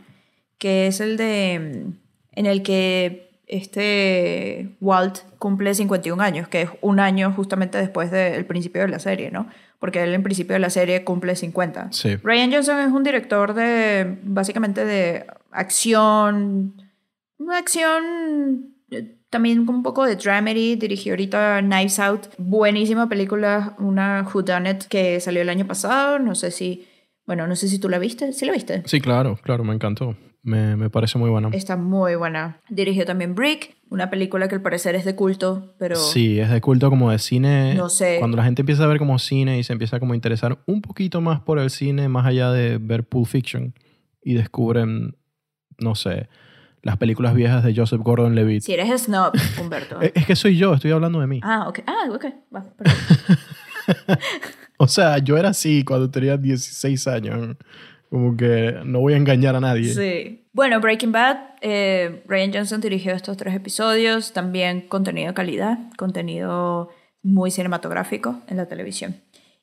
que 0.58 0.86
es 0.86 1.00
el 1.00 1.16
de. 1.16 1.86
en 2.32 2.46
el 2.46 2.62
que 2.62 3.27
este 3.48 4.76
Walt 4.80 5.20
cumple 5.38 5.74
51 5.74 6.22
años, 6.22 6.48
que 6.48 6.62
es 6.62 6.70
un 6.82 7.00
año 7.00 7.32
justamente 7.32 7.78
después 7.78 8.10
del 8.10 8.44
principio 8.44 8.82
de 8.82 8.88
la 8.88 8.98
serie, 8.98 9.30
¿no? 9.30 9.48
Porque 9.78 10.02
él 10.02 10.12
en 10.14 10.22
principio 10.22 10.54
de 10.54 10.60
la 10.60 10.70
serie 10.70 11.02
cumple 11.04 11.34
50. 11.34 11.92
Sí. 11.92 12.16
Ryan 12.16 12.52
Johnson 12.52 12.80
es 12.80 12.92
un 12.92 13.02
director 13.04 13.54
de, 13.54 14.18
básicamente, 14.22 14.84
de 14.84 15.24
acción, 15.50 16.74
una 17.38 17.58
acción 17.58 18.74
eh, 18.90 19.16
también 19.30 19.64
con 19.64 19.76
un 19.76 19.82
poco 19.82 20.04
de 20.04 20.16
dramedy. 20.16 20.76
Dirigió 20.76 21.12
ahorita 21.12 21.60
Knives 21.60 21.98
Out, 22.00 22.26
buenísima 22.36 23.08
película, 23.08 23.74
una 23.78 24.26
whodunit 24.32 24.84
que 24.84 25.20
salió 25.20 25.42
el 25.42 25.48
año 25.48 25.66
pasado. 25.66 26.18
No 26.18 26.34
sé 26.34 26.50
si, 26.50 26.86
bueno, 27.24 27.46
no 27.46 27.56
sé 27.56 27.68
si 27.68 27.78
tú 27.78 27.88
la 27.88 27.98
viste. 27.98 28.32
¿Sí 28.32 28.44
la 28.44 28.52
viste? 28.52 28.82
Sí, 28.84 29.00
claro, 29.00 29.38
claro, 29.42 29.64
me 29.64 29.74
encantó. 29.74 30.16
Me, 30.42 30.76
me 30.76 30.88
parece 30.88 31.18
muy 31.18 31.28
buena. 31.30 31.48
Está 31.52 31.76
muy 31.76 32.14
buena. 32.14 32.60
Dirigió 32.68 33.04
también 33.04 33.34
Brick, 33.34 33.76
una 33.90 34.08
película 34.08 34.48
que 34.48 34.54
al 34.54 34.62
parecer 34.62 34.94
es 34.94 35.04
de 35.04 35.14
culto, 35.14 35.74
pero 35.78 35.96
Sí, 35.96 36.38
es 36.38 36.50
de 36.50 36.60
culto 36.60 36.88
como 36.90 37.10
de 37.10 37.18
cine. 37.18 37.74
No 37.74 37.88
sé. 37.90 38.16
Cuando 38.18 38.36
la 38.36 38.44
gente 38.44 38.62
empieza 38.62 38.84
a 38.84 38.86
ver 38.86 38.98
como 38.98 39.18
cine 39.18 39.58
y 39.58 39.64
se 39.64 39.72
empieza 39.72 39.98
como 40.00 40.12
a 40.12 40.16
interesar 40.16 40.58
un 40.66 40.80
poquito 40.80 41.20
más 41.20 41.40
por 41.40 41.58
el 41.58 41.70
cine, 41.70 42.08
más 42.08 42.24
allá 42.24 42.50
de 42.52 42.78
ver 42.78 43.04
Pulp 43.04 43.26
Fiction, 43.26 43.74
y 44.22 44.34
descubren, 44.34 45.16
no 45.78 45.94
sé, 45.94 46.28
las 46.82 46.96
películas 46.96 47.34
viejas 47.34 47.64
de 47.64 47.74
Joseph 47.74 48.00
Gordon-Levitt. 48.00 48.62
si 48.62 48.72
eres 48.72 49.02
snob, 49.02 49.32
Humberto. 49.60 50.00
Es 50.00 50.24
que 50.24 50.36
soy 50.36 50.56
yo, 50.56 50.72
estoy 50.74 50.92
hablando 50.92 51.20
de 51.20 51.26
mí. 51.26 51.40
ah, 51.42 51.66
ok. 51.68 51.80
Ah, 51.86 52.08
ok. 52.10 52.24
Va. 52.54 52.64
O 54.80 54.86
sea, 54.86 55.18
yo 55.18 55.36
era 55.36 55.48
así 55.48 55.82
cuando 55.82 56.08
tenía 56.08 56.36
16 56.36 57.08
años. 57.08 57.56
Como 58.10 58.36
que 58.36 58.80
no 58.84 59.00
voy 59.00 59.14
a 59.14 59.16
engañar 59.16 59.54
a 59.54 59.60
nadie. 59.60 59.92
Sí. 59.92 60.46
Bueno, 60.52 60.80
Breaking 60.80 61.12
Bad, 61.12 61.36
eh, 61.60 62.22
Ryan 62.26 62.52
Johnson 62.52 62.80
dirigió 62.80 63.12
estos 63.12 63.36
tres 63.36 63.54
episodios, 63.54 64.32
también 64.32 64.82
contenido 64.88 65.28
de 65.28 65.34
calidad, 65.34 65.78
contenido 65.96 66.88
muy 67.22 67.50
cinematográfico 67.50 68.40
en 68.48 68.56
la 68.56 68.66
televisión. 68.66 69.16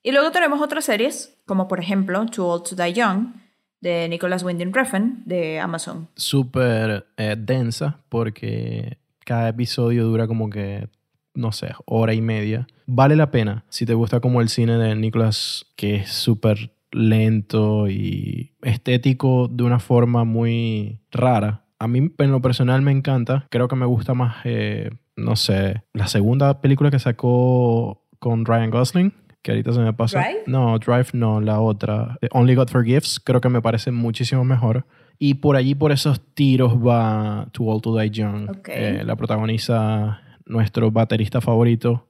Y 0.03 0.11
luego 0.11 0.31
tenemos 0.31 0.61
otras 0.61 0.85
series, 0.85 1.35
como 1.45 1.67
por 1.67 1.79
ejemplo 1.79 2.25
Too 2.27 2.45
Old 2.45 2.63
to 2.63 2.75
Die 2.75 2.93
Young, 2.93 3.33
de 3.81 4.07
Nicholas 4.07 4.43
Winding 4.43 4.71
Refn, 4.71 5.23
de 5.25 5.59
Amazon. 5.59 6.09
Súper 6.15 7.07
eh, 7.17 7.35
densa 7.37 7.99
porque 8.09 8.99
cada 9.25 9.49
episodio 9.49 10.05
dura 10.05 10.27
como 10.27 10.49
que, 10.49 10.87
no 11.33 11.51
sé, 11.51 11.71
hora 11.85 12.13
y 12.13 12.21
media. 12.21 12.67
Vale 12.85 13.15
la 13.15 13.31
pena 13.31 13.65
si 13.69 13.85
te 13.85 13.95
gusta 13.95 14.19
como 14.19 14.41
el 14.41 14.49
cine 14.49 14.77
de 14.77 14.95
Nicholas, 14.95 15.65
que 15.75 15.95
es 15.95 16.11
súper 16.11 16.74
lento 16.95 17.89
y 17.89 18.53
estético 18.61 19.49
de 19.49 19.63
una 19.63 19.79
forma 19.79 20.23
muy 20.23 20.99
rara. 21.11 21.65
A 21.77 21.87
mí 21.87 22.11
en 22.17 22.31
lo 22.31 22.41
personal 22.41 22.81
me 22.81 22.91
encanta. 22.91 23.47
Creo 23.49 23.67
que 23.67 23.75
me 23.75 23.85
gusta 23.85 24.13
más, 24.13 24.37
eh, 24.45 24.89
no 25.15 25.35
sé, 25.35 25.83
la 25.93 26.07
segunda 26.07 26.61
película 26.61 26.89
que 26.89 26.99
sacó 26.99 28.05
con 28.19 28.45
Ryan 28.45 28.71
Gosling, 28.71 29.13
que 29.41 29.51
ahorita 29.51 29.73
se 29.73 29.79
me 29.81 29.93
pasa. 29.93 30.19
¿Drive? 30.21 30.43
No, 30.47 30.79
Drive 30.79 31.09
no, 31.13 31.41
la 31.41 31.59
otra. 31.59 32.17
Eh, 32.21 32.29
Only 32.31 32.55
God 32.55 32.69
Forgives, 32.69 33.19
creo 33.19 33.41
que 33.41 33.49
me 33.49 33.61
parece 33.61 33.91
muchísimo 33.91 34.45
mejor. 34.45 34.85
Y 35.19 35.35
por 35.35 35.57
allí, 35.57 35.75
por 35.75 35.91
esos 35.91 36.21
tiros, 36.33 36.75
va 36.75 37.47
To 37.51 37.63
All 37.65 37.81
to 37.81 37.97
Die 37.97 38.09
Young. 38.09 38.49
Ok. 38.49 38.69
Eh, 38.69 39.03
la 39.05 39.15
protagoniza 39.15 40.21
nuestro 40.45 40.91
baterista 40.91 41.41
favorito. 41.41 42.07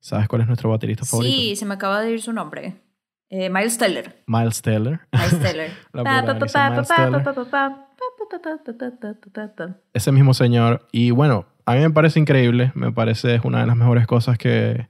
¿Sabes 0.00 0.28
cuál 0.28 0.42
es 0.42 0.46
nuestro 0.46 0.70
baterista 0.70 1.04
favorito? 1.04 1.34
Sí, 1.34 1.56
se 1.56 1.66
me 1.66 1.74
acaba 1.74 2.00
de 2.02 2.12
ir 2.12 2.20
su 2.20 2.32
nombre. 2.32 2.76
Eh, 3.30 3.50
Miles 3.50 3.76
Teller. 3.76 4.22
Miles 4.26 4.62
Teller. 4.62 5.00
Miles 5.12 5.40
Teller. 5.42 5.70
Ese 9.92 10.12
mismo 10.12 10.34
señor. 10.34 10.88
Y 10.92 11.10
bueno, 11.10 11.46
a 11.66 11.74
mí 11.74 11.80
me 11.80 11.90
parece 11.90 12.18
increíble. 12.18 12.72
Me 12.74 12.92
parece 12.92 13.34
es 13.34 13.44
una 13.44 13.60
de 13.60 13.66
las 13.66 13.76
mejores 13.76 14.06
cosas 14.06 14.38
que, 14.38 14.88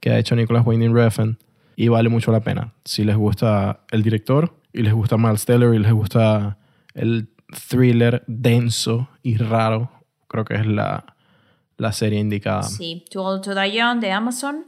que 0.00 0.10
ha 0.10 0.18
hecho 0.18 0.36
Nicholas 0.36 0.66
Winding 0.66 0.94
Refn. 0.94 1.38
Y 1.76 1.88
vale 1.88 2.08
mucho 2.08 2.32
la 2.32 2.40
pena. 2.40 2.74
Si 2.84 3.04
les 3.04 3.16
gusta 3.16 3.80
el 3.90 4.02
director, 4.02 4.54
y 4.72 4.82
les 4.82 4.92
gusta 4.92 5.16
Miles 5.16 5.44
Teller, 5.46 5.74
y 5.74 5.78
les 5.78 5.92
gusta 5.92 6.58
el 6.94 7.30
thriller 7.68 8.24
denso 8.26 9.08
y 9.22 9.36
raro, 9.36 9.90
creo 10.26 10.44
que 10.44 10.54
es 10.54 10.66
la, 10.66 11.16
la 11.76 11.92
serie 11.92 12.18
indicada. 12.18 12.64
Sí, 12.64 13.04
To 13.10 13.24
All 13.24 13.40
To 13.40 13.54
Die 13.54 13.72
Young 13.72 14.00
de 14.00 14.12
Amazon 14.12 14.66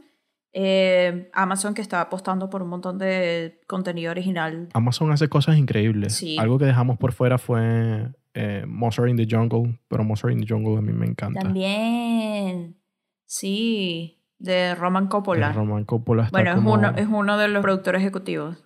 eh, 0.53 1.29
Amazon 1.33 1.73
que 1.73 1.81
está 1.81 2.01
apostando 2.01 2.49
por 2.49 2.61
un 2.61 2.69
montón 2.69 2.97
de 2.97 3.61
contenido 3.67 4.11
original. 4.11 4.69
Amazon 4.73 5.11
hace 5.11 5.29
cosas 5.29 5.57
increíbles. 5.57 6.13
Sí. 6.15 6.37
Algo 6.37 6.57
que 6.59 6.65
dejamos 6.65 6.97
por 6.97 7.13
fuera 7.13 7.37
fue 7.37 8.11
eh, 8.33 8.65
Monster 8.67 9.07
in 9.07 9.17
the 9.17 9.27
Jungle, 9.29 9.79
pero 9.87 10.03
Monster 10.03 10.31
in 10.31 10.41
the 10.41 10.47
Jungle 10.47 10.77
a 10.77 10.81
mí 10.81 10.91
me 10.91 11.05
encanta. 11.05 11.41
También, 11.41 12.77
sí, 13.25 14.21
de 14.39 14.75
Roman 14.75 15.07
Coppola. 15.07 15.47
El 15.49 15.55
Roman 15.55 15.85
Coppola 15.85 16.23
está 16.25 16.37
Bueno, 16.37 16.55
como... 16.55 16.75
es, 16.75 16.77
uno, 16.79 16.97
es 16.97 17.07
uno 17.07 17.37
de 17.37 17.47
los 17.47 17.61
productores 17.61 18.01
ejecutivos. 18.01 18.57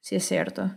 Sí, 0.00 0.16
es 0.16 0.24
cierto. 0.24 0.72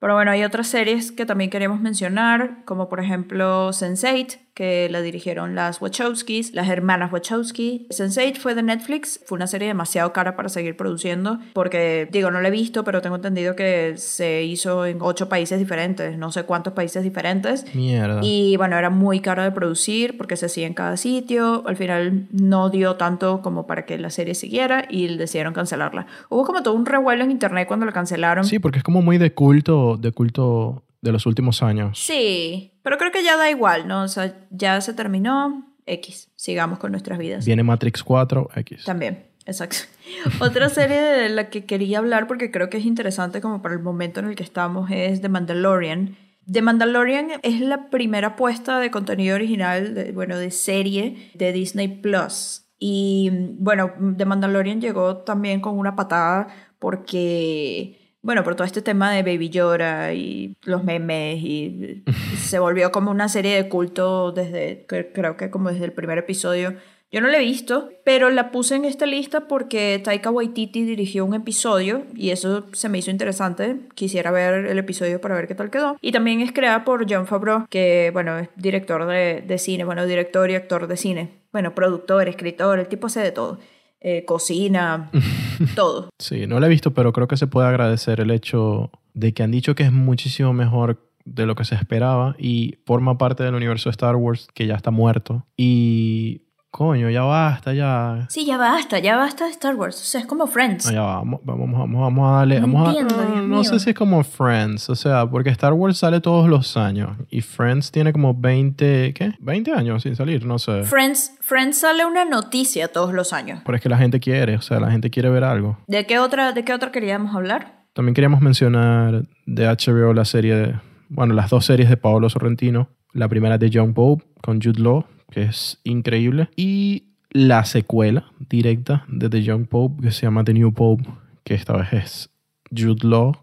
Pero 0.00 0.14
bueno, 0.14 0.30
hay 0.30 0.44
otras 0.44 0.66
series 0.66 1.12
que 1.12 1.26
también 1.26 1.50
queremos 1.50 1.80
mencionar, 1.80 2.64
como 2.64 2.88
por 2.88 3.00
ejemplo 3.00 3.68
Sense8, 3.68 4.38
que 4.54 4.88
la 4.90 5.00
dirigieron 5.00 5.54
las 5.54 5.80
Wachowskis, 5.80 6.54
las 6.54 6.68
hermanas 6.68 7.12
Wachowski. 7.12 7.86
Sense8 7.90 8.36
fue 8.36 8.54
de 8.54 8.62
Netflix, 8.62 9.20
fue 9.26 9.36
una 9.36 9.46
serie 9.46 9.68
demasiado 9.68 10.12
cara 10.12 10.36
para 10.36 10.48
seguir 10.48 10.76
produciendo, 10.76 11.38
porque 11.52 12.08
digo, 12.10 12.30
no 12.30 12.40
la 12.40 12.48
he 12.48 12.50
visto, 12.50 12.84
pero 12.84 13.00
tengo 13.00 13.16
entendido 13.16 13.56
que 13.56 13.94
se 13.96 14.42
hizo 14.44 14.86
en 14.86 14.98
ocho 15.00 15.28
países 15.28 15.58
diferentes, 15.58 16.18
no 16.18 16.32
sé 16.32 16.44
cuántos 16.44 16.72
países 16.72 17.02
diferentes. 17.02 17.74
Mierda. 17.74 18.20
Y 18.22 18.56
bueno, 18.56 18.76
era 18.76 18.90
muy 18.90 19.20
caro 19.20 19.42
de 19.42 19.50
producir 19.50 20.16
porque 20.16 20.36
se 20.36 20.46
hacía 20.46 20.66
en 20.66 20.74
cada 20.74 20.96
sitio. 20.96 21.62
Al 21.66 21.76
final 21.76 22.26
no 22.30 22.70
dio 22.70 22.96
tanto 22.96 23.42
como 23.42 23.66
para 23.66 23.86
que 23.86 23.98
la 23.98 24.10
serie 24.10 24.34
siguiera 24.34 24.84
y 24.88 25.16
decidieron 25.16 25.54
cancelarla. 25.54 26.06
Hubo 26.28 26.44
como 26.44 26.62
todo 26.62 26.74
un 26.74 26.86
revuelo 26.86 27.24
en 27.24 27.30
internet 27.30 27.68
cuando 27.68 27.86
la 27.86 27.92
cancelaron. 27.92 28.44
Sí, 28.44 28.58
porque 28.58 28.78
es 28.78 28.84
como 28.84 29.02
muy 29.02 29.18
de 29.18 29.32
culto, 29.32 29.96
de 29.96 30.12
culto 30.12 30.82
de 31.02 31.12
los 31.12 31.26
últimos 31.26 31.62
años. 31.62 31.98
Sí, 31.98 32.78
pero 32.82 32.98
creo 32.98 33.12
que 33.12 33.22
ya 33.22 33.36
da 33.36 33.50
igual, 33.50 33.88
¿no? 33.88 34.02
O 34.02 34.08
sea, 34.08 34.46
ya 34.50 34.80
se 34.80 34.94
terminó. 34.94 35.66
X, 35.86 36.30
sigamos 36.36 36.78
con 36.78 36.92
nuestras 36.92 37.18
vidas. 37.18 37.44
Viene 37.44 37.62
Matrix 37.62 38.04
4, 38.04 38.50
X. 38.56 38.84
También, 38.84 39.26
exacto. 39.44 39.78
Otra 40.40 40.68
serie 40.68 41.00
de 41.00 41.28
la 41.30 41.50
que 41.50 41.64
quería 41.64 41.98
hablar 41.98 42.26
porque 42.26 42.50
creo 42.50 42.70
que 42.70 42.78
es 42.78 42.84
interesante 42.84 43.40
como 43.40 43.60
para 43.60 43.74
el 43.74 43.80
momento 43.80 44.20
en 44.20 44.26
el 44.26 44.36
que 44.36 44.44
estamos 44.44 44.90
es 44.90 45.20
The 45.20 45.28
Mandalorian. 45.28 46.16
The 46.50 46.62
Mandalorian 46.62 47.30
es 47.42 47.60
la 47.60 47.90
primera 47.90 48.28
apuesta 48.28 48.78
de 48.78 48.90
contenido 48.90 49.34
original, 49.34 49.94
de, 49.94 50.12
bueno, 50.12 50.36
de 50.36 50.50
serie 50.50 51.30
de 51.34 51.52
Disney 51.52 51.88
Plus. 51.88 52.66
Y 52.78 53.30
bueno, 53.58 53.92
The 54.16 54.24
Mandalorian 54.24 54.80
llegó 54.80 55.18
también 55.18 55.60
con 55.60 55.78
una 55.78 55.96
patada 55.96 56.48
porque, 56.78 57.99
bueno, 58.22 58.44
por 58.44 58.54
todo 58.54 58.66
este 58.66 58.82
tema 58.82 59.12
de 59.12 59.22
Baby 59.22 59.48
Yoda 59.50 60.12
y 60.12 60.54
los 60.64 60.84
memes 60.84 61.38
y 61.42 62.02
se 62.38 62.58
volvió 62.58 62.90
como 62.92 63.10
una 63.10 63.28
serie 63.28 63.54
de 63.56 63.68
culto 63.68 64.32
desde, 64.32 64.86
cre- 64.86 65.10
creo 65.14 65.36
que 65.36 65.50
como 65.50 65.70
desde 65.70 65.84
el 65.86 65.92
primer 65.92 66.18
episodio. 66.18 66.74
Yo 67.12 67.20
no 67.20 67.26
la 67.26 67.38
he 67.38 67.40
visto, 67.44 67.90
pero 68.04 68.30
la 68.30 68.52
puse 68.52 68.76
en 68.76 68.84
esta 68.84 69.04
lista 69.04 69.48
porque 69.48 70.00
Taika 70.04 70.30
Waititi 70.30 70.84
dirigió 70.84 71.24
un 71.24 71.34
episodio 71.34 72.04
y 72.14 72.30
eso 72.30 72.66
se 72.72 72.88
me 72.88 72.98
hizo 72.98 73.10
interesante. 73.10 73.80
Quisiera 73.96 74.30
ver 74.30 74.66
el 74.66 74.78
episodio 74.78 75.20
para 75.20 75.34
ver 75.34 75.48
qué 75.48 75.56
tal 75.56 75.70
quedó. 75.70 75.96
Y 76.00 76.12
también 76.12 76.40
es 76.40 76.52
creada 76.52 76.84
por 76.84 77.10
John 77.12 77.26
Favreau, 77.26 77.66
que, 77.68 78.10
bueno, 78.12 78.38
es 78.38 78.48
director 78.54 79.06
de, 79.06 79.42
de 79.44 79.58
cine, 79.58 79.82
bueno, 79.84 80.06
director 80.06 80.48
y 80.50 80.54
actor 80.54 80.86
de 80.86 80.96
cine. 80.96 81.30
Bueno, 81.50 81.74
productor, 81.74 82.28
escritor, 82.28 82.78
el 82.78 82.86
tipo 82.86 83.08
hace 83.08 83.18
de 83.18 83.32
todo. 83.32 83.58
Eh, 84.00 84.24
cocina, 84.24 85.10
todo. 85.76 86.08
Sí, 86.18 86.46
no 86.46 86.58
la 86.58 86.66
he 86.66 86.70
visto, 86.70 86.94
pero 86.94 87.12
creo 87.12 87.28
que 87.28 87.36
se 87.36 87.46
puede 87.46 87.68
agradecer 87.68 88.20
el 88.20 88.30
hecho 88.30 88.90
de 89.12 89.34
que 89.34 89.42
han 89.42 89.50
dicho 89.50 89.74
que 89.74 89.82
es 89.82 89.92
muchísimo 89.92 90.52
mejor 90.52 91.10
de 91.24 91.46
lo 91.46 91.54
que 91.54 91.64
se 91.64 91.74
esperaba 91.74 92.34
y 92.38 92.78
forma 92.86 93.18
parte 93.18 93.44
del 93.44 93.54
universo 93.54 93.88
de 93.88 93.92
Star 93.92 94.16
Wars 94.16 94.48
que 94.54 94.66
ya 94.66 94.74
está 94.74 94.90
muerto. 94.90 95.46
Y 95.56 96.42
coño, 96.70 97.10
ya 97.10 97.22
basta, 97.22 97.72
ya. 97.74 98.26
Sí, 98.28 98.46
ya 98.46 98.56
basta, 98.56 98.98
ya 99.00 99.16
basta 99.16 99.44
de 99.46 99.50
Star 99.50 99.74
Wars. 99.74 100.00
O 100.00 100.04
sea, 100.04 100.20
es 100.20 100.26
como 100.26 100.46
Friends. 100.46 100.86
No, 100.86 100.92
ya 100.92 101.02
va, 101.02 101.16
vamos, 101.16 101.40
vamos, 101.44 101.72
vamos, 101.72 102.00
vamos 102.00 102.28
a 102.30 102.36
darle. 102.38 102.60
No 102.60 102.66
vamos 102.68 102.88
a- 102.88 102.90
entiendo, 103.00 103.16
no, 103.16 103.32
Dios 103.34 103.46
no 103.48 103.64
sé 103.64 103.80
si 103.80 103.90
es 103.90 103.96
como 103.96 104.22
Friends, 104.24 104.88
o 104.88 104.94
sea, 104.94 105.26
porque 105.28 105.50
Star 105.50 105.72
Wars 105.72 105.98
sale 105.98 106.20
todos 106.20 106.48
los 106.48 106.76
años 106.76 107.10
y 107.30 107.40
Friends 107.40 107.90
tiene 107.90 108.12
como 108.12 108.34
20, 108.34 109.12
¿qué? 109.14 109.32
20 109.40 109.72
años 109.72 110.02
sin 110.02 110.14
salir, 110.16 110.44
no 110.46 110.58
sé. 110.58 110.84
Friends, 110.84 111.32
Friends 111.40 111.78
sale 111.78 112.06
una 112.06 112.24
noticia 112.24 112.88
todos 112.88 113.12
los 113.12 113.32
años. 113.32 113.60
Pero 113.64 113.76
es 113.76 113.82
que 113.82 113.88
la 113.88 113.98
gente 113.98 114.20
quiere, 114.20 114.56
o 114.56 114.62
sea, 114.62 114.80
la 114.80 114.90
gente 114.90 115.10
quiere 115.10 115.28
ver 115.30 115.44
algo. 115.44 115.78
¿De 115.86 116.06
qué 116.06 116.18
otra, 116.18 116.52
de 116.52 116.64
qué 116.64 116.72
otra 116.72 116.90
queríamos 116.92 117.34
hablar? 117.34 117.80
También 117.92 118.14
queríamos 118.14 118.40
mencionar 118.40 119.24
de 119.46 119.66
HBO 119.66 120.14
la 120.14 120.24
serie, 120.24 120.54
de- 120.54 120.74
bueno, 121.08 121.34
las 121.34 121.50
dos 121.50 121.64
series 121.66 121.90
de 121.90 121.96
Paolo 121.96 122.30
Sorrentino. 122.30 122.88
La 123.12 123.26
primera 123.28 123.58
de 123.58 123.68
John 123.74 123.92
Pope 123.92 124.24
con 124.40 124.60
Jude 124.62 124.80
Law, 124.80 125.04
que 125.30 125.44
es 125.44 125.80
increíble. 125.84 126.50
Y 126.56 127.04
la 127.30 127.64
secuela 127.64 128.32
directa 128.48 129.04
de 129.08 129.28
The 129.28 129.42
Young 129.42 129.66
Pope, 129.66 130.02
que 130.02 130.10
se 130.10 130.22
llama 130.22 130.44
The 130.44 130.54
New 130.54 130.72
Pope, 130.72 131.04
que 131.44 131.54
esta 131.54 131.76
vez 131.76 131.92
es 131.92 132.30
Jude 132.70 133.06
Law 133.06 133.36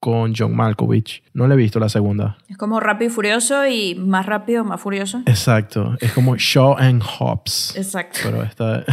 con 0.00 0.34
John 0.36 0.54
Malkovich. 0.54 1.24
No 1.32 1.48
le 1.48 1.54
he 1.54 1.56
visto 1.56 1.80
la 1.80 1.88
segunda. 1.88 2.38
Es 2.48 2.56
como 2.56 2.78
Rápido 2.78 3.10
y 3.10 3.12
Furioso 3.12 3.66
y 3.66 3.94
más 3.96 4.26
rápido, 4.26 4.64
más 4.64 4.80
furioso. 4.80 5.22
Exacto. 5.26 5.96
Es 6.00 6.12
como 6.12 6.36
Shaw 6.36 6.76
and 6.78 7.02
Hobbs. 7.02 7.74
Exacto. 7.76 8.20
Pero 8.22 8.42
esta... 8.42 8.84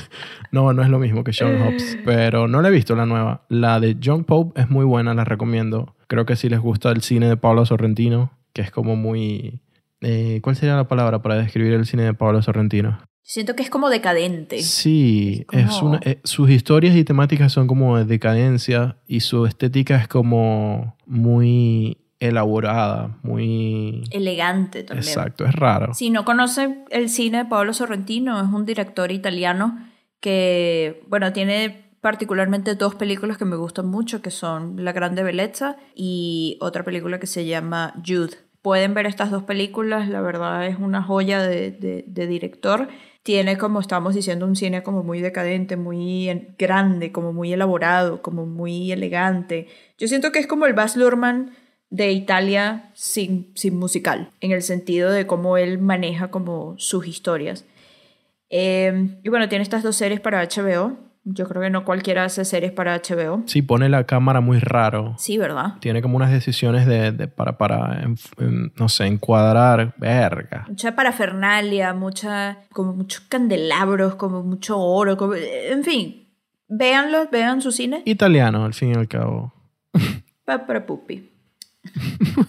no, 0.52 0.72
no 0.72 0.82
es 0.82 0.88
lo 0.88 0.98
mismo 0.98 1.24
que 1.24 1.32
Sean 1.32 1.60
Hobbs. 1.60 1.98
Pero 2.04 2.46
no 2.46 2.62
la 2.62 2.68
he 2.68 2.70
visto 2.70 2.94
la 2.94 3.06
nueva. 3.06 3.42
La 3.48 3.80
de 3.80 3.96
John 4.02 4.24
Pope 4.24 4.60
es 4.60 4.70
muy 4.70 4.84
buena, 4.84 5.14
la 5.14 5.24
recomiendo. 5.24 5.96
Creo 6.06 6.24
que 6.26 6.36
si 6.36 6.48
les 6.48 6.60
gusta 6.60 6.90
el 6.90 7.02
cine 7.02 7.28
de 7.28 7.36
Pablo 7.36 7.66
Sorrentino, 7.66 8.30
que 8.52 8.62
es 8.62 8.70
como 8.70 8.94
muy... 8.94 9.60
eh, 10.00 10.40
¿Cuál 10.42 10.56
sería 10.56 10.76
la 10.76 10.88
palabra 10.88 11.22
para 11.22 11.36
describir 11.36 11.72
el 11.72 11.86
cine 11.86 12.04
de 12.04 12.14
Pablo 12.14 12.42
Sorrentino? 12.42 12.98
Siento 13.22 13.54
que 13.54 13.62
es 13.62 13.70
como 13.70 13.90
decadente. 13.90 14.60
Sí, 14.62 15.46
Es 15.52 15.82
una, 15.82 16.00
eh, 16.02 16.20
sus 16.24 16.50
historias 16.50 16.96
y 16.96 17.04
temáticas 17.04 17.52
son 17.52 17.68
como 17.68 17.96
de 17.96 18.04
decadencia 18.04 18.96
y 19.06 19.20
su 19.20 19.46
estética 19.46 19.96
es 19.96 20.08
como 20.08 20.96
muy 21.06 21.98
elaborada, 22.18 23.18
muy... 23.22 24.02
Elegante 24.10 24.82
también. 24.82 25.06
Exacto, 25.06 25.44
es 25.44 25.54
raro. 25.54 25.94
Si 25.94 26.10
no 26.10 26.24
conocen 26.24 26.84
el 26.90 27.08
cine 27.08 27.38
de 27.38 27.44
Paolo 27.44 27.72
Sorrentino, 27.72 28.40
es 28.40 28.52
un 28.52 28.66
director 28.66 29.12
italiano 29.12 29.78
que, 30.20 31.02
bueno, 31.08 31.32
tiene 31.32 31.90
particularmente 32.00 32.74
dos 32.74 32.94
películas 32.94 33.38
que 33.38 33.44
me 33.44 33.56
gustan 33.56 33.86
mucho, 33.86 34.22
que 34.22 34.30
son 34.30 34.84
La 34.84 34.92
Grande 34.92 35.22
Bellezza 35.22 35.76
y 35.94 36.58
otra 36.60 36.84
película 36.84 37.20
que 37.20 37.26
se 37.26 37.46
llama 37.46 37.94
Jude. 38.06 38.36
Pueden 38.62 38.92
ver 38.92 39.06
estas 39.06 39.30
dos 39.30 39.42
películas, 39.44 40.08
la 40.08 40.20
verdad 40.20 40.66
es 40.66 40.78
una 40.78 41.02
joya 41.02 41.42
de, 41.42 41.70
de- 41.70 42.26
director. 42.26 42.88
Tiene, 43.22 43.56
como 43.56 43.80
estábamos 43.80 44.14
diciendo, 44.14 44.46
un 44.46 44.54
cine 44.56 44.82
como 44.82 45.02
muy 45.02 45.20
decadente, 45.20 45.76
muy 45.76 46.54
grande, 46.58 47.10
como 47.12 47.32
muy 47.32 47.52
elaborado, 47.52 48.20
como 48.22 48.44
muy 48.46 48.92
elegante. 48.92 49.66
Yo 49.98 50.08
siento 50.08 50.30
que 50.32 50.38
es 50.40 50.46
como 50.46 50.66
el 50.66 50.74
Baz 50.74 50.96
Luhrmann 50.96 51.54
de 51.88 52.12
Italia 52.12 52.90
sin, 52.94 53.50
sin 53.54 53.78
musical, 53.78 54.30
en 54.40 54.52
el 54.52 54.62
sentido 54.62 55.10
de 55.10 55.26
cómo 55.26 55.56
él 55.56 55.78
maneja 55.78 56.30
como 56.30 56.74
sus 56.78 57.06
historias. 57.06 57.64
Eh, 58.50 59.16
y 59.22 59.28
bueno, 59.28 59.48
tiene 59.48 59.62
estas 59.62 59.82
dos 59.82 59.96
series 59.96 60.20
para 60.20 60.42
HBO. 60.42 60.96
Yo 61.24 61.46
creo 61.46 61.60
que 61.62 61.70
no 61.70 61.84
cualquiera 61.84 62.24
hace 62.24 62.44
series 62.46 62.72
para 62.72 62.96
HBO. 62.96 63.42
Sí, 63.46 63.60
pone 63.62 63.88
la 63.90 64.04
cámara 64.04 64.40
muy 64.40 64.58
raro. 64.58 65.14
Sí, 65.18 65.36
¿verdad? 65.36 65.74
Tiene 65.80 66.00
como 66.00 66.16
unas 66.16 66.30
decisiones 66.32 66.86
de, 66.86 67.12
de- 67.12 67.28
para, 67.28 67.58
para 67.58 68.02
en- 68.02 68.16
en- 68.38 68.72
no 68.76 68.88
sé, 68.88 69.04
encuadrar. 69.06 69.94
Verga. 69.98 70.64
Mucha 70.68 70.94
parafernalia, 70.96 71.92
mucha, 71.92 72.58
como 72.72 72.94
muchos 72.94 73.20
candelabros, 73.28 74.14
como 74.14 74.42
mucho 74.42 74.78
oro, 74.80 75.16
como- 75.18 75.34
en 75.34 75.84
fin. 75.84 76.26
Véanlo, 76.68 77.28
vean 77.30 77.60
su 77.60 77.70
cine. 77.72 78.02
Italiano, 78.06 78.64
al 78.64 78.72
fin 78.74 78.92
y 78.94 78.94
al 78.98 79.08
cabo. 79.08 79.52
Pa- 80.46 80.66
para 80.66 80.86
pupi. 80.86 81.30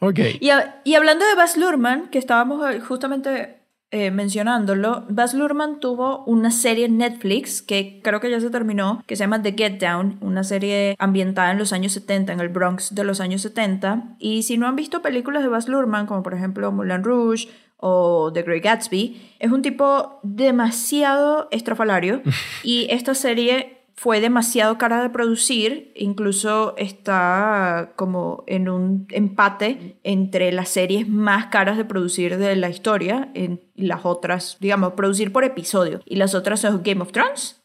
Ok. 0.00 0.18
Y, 0.40 0.50
a- 0.50 0.80
y 0.84 0.94
hablando 0.96 1.24
de 1.24 1.34
Baz 1.36 1.56
Luhrmann, 1.56 2.08
que 2.08 2.18
estábamos 2.18 2.68
eh, 2.74 2.80
justamente 2.80 3.60
eh, 3.90 4.10
mencionándolo, 4.10 5.04
Baz 5.08 5.34
Luhrmann 5.34 5.78
tuvo 5.78 6.24
una 6.24 6.50
serie 6.50 6.86
en 6.86 6.98
Netflix 6.98 7.62
que 7.62 8.00
creo 8.02 8.20
que 8.20 8.30
ya 8.30 8.40
se 8.40 8.50
terminó, 8.50 9.02
que 9.06 9.14
se 9.14 9.22
llama 9.22 9.42
The 9.42 9.54
Get 9.56 9.80
Down, 9.80 10.18
una 10.20 10.42
serie 10.42 10.96
ambientada 10.98 11.52
en 11.52 11.58
los 11.58 11.72
años 11.72 11.92
70, 11.92 12.32
en 12.32 12.40
el 12.40 12.48
Bronx 12.48 12.94
de 12.94 13.04
los 13.04 13.20
años 13.20 13.42
70. 13.42 14.16
Y 14.18 14.42
si 14.42 14.58
no 14.58 14.66
han 14.66 14.74
visto 14.74 15.00
películas 15.00 15.42
de 15.42 15.48
Baz 15.48 15.68
Luhrmann, 15.68 16.06
como 16.06 16.22
por 16.24 16.34
ejemplo 16.34 16.72
Moulin 16.72 17.04
Rouge 17.04 17.48
o 17.76 18.32
The 18.32 18.42
Great 18.42 18.64
Gatsby, 18.64 19.36
es 19.38 19.52
un 19.52 19.62
tipo 19.62 20.18
demasiado 20.22 21.48
estrafalario 21.52 22.22
y 22.64 22.88
esta 22.90 23.14
serie 23.14 23.73
fue 23.96 24.20
demasiado 24.20 24.76
cara 24.76 25.02
de 25.02 25.10
producir, 25.10 25.92
incluso 25.94 26.74
está 26.76 27.92
como 27.96 28.42
en 28.46 28.68
un 28.68 29.06
empate 29.10 29.98
entre 30.02 30.50
las 30.52 30.68
series 30.68 31.08
más 31.08 31.46
caras 31.46 31.76
de 31.76 31.84
producir 31.84 32.36
de 32.36 32.56
la 32.56 32.68
historia 32.68 33.30
en 33.34 33.60
y 33.76 33.86
las 33.86 34.04
otras, 34.04 34.56
digamos, 34.60 34.94
producir 34.94 35.32
por 35.32 35.44
episodio. 35.44 36.00
Y 36.04 36.16
las 36.16 36.34
otras 36.34 36.60
son 36.60 36.82
Game 36.82 37.02
of 37.02 37.12
Thrones, 37.12 37.62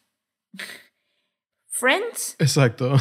Friends 1.68 2.36
Exacto. 2.38 2.94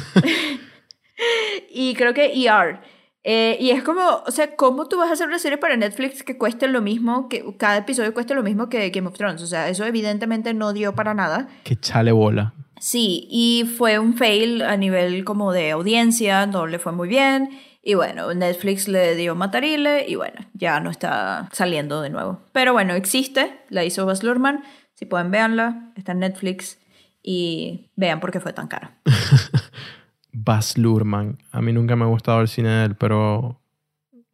y 1.69 1.93
creo 1.95 2.13
que 2.13 2.33
ER. 2.33 2.81
Eh, 3.23 3.57
y 3.59 3.71
es 3.71 3.83
como, 3.83 4.23
o 4.25 4.31
sea, 4.31 4.55
¿cómo 4.55 4.87
tú 4.87 4.97
vas 4.97 5.09
a 5.09 5.13
hacer 5.13 5.27
una 5.27 5.39
serie 5.39 5.57
para 5.57 5.75
Netflix 5.75 6.23
que 6.23 6.37
cueste 6.37 6.67
lo 6.67 6.81
mismo, 6.81 7.27
que 7.27 7.43
cada 7.57 7.77
episodio 7.77 8.13
cueste 8.13 8.33
lo 8.33 8.43
mismo 8.43 8.69
que 8.69 8.89
Game 8.89 9.07
of 9.07 9.15
Thrones? 9.15 9.41
O 9.41 9.47
sea, 9.47 9.69
eso 9.69 9.85
evidentemente 9.85 10.53
no 10.53 10.71
dio 10.73 10.95
para 10.95 11.13
nada. 11.13 11.47
que 11.63 11.75
chale 11.75 12.11
bola. 12.11 12.53
Sí, 12.79 13.27
y 13.29 13.65
fue 13.77 13.99
un 13.99 14.15
fail 14.15 14.61
a 14.61 14.77
nivel 14.77 15.23
como 15.25 15.51
de 15.51 15.71
audiencia, 15.71 16.45
no 16.45 16.65
le 16.65 16.79
fue 16.79 16.91
muy 16.91 17.07
bien. 17.07 17.49
Y 17.81 17.93
bueno, 17.93 18.33
Netflix 18.33 18.87
le 18.87 19.15
dio 19.15 19.35
matarile 19.35 20.05
y 20.07 20.15
bueno, 20.15 20.39
ya 20.53 20.79
no 20.79 20.89
está 20.89 21.49
saliendo 21.51 22.01
de 22.01 22.09
nuevo. 22.09 22.41
Pero 22.51 22.73
bueno, 22.73 22.93
existe, 22.93 23.61
la 23.69 23.83
hizo 23.83 24.05
Baz 24.05 24.23
Luhrmann. 24.23 24.63
Si 24.93 25.05
pueden, 25.05 25.31
véanla, 25.31 25.91
está 25.95 26.11
en 26.11 26.19
Netflix 26.19 26.79
y 27.23 27.89
vean 27.95 28.19
por 28.19 28.31
qué 28.31 28.39
fue 28.39 28.53
tan 28.53 28.67
cara. 28.67 28.97
Baz 30.31 30.77
Luhrmann. 30.77 31.39
A 31.51 31.61
mí 31.61 31.71
nunca 31.73 31.95
me 31.95 32.03
ha 32.03 32.07
gustado 32.07 32.41
el 32.41 32.47
cine 32.47 32.69
de 32.69 32.85
él, 32.85 32.95
pero 32.95 33.59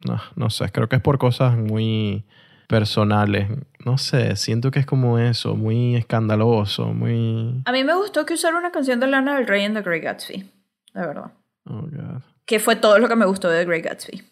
no, 0.04 0.20
no 0.34 0.50
sé, 0.50 0.70
creo 0.70 0.88
que 0.88 0.96
es 0.96 1.02
por 1.02 1.18
cosas 1.18 1.56
muy 1.56 2.24
personales. 2.66 3.48
No 3.84 3.98
sé, 3.98 4.36
siento 4.36 4.70
que 4.70 4.80
es 4.80 4.86
como 4.86 5.18
eso, 5.18 5.54
muy 5.54 5.96
escandaloso, 5.96 6.86
muy... 6.86 7.62
A 7.64 7.72
mí 7.72 7.84
me 7.84 7.94
gustó 7.94 8.26
que 8.26 8.34
usara 8.34 8.58
una 8.58 8.72
canción 8.72 9.00
de 9.00 9.06
Lana 9.06 9.36
del 9.36 9.46
Rey 9.46 9.64
en 9.64 9.74
The 9.74 9.82
Great 9.82 10.02
Gatsby, 10.02 10.50
la 10.92 11.06
verdad. 11.06 11.32
Oh, 11.64 11.82
God. 11.82 12.22
Que 12.44 12.58
fue 12.58 12.76
todo 12.76 12.98
lo 12.98 13.08
que 13.08 13.16
me 13.16 13.26
gustó 13.26 13.48
de 13.48 13.60
The 13.60 13.64
Great 13.66 13.84
Gatsby. 13.84 14.24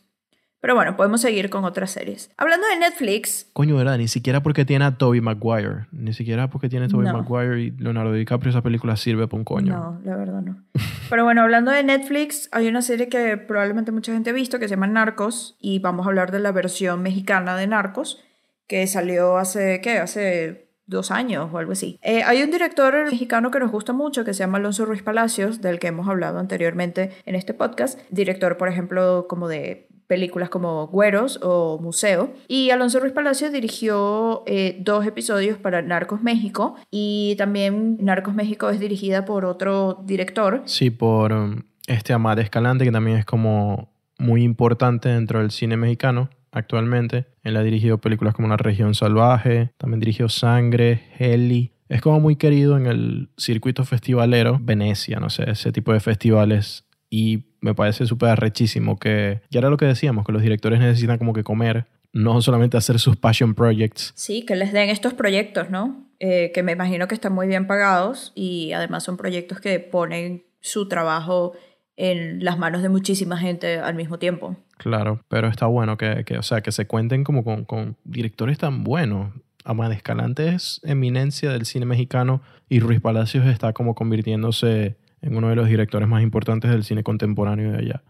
Pero 0.65 0.77
bueno, 0.77 0.97
podemos 0.97 1.21
seguir 1.21 1.51
con 1.51 1.67
otras 1.67 1.91
series. 1.91 2.31
Hablando 2.39 2.67
de 2.67 2.79
Netflix, 2.79 3.51
Coño, 3.53 3.77
¿verdad? 3.77 3.99
Ni 3.99 4.09
siquiera 4.09 4.43
porque 4.43 4.65
tiene 4.65 4.87
a 4.87 4.97
Toby 4.97 5.21
Maguire. 5.21 5.89
Ni 5.93 6.15
siquiera 6.15 6.49
porque 6.49 6.71
tiene 6.71 6.87
a 6.87 6.89
Toby 6.89 7.05
No. 7.05 7.13
Maguire 7.13 7.61
y 7.61 7.71
Leonardo 7.73 8.15
DiCaprio 8.15 8.49
esa 8.49 8.63
película 8.63 8.97
sirve 8.97 9.29
para 9.29 9.37
un 9.37 9.45
coño. 9.45 9.75
No, 9.75 10.01
la 10.03 10.17
verdad 10.17 10.41
no. 10.41 10.65
Pero 11.11 11.25
bueno, 11.25 11.43
hablando 11.43 11.71
de 11.71 11.83
Netflix, 11.83 12.49
hay 12.51 12.67
una 12.67 12.81
serie 12.81 13.11
que 13.11 13.37
probablemente 13.37 13.93
mucha 13.93 14.15
gente 14.15 14.31
ha 14.31 14.33
visto 14.33 14.59
que 14.59 14.67
se 14.67 14.77
llama 14.77 14.87
Narcos 14.87 15.59
y 15.61 15.81
vamos 15.81 16.07
a 16.07 16.09
hablar 16.09 16.33
de 16.33 16.41
la 16.41 16.51
versión 16.51 17.03
mexicana 17.03 17.59
de 17.59 17.67
Narcos 17.67 18.25
que 18.67 18.87
salió 18.87 19.37
hace, 19.37 19.83
¿qué? 19.83 19.99
Hace 19.99 20.71
dos 20.87 21.11
años 21.11 21.51
o 21.53 21.59
algo 21.59 21.73
así. 21.73 21.99
Eh, 22.01 22.23
hay 22.23 22.43
un 22.43 22.51
director 22.51 23.05
mexicano 23.05 23.51
que 23.51 23.61
nos 23.61 23.71
gusta 23.71 23.93
mucho 23.93 24.25
que 24.25 24.33
se 24.33 24.39
llama 24.39 24.57
Alonso 24.57 24.87
Ruiz 24.87 25.03
Palacios, 25.03 25.61
del 25.61 25.79
que 25.79 25.89
hemos 25.89 26.09
hablado 26.09 26.39
anteriormente 26.39 27.11
en 27.27 27.35
este 27.35 27.53
podcast. 27.53 28.01
Director, 28.09 28.57
por 28.57 28.69
ejemplo, 28.69 29.27
como 29.29 29.47
de 29.47 29.89
películas 30.07 30.49
como 30.49 30.87
Güeros 30.89 31.39
o 31.43 31.79
Museo. 31.81 32.33
Y 32.49 32.71
Alonso 32.71 33.01
Ruiz 33.01 33.13
Palacios 33.13 33.53
dirigió 33.53 34.43
eh, 34.47 34.77
dos 34.81 35.07
episodios 35.07 35.59
para 35.59 35.83
Narcos 35.83 36.23
México 36.23 36.77
y 36.91 37.35
también 37.37 37.99
Narcos 38.01 38.35
México 38.35 38.71
es 38.71 38.81
dirigida 38.81 39.25
por 39.25 39.45
otro 39.45 40.03
director. 40.05 40.63
Sí, 40.67 40.91
por 40.91 41.33
um, 41.33 41.63
este 41.87 42.13
Amad 42.13 42.39
Escalante, 42.39 42.85
que 42.85 42.93
también 42.93 43.19
es 43.19 43.25
como 43.25 43.93
muy 44.19 44.43
importante 44.43 45.09
dentro 45.09 45.41
del 45.41 45.51
cine 45.51 45.77
mexicano 45.77 46.31
actualmente. 46.53 47.27
Él 47.43 47.57
ha 47.57 47.63
dirigido 47.63 47.99
películas 47.99 48.35
como 48.35 48.49
La 48.49 48.57
Región 48.57 48.95
Salvaje, 48.95 49.71
también 49.77 50.01
dirigió 50.01 50.29
Sangre, 50.29 51.03
Heli. 51.19 51.73
Es 51.89 52.01
como 52.01 52.19
muy 52.21 52.37
querido 52.37 52.77
en 52.77 52.87
el 52.87 53.29
circuito 53.37 53.85
festivalero, 53.85 54.59
Venecia, 54.61 55.21
no 55.21 55.29
sé, 55.29 55.51
ese 55.51 55.71
tipo 55.71 55.93
de 55.93 56.01
festivales. 56.01 56.84
Y 57.15 57.45
me 57.61 57.77
parece 57.77 58.07
súper 58.07 58.31
arrechísimo 58.31 58.99
que, 58.99 59.41
ya 59.49 59.61
era 59.61 59.71
lo 59.71 59.77
que 59.77 59.85
decíamos, 59.85 60.27
que 60.27 60.33
los 60.33 60.43
directores 60.43 60.81
necesitan 60.81 61.17
como 61.17 61.33
que 61.33 61.45
comer, 61.45 61.87
no 62.13 62.43
solamente 62.43 62.77
hacer 62.77 62.99
sus 62.99 63.17
passion 63.17 63.55
projects. 63.55 64.13
Sí, 64.17 64.45
que 64.45 64.57
les 64.57 64.73
den 64.73 64.91
estos 64.91 65.15
proyectos, 65.15 65.71
¿no? 65.71 66.09
Eh, 66.19 66.51
que 66.53 66.65
me 66.65 66.73
imagino 66.73 67.07
que 67.07 67.15
están 67.15 67.33
muy 67.33 67.47
bien 67.47 67.69
pagados 67.69 68.33
y 68.35 68.73
además 68.73 69.05
son 69.05 69.17
proyectos 69.17 69.61
que 69.61 69.79
ponen 69.79 70.43
su 70.61 70.89
trabajo 70.89 71.53
en 71.95 72.43
las 72.43 72.59
manos 72.59 72.83
de 72.83 72.89
muchísima 72.89 73.39
gente 73.39 73.79
al 73.79 73.95
mismo 73.95 74.19
tiempo. 74.19 74.57
Claro, 74.79 75.21
pero 75.29 75.47
está 75.47 75.67
bueno 75.67 75.97
que, 75.97 76.25
que, 76.25 76.37
o 76.37 76.43
sea, 76.43 76.63
que 76.63 76.73
se 76.73 76.89
cuenten 76.89 77.23
como 77.23 77.45
con, 77.45 77.65
con 77.65 77.97
directores 78.03 78.59
tan 78.59 78.83
buenos. 78.83 79.33
Amada 79.65 79.95
Escalante 79.95 80.49
es 80.49 80.81
eminencia 80.83 81.53
del 81.53 81.65
cine 81.65 81.87
mexicano 81.87 82.43
y 82.69 82.81
Ruiz 82.81 83.01
Palacios 83.01 83.47
está 83.47 83.73
como 83.73 83.95
convirtiéndose 83.95 84.97
en 85.25 85.37
uno 85.37 85.49
de 85.49 85.57
los 85.57 85.69
directores 85.69 86.07
más 86.07 86.23
importantes 86.23 86.71
del 86.71 86.85
cine 86.85 87.03
contemporáneo 87.03 87.73
de 87.73 87.79
allá. 87.79 88.03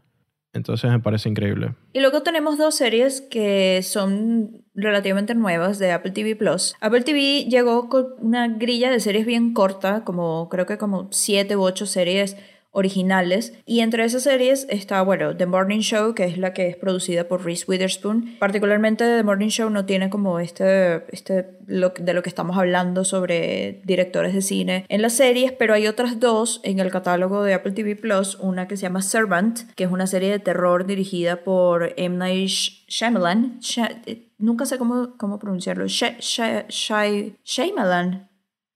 Entonces 0.53 0.91
me 0.91 1.01
parece 1.01 1.29
increíble. 1.29 1.75
Y 1.93 2.01
luego 2.01 2.23
tenemos 2.23 2.59
dos 2.59 2.77
series 2.77 3.21
que 3.21 3.83
son 3.83 4.65
relativamente 4.75 5.35
nuevas 5.35 5.79
de 5.81 5.91
Apple 5.91 6.13
TV 6.13 6.37
Plus. 6.37 6.77
Apple 6.81 7.03
TV 7.03 7.47
llegó 7.49 7.89
con 7.89 8.07
una 8.19 8.47
grilla 8.49 8.91
de 8.91 9.01
series 9.01 9.27
bien 9.27 9.53
corta, 9.53 10.05
como 10.05 10.49
creo 10.49 10.67
que 10.67 10.79
como 10.79 11.09
siete 11.11 11.57
u 11.57 11.63
ocho 11.63 11.87
series 11.87 12.37
originales. 12.75 13.55
Y 13.65 13.81
entre 13.81 14.05
esas 14.05 14.25
series 14.25 14.67
está, 14.69 15.01
bueno, 15.03 15.37
The 15.37 15.47
Morning 15.47 15.81
Show, 15.81 16.15
que 16.15 16.25
es 16.25 16.37
la 16.37 16.53
que 16.53 16.69
es 16.69 16.77
producida 16.77 17.29
por 17.29 17.45
Reese 17.45 17.65
Witherspoon. 17.67 18.37
Particularmente 18.39 19.05
The 19.05 19.23
Morning 19.23 19.49
Show 19.49 19.71
no 19.71 19.87
tiene 19.87 20.11
como 20.11 20.41
este, 20.41 21.05
este 21.15 21.57
lo, 21.67 21.91
de 21.91 22.13
lo 22.13 22.23
que 22.23 22.29
estamos 22.29 22.59
hablando 22.59 23.05
sobre 23.05 23.81
directores 23.85 24.35
de 24.35 24.43
cine 24.43 24.85
en 24.89 25.03
las 25.03 25.15
series, 25.15 25.53
pero 25.53 25.75
hay 25.75 25.87
otras 25.87 26.19
dos 26.21 26.61
en 26.65 26.81
el 26.81 26.91
catálogo 26.91 27.43
de 27.43 27.55
Apple 27.55 27.73
TV 27.73 27.97
Plus. 27.97 28.37
Una 28.41 28.69
que 28.69 28.77
se 28.77 28.83
llama 28.83 29.01
Servant, 29.03 29.61
que 29.75 29.85
es 29.85 29.91
una 29.91 30.07
serie 30.07 30.31
de 30.31 30.41
terror 30.41 30.87
dirigida 30.87 31.45
por 31.45 31.95
M. 31.97 32.17
Night 32.17 32.51
Shyamalan. 32.89 33.61
Eh, 34.07 34.29
nunca 34.39 34.67
sé 34.67 34.79
cómo, 34.79 35.17
cómo 35.17 35.39
pronunciarlo. 35.39 35.87
Shyamalan. 35.87 38.29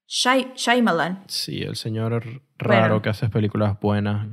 Shyamalan. 0.09 1.25
Sí, 1.29 1.63
el 1.63 1.77
señor 1.77 2.43
raro 2.57 3.03
que 3.03 3.11
hace 3.11 3.29
películas 3.29 3.79
buenas 3.79 4.29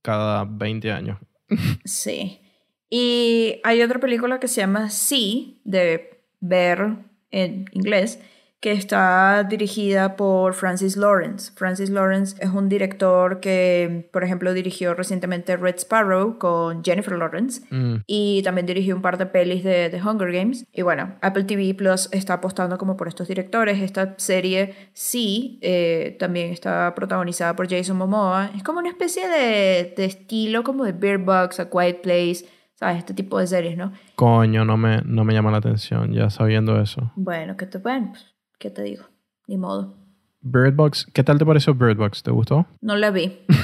cada 0.00 0.44
20 0.44 0.90
años. 0.90 1.18
sí. 1.84 2.40
Y 2.88 3.60
hay 3.62 3.82
otra 3.82 4.00
película 4.00 4.40
que 4.40 4.48
se 4.48 4.62
llama 4.62 4.90
Sí, 4.90 5.60
de 5.64 6.24
ver 6.40 6.96
en 7.30 7.66
inglés, 7.72 8.20
que 8.62 8.70
está 8.70 9.42
dirigida 9.42 10.14
por 10.14 10.54
Francis 10.54 10.96
Lawrence. 10.96 11.50
Francis 11.56 11.90
Lawrence 11.90 12.36
es 12.38 12.48
un 12.50 12.68
director 12.68 13.40
que, 13.40 14.08
por 14.12 14.22
ejemplo, 14.22 14.54
dirigió 14.54 14.94
recientemente 14.94 15.56
Red 15.56 15.78
Sparrow 15.78 16.38
con 16.38 16.84
Jennifer 16.84 17.18
Lawrence 17.18 17.62
Mm. 17.70 18.04
y 18.06 18.40
también 18.44 18.64
dirigió 18.66 18.94
un 18.94 19.02
par 19.02 19.18
de 19.18 19.26
pelis 19.26 19.64
de, 19.64 20.00
Hunger 20.00 20.30
Games. 20.30 20.64
Y 20.72 20.82
bueno, 20.82 21.16
Apple 21.22 21.42
TV 21.42 21.74
Plus 21.74 22.08
está 22.12 22.34
apostando 22.34 22.78
como 22.78 22.96
por 22.96 23.08
estos 23.08 23.26
directores. 23.26 23.80
Esta 23.82 24.14
serie 24.18 24.74
sí, 24.92 25.58
eh, 25.60 26.16
también 26.20 26.52
está 26.52 26.94
protagonizada 26.94 27.56
por 27.56 27.68
Jason 27.68 27.96
Momoa. 27.96 28.50
Es 28.54 28.62
como 28.62 28.78
una 28.78 28.90
especie 28.90 29.26
de, 29.28 29.92
de 29.96 30.04
estilo 30.04 30.62
como 30.62 30.84
de 30.84 30.92
Beer 30.92 31.18
Box, 31.18 31.58
A 31.58 31.68
Quiet 31.68 32.00
Place, 32.00 32.46
¿sabes? 32.76 32.98
Este 32.98 33.12
tipo 33.12 33.40
de 33.40 33.48
series, 33.48 33.76
¿no? 33.76 33.92
Coño, 34.14 34.64
no 34.64 34.76
me, 34.76 35.02
no 35.04 35.24
me 35.24 35.34
llama 35.34 35.50
la 35.50 35.58
atención 35.58 36.12
ya 36.12 36.30
sabiendo 36.30 36.80
eso. 36.80 37.10
Bueno, 37.16 37.56
¿qué 37.56 37.66
te, 37.66 37.78
bueno, 37.78 38.10
pues, 38.12 38.31
¿qué 38.62 38.70
te 38.70 38.82
digo? 38.84 39.02
Ni 39.48 39.58
modo. 39.58 39.96
Bird 40.40 40.76
Box, 40.76 41.04
¿qué 41.12 41.24
tal 41.24 41.36
te 41.36 41.44
pareció 41.44 41.74
Bird 41.74 41.96
Box? 41.96 42.22
¿Te 42.22 42.30
gustó? 42.30 42.68
No 42.80 42.94
la 42.94 43.10
vi. 43.10 43.40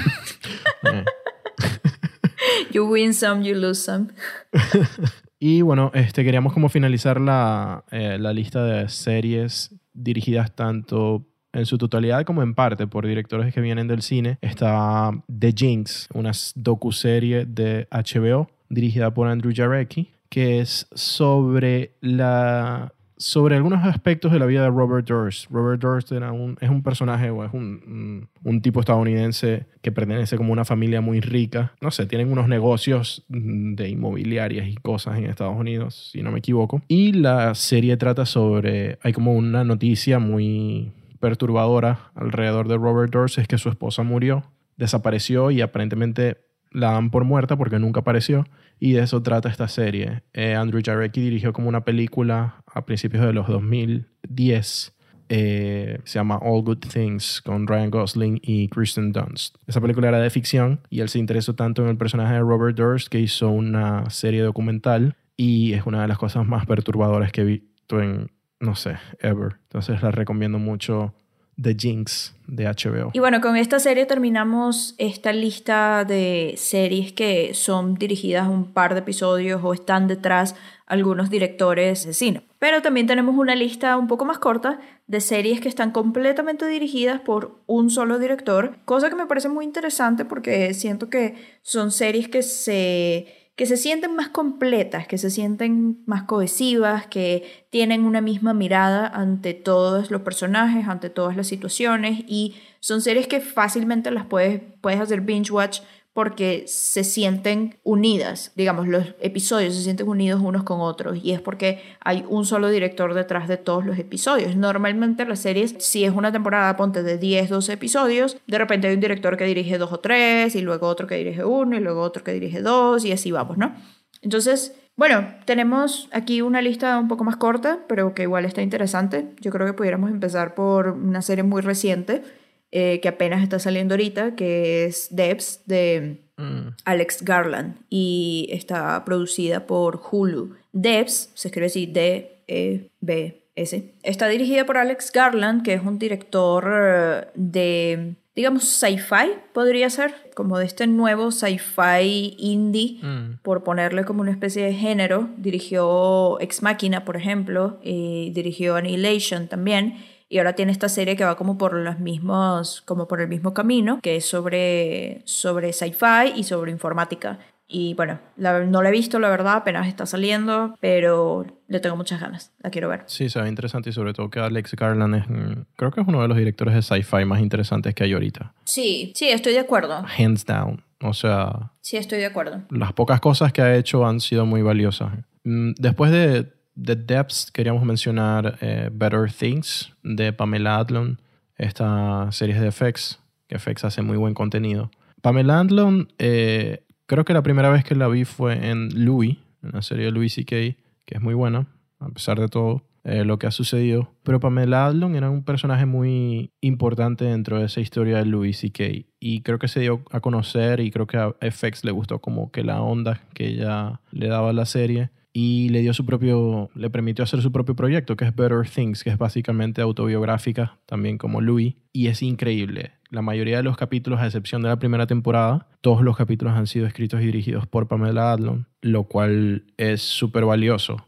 You 2.72 2.84
win 2.86 3.14
some, 3.14 3.44
you 3.44 3.54
lose 3.54 3.80
some. 3.80 4.08
Y 5.40 5.62
bueno, 5.62 5.92
este, 5.94 6.24
queríamos 6.24 6.52
como 6.52 6.68
finalizar 6.68 7.20
la, 7.20 7.84
eh, 7.92 8.18
la 8.18 8.32
lista 8.32 8.64
de 8.64 8.88
series 8.88 9.72
dirigidas 9.92 10.52
tanto 10.52 11.28
en 11.52 11.64
su 11.64 11.78
totalidad 11.78 12.24
como 12.24 12.42
en 12.42 12.56
parte 12.56 12.88
por 12.88 13.06
directores 13.06 13.54
que 13.54 13.60
vienen 13.60 13.86
del 13.86 14.02
cine. 14.02 14.38
Está 14.40 15.12
The 15.38 15.54
Jinx, 15.56 16.08
una 16.12 16.32
docuserie 16.56 17.46
de 17.46 17.86
HBO 17.92 18.50
dirigida 18.68 19.14
por 19.14 19.28
Andrew 19.28 19.52
Jarecki, 19.54 20.10
que 20.28 20.58
es 20.58 20.88
sobre 20.92 21.92
la 22.00 22.92
sobre 23.18 23.56
algunos 23.56 23.84
aspectos 23.84 24.32
de 24.32 24.38
la 24.38 24.46
vida 24.46 24.62
de 24.62 24.70
Robert 24.70 25.06
Durst. 25.06 25.50
Robert 25.50 25.82
Durst 25.82 26.12
es 26.12 26.70
un 26.70 26.82
personaje 26.82 27.30
o 27.30 27.44
es 27.44 27.52
un, 27.52 28.28
un, 28.44 28.62
tipo 28.62 28.80
estadounidense 28.80 29.66
que 29.82 29.92
pertenece 29.92 30.36
como 30.36 30.52
una 30.52 30.64
familia 30.64 31.00
muy 31.00 31.20
rica. 31.20 31.72
No 31.80 31.90
sé, 31.90 32.06
tienen 32.06 32.30
unos 32.30 32.48
negocios 32.48 33.24
de 33.28 33.88
inmobiliarias 33.88 34.68
y 34.68 34.76
cosas 34.76 35.18
en 35.18 35.26
Estados 35.26 35.56
Unidos, 35.58 36.10
si 36.12 36.22
no 36.22 36.30
me 36.30 36.38
equivoco. 36.38 36.80
Y 36.86 37.12
la 37.12 37.54
serie 37.54 37.96
trata 37.96 38.24
sobre, 38.24 38.98
hay 39.02 39.12
como 39.12 39.34
una 39.34 39.64
noticia 39.64 40.20
muy 40.20 40.92
perturbadora 41.18 42.12
alrededor 42.14 42.68
de 42.68 42.76
Robert 42.76 43.12
Durst, 43.12 43.38
es 43.38 43.48
que 43.48 43.58
su 43.58 43.68
esposa 43.68 44.04
murió, 44.04 44.44
desapareció 44.76 45.50
y 45.50 45.60
aparentemente 45.60 46.38
la 46.70 46.92
dan 46.92 47.10
por 47.10 47.24
muerta 47.24 47.56
porque 47.56 47.78
nunca 47.78 48.00
apareció. 48.00 48.46
Y 48.80 48.92
de 48.92 49.02
eso 49.02 49.22
trata 49.22 49.48
esta 49.48 49.68
serie. 49.68 50.22
Eh, 50.32 50.54
Andrew 50.54 50.80
Jarecki 50.84 51.20
dirigió 51.20 51.52
como 51.52 51.68
una 51.68 51.84
película 51.84 52.62
a 52.66 52.84
principios 52.84 53.24
de 53.24 53.32
los 53.32 53.48
2010. 53.48 54.94
eh, 55.30 56.00
se 56.04 56.18
llama 56.18 56.38
All 56.38 56.62
Good 56.62 56.78
Things 56.90 57.42
con 57.42 57.66
Ryan 57.66 57.90
Gosling 57.90 58.40
y 58.42 58.68
Kristen 58.68 59.12
Dunst. 59.12 59.56
Esa 59.66 59.80
película 59.80 60.08
era 60.08 60.20
de 60.20 60.30
ficción 60.30 60.80
y 60.88 61.00
él 61.00 61.08
se 61.08 61.18
interesó 61.18 61.54
tanto 61.54 61.82
en 61.82 61.88
el 61.88 61.96
personaje 61.98 62.34
de 62.34 62.40
Robert 62.40 62.76
Durst 62.76 63.08
que 63.08 63.20
hizo 63.20 63.50
una 63.50 64.08
serie 64.10 64.40
documental 64.42 65.16
y 65.36 65.74
es 65.74 65.84
una 65.86 66.02
de 66.02 66.08
las 66.08 66.18
cosas 66.18 66.46
más 66.46 66.66
perturbadoras 66.66 67.30
que 67.30 67.42
he 67.42 67.44
visto 67.44 68.00
en, 68.00 68.30
no 68.60 68.74
sé, 68.74 68.96
ever. 69.20 69.56
Entonces 69.64 70.02
la 70.02 70.10
recomiendo 70.10 70.58
mucho 70.58 71.14
The 71.60 71.74
Jinx 71.74 72.34
de 72.46 72.64
HBO. 72.64 73.10
Y 73.12 73.18
bueno, 73.18 73.40
con 73.40 73.56
esta 73.56 73.78
serie 73.78 74.06
terminamos 74.06 74.94
esta 74.98 75.32
lista 75.32 76.04
de 76.04 76.54
series 76.56 77.12
que 77.12 77.52
son 77.54 77.94
dirigidas 77.96 78.48
un 78.48 78.72
par 78.72 78.94
de 78.94 79.00
episodios 79.00 79.60
o 79.62 79.74
están 79.74 80.06
detrás 80.08 80.54
algunos 80.86 81.28
directores 81.28 82.06
de 82.06 82.14
cine. 82.14 82.42
Pero 82.58 82.80
también 82.80 83.06
tenemos 83.06 83.36
una 83.36 83.54
lista 83.54 83.96
un 83.96 84.08
poco 84.08 84.24
más 84.24 84.38
corta 84.38 84.80
de 85.06 85.20
series 85.20 85.60
que 85.60 85.68
están 85.68 85.90
completamente 85.90 86.66
dirigidas 86.66 87.20
por 87.20 87.60
un 87.66 87.90
solo 87.90 88.18
director, 88.18 88.78
cosa 88.84 89.10
que 89.10 89.16
me 89.16 89.26
parece 89.26 89.48
muy 89.48 89.64
interesante 89.64 90.24
porque 90.24 90.72
siento 90.74 91.10
que 91.10 91.34
son 91.62 91.90
series 91.90 92.28
que 92.28 92.42
se 92.42 93.37
que 93.58 93.66
se 93.66 93.76
sienten 93.76 94.14
más 94.14 94.28
completas, 94.28 95.08
que 95.08 95.18
se 95.18 95.30
sienten 95.30 96.00
más 96.06 96.22
cohesivas, 96.22 97.08
que 97.08 97.66
tienen 97.70 98.04
una 98.04 98.20
misma 98.20 98.54
mirada 98.54 99.08
ante 99.08 99.52
todos 99.52 100.12
los 100.12 100.22
personajes, 100.22 100.86
ante 100.86 101.10
todas 101.10 101.36
las 101.36 101.48
situaciones 101.48 102.22
y 102.28 102.54
son 102.78 103.00
series 103.00 103.26
que 103.26 103.40
fácilmente 103.40 104.12
las 104.12 104.26
puedes, 104.26 104.62
puedes 104.80 105.00
hacer 105.00 105.22
binge 105.22 105.50
watch 105.50 105.80
porque 106.18 106.64
se 106.66 107.04
sienten 107.04 107.78
unidas, 107.84 108.50
digamos, 108.56 108.88
los 108.88 109.14
episodios 109.20 109.76
se 109.76 109.84
sienten 109.84 110.08
unidos 110.08 110.40
unos 110.42 110.64
con 110.64 110.80
otros 110.80 111.20
y 111.22 111.30
es 111.30 111.40
porque 111.40 111.80
hay 112.00 112.24
un 112.28 112.44
solo 112.44 112.70
director 112.70 113.14
detrás 113.14 113.46
de 113.46 113.56
todos 113.56 113.86
los 113.86 114.00
episodios. 114.00 114.56
Normalmente 114.56 115.24
las 115.26 115.38
series, 115.38 115.76
si 115.78 116.02
es 116.02 116.12
una 116.12 116.32
temporada, 116.32 116.76
ponte 116.76 117.04
de 117.04 117.18
10, 117.18 117.50
12 117.50 117.72
episodios, 117.72 118.36
de 118.48 118.58
repente 118.58 118.88
hay 118.88 118.94
un 118.94 119.00
director 119.00 119.36
que 119.36 119.44
dirige 119.44 119.78
dos 119.78 119.92
o 119.92 120.00
tres 120.00 120.56
y 120.56 120.60
luego 120.60 120.88
otro 120.88 121.06
que 121.06 121.14
dirige 121.14 121.44
uno 121.44 121.76
y 121.76 121.80
luego 121.80 122.02
otro 122.02 122.24
que 122.24 122.32
dirige 122.32 122.62
dos 122.62 123.04
y 123.04 123.12
así 123.12 123.30
vamos, 123.30 123.56
¿no? 123.56 123.76
Entonces, 124.20 124.74
bueno, 124.96 125.24
tenemos 125.44 126.08
aquí 126.10 126.42
una 126.42 126.60
lista 126.60 126.98
un 126.98 127.06
poco 127.06 127.22
más 127.22 127.36
corta, 127.36 127.84
pero 127.86 128.12
que 128.12 128.22
igual 128.22 128.44
está 128.44 128.60
interesante. 128.60 129.36
Yo 129.40 129.52
creo 129.52 129.68
que 129.68 129.72
pudiéramos 129.72 130.10
empezar 130.10 130.56
por 130.56 130.88
una 130.88 131.22
serie 131.22 131.44
muy 131.44 131.62
reciente 131.62 132.24
eh, 132.72 133.00
que 133.00 133.08
apenas 133.08 133.42
está 133.42 133.58
saliendo 133.58 133.94
ahorita, 133.94 134.34
que 134.34 134.86
es 134.86 135.08
Debs 135.10 135.62
de 135.66 136.18
Mm. 136.38 136.74
Alex 136.84 137.24
Garland 137.24 137.78
y 137.90 138.48
está 138.52 139.04
producida 139.04 139.66
por 139.66 140.00
Hulu. 140.08 140.54
Debs, 140.72 141.30
se 141.34 141.48
escribe 141.48 141.66
así 141.66 141.86
D-E-B-S. 141.86 143.92
Está 144.02 144.28
dirigida 144.28 144.64
por 144.64 144.76
Alex 144.76 145.10
Garland, 145.12 145.62
que 145.64 145.74
es 145.74 145.82
un 145.82 145.98
director 145.98 146.70
eh, 146.72 147.26
de, 147.34 148.14
digamos, 148.36 148.64
sci-fi, 148.68 149.32
podría 149.52 149.90
ser, 149.90 150.14
como 150.34 150.58
de 150.58 150.66
este 150.66 150.86
nuevo 150.86 151.32
sci-fi 151.32 152.36
indie, 152.38 152.98
Mm. 153.02 153.38
por 153.42 153.64
ponerle 153.64 154.04
como 154.04 154.20
una 154.20 154.30
especie 154.30 154.64
de 154.64 154.74
género. 154.74 155.28
Dirigió 155.38 156.38
Ex 156.40 156.62
Machina, 156.62 157.04
por 157.04 157.16
ejemplo, 157.16 157.80
y 157.82 158.30
dirigió 158.30 158.76
Annihilation 158.76 159.48
también. 159.48 159.96
Y 160.28 160.38
ahora 160.38 160.52
tiene 160.54 160.72
esta 160.72 160.88
serie 160.88 161.16
que 161.16 161.24
va 161.24 161.36
como 161.36 161.56
por 161.56 161.72
los 161.74 161.98
mismos, 162.00 162.82
como 162.82 163.08
por 163.08 163.20
el 163.20 163.28
mismo 163.28 163.54
camino, 163.54 164.00
que 164.02 164.16
es 164.16 164.26
sobre, 164.26 165.22
sobre 165.24 165.72
sci-fi 165.72 166.32
y 166.36 166.44
sobre 166.44 166.70
informática. 166.70 167.38
Y 167.70 167.92
bueno, 167.94 168.18
la- 168.36 168.60
no 168.64 168.82
la 168.82 168.88
he 168.88 168.92
visto, 168.92 169.18
la 169.18 169.28
verdad, 169.28 169.56
apenas 169.56 169.86
está 169.88 170.06
saliendo, 170.06 170.74
pero 170.80 171.44
le 171.66 171.80
tengo 171.80 171.96
muchas 171.96 172.18
ganas, 172.20 172.50
la 172.62 172.70
quiero 172.70 172.88
ver. 172.88 173.02
Sí, 173.06 173.28
se 173.28 173.40
ve 173.42 173.48
interesante 173.48 173.90
y 173.90 173.92
sobre 173.92 174.14
todo 174.14 174.30
que 174.30 174.40
Alex 174.40 174.74
Garland 174.74 175.14
es, 175.16 175.28
mm, 175.28 175.64
creo 175.76 175.90
que 175.90 176.00
es 176.00 176.06
uno 176.08 176.22
de 176.22 176.28
los 176.28 176.36
directores 176.38 176.74
de 176.74 176.82
sci-fi 176.82 177.24
más 177.26 177.40
interesantes 177.40 177.94
que 177.94 178.04
hay 178.04 178.12
ahorita. 178.14 178.54
Sí, 178.64 179.12
sí, 179.14 179.28
estoy 179.28 179.52
de 179.52 179.58
acuerdo. 179.60 180.02
Hands 180.18 180.44
down. 180.46 180.82
O 181.02 181.12
sea, 181.12 181.72
Sí, 181.80 181.96
estoy 181.98 182.18
de 182.18 182.26
acuerdo. 182.26 182.62
las 182.70 182.92
pocas 182.94 183.20
cosas 183.20 183.52
que 183.52 183.60
ha 183.62 183.76
hecho 183.76 184.06
han 184.06 184.20
sido 184.20 184.46
muy 184.46 184.62
valiosas. 184.62 185.12
Mm, 185.44 185.72
Después 185.78 186.10
de 186.10 186.50
The 186.80 186.96
Depths, 186.96 187.50
queríamos 187.50 187.84
mencionar 187.84 188.58
eh, 188.60 188.90
Better 188.92 189.30
Things 189.32 189.92
de 190.02 190.32
Pamela 190.32 190.78
Adlon, 190.78 191.20
esta 191.56 192.30
serie 192.30 192.60
de 192.60 192.70
FX, 192.70 193.18
que 193.48 193.58
FX 193.58 193.84
hace 193.84 194.02
muy 194.02 194.16
buen 194.16 194.34
contenido. 194.34 194.90
Pamela 195.22 195.58
Adlon, 195.60 196.08
eh, 196.18 196.84
creo 197.06 197.24
que 197.24 197.32
la 197.34 197.42
primera 197.42 197.70
vez 197.70 197.84
que 197.84 197.94
la 197.96 198.06
vi 198.08 198.24
fue 198.24 198.68
en 198.68 199.04
Louis, 199.04 199.38
en 199.62 199.70
la 199.72 199.82
serie 199.82 200.06
de 200.06 200.12
Louis 200.12 200.32
C.K., 200.32 200.76
que 201.04 201.14
es 201.16 201.20
muy 201.20 201.34
buena, 201.34 201.66
a 201.98 202.08
pesar 202.10 202.38
de 202.38 202.48
todo. 202.48 202.84
eh, 203.04 203.24
lo 203.24 203.38
que 203.38 203.46
ha 203.46 203.50
sucedido. 203.50 204.12
Pero 204.22 204.38
Pamela 204.38 204.86
Adlon 204.86 205.14
era 205.16 205.30
un 205.30 205.42
personaje 205.42 205.86
muy 205.86 206.52
importante 206.60 207.24
dentro 207.24 207.58
de 207.58 207.64
esa 207.64 207.80
historia 207.80 208.18
de 208.18 208.26
Louis 208.26 208.58
C.K. 208.58 208.84
Y 209.18 209.40
creo 209.40 209.58
que 209.58 209.68
se 209.68 209.80
dio 209.80 210.02
a 210.10 210.20
conocer 210.20 210.80
y 210.80 210.90
creo 210.90 211.06
que 211.06 211.16
a 211.16 211.34
FX 211.40 211.84
le 211.84 211.92
gustó 211.92 212.18
como 212.18 212.50
que 212.50 212.62
la 212.64 212.82
onda 212.82 213.22
que 213.34 213.46
ella 213.48 214.00
le 214.10 214.28
daba 214.28 214.50
a 214.50 214.52
la 214.52 214.66
serie 214.66 215.10
y 215.32 215.68
le 215.68 215.80
dio 215.80 215.94
su 215.94 216.04
propio, 216.06 216.70
le 216.74 216.90
permitió 216.90 217.22
hacer 217.22 217.42
su 217.42 217.52
propio 217.52 217.76
proyecto 217.76 218.16
que 218.16 218.24
es 218.24 218.34
Better 218.34 218.68
Things, 218.68 219.04
que 219.04 219.10
es 219.10 219.18
básicamente 219.18 219.82
autobiográfica, 219.82 220.78
también 220.86 221.18
como 221.18 221.40
Louis, 221.40 221.74
y 221.92 222.08
es 222.08 222.22
increíble. 222.22 222.92
La 223.10 223.22
mayoría 223.22 223.58
de 223.58 223.62
los 223.62 223.76
capítulos, 223.76 224.20
a 224.20 224.26
excepción 224.26 224.62
de 224.62 224.68
la 224.68 224.78
primera 224.78 225.06
temporada, 225.06 225.68
todos 225.80 226.02
los 226.02 226.16
capítulos 226.16 226.54
han 226.54 226.66
sido 226.66 226.86
escritos 226.86 227.22
y 227.22 227.26
dirigidos 227.26 227.66
por 227.66 227.88
Pamela 227.88 228.32
Adlon, 228.32 228.66
lo 228.82 229.04
cual 229.04 229.64
es 229.76 230.02
súper 230.02 230.44
valioso. 230.44 231.06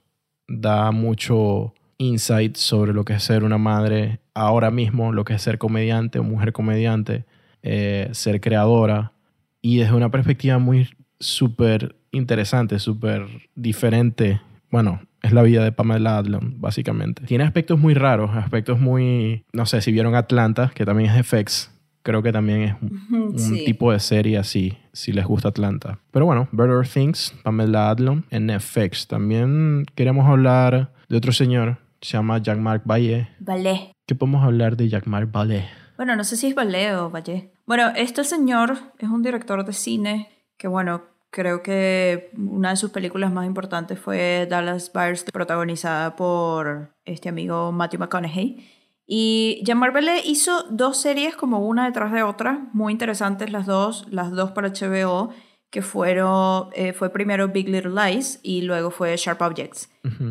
Da 0.48 0.90
mucho 0.92 1.74
insight 1.98 2.56
sobre 2.56 2.94
lo 2.94 3.04
que 3.04 3.14
es 3.14 3.22
ser 3.22 3.44
una 3.44 3.58
madre 3.58 4.20
ahora 4.34 4.70
mismo, 4.70 5.12
lo 5.12 5.24
que 5.24 5.34
es 5.34 5.42
ser 5.42 5.58
comediante 5.58 6.18
o 6.18 6.24
mujer 6.24 6.52
comediante, 6.52 7.26
eh, 7.62 8.08
ser 8.12 8.40
creadora, 8.40 9.12
y 9.60 9.78
desde 9.78 9.94
una 9.94 10.10
perspectiva 10.10 10.58
muy 10.58 10.88
súper 11.18 11.99
interesante, 12.12 12.78
súper 12.78 13.26
diferente. 13.54 14.40
Bueno, 14.70 15.00
es 15.22 15.32
la 15.32 15.42
vida 15.42 15.64
de 15.64 15.72
Pamela 15.72 16.18
Adlon, 16.18 16.60
básicamente. 16.60 17.24
Tiene 17.24 17.44
aspectos 17.44 17.78
muy 17.78 17.94
raros, 17.94 18.30
aspectos 18.34 18.80
muy... 18.80 19.44
No 19.52 19.66
sé, 19.66 19.80
si 19.80 19.92
vieron 19.92 20.14
Atlanta, 20.14 20.70
que 20.74 20.84
también 20.84 21.10
es 21.10 21.26
FX, 21.26 21.70
creo 22.02 22.22
que 22.22 22.32
también 22.32 22.62
es 22.62 22.74
un, 22.80 23.64
tipo 23.64 23.92
de 23.92 24.00
serie 24.00 24.38
así, 24.38 24.76
si 24.92 25.12
les 25.12 25.26
gusta 25.26 25.48
Atlanta. 25.48 25.98
Pero 26.10 26.26
bueno, 26.26 26.48
Better 26.52 26.86
Things, 26.86 27.34
Pamela 27.42 27.90
Adlon 27.90 28.24
en 28.30 28.46
Netflix. 28.46 29.06
También 29.06 29.84
queremos 29.94 30.26
hablar 30.26 30.92
de 31.08 31.16
otro 31.16 31.32
señor, 31.32 31.78
se 32.00 32.16
llama 32.16 32.38
Jean-Marc 32.38 32.82
Vallée. 32.84 33.28
Vallée. 33.40 33.92
¿Qué 34.06 34.14
podemos 34.14 34.44
hablar 34.44 34.76
de 34.76 34.88
Jean-Marc 34.88 35.30
Vallée? 35.30 35.64
Bueno, 35.96 36.16
no 36.16 36.24
sé 36.24 36.36
si 36.36 36.46
es 36.46 36.54
Vallée 36.54 36.94
o 36.94 37.10
Vallée. 37.10 37.52
Bueno, 37.66 37.92
este 37.94 38.24
señor 38.24 38.78
es 38.98 39.08
un 39.08 39.22
director 39.22 39.64
de 39.64 39.72
cine 39.72 40.28
que, 40.56 40.66
bueno, 40.66 41.02
Creo 41.30 41.62
que 41.62 42.30
una 42.36 42.70
de 42.70 42.76
sus 42.76 42.90
películas 42.90 43.32
más 43.32 43.46
importantes 43.46 43.98
fue 43.98 44.48
Dallas 44.50 44.92
Buyers, 44.92 45.24
protagonizada 45.32 46.16
por 46.16 46.92
este 47.04 47.28
amigo 47.28 47.70
Matthew 47.70 48.00
McConaughey. 48.00 48.68
Y 49.06 49.62
Jean 49.64 49.78
Marvelle 49.78 50.22
hizo 50.24 50.64
dos 50.70 50.96
series 50.96 51.36
como 51.36 51.66
una 51.66 51.86
detrás 51.86 52.12
de 52.12 52.24
otra, 52.24 52.68
muy 52.72 52.92
interesantes 52.92 53.50
las 53.50 53.66
dos, 53.66 54.06
las 54.10 54.32
dos 54.32 54.50
para 54.50 54.70
HBO, 54.70 55.30
que 55.70 55.82
fueron, 55.82 56.68
eh, 56.74 56.92
fue 56.92 57.10
primero 57.10 57.48
Big 57.48 57.68
Little 57.68 57.92
Lies 57.92 58.40
y 58.42 58.62
luego 58.62 58.90
fue 58.90 59.16
Sharp 59.16 59.40
Objects. 59.40 59.88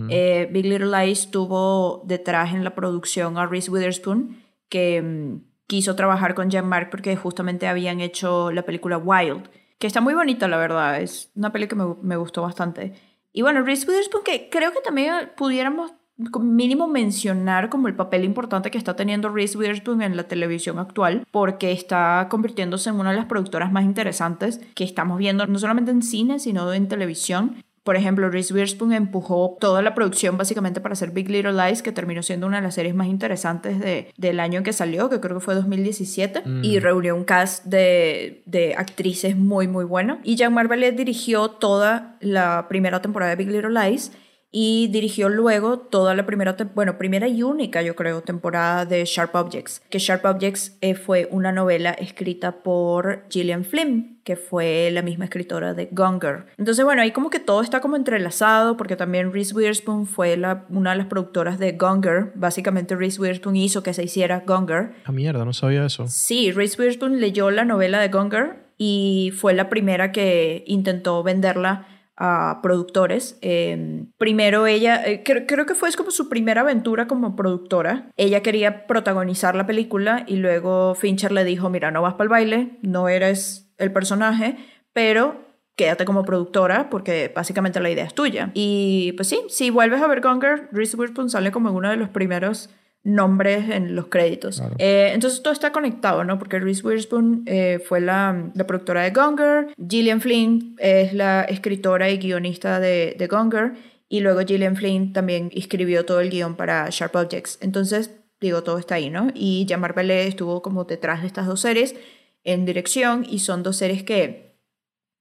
Eh, 0.09 0.49
Big 0.51 0.65
Little 0.65 0.91
Lies 0.91 1.31
tuvo 1.31 2.03
detrás 2.05 2.53
en 2.53 2.65
la 2.65 2.75
producción 2.75 3.37
a 3.37 3.45
Reese 3.45 3.71
Witherspoon, 3.71 4.37
que 4.67 5.01
mm, 5.01 5.43
quiso 5.65 5.95
trabajar 5.95 6.35
con 6.35 6.49
Jean 6.49 6.67
Marc 6.67 6.89
porque 6.89 7.15
justamente 7.15 7.67
habían 7.67 8.01
hecho 8.01 8.51
la 8.51 8.63
película 8.63 8.97
Wild 8.97 9.49
que 9.79 9.87
está 9.87 10.01
muy 10.01 10.13
bonita, 10.13 10.47
la 10.47 10.57
verdad. 10.57 11.01
Es 11.01 11.31
una 11.35 11.51
peli 11.51 11.67
que 11.67 11.75
me, 11.75 11.95
me 12.01 12.17
gustó 12.17 12.43
bastante. 12.43 12.93
Y 13.33 13.41
bueno, 13.41 13.63
Reese 13.63 13.87
Witherspoon, 13.87 14.23
que 14.23 14.49
creo 14.49 14.71
que 14.71 14.81
también 14.81 15.31
pudiéramos 15.35 15.93
mínimo 16.41 16.87
mencionar 16.87 17.69
como 17.69 17.87
el 17.87 17.95
papel 17.95 18.25
importante 18.25 18.71
que 18.71 18.77
está 18.77 18.95
teniendo 18.95 19.29
Reese 19.29 19.57
Witherspoon 19.57 20.01
en 20.01 20.17
la 20.17 20.27
televisión 20.27 20.77
actual, 20.77 21.25
porque 21.31 21.71
está 21.71 22.27
convirtiéndose 22.29 22.89
en 22.89 22.99
una 22.99 23.11
de 23.11 23.17
las 23.17 23.25
productoras 23.25 23.71
más 23.71 23.85
interesantes 23.85 24.59
que 24.75 24.83
estamos 24.83 25.17
viendo, 25.17 25.47
no 25.47 25.57
solamente 25.59 25.91
en 25.91 26.01
cine, 26.01 26.39
sino 26.39 26.73
en 26.73 26.87
televisión. 26.89 27.63
Por 27.83 27.95
ejemplo, 27.95 28.29
Reese 28.29 28.53
Witherspoon 28.53 28.93
empujó 28.93 29.57
toda 29.59 29.81
la 29.81 29.95
producción 29.95 30.37
básicamente 30.37 30.81
para 30.81 30.93
hacer 30.93 31.11
Big 31.11 31.29
Little 31.29 31.53
Lies, 31.53 31.81
que 31.81 31.91
terminó 31.91 32.23
siendo 32.23 32.47
una 32.47 32.57
de 32.57 32.63
las 32.63 32.75
series 32.75 32.95
más 32.95 33.07
interesantes 33.07 33.79
de, 33.79 34.11
del 34.17 34.39
año 34.39 34.59
en 34.59 34.63
que 34.63 34.73
salió, 34.73 35.09
que 35.09 35.19
creo 35.19 35.37
que 35.37 35.45
fue 35.45 35.55
2017, 35.55 36.43
mm. 36.45 36.63
y 36.63 36.79
reunió 36.79 37.15
un 37.15 37.23
cast 37.23 37.65
de, 37.65 38.41
de, 38.45 38.75
actrices 38.75 39.35
muy, 39.35 39.67
muy 39.67 39.85
bueno. 39.85 40.19
Y 40.23 40.35
Jean 40.35 40.53
Marvelet 40.53 40.95
dirigió 40.95 41.49
toda 41.49 42.17
la 42.19 42.67
primera 42.69 43.01
temporada 43.01 43.31
de 43.31 43.35
Big 43.37 43.49
Little 43.49 43.71
Lies 43.71 44.11
y 44.51 44.87
dirigió 44.87 45.29
luego 45.29 45.77
toda 45.77 46.15
la 46.15 46.25
primera, 46.25 46.57
bueno, 46.73 46.97
primera 46.97 47.27
y 47.27 47.43
única, 47.43 47.81
yo 47.83 47.95
creo, 47.95 48.21
temporada 48.21 48.85
de 48.85 49.05
Sharp 49.05 49.35
Objects, 49.35 49.81
que 49.89 49.99
Sharp 49.99 50.25
Objects 50.25 50.75
eh, 50.81 50.95
fue 50.95 51.27
una 51.31 51.51
novela 51.51 51.91
escrita 51.91 52.63
por 52.63 53.25
Gillian 53.29 53.63
Flynn, 53.63 54.19
que 54.23 54.35
fue 54.35 54.89
la 54.91 55.01
misma 55.01 55.25
escritora 55.25 55.73
de 55.73 55.89
Gonger. 55.91 56.47
Entonces, 56.57 56.83
bueno, 56.83 57.01
ahí 57.01 57.11
como 57.11 57.29
que 57.29 57.39
todo 57.39 57.61
está 57.61 57.79
como 57.79 57.95
entrelazado, 57.95 58.75
porque 58.75 58.95
también 58.95 59.31
Reese 59.33 59.53
Witherspoon 59.55 60.07
fue 60.07 60.35
la, 60.35 60.65
una 60.69 60.91
de 60.91 60.97
las 60.97 61.07
productoras 61.07 61.59
de 61.59 61.73
Gonger. 61.73 62.31
Básicamente 62.35 62.95
Reese 62.95 63.21
Witherspoon 63.21 63.55
hizo 63.55 63.83
que 63.83 63.93
se 63.93 64.03
hiciera 64.03 64.43
Gonger. 64.45 64.93
Ah, 65.05 65.11
mierda, 65.11 65.45
no 65.45 65.53
sabía 65.53 65.85
eso. 65.85 66.07
Sí, 66.07 66.51
Reese 66.51 66.79
Witherspoon 66.79 67.19
leyó 67.19 67.51
la 67.51 67.65
novela 67.65 67.99
de 67.99 68.09
Gonger 68.09 68.69
y 68.77 69.31
fue 69.35 69.53
la 69.53 69.69
primera 69.69 70.11
que 70.11 70.63
intentó 70.65 71.21
venderla 71.21 71.87
a 72.19 72.59
productores. 72.61 73.37
Em, 73.41 74.11
primero 74.17 74.67
ella, 74.67 75.01
eh, 75.05 75.23
creo, 75.23 75.65
que 75.65 75.73
fue 75.73 75.89
como 75.93 76.11
su 76.11 76.27
primera 76.27 76.61
aventura 76.61 77.07
como 77.07 77.35
productora. 77.35 78.11
Ella 78.17 78.43
quería 78.43 78.85
protagonizar 78.85 79.55
la 79.55 79.65
película 79.65 80.25
y 80.27 80.35
luego 80.35 80.93
Fincher 80.95 81.31
le 81.31 81.45
dijo, 81.45 81.69
mira, 81.69 81.91
no 81.91 82.01
vas 82.01 82.13
para 82.13 82.23
el 82.25 82.29
baile, 82.29 82.77
no 82.81 83.07
eres 83.07 83.71
el 83.77 83.93
personaje, 83.93 84.57
pero 84.91 85.47
quédate 85.77 86.03
como 86.03 86.25
productora 86.25 86.89
porque 86.89 87.31
básicamente 87.33 87.79
la 87.79 87.89
idea 87.89 88.03
es 88.03 88.13
tuya. 88.13 88.51
Y 88.53 89.13
pues 89.13 89.29
sí, 89.29 89.39
si 89.47 89.69
vuelves 89.69 90.01
a 90.01 90.07
ver 90.07 90.19
Gonger, 90.19 90.67
Reese 90.73 90.97
Witherspoon 90.97 91.29
sale 91.29 91.51
como 91.51 91.71
uno 91.71 91.89
de 91.89 91.95
los 91.95 92.09
primeros 92.09 92.69
nombres 93.03 93.69
en 93.69 93.95
los 93.95 94.07
créditos. 94.07 94.61
Eh, 94.77 95.11
entonces 95.13 95.41
todo 95.41 95.53
está 95.53 95.71
conectado, 95.71 96.23
¿no? 96.23 96.37
Porque 96.37 96.59
Reese 96.59 96.85
Witherspoon 96.85 97.43
eh, 97.45 97.79
fue 97.87 98.01
la, 98.01 98.51
la, 98.53 98.67
productora 98.67 99.03
de 99.03 99.11
Gonger, 99.11 99.67
Gillian 99.89 100.21
Flynn 100.21 100.75
es 100.79 101.13
la 101.13 101.43
escritora 101.43 102.09
y 102.09 102.17
guionista 102.17 102.79
de, 102.79 103.15
de 103.17 103.27
Gonger, 103.27 103.73
y 104.09 104.19
luego 104.21 104.41
Gillian 104.41 104.75
Flynn 104.75 105.13
también 105.13 105.49
escribió 105.53 106.05
todo 106.05 106.19
el 106.19 106.29
guion 106.29 106.55
para 106.55 106.87
Sharp 106.89 107.15
Objects. 107.15 107.59
Entonces, 107.61 108.19
digo, 108.41 108.63
todo 108.63 108.77
está 108.79 108.95
ahí, 108.95 109.09
¿no? 109.09 109.29
Y 109.33 109.65
Jean-Marc 109.65 109.97
estuvo 109.97 110.61
como 110.61 110.83
detrás 110.83 111.21
de 111.21 111.27
estas 111.27 111.47
dos 111.47 111.61
series 111.61 111.95
en 112.43 112.65
dirección, 112.65 113.25
y 113.29 113.39
son 113.39 113.63
dos 113.63 113.77
series 113.77 114.03
que 114.03 114.57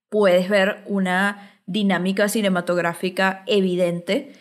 puedes 0.09 0.49
ver 0.49 0.83
una 0.87 1.58
dinámica 1.69 2.29
cinematográfica 2.29 3.45
evidente 3.47 4.33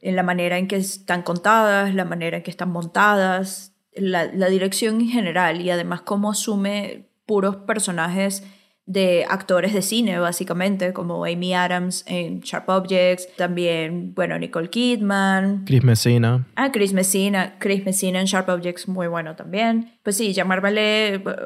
en 0.00 0.16
la 0.16 0.22
manera 0.22 0.58
en 0.58 0.68
que 0.68 0.76
están 0.76 1.22
contadas, 1.22 1.94
la 1.94 2.04
manera 2.04 2.38
en 2.38 2.42
que 2.44 2.52
están 2.52 2.70
montadas, 2.70 3.72
la, 3.94 4.26
la 4.26 4.48
dirección 4.48 5.00
en 5.00 5.08
general 5.08 5.60
y 5.60 5.70
además 5.70 6.02
cómo 6.02 6.30
asume 6.30 7.08
puros 7.26 7.56
personajes 7.56 8.44
de 8.86 9.26
actores 9.28 9.74
de 9.74 9.82
cine, 9.82 10.18
básicamente, 10.18 10.94
como 10.94 11.26
Amy 11.26 11.52
Adams 11.52 12.04
en 12.06 12.40
Sharp 12.40 12.70
Objects, 12.70 13.28
también, 13.36 14.14
bueno, 14.14 14.38
Nicole 14.38 14.70
Kidman. 14.70 15.64
Chris 15.66 15.84
Messina. 15.84 16.46
Ah, 16.54 16.72
Chris 16.72 16.94
Messina. 16.94 17.56
Chris 17.58 17.84
Messina 17.84 18.18
en 18.18 18.24
Sharp 18.24 18.48
Objects, 18.48 18.88
muy 18.88 19.06
bueno 19.08 19.36
también. 19.36 19.92
Pues 20.02 20.16
sí, 20.16 20.32
Jean-Marc 20.32 20.64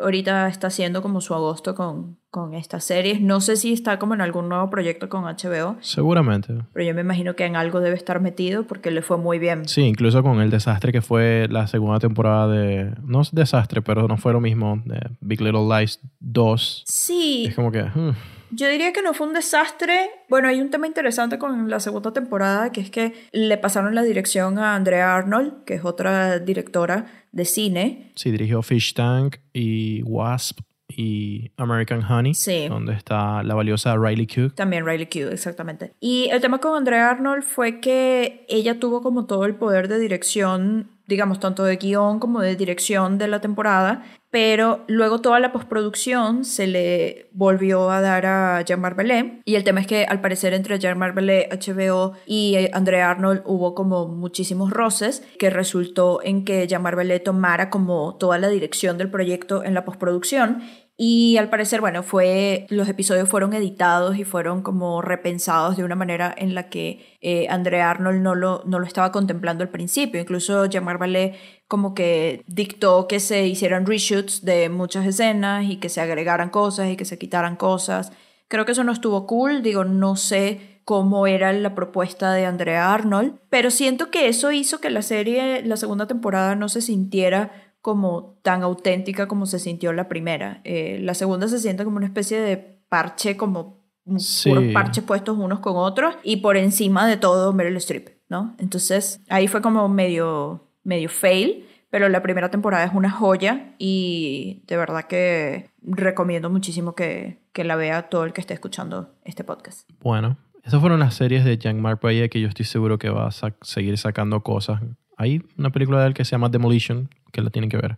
ahorita 0.02 0.46
está 0.46 0.68
haciendo 0.68 1.02
como 1.02 1.20
su 1.20 1.34
agosto 1.34 1.74
con, 1.74 2.21
con 2.32 2.54
estas 2.54 2.84
series. 2.84 3.20
No 3.20 3.42
sé 3.42 3.56
si 3.56 3.74
está 3.74 3.98
como 3.98 4.14
en 4.14 4.22
algún 4.22 4.48
nuevo 4.48 4.70
proyecto 4.70 5.10
con 5.10 5.24
HBO. 5.24 5.76
Seguramente. 5.82 6.54
Pero 6.72 6.86
yo 6.86 6.94
me 6.94 7.02
imagino 7.02 7.36
que 7.36 7.44
en 7.44 7.56
algo 7.56 7.80
debe 7.80 7.94
estar 7.94 8.22
metido 8.22 8.66
porque 8.66 8.90
le 8.90 9.02
fue 9.02 9.18
muy 9.18 9.38
bien. 9.38 9.68
Sí, 9.68 9.82
incluso 9.82 10.22
con 10.22 10.40
el 10.40 10.48
desastre 10.48 10.92
que 10.92 11.02
fue 11.02 11.46
la 11.50 11.66
segunda 11.66 12.00
temporada 12.00 12.48
de... 12.48 12.94
No 13.04 13.20
es 13.20 13.34
desastre, 13.34 13.82
pero 13.82 14.08
no 14.08 14.16
fue 14.16 14.32
lo 14.32 14.40
mismo. 14.40 14.80
De 14.86 14.98
Big 15.20 15.42
Little 15.42 15.68
Lies 15.68 16.00
2. 16.20 16.84
Sí. 16.86 17.44
Es 17.48 17.54
como 17.54 17.70
que... 17.70 17.82
Hmm. 17.82 18.14
Yo 18.50 18.66
diría 18.66 18.94
que 18.94 19.02
no 19.02 19.12
fue 19.12 19.26
un 19.26 19.34
desastre. 19.34 20.08
Bueno, 20.30 20.48
hay 20.48 20.62
un 20.62 20.70
tema 20.70 20.86
interesante 20.86 21.38
con 21.38 21.68
la 21.68 21.80
segunda 21.80 22.14
temporada, 22.14 22.72
que 22.72 22.80
es 22.80 22.90
que 22.90 23.12
le 23.32 23.58
pasaron 23.58 23.94
la 23.94 24.02
dirección 24.02 24.58
a 24.58 24.74
Andrea 24.74 25.14
Arnold, 25.14 25.64
que 25.64 25.74
es 25.74 25.84
otra 25.84 26.38
directora 26.38 27.06
de 27.30 27.44
cine. 27.44 28.10
Sí, 28.14 28.30
dirigió 28.30 28.62
Fish 28.62 28.94
Tank 28.94 29.36
y 29.52 30.02
Wasp 30.04 30.60
y 30.96 31.50
American 31.56 32.02
Honey, 32.02 32.34
sí. 32.34 32.68
donde 32.68 32.94
está 32.94 33.42
la 33.42 33.54
valiosa 33.54 33.96
Riley 33.96 34.26
Q. 34.26 34.50
También 34.54 34.86
Riley 34.86 35.06
Q, 35.06 35.30
exactamente. 35.32 35.92
Y 36.00 36.28
el 36.30 36.40
tema 36.40 36.58
con 36.58 36.76
Andrea 36.76 37.10
Arnold 37.10 37.42
fue 37.42 37.80
que 37.80 38.44
ella 38.48 38.78
tuvo 38.78 39.02
como 39.02 39.26
todo 39.26 39.44
el 39.44 39.54
poder 39.54 39.88
de 39.88 39.98
dirección 39.98 40.88
digamos, 41.06 41.40
tanto 41.40 41.64
de 41.64 41.76
guion 41.76 42.20
como 42.20 42.40
de 42.40 42.56
dirección 42.56 43.18
de 43.18 43.28
la 43.28 43.40
temporada, 43.40 44.02
pero 44.30 44.82
luego 44.88 45.20
toda 45.20 45.40
la 45.40 45.52
postproducción 45.52 46.44
se 46.46 46.66
le 46.66 47.28
volvió 47.32 47.90
a 47.90 48.00
dar 48.00 48.24
a 48.24 48.62
Jean-Marc 48.62 48.98
y 49.44 49.56
el 49.56 49.64
tema 49.64 49.80
es 49.80 49.86
que 49.86 50.06
al 50.06 50.22
parecer 50.22 50.54
entre 50.54 50.78
Jean-Marc 50.78 51.14
HBO 51.14 52.14
y 52.24 52.56
Andrea 52.72 53.10
Arnold 53.10 53.42
hubo 53.44 53.74
como 53.74 54.08
muchísimos 54.08 54.70
roces 54.70 55.22
que 55.38 55.50
resultó 55.50 56.20
en 56.22 56.46
que 56.46 56.66
Jean-Marc 56.66 57.22
tomara 57.22 57.68
como 57.68 58.16
toda 58.16 58.38
la 58.38 58.48
dirección 58.48 58.96
del 58.96 59.10
proyecto 59.10 59.64
en 59.64 59.74
la 59.74 59.84
postproducción 59.84 60.62
Y 61.04 61.36
al 61.36 61.50
parecer, 61.50 61.80
bueno, 61.80 62.04
fue, 62.04 62.64
los 62.70 62.88
episodios 62.88 63.28
fueron 63.28 63.54
editados 63.54 64.16
y 64.18 64.22
fueron 64.22 64.62
como 64.62 65.02
repensados 65.02 65.76
de 65.76 65.82
una 65.82 65.96
manera 65.96 66.32
en 66.38 66.54
la 66.54 66.68
que 66.68 67.18
eh, 67.20 67.48
Andrea 67.50 67.90
Arnold 67.90 68.20
no 68.20 68.36
lo, 68.36 68.62
no 68.66 68.78
lo 68.78 68.86
estaba 68.86 69.10
contemplando 69.10 69.64
al 69.64 69.70
principio. 69.70 70.20
Incluso 70.20 70.68
Vallée 70.68 71.34
como 71.66 71.92
que 71.92 72.44
dictó 72.46 73.08
que 73.08 73.18
se 73.18 73.48
hicieran 73.48 73.84
reshoots 73.84 74.44
de 74.44 74.68
muchas 74.68 75.04
escenas 75.04 75.64
y 75.68 75.78
que 75.78 75.88
se 75.88 76.00
agregaran 76.00 76.50
cosas 76.50 76.88
y 76.88 76.96
que 76.96 77.04
se 77.04 77.18
quitaran 77.18 77.56
cosas. 77.56 78.12
Creo 78.46 78.64
que 78.64 78.70
eso 78.70 78.84
no 78.84 78.92
estuvo 78.92 79.26
cool, 79.26 79.60
digo, 79.64 79.82
no 79.82 80.14
sé 80.14 80.72
cómo 80.84 81.26
era 81.26 81.52
la 81.52 81.74
propuesta 81.74 82.32
de 82.32 82.46
Andrea 82.46 82.92
Arnold, 82.92 83.40
pero 83.50 83.72
siento 83.72 84.10
que 84.10 84.28
eso 84.28 84.52
hizo 84.52 84.80
que 84.80 84.90
la 84.90 85.02
serie, 85.02 85.64
la 85.64 85.76
segunda 85.76 86.06
temporada, 86.06 86.54
no 86.54 86.68
se 86.68 86.80
sintiera 86.80 87.61
como 87.82 88.38
tan 88.42 88.62
auténtica 88.62 89.26
como 89.26 89.44
se 89.44 89.58
sintió 89.58 89.92
la 89.92 90.08
primera. 90.08 90.60
Eh, 90.64 90.98
la 91.02 91.14
segunda 91.14 91.48
se 91.48 91.58
siente 91.58 91.84
como 91.84 91.96
una 91.96 92.06
especie 92.06 92.40
de 92.40 92.56
parche, 92.88 93.36
como 93.36 93.82
puros 94.04 94.64
parches 94.72 95.04
puestos 95.04 95.36
unos 95.36 95.60
con 95.60 95.76
otros, 95.76 96.14
y 96.22 96.38
por 96.38 96.56
encima 96.56 97.06
de 97.06 97.16
todo 97.16 97.52
Meryl 97.52 97.76
Streep, 97.76 98.08
¿no? 98.28 98.54
Entonces 98.58 99.20
ahí 99.28 99.48
fue 99.48 99.60
como 99.60 99.88
medio, 99.88 100.68
medio 100.84 101.08
fail, 101.08 101.66
pero 101.90 102.08
la 102.08 102.22
primera 102.22 102.50
temporada 102.50 102.84
es 102.84 102.92
una 102.94 103.10
joya 103.10 103.74
y 103.78 104.62
de 104.66 104.76
verdad 104.76 105.04
que 105.04 105.70
recomiendo 105.82 106.50
muchísimo 106.50 106.94
que, 106.94 107.42
que 107.52 107.64
la 107.64 107.76
vea 107.76 108.08
todo 108.08 108.24
el 108.24 108.32
que 108.32 108.40
esté 108.40 108.54
escuchando 108.54 109.14
este 109.24 109.44
podcast. 109.44 109.90
Bueno, 110.00 110.38
esas 110.62 110.80
fueron 110.80 111.00
las 111.00 111.14
series 111.14 111.44
de 111.44 111.58
Jean-Marc 111.58 112.00
Payet 112.00 112.30
que 112.30 112.40
yo 112.40 112.48
estoy 112.48 112.64
seguro 112.64 112.98
que 112.98 113.10
va 113.10 113.26
a 113.26 113.32
seguir 113.62 113.98
sacando 113.98 114.42
cosas. 114.42 114.80
Hay 115.22 115.40
una 115.56 115.70
película 115.70 116.00
de 116.00 116.08
él 116.08 116.14
que 116.14 116.24
se 116.24 116.32
llama 116.32 116.48
Demolition, 116.48 117.08
que 117.30 117.42
la 117.42 117.50
tienen 117.50 117.70
que 117.70 117.76
ver, 117.76 117.96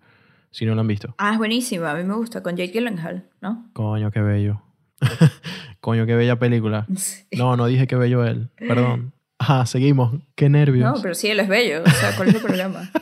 si 0.50 0.66
no 0.66 0.74
la 0.74 0.82
han 0.82 0.86
visto. 0.86 1.14
Ah, 1.16 1.32
es 1.32 1.38
buenísima, 1.38 1.90
a 1.90 1.94
mí 1.94 2.04
me 2.04 2.12
gusta, 2.12 2.42
con 2.42 2.54
Jake 2.54 2.72
Gyllenhaal, 2.72 3.24
¿no? 3.40 3.64
Coño, 3.72 4.10
qué 4.10 4.20
bello. 4.20 4.60
Coño, 5.80 6.04
qué 6.04 6.14
bella 6.14 6.38
película. 6.38 6.86
No, 7.32 7.56
no 7.56 7.64
dije 7.64 7.86
qué 7.86 7.96
bello 7.96 8.26
él, 8.26 8.50
perdón. 8.58 9.14
Ah, 9.38 9.64
seguimos. 9.64 10.20
Qué 10.34 10.50
nervios. 10.50 10.94
No, 10.94 11.00
pero 11.00 11.14
sí, 11.14 11.28
él 11.28 11.40
es 11.40 11.48
bello. 11.48 11.82
O 11.84 11.90
sea, 11.90 12.14
¿cuál 12.14 12.28
es 12.28 12.34
el 12.34 12.42
problema? 12.42 12.90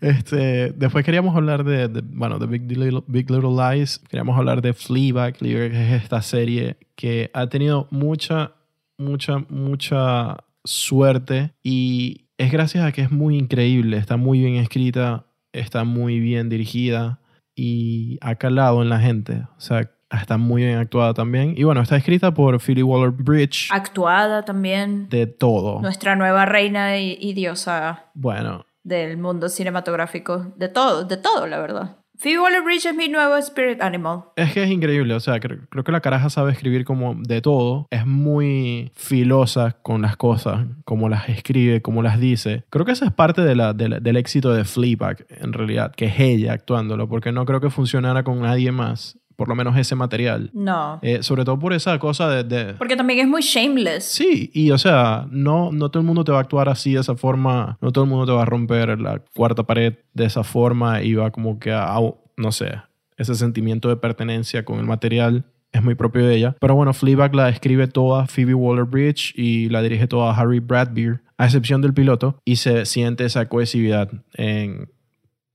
Este, 0.00 0.72
después 0.72 1.04
queríamos 1.04 1.36
hablar 1.36 1.62
de, 1.62 1.86
bueno, 2.02 2.40
de 2.40 2.46
Big 2.46 2.62
Little, 2.68 3.04
Big 3.06 3.30
Little 3.30 3.50
Lies. 3.50 4.00
Queríamos 4.00 4.36
hablar 4.36 4.60
de 4.60 4.74
Fleabag, 4.74 5.34
que 5.34 5.66
es 5.66 6.02
esta 6.02 6.20
serie 6.20 6.76
que 6.96 7.30
ha 7.32 7.46
tenido 7.46 7.86
mucha, 7.90 8.54
mucha, 8.98 9.38
mucha 9.48 10.38
suerte 10.64 11.52
y 11.62 12.22
es 12.42 12.52
gracias 12.52 12.84
a 12.84 12.92
que 12.92 13.02
es 13.02 13.10
muy 13.10 13.38
increíble, 13.38 13.96
está 13.96 14.16
muy 14.16 14.40
bien 14.40 14.56
escrita, 14.56 15.26
está 15.52 15.84
muy 15.84 16.20
bien 16.20 16.48
dirigida 16.48 17.20
y 17.54 18.18
ha 18.20 18.34
calado 18.34 18.82
en 18.82 18.88
la 18.88 19.00
gente. 19.00 19.44
O 19.56 19.60
sea, 19.60 19.90
está 20.10 20.38
muy 20.38 20.64
bien 20.64 20.78
actuada 20.78 21.14
también. 21.14 21.54
Y 21.56 21.64
bueno, 21.64 21.82
está 21.82 21.96
escrita 21.96 22.34
por 22.34 22.60
Phoebe 22.60 22.82
Waller-Bridge. 22.82 23.68
Actuada 23.70 24.44
también. 24.44 25.08
De 25.08 25.26
todo. 25.26 25.80
Nuestra 25.80 26.16
nueva 26.16 26.46
reina 26.46 26.98
y 26.98 27.32
diosa. 27.32 28.10
Bueno, 28.14 28.66
del 28.84 29.16
mundo 29.16 29.48
cinematográfico, 29.48 30.52
de 30.56 30.68
todo, 30.68 31.04
de 31.04 31.16
todo, 31.16 31.46
la 31.46 31.58
verdad. 31.60 32.01
Phoebe 32.22 32.38
Waller-Bridge 32.38 32.86
es 32.86 32.94
mi 32.94 33.08
nuevo 33.08 33.36
spirit 33.38 33.82
animal. 33.82 34.26
Es 34.36 34.52
que 34.52 34.62
es 34.62 34.70
increíble, 34.70 35.12
o 35.12 35.18
sea, 35.18 35.40
creo, 35.40 35.58
creo, 35.68 35.82
que 35.82 35.90
la 35.90 36.00
caraja 36.00 36.30
sabe 36.30 36.52
escribir 36.52 36.84
como 36.84 37.16
de 37.16 37.40
todo. 37.40 37.88
Es 37.90 38.06
muy 38.06 38.92
filosa 38.94 39.72
con 39.82 40.02
las 40.02 40.16
cosas, 40.16 40.68
como 40.84 41.08
las 41.08 41.28
escribe, 41.28 41.82
como 41.82 42.00
las 42.00 42.20
dice. 42.20 42.62
Creo 42.70 42.84
que 42.84 42.92
esa 42.92 43.06
es 43.06 43.12
parte 43.12 43.42
de 43.42 43.56
la, 43.56 43.72
del 43.72 44.16
éxito 44.16 44.52
de 44.54 44.62
Fleabag, 44.64 45.26
en 45.30 45.52
realidad, 45.52 45.96
que 45.96 46.04
es 46.04 46.20
ella 46.20 46.52
actuándolo, 46.52 47.08
porque 47.08 47.32
no 47.32 47.44
creo 47.44 47.60
que 47.60 47.70
funcionara 47.70 48.22
con 48.22 48.40
nadie 48.40 48.70
más 48.70 49.18
por 49.36 49.48
lo 49.48 49.54
menos 49.54 49.76
ese 49.76 49.94
material. 49.94 50.50
No. 50.52 50.98
Eh, 51.02 51.22
sobre 51.22 51.44
todo 51.44 51.58
por 51.58 51.72
esa 51.72 51.98
cosa 51.98 52.28
de, 52.42 52.74
Porque 52.74 52.96
también 52.96 53.20
es 53.20 53.28
muy 53.28 53.42
shameless. 53.42 54.04
Sí, 54.04 54.50
y 54.52 54.70
o 54.70 54.78
sea, 54.78 55.26
no, 55.30 55.70
no 55.72 55.90
todo 55.90 56.00
el 56.00 56.06
mundo 56.06 56.24
te 56.24 56.32
va 56.32 56.38
a 56.38 56.42
actuar 56.42 56.68
así 56.68 56.94
de 56.94 57.00
esa 57.00 57.16
forma, 57.16 57.78
no 57.80 57.92
todo 57.92 58.04
el 58.04 58.10
mundo 58.10 58.26
te 58.26 58.32
va 58.32 58.42
a 58.42 58.46
romper 58.46 58.98
la 59.00 59.22
cuarta 59.34 59.62
pared 59.62 59.94
de 60.14 60.24
esa 60.24 60.44
forma 60.44 61.02
y 61.02 61.14
va 61.14 61.30
como 61.30 61.58
que 61.58 61.72
a, 61.72 61.98
no 62.36 62.52
sé, 62.52 62.72
ese 63.16 63.34
sentimiento 63.34 63.88
de 63.88 63.96
pertenencia 63.96 64.64
con 64.64 64.78
el 64.78 64.86
material 64.86 65.44
es 65.72 65.82
muy 65.82 65.94
propio 65.94 66.26
de 66.26 66.36
ella. 66.36 66.56
Pero 66.60 66.74
bueno, 66.74 66.92
Fleabag 66.92 67.34
la 67.34 67.48
escribe 67.48 67.86
toda 67.88 68.26
Phoebe 68.26 68.54
Waller-Bridge 68.54 69.32
y 69.36 69.68
la 69.70 69.82
dirige 69.82 70.06
toda 70.06 70.34
Harry 70.34 70.60
Bradbeer, 70.60 71.22
a 71.38 71.46
excepción 71.46 71.80
del 71.80 71.94
piloto, 71.94 72.38
y 72.44 72.56
se 72.56 72.84
siente 72.84 73.24
esa 73.24 73.48
cohesividad 73.48 74.10
en 74.34 74.90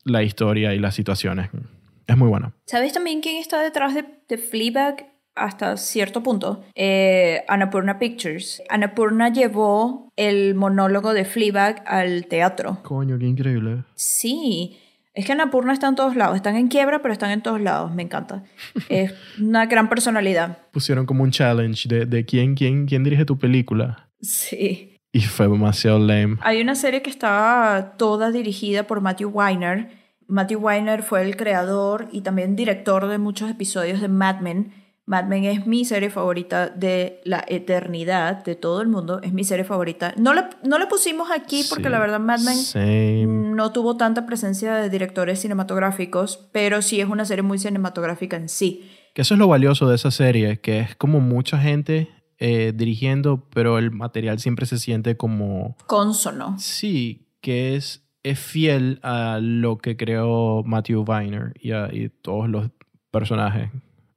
la 0.04 0.24
historia 0.24 0.74
y 0.74 0.80
las 0.80 0.96
situaciones. 0.96 1.50
Es 2.08 2.18
muy 2.18 2.30
bueno. 2.30 2.54
¿Sabes 2.66 2.94
también 2.94 3.22
quién 3.22 3.38
está 3.38 3.62
detrás 3.62 3.94
de, 3.94 4.06
de 4.28 4.38
Fleabag? 4.38 5.18
hasta 5.38 5.78
cierto 5.78 6.24
punto, 6.24 6.64
eh, 6.76 7.44
Annapurna 7.48 8.00
Pictures. 8.00 8.62
Annapurna 8.70 9.30
llevó 9.30 10.12
el 10.16 10.56
monólogo 10.56 11.14
de 11.14 11.26
Fleabag 11.26 11.84
al 11.86 12.26
teatro. 12.26 12.80
Coño, 12.84 13.18
qué 13.18 13.26
increíble. 13.26 13.84
Sí, 13.96 14.78
es 15.14 15.26
que 15.26 15.32
Annapurna 15.32 15.74
está 15.74 15.88
en 15.88 15.96
todos 15.96 16.16
lados. 16.16 16.36
Están 16.36 16.56
en 16.56 16.68
quiebra, 16.68 17.02
pero 17.02 17.12
están 17.12 17.32
en 17.32 17.42
todos 17.42 17.62
lados. 17.62 17.94
Me 17.94 18.04
encanta. 18.04 18.44
es 18.90 19.14
una 19.40 19.66
gran 19.66 19.90
personalidad. 19.90 20.60
Pusieron 20.72 21.06
como 21.06 21.24
un 21.24 21.32
challenge 21.32 21.88
de, 21.88 22.06
de 22.06 22.26
quién, 22.26 22.56
quién, 22.56 22.86
quién 22.86 23.04
dirige 23.04 23.26
tu 23.26 23.38
película. 23.38 24.10
Sí. 24.22 25.00
Y 25.12 25.22
fue 25.22 25.48
demasiado 25.48 26.00
lame. 26.00 26.38
Hay 26.42 26.62
una 26.62 26.76
serie 26.76 27.02
que 27.02 27.10
está 27.10 27.96
toda 27.98 28.32
dirigida 28.32 28.86
por 28.86 29.02
Matthew 29.02 29.30
Weiner 29.30 29.90
Matthew 30.28 30.60
Weiner 30.60 31.04
fue 31.04 31.22
el 31.22 31.38
creador 31.38 32.10
y 32.12 32.22
también 32.22 32.56
director 32.56 33.08
de 33.08 33.18
muchos 33.18 33.50
episodios 33.50 34.02
de 34.02 34.08
Mad 34.08 34.42
Men. 34.42 34.74
Mad 35.06 35.24
Men 35.24 35.46
es 35.46 35.66
mi 35.66 35.86
serie 35.86 36.10
favorita 36.10 36.68
de 36.68 37.22
la 37.24 37.44
eternidad, 37.48 38.44
de 38.44 38.56
todo 38.56 38.82
el 38.82 38.90
mundo. 38.90 39.22
Es 39.24 39.32
mi 39.32 39.46
serie 39.46 39.64
favorita. 39.64 40.14
No 40.18 40.34
la, 40.34 40.50
no 40.64 40.78
la 40.78 40.90
pusimos 40.90 41.32
aquí 41.32 41.64
porque 41.70 41.90
la 41.90 42.00
verdad 42.00 42.20
Mad 42.20 42.42
Men 42.42 43.56
no 43.56 43.72
tuvo 43.72 43.96
tanta 43.96 44.26
presencia 44.26 44.76
de 44.76 44.90
directores 44.90 45.40
cinematográficos, 45.40 46.50
pero 46.52 46.82
sí 46.82 47.00
es 47.00 47.08
una 47.08 47.24
serie 47.24 47.44
muy 47.44 47.58
cinematográfica 47.58 48.36
en 48.36 48.50
sí. 48.50 48.92
Que 49.14 49.22
eso 49.22 49.34
es 49.34 49.40
lo 49.40 49.48
valioso 49.48 49.88
de 49.88 49.96
esa 49.96 50.12
serie, 50.12 50.60
que 50.60 50.80
es 50.80 50.96
como 50.96 51.22
mucha 51.22 51.58
gente 51.58 52.10
eh, 52.38 52.74
dirigiendo, 52.76 53.48
pero 53.52 53.78
el 53.80 53.92
material 53.92 54.40
siempre 54.40 54.66
se 54.66 54.78
siente 54.78 55.16
como... 55.16 55.78
Consono. 55.88 56.56
Sí, 56.60 57.30
que 57.42 57.76
es 57.76 58.07
es 58.30 58.40
fiel 58.40 59.00
a 59.04 59.40
lo 59.42 59.78
que 59.78 59.96
creó 59.96 60.64
Matthew 60.66 61.06
Weiner 61.08 61.54
y, 61.60 61.72
a, 61.72 61.90
todos 62.22 62.50
los 62.50 62.70
personajes. 63.12 63.70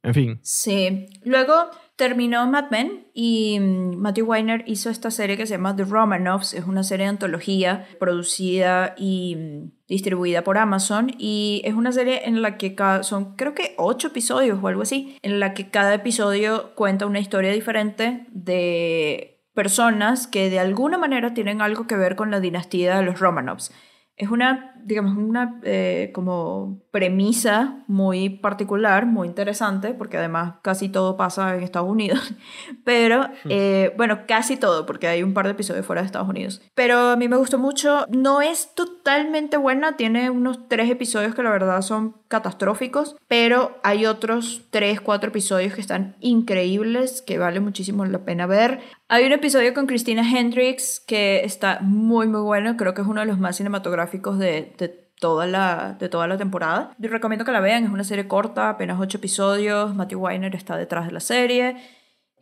En 0.03 0.13
fin. 0.13 0.39
Sí. 0.41 1.07
Luego 1.23 1.69
terminó 1.95 2.47
Mad 2.47 2.71
Men 2.71 3.07
y 3.13 3.59
mm, 3.59 3.95
Matthew 3.97 4.25
Weiner 4.25 4.63
hizo 4.65 4.89
esta 4.89 5.11
serie 5.11 5.37
que 5.37 5.45
se 5.45 5.53
llama 5.53 5.75
The 5.75 5.85
Romanovs. 5.85 6.53
Es 6.55 6.65
una 6.65 6.83
serie 6.83 7.05
de 7.05 7.11
antología 7.11 7.85
producida 7.99 8.95
y 8.97 9.35
mm, 9.35 9.71
distribuida 9.87 10.43
por 10.43 10.57
Amazon. 10.57 11.11
Y 11.17 11.61
es 11.63 11.75
una 11.75 11.91
serie 11.91 12.27
en 12.27 12.41
la 12.41 12.57
que 12.57 12.73
cada, 12.73 13.03
son 13.03 13.35
creo 13.35 13.53
que 13.53 13.75
ocho 13.77 14.07
episodios 14.07 14.59
o 14.61 14.67
algo 14.67 14.81
así. 14.81 15.17
En 15.21 15.39
la 15.39 15.53
que 15.53 15.69
cada 15.69 15.93
episodio 15.93 16.73
cuenta 16.73 17.05
una 17.05 17.19
historia 17.19 17.51
diferente 17.51 18.25
de 18.31 19.45
personas 19.53 20.25
que 20.27 20.49
de 20.49 20.59
alguna 20.59 20.97
manera 20.97 21.33
tienen 21.33 21.61
algo 21.61 21.85
que 21.85 21.95
ver 21.95 22.15
con 22.15 22.31
la 22.31 22.39
dinastía 22.39 22.97
de 22.97 23.03
los 23.03 23.19
Romanovs 23.19 23.71
es 24.15 24.29
una, 24.29 24.80
digamos, 24.83 25.17
una 25.17 25.59
eh, 25.63 26.11
como 26.13 26.81
premisa 26.91 27.83
muy 27.87 28.29
particular, 28.29 29.05
muy 29.05 29.27
interesante, 29.27 29.93
porque 29.93 30.17
además 30.17 30.55
casi 30.61 30.89
todo 30.89 31.17
pasa 31.17 31.55
en 31.55 31.63
Estados 31.63 31.89
Unidos, 31.89 32.33
pero 32.83 33.23
hmm. 33.23 33.49
eh, 33.49 33.93
bueno, 33.97 34.21
casi 34.27 34.57
todo, 34.57 34.85
porque 34.85 35.07
hay 35.07 35.23
un 35.23 35.33
par 35.33 35.45
de 35.45 35.51
episodios 35.51 35.85
fuera 35.85 36.01
de 36.01 36.05
Estados 36.05 36.29
Unidos. 36.29 36.61
Pero 36.75 36.97
a 37.09 37.15
mí 37.15 37.27
me 37.27 37.37
gustó 37.37 37.57
mucho, 37.57 38.05
no 38.09 38.41
es 38.41 38.73
totalmente 38.75 39.57
buena, 39.57 39.95
tiene 39.97 40.29
unos 40.29 40.67
tres 40.67 40.89
episodios 40.89 41.35
que 41.35 41.43
la 41.43 41.51
verdad 41.51 41.81
son 41.81 42.15
catastróficos, 42.27 43.17
pero 43.27 43.77
hay 43.83 44.05
otros 44.05 44.67
tres, 44.69 45.01
cuatro 45.01 45.29
episodios 45.29 45.73
que 45.73 45.81
están 45.81 46.15
increíbles, 46.21 47.21
que 47.21 47.37
vale 47.37 47.59
muchísimo 47.59 48.05
la 48.05 48.23
pena 48.23 48.47
ver. 48.47 48.79
Hay 49.09 49.25
un 49.25 49.33
episodio 49.33 49.73
con 49.73 49.87
Christina 49.87 50.23
Hendricks 50.23 51.01
que 51.05 51.43
está 51.43 51.79
muy, 51.81 52.27
muy 52.27 52.39
bueno, 52.41 52.77
creo 52.77 52.93
que 52.93 53.01
es 53.01 53.07
uno 53.07 53.19
de 53.19 53.27
los 53.27 53.39
más 53.39 53.57
cinematográficos 53.57 54.39
de, 54.39 54.70
de 54.77 54.89
toda 55.19 55.45
la, 55.47 55.95
de 55.99 56.09
toda 56.09 56.27
la 56.27 56.37
temporada. 56.37 56.95
Yo 56.97 57.09
recomiendo 57.09 57.45
que 57.45 57.51
la 57.51 57.59
vean, 57.59 57.83
es 57.83 57.89
una 57.89 58.03
serie 58.03 58.27
corta, 58.27 58.69
apenas 58.69 58.99
ocho 58.99 59.17
episodios, 59.19 59.95
Matthew 59.95 60.19
Weiner 60.19 60.55
está 60.55 60.77
detrás 60.77 61.05
de 61.05 61.11
la 61.11 61.19
serie 61.19 61.77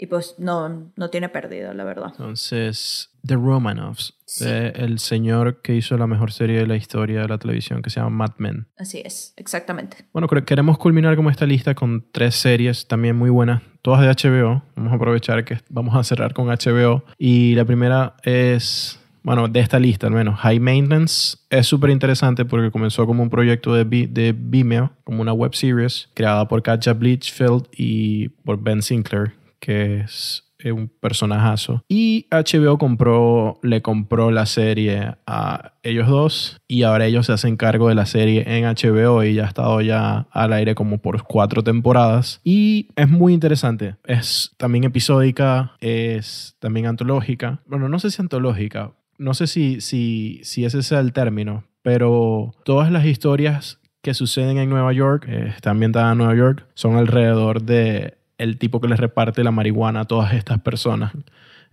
y 0.02 0.06
pues 0.06 0.36
no, 0.38 0.92
no 0.96 1.10
tiene 1.10 1.28
pérdida, 1.28 1.74
la 1.74 1.84
verdad. 1.84 2.08
Entonces, 2.12 3.10
The 3.28 3.36
Romanovs, 3.36 4.18
el 4.40 5.00
señor 5.00 5.62
que 5.62 5.76
hizo 5.76 5.98
la 5.98 6.08
mejor 6.08 6.32
serie 6.32 6.60
de 6.60 6.68
la 6.68 6.78
historia 6.78 7.22
de 7.22 7.28
la 7.28 7.38
televisión 7.38 7.82
que 7.82 7.90
se 7.90 8.00
llama 8.00 8.28
Mad 8.28 8.36
Men. 8.38 8.68
Así 8.78 9.02
es, 9.04 9.34
exactamente. 9.36 9.98
Bueno, 10.14 10.30
queremos 10.30 10.78
culminar 10.78 11.18
como 11.18 11.30
esta 11.30 11.46
lista 11.46 11.76
con 11.76 12.10
tres 12.14 12.36
series 12.36 12.88
también 12.88 13.18
muy 13.18 13.30
buenas, 13.30 13.62
todas 13.82 14.00
de 14.00 14.08
HBO. 14.08 14.64
Vamos 14.78 14.94
a 14.94 14.96
aprovechar 14.96 15.44
que 15.44 15.58
vamos 15.70 15.94
a 15.98 16.04
cerrar 16.06 16.34
con 16.34 16.48
HBO. 16.48 17.04
Y 17.18 17.56
la 17.56 17.66
primera 17.66 18.16
es 18.24 19.02
bueno, 19.24 19.48
de 19.48 19.60
esta 19.60 19.80
lista 19.80 20.08
al 20.08 20.14
menos. 20.14 20.40
High 20.40 20.60
Maintenance 20.60 21.38
es 21.50 21.68
súper 21.68 21.90
interesante 21.90 22.46
porque 22.46 22.72
comenzó 22.72 23.06
como 23.06 23.24
un 23.24 23.30
proyecto 23.30 23.74
de, 23.74 23.86
de 23.86 24.36
Vimeo, 24.38 24.92
como 25.04 25.22
una 25.22 25.34
web 25.34 25.54
series 25.54 26.10
creada 26.14 26.48
por 26.48 26.64
Katja 26.64 26.94
Bleachfield 26.94 27.68
y 27.76 28.30
por 28.30 28.62
Ben 28.62 28.82
Sinclair, 28.82 29.34
que 29.60 30.02
es 30.02 30.44
un 30.66 30.90
personajazo. 30.90 31.84
Y 31.88 32.28
HBO 32.32 32.78
compró, 32.78 33.60
le 33.64 33.82
compró 33.82 34.32
la 34.32 34.46
serie 34.46 35.16
a 35.26 35.74
ellos 35.84 36.08
dos 36.08 36.58
y 36.68 36.84
ahora 36.84 37.06
ellos 37.06 37.28
se 37.28 37.34
hacen 37.34 37.56
cargo 37.56 37.88
de 37.88 37.96
la 37.96 38.06
serie 38.06 38.44
en 38.48 38.66
HBO 38.66 39.24
y 39.24 39.36
ya 39.36 39.46
ha 39.46 39.48
estado 39.48 39.82
ya 39.82 40.28
al 40.32 40.54
aire 40.54 40.76
como 40.76 40.98
por 40.98 41.24
cuatro 41.24 41.64
temporadas. 41.64 42.42
Y 42.44 42.90
es 42.96 43.10
muy 43.10 43.34
interesante. 43.34 43.96
Es 44.06 44.54
también 44.58 44.84
episódica, 44.84 45.74
es 45.80 46.56
también 46.60 46.88
antológica. 46.88 47.62
Bueno, 47.66 47.88
no 47.88 48.00
sé 48.00 48.12
si 48.12 48.22
antológica, 48.22 48.92
no 49.20 49.34
sé 49.36 49.46
si, 49.46 49.82
si, 49.82 50.40
si 50.44 50.66
ese 50.66 50.82
sea 50.82 51.00
el 51.00 51.14
término, 51.14 51.66
pero 51.84 52.56
todas 52.66 52.92
las 52.92 53.06
historias 53.06 53.80
que 54.02 54.14
suceden 54.14 54.58
en 54.58 54.70
Nueva 54.70 54.94
York, 54.94 55.26
eh, 55.28 55.54
están 55.56 55.72
ambientadas 55.72 56.14
en 56.14 56.18
Nueva 56.18 56.36
York, 56.36 56.66
son 56.74 56.96
alrededor 56.96 57.62
de 57.62 58.18
el 58.38 58.58
tipo 58.58 58.80
que 58.80 58.88
les 58.88 59.00
reparte 59.00 59.44
la 59.44 59.52
marihuana 59.52 60.02
a 60.02 60.06
todas 60.06 60.34
estas 60.34 60.60
personas. 60.62 61.12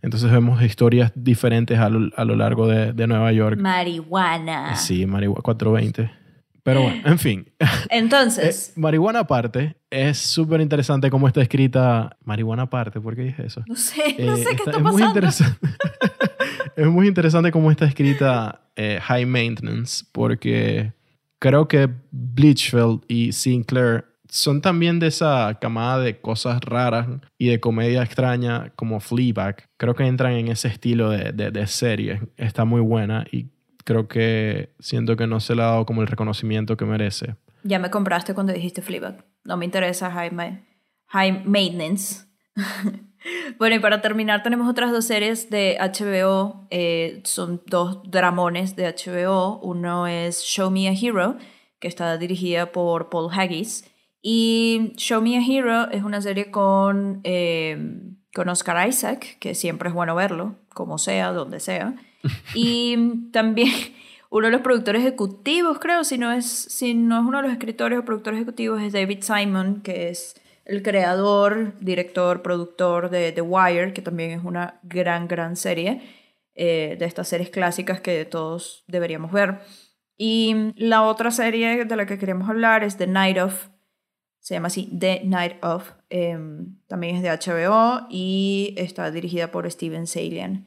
Entonces 0.02 0.30
vemos 0.30 0.60
historias 0.62 1.12
diferentes 1.14 1.78
a 1.78 1.88
lo, 1.88 2.10
a 2.16 2.24
lo 2.24 2.36
largo 2.36 2.66
de, 2.66 2.92
de, 2.92 3.06
Nueva 3.06 3.32
York. 3.32 3.58
Marihuana. 3.58 4.74
Sí, 4.76 5.06
marihuana 5.06 5.42
420. 5.42 6.10
Pero 6.66 6.82
bueno, 6.82 7.00
en 7.04 7.18
fin. 7.20 7.46
Entonces. 7.90 8.70
eh, 8.70 8.72
marihuana 8.80 9.20
aparte, 9.20 9.76
es 9.88 10.18
súper 10.18 10.60
interesante 10.60 11.08
cómo 11.10 11.28
está 11.28 11.40
escrita. 11.40 12.16
Marihuana 12.24 12.64
aparte, 12.64 13.00
¿por 13.00 13.14
qué 13.14 13.22
dije 13.22 13.46
eso? 13.46 13.62
No 13.68 13.76
sé, 13.76 14.16
no 14.18 14.36
sé 14.36 14.46
qué 14.46 14.56
está, 14.56 14.72
es 14.72 14.76
pasando. 14.78 14.92
Muy 14.92 15.02
interesante. 15.04 15.68
es 16.76 16.86
muy 16.88 17.06
interesante 17.06 17.52
cómo 17.52 17.70
está 17.70 17.84
escrita 17.84 18.62
eh, 18.74 18.98
High 19.00 19.26
Maintenance, 19.26 20.04
porque 20.10 20.92
creo 21.38 21.68
que 21.68 21.88
Bleachfield 22.10 23.02
y 23.06 23.30
Sinclair 23.30 24.04
son 24.28 24.60
también 24.60 24.98
de 24.98 25.06
esa 25.06 25.56
camada 25.60 26.00
de 26.00 26.20
cosas 26.20 26.60
raras 26.62 27.06
y 27.38 27.46
de 27.46 27.60
comedia 27.60 28.02
extraña 28.02 28.72
como 28.74 28.98
Fleabag. 28.98 29.68
Creo 29.76 29.94
que 29.94 30.04
entran 30.04 30.32
en 30.32 30.48
ese 30.48 30.66
estilo 30.66 31.10
de, 31.10 31.30
de, 31.30 31.52
de, 31.52 31.66
serie. 31.68 32.22
Está 32.36 32.64
muy 32.64 32.80
buena 32.80 33.24
y 33.30 33.46
creo 33.86 34.08
que 34.08 34.74
siento 34.80 35.16
que 35.16 35.28
no 35.28 35.38
se 35.38 35.54
le 35.54 35.62
ha 35.62 35.66
dado 35.66 35.86
como 35.86 36.02
el 36.02 36.08
reconocimiento 36.08 36.76
que 36.76 36.84
merece. 36.84 37.36
Ya 37.62 37.78
me 37.78 37.88
compraste 37.88 38.34
cuando 38.34 38.52
dijiste 38.52 38.82
Fleabag. 38.82 39.24
No 39.44 39.56
me 39.56 39.64
interesa 39.64 40.10
High, 40.10 40.32
ma 40.32 40.60
high 41.06 41.44
Maintenance. 41.44 42.26
bueno, 43.58 43.76
y 43.76 43.78
para 43.78 44.00
terminar 44.00 44.42
tenemos 44.42 44.68
otras 44.68 44.90
dos 44.90 45.04
series 45.04 45.50
de 45.50 45.78
HBO. 45.78 46.66
Eh, 46.70 47.20
son 47.24 47.62
dos 47.66 48.00
dramones 48.10 48.74
de 48.74 48.92
HBO. 48.92 49.60
Uno 49.60 50.08
es 50.08 50.42
Show 50.42 50.68
Me 50.72 50.88
a 50.88 50.92
Hero, 50.92 51.36
que 51.78 51.86
está 51.86 52.18
dirigida 52.18 52.72
por 52.72 53.08
Paul 53.08 53.30
Haggis. 53.32 53.88
Y 54.20 54.94
Show 54.96 55.22
Me 55.22 55.38
a 55.38 55.46
Hero 55.46 55.90
es 55.92 56.02
una 56.02 56.20
serie 56.20 56.50
con, 56.50 57.20
eh, 57.22 57.78
con 58.34 58.48
Oscar 58.48 58.88
Isaac, 58.88 59.38
que 59.38 59.54
siempre 59.54 59.90
es 59.90 59.94
bueno 59.94 60.16
verlo, 60.16 60.56
como 60.74 60.98
sea, 60.98 61.30
donde 61.30 61.60
sea. 61.60 61.94
Y 62.54 63.30
también 63.32 63.70
uno 64.30 64.46
de 64.46 64.52
los 64.52 64.60
productores 64.60 65.02
ejecutivos, 65.02 65.78
creo, 65.78 66.04
si 66.04 66.18
no, 66.18 66.32
es, 66.32 66.46
si 66.46 66.94
no 66.94 67.20
es 67.20 67.26
uno 67.26 67.38
de 67.38 67.44
los 67.44 67.52
escritores 67.52 67.98
o 67.98 68.04
productores 68.04 68.38
ejecutivos, 68.38 68.82
es 68.82 68.92
David 68.92 69.22
Simon, 69.22 69.82
que 69.82 70.08
es 70.08 70.40
el 70.64 70.82
creador, 70.82 71.74
director, 71.80 72.42
productor 72.42 73.08
de 73.08 73.32
The 73.32 73.40
Wire, 73.40 73.92
que 73.92 74.02
también 74.02 74.32
es 74.32 74.44
una 74.44 74.80
gran, 74.82 75.28
gran 75.28 75.56
serie 75.56 76.02
eh, 76.54 76.96
de 76.98 77.04
estas 77.04 77.28
series 77.28 77.50
clásicas 77.50 78.00
que 78.00 78.24
todos 78.24 78.84
deberíamos 78.88 79.30
ver. 79.30 79.60
Y 80.18 80.72
la 80.76 81.02
otra 81.02 81.30
serie 81.30 81.84
de 81.84 81.96
la 81.96 82.06
que 82.06 82.18
queremos 82.18 82.48
hablar 82.48 82.82
es 82.82 82.96
The 82.96 83.06
Night 83.06 83.38
of, 83.38 83.68
se 84.40 84.54
llama 84.54 84.68
así 84.68 84.90
The 84.98 85.22
Night 85.24 85.62
of, 85.62 85.92
eh, 86.10 86.38
también 86.88 87.16
es 87.16 87.22
de 87.22 87.30
HBO 87.30 88.06
y 88.10 88.74
está 88.76 89.10
dirigida 89.10 89.50
por 89.50 89.70
Steven 89.70 90.06
Salian. 90.06 90.66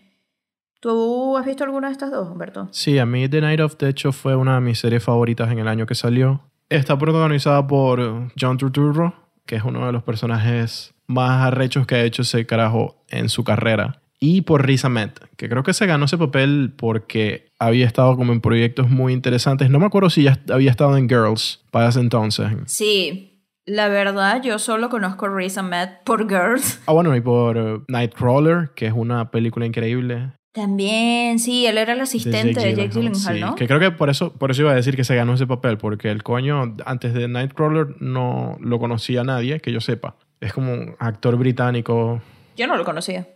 ¿Tú 0.79 1.35
has 1.37 1.45
visto 1.45 1.63
alguna 1.63 1.87
de 1.87 1.93
estas 1.93 2.11
dos, 2.11 2.29
Humberto? 2.29 2.69
Sí, 2.71 2.97
a 2.99 3.05
mí 3.05 3.27
The 3.27 3.41
Night 3.41 3.59
of, 3.59 3.77
de 3.77 3.89
hecho, 3.89 4.11
fue 4.11 4.35
una 4.35 4.55
de 4.55 4.61
mis 4.61 4.79
series 4.79 5.03
favoritas 5.03 5.51
en 5.51 5.59
el 5.59 5.67
año 5.67 5.85
que 5.85 5.95
salió. 5.95 6.41
Está 6.69 6.97
protagonizada 6.97 7.67
por 7.67 8.31
John 8.39 8.57
Turturro, 8.57 9.13
que 9.45 9.55
es 9.55 9.63
uno 9.63 9.85
de 9.85 9.91
los 9.91 10.03
personajes 10.03 10.93
más 11.07 11.47
arrechos 11.47 11.85
que 11.85 11.95
ha 11.95 12.03
hecho 12.03 12.21
ese 12.21 12.45
carajo 12.45 13.03
en 13.09 13.27
su 13.27 13.43
carrera. 13.43 14.01
Y 14.21 14.41
por 14.41 14.65
Riz 14.65 14.85
Ahmed, 14.85 15.11
que 15.37 15.49
creo 15.49 15.63
que 15.63 15.73
se 15.73 15.85
ganó 15.85 16.05
ese 16.05 16.17
papel 16.17 16.73
porque 16.77 17.51
había 17.57 17.85
estado 17.85 18.15
como 18.15 18.31
en 18.33 18.41
proyectos 18.41 18.89
muy 18.89 19.13
interesantes. 19.13 19.69
No 19.69 19.79
me 19.79 19.85
acuerdo 19.85 20.09
si 20.09 20.23
ya 20.23 20.39
había 20.49 20.71
estado 20.71 20.95
en 20.97 21.09
Girls 21.09 21.65
para 21.71 21.89
ese 21.89 21.99
entonces. 22.01 22.47
Sí, 22.67 23.43
la 23.65 23.87
verdad, 23.87 24.41
yo 24.41 24.59
solo 24.59 24.89
conozco 24.89 25.25
a 25.25 25.29
Riz 25.29 25.57
Ahmed 25.57 25.89
por 26.03 26.27
Girls. 26.27 26.81
Ah, 26.85 26.91
bueno, 26.91 27.15
y 27.15 27.21
por 27.21 27.57
uh, 27.57 27.83
Nightcrawler, 27.87 28.71
que 28.75 28.87
es 28.87 28.93
una 28.93 29.31
película 29.31 29.65
increíble. 29.65 30.33
También, 30.51 31.37
sí, 31.37 31.67
él 31.67 31.77
era 31.77 31.93
el 31.93 32.01
asistente 32.01 32.59
de 32.59 32.75
Jake 32.75 32.89
Gyllenhaal, 32.89 33.35
sí, 33.35 33.41
¿no? 33.41 33.55
Que 33.55 33.67
creo 33.67 33.79
que 33.79 33.91
por 33.91 34.09
eso, 34.09 34.33
por 34.33 34.49
eso 34.49 34.63
iba 34.63 34.71
a 34.71 34.75
decir 34.75 34.95
que 34.95 35.03
se 35.03 35.15
ganó 35.15 35.35
ese 35.35 35.45
papel, 35.45 35.77
porque 35.77 36.09
el 36.09 36.23
coño 36.23 36.75
antes 36.85 37.13
de 37.13 37.27
Nightcrawler 37.27 38.01
no 38.01 38.57
lo 38.59 38.79
conocía 38.79 39.23
nadie, 39.23 39.59
que 39.59 39.71
yo 39.71 39.79
sepa. 39.79 40.15
Es 40.39 40.53
como 40.53 40.73
un 40.73 40.95
actor 40.99 41.35
británico. 41.37 42.21
Yo 42.57 42.65
no 42.65 42.77
lo 42.77 42.83
conocía. 42.83 43.27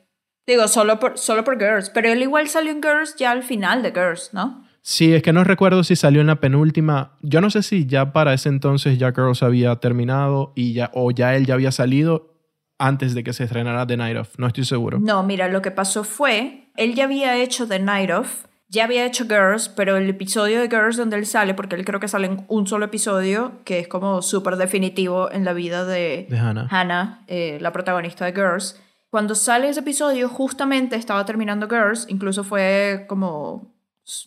Digo, 0.48 0.68
solo 0.68 1.00
por, 1.00 1.18
solo 1.18 1.44
por 1.44 1.60
Girls, 1.60 1.90
pero 1.90 2.10
él 2.10 2.22
igual 2.22 2.50
salió 2.50 2.72
en 2.72 2.82
Girls 2.82 3.16
ya 3.18 3.32
al 3.32 3.44
final 3.44 3.84
de 3.84 3.92
Girls, 3.92 4.32
¿no? 4.34 4.66
Sí, 4.82 5.14
es 5.14 5.24
que 5.24 5.32
no 5.32 5.46
recuerdo 5.46 5.86
si 5.86 5.96
salió 5.96 6.20
en 6.20 6.28
la 6.28 6.42
penúltima. 6.42 7.18
Yo 7.22 7.40
no 7.40 7.50
sé 7.50 7.64
si 7.64 7.86
ya 7.86 8.12
para 8.12 8.34
ese 8.34 8.50
entonces 8.50 8.98
ya 8.98 9.14
Girls 9.14 9.42
había 9.42 9.78
terminado 9.78 10.52
y 10.56 10.74
ya, 10.74 10.92
o 10.94 11.12
ya 11.12 11.36
él 11.36 11.46
ya 11.46 11.54
había 11.54 11.72
salido 11.72 12.34
antes 12.78 13.14
de 13.14 13.24
que 13.24 13.32
se 13.32 13.46
estrenara 13.46 13.88
The 13.88 13.96
Night 13.96 14.18
Of. 14.18 14.38
No 14.38 14.48
estoy 14.48 14.66
seguro. 14.66 15.00
No, 15.00 15.24
mira, 15.24 15.48
lo 15.48 15.62
que 15.62 15.72
pasó 15.72 16.04
fue, 16.04 16.63
él 16.76 16.96
ya 16.96 17.06
había 17.06 17.38
hecho 17.38 17.68
The 17.68 17.80
Night 17.80 18.12
Of, 18.12 18.46
ya 18.74 18.86
había 18.86 19.06
hecho 19.06 19.26
Girls, 19.26 19.70
pero 19.70 19.98
el 19.98 20.10
episodio 20.10 20.60
de 20.60 20.68
Girls 20.68 20.98
donde 20.98 21.18
él 21.18 21.28
sale, 21.28 21.54
porque 21.54 21.76
él 21.76 21.86
creo 21.86 22.00
que 22.00 22.08
sale 22.08 22.26
en 22.26 22.46
un 22.48 22.66
solo 22.66 22.86
episodio, 22.86 23.60
que 23.66 23.80
es 23.80 23.88
como 23.88 24.24
súper 24.24 24.56
definitivo 24.56 25.32
en 25.32 25.46
la 25.46 25.54
vida 25.54 25.86
de, 25.86 26.26
de 26.28 26.38
Hannah, 26.40 26.68
Hannah 26.72 27.24
eh, 27.28 27.60
la 27.62 27.72
protagonista 27.72 28.26
de 28.26 28.34
Girls. 28.34 28.82
Cuando 29.12 29.36
sale 29.36 29.70
ese 29.70 29.82
episodio, 29.82 30.28
justamente 30.28 30.96
estaba 30.96 31.24
terminando 31.24 31.70
Girls, 31.70 32.08
incluso 32.10 32.44
fue 32.44 33.06
como, 33.08 33.76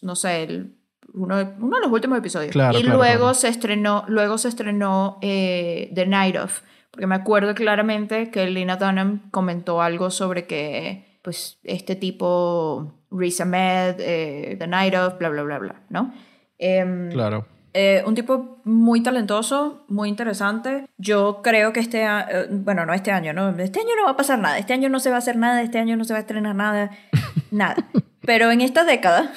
no 0.03 0.15
sé, 0.15 0.45
el, 0.45 0.77
uno, 1.13 1.35
uno 1.59 1.77
de 1.79 1.83
los 1.83 1.91
últimos 1.91 2.17
episodios. 2.17 2.53
Claro, 2.53 2.79
y 2.79 2.83
claro, 2.83 2.99
luego 2.99 3.19
claro. 3.19 3.35
se 3.35 3.49
estrenó, 3.49 4.05
luego 4.07 4.39
se 4.39 4.47
estrenó 4.47 5.19
eh, 5.23 5.91
The 5.93 6.07
Night 6.07 6.37
Of, 6.37 6.61
porque 6.93 7.09
me 7.09 7.17
acuerdo 7.17 7.53
claramente 7.57 8.31
que 8.31 8.49
Lena 8.49 8.77
Dunham 8.77 9.29
comentó 9.33 9.83
algo 9.83 10.13
sobre 10.13 10.47
que, 10.47 11.06
pues, 11.27 11.59
este 11.65 11.97
tipo, 11.97 13.03
Riz 13.11 13.41
Ahmed, 13.41 13.97
eh, 13.99 14.55
The 14.61 14.69
Night 14.69 14.95
Of, 14.95 15.19
bla, 15.19 15.29
bla, 15.29 15.43
bla, 15.43 15.59
bla, 15.59 15.83
¿no? 15.91 16.15
Eh, 16.57 17.09
claro. 17.11 17.49
eh, 17.75 18.05
un 18.07 18.15
tipo 18.15 18.61
muy 18.63 19.03
talentoso, 19.03 19.85
muy 19.89 20.09
interesante. 20.09 20.87
Yo 20.99 21.41
creo 21.43 21.73
que 21.73 21.81
este 21.81 22.05
año, 22.05 22.27
bueno, 22.51 22.87
no 22.87 22.95
este 22.95 23.11
año, 23.11 23.33
no, 23.33 23.49
este 23.59 23.81
año 23.81 23.97
no 23.97 24.05
va 24.05 24.13
a 24.13 24.17
pasar 24.17 24.39
nada, 24.39 24.57
este 24.57 24.73
año 24.73 24.89
no 24.89 25.01
se 25.01 25.11
va 25.11 25.17
a 25.17 25.19
hacer 25.19 25.37
nada, 25.37 25.63
este 25.63 25.81
año 25.81 25.97
no 25.97 26.05
se 26.05 26.13
va 26.13 26.19
a 26.19 26.21
estrenar 26.21 26.55
nada, 26.55 26.93
nada. 27.51 27.75
Pero 28.25 28.53
en 28.53 28.61
esta 28.61 28.85
década, 28.85 29.33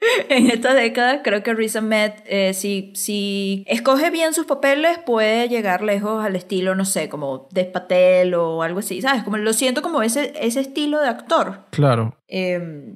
en 0.28 0.50
esta 0.50 0.74
década 0.74 1.22
creo 1.22 1.42
que 1.42 1.54
Riz 1.54 1.76
Ahmed, 1.76 2.12
eh, 2.26 2.54
si, 2.54 2.92
si 2.94 3.64
escoge 3.66 4.10
bien 4.10 4.34
sus 4.34 4.46
papeles, 4.46 4.98
puede 4.98 5.48
llegar 5.48 5.82
lejos 5.82 6.24
al 6.24 6.36
estilo, 6.36 6.74
no 6.74 6.84
sé, 6.84 7.08
como 7.08 7.48
Dev 7.52 7.70
Patel 7.72 8.34
o 8.34 8.62
algo 8.62 8.80
así, 8.80 9.02
¿sabes? 9.02 9.22
Como 9.22 9.36
lo 9.36 9.52
siento 9.52 9.82
como 9.82 10.02
ese, 10.02 10.32
ese 10.40 10.60
estilo 10.60 11.00
de 11.00 11.08
actor. 11.08 11.66
Claro. 11.70 12.16
Eh, 12.28 12.94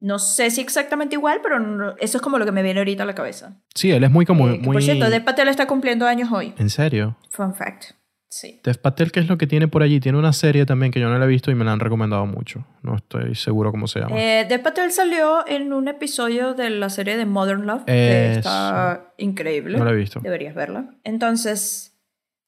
no 0.00 0.18
sé 0.18 0.50
si 0.50 0.60
exactamente 0.60 1.16
igual, 1.16 1.40
pero 1.42 1.58
no, 1.58 1.96
eso 1.98 2.18
es 2.18 2.22
como 2.22 2.38
lo 2.38 2.44
que 2.44 2.52
me 2.52 2.62
viene 2.62 2.80
ahorita 2.80 3.02
a 3.02 3.06
la 3.06 3.14
cabeza. 3.14 3.56
Sí, 3.74 3.90
él 3.90 4.04
es 4.04 4.10
muy 4.10 4.26
como... 4.26 4.48
Eh, 4.48 4.58
muy... 4.58 4.74
Por 4.74 4.82
cierto, 4.82 5.08
Dev 5.10 5.24
Patel 5.24 5.48
está 5.48 5.66
cumpliendo 5.66 6.06
años 6.06 6.30
hoy. 6.30 6.54
¿En 6.58 6.70
serio? 6.70 7.16
Fun 7.30 7.54
fact. 7.54 7.92
Sí. 8.28 8.60
Dev 8.64 8.78
Patel, 8.78 9.12
¿qué 9.12 9.20
es 9.20 9.28
lo 9.28 9.38
que 9.38 9.46
tiene 9.46 9.68
por 9.68 9.82
allí? 9.82 10.00
Tiene 10.00 10.18
una 10.18 10.32
serie 10.32 10.66
también 10.66 10.92
que 10.92 11.00
yo 11.00 11.08
no 11.08 11.18
la 11.18 11.24
he 11.24 11.28
visto 11.28 11.50
y 11.50 11.54
me 11.54 11.64
la 11.64 11.72
han 11.72 11.80
recomendado 11.80 12.26
mucho. 12.26 12.66
No 12.82 12.96
estoy 12.96 13.34
seguro 13.34 13.70
cómo 13.70 13.86
se 13.86 14.00
llama. 14.00 14.20
Eh, 14.20 14.46
Dev 14.48 14.62
Patel 14.62 14.90
salió 14.92 15.46
en 15.46 15.72
un 15.72 15.88
episodio 15.88 16.54
de 16.54 16.70
la 16.70 16.90
serie 16.90 17.16
de 17.16 17.24
Modern 17.24 17.66
Love, 17.66 17.84
que 17.84 18.32
está 18.32 19.12
increíble. 19.16 19.78
No 19.78 19.84
la 19.84 19.92
he 19.92 19.96
visto. 19.96 20.20
Deberías 20.20 20.54
verla. 20.54 20.90
Entonces, 21.04 21.96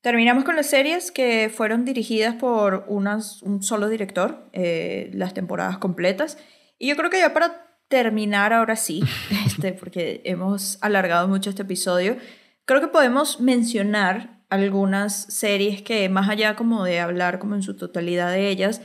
terminamos 0.01 0.45
con 0.45 0.57
las 0.57 0.67
series 0.67 1.11
que 1.11 1.51
fueron 1.55 1.85
dirigidas 1.85 2.35
por 2.35 2.85
unas, 2.89 3.43
un 3.43 3.63
solo 3.63 3.89
director, 3.89 4.49
eh, 4.53 5.11
las 5.15 5.33
temporadas 5.33 5.79
completas. 5.79 6.39
Y 6.79 6.89
yo 6.89 6.97
creo 6.97 7.11
que 7.11 7.19
ya 7.21 7.33
para 7.33 7.69
terminar 7.89 8.53
ahora 8.53 8.77
sí, 8.77 9.03
este, 9.47 9.73
porque 9.73 10.23
hemos 10.25 10.79
alargado 10.83 11.29
mucho 11.29 11.51
este 11.51 11.63
episodio, 11.63 12.17
creo 12.65 12.81
que 12.81 12.89
podemos 12.89 13.41
mencionar 13.41 14.38
algunas 14.51 15.15
series 15.33 15.83
que 15.83 16.09
más 16.09 16.29
allá 16.29 16.57
como 16.57 16.85
de 16.85 17.01
hablar 17.01 17.39
como 17.39 17.55
en 17.55 17.63
su 17.63 17.77
totalidad 17.77 18.33
de 18.33 18.49
ellas, 18.49 18.81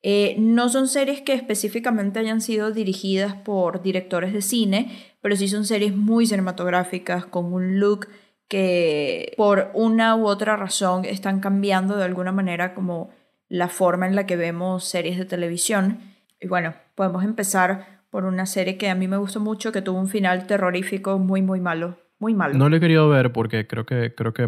Eh, 0.00 0.36
no 0.38 0.68
son 0.68 0.86
series 0.86 1.22
que 1.22 1.34
específicamente 1.34 2.20
hayan 2.20 2.40
sido 2.40 2.70
dirigidas 2.70 3.34
por 3.34 3.82
directores 3.82 4.32
de 4.32 4.42
cine, 4.42 4.92
pero 5.20 5.34
sí 5.34 5.48
son 5.48 5.64
series 5.64 5.92
muy 5.92 6.24
cinematográficas, 6.24 7.26
con 7.26 7.52
un 7.52 7.80
look 7.80 8.06
que 8.46 9.34
por 9.36 9.72
una 9.74 10.14
u 10.14 10.26
otra 10.26 10.56
razón 10.56 11.04
están 11.04 11.40
cambiando 11.40 11.96
de 11.96 12.04
alguna 12.04 12.30
manera 12.30 12.74
como 12.74 13.10
la 13.48 13.66
forma 13.66 14.06
en 14.06 14.14
la 14.14 14.24
que 14.24 14.36
vemos 14.36 14.84
series 14.84 15.18
de 15.18 15.24
televisión. 15.24 15.98
Y 16.40 16.46
bueno, 16.46 16.74
podemos 16.94 17.24
empezar 17.24 18.04
por 18.08 18.24
una 18.24 18.46
serie 18.46 18.78
que 18.78 18.88
a 18.90 18.94
mí 18.94 19.08
me 19.08 19.16
gustó 19.16 19.40
mucho, 19.40 19.72
que 19.72 19.82
tuvo 19.82 19.98
un 19.98 20.08
final 20.08 20.46
terrorífico 20.46 21.18
muy, 21.18 21.42
muy 21.42 21.60
malo. 21.60 21.98
Muy 22.20 22.34
malo. 22.34 22.54
No 22.54 22.68
lo 22.68 22.76
he 22.76 22.80
querido 22.80 23.08
ver 23.08 23.32
porque 23.32 23.66
creo 23.66 23.84
que, 23.84 24.14
creo 24.14 24.32
que, 24.32 24.46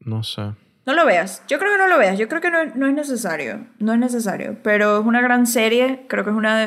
no 0.00 0.22
sé. 0.22 0.42
No 0.88 0.94
lo 0.94 1.04
veas. 1.04 1.42
Yo 1.48 1.58
creo 1.58 1.72
que 1.72 1.76
no 1.76 1.86
lo 1.86 1.98
veas. 1.98 2.18
Yo 2.18 2.28
creo 2.28 2.40
que 2.40 2.50
no, 2.50 2.64
no, 2.74 2.86
es 2.86 2.94
necesario. 2.94 3.66
No 3.78 3.92
es 3.92 3.98
necesario. 3.98 4.56
Pero 4.62 5.00
es 5.00 5.06
una 5.06 5.20
gran 5.20 5.46
serie. 5.46 6.06
Creo 6.08 6.24
que 6.24 6.30
es 6.30 6.36
una. 6.36 6.66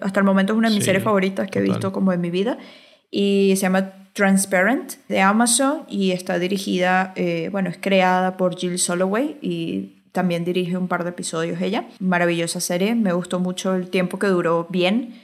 Hasta 0.00 0.20
el 0.20 0.24
momento 0.24 0.54
es 0.54 0.58
una 0.58 0.70
de 0.70 0.76
mis 0.76 0.84
series 0.86 1.04
favoritas 1.04 1.46
que 1.50 1.58
he 1.58 1.62
visto 1.62 1.92
como 1.92 2.10
en 2.14 2.22
mi 2.22 2.30
vida. 2.30 2.56
Y 3.10 3.52
se 3.56 3.62
llama 3.62 3.92
Transparent 4.14 4.94
de 5.08 5.20
Amazon. 5.20 5.82
Y 5.88 6.12
está 6.12 6.38
dirigida. 6.38 7.12
Eh, 7.16 7.50
bueno, 7.52 7.68
es 7.68 7.76
creada 7.76 8.38
por 8.38 8.56
Jill 8.56 8.78
Soloway. 8.78 9.36
Y 9.42 10.04
también 10.12 10.46
dirige 10.46 10.78
un 10.78 10.88
par 10.88 11.04
de 11.04 11.10
episodios 11.10 11.60
ella. 11.60 11.84
Maravillosa 11.98 12.60
serie. 12.60 12.94
Me 12.94 13.12
gustó 13.12 13.40
mucho 13.40 13.74
el 13.74 13.90
tiempo 13.90 14.18
que 14.18 14.28
duró 14.28 14.68
bien 14.70 15.20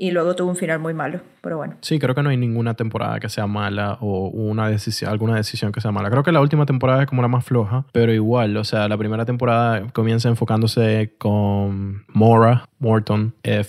y 0.00 0.12
luego 0.12 0.36
tuvo 0.36 0.50
un 0.50 0.56
final 0.56 0.78
muy 0.78 0.94
malo, 0.94 1.20
pero 1.40 1.56
bueno. 1.56 1.76
Sí, 1.80 1.98
creo 1.98 2.14
que 2.14 2.22
no 2.22 2.30
hay 2.30 2.36
ninguna 2.36 2.74
temporada 2.74 3.18
que 3.18 3.28
sea 3.28 3.48
mala 3.48 3.98
o 4.00 4.28
una 4.28 4.68
decisión, 4.68 5.10
alguna 5.10 5.34
decisión 5.34 5.72
que 5.72 5.80
sea 5.80 5.90
mala. 5.90 6.08
Creo 6.08 6.22
que 6.22 6.30
la 6.30 6.40
última 6.40 6.66
temporada 6.66 7.02
es 7.02 7.08
como 7.08 7.20
la 7.20 7.26
más 7.26 7.44
floja, 7.44 7.84
pero 7.90 8.14
igual, 8.14 8.56
o 8.56 8.62
sea, 8.62 8.86
la 8.86 8.96
primera 8.96 9.24
temporada 9.24 9.88
comienza 9.92 10.28
enfocándose 10.28 11.14
con 11.18 12.04
Mora, 12.06 12.68
Morton, 12.78 13.34
eh, 13.42 13.64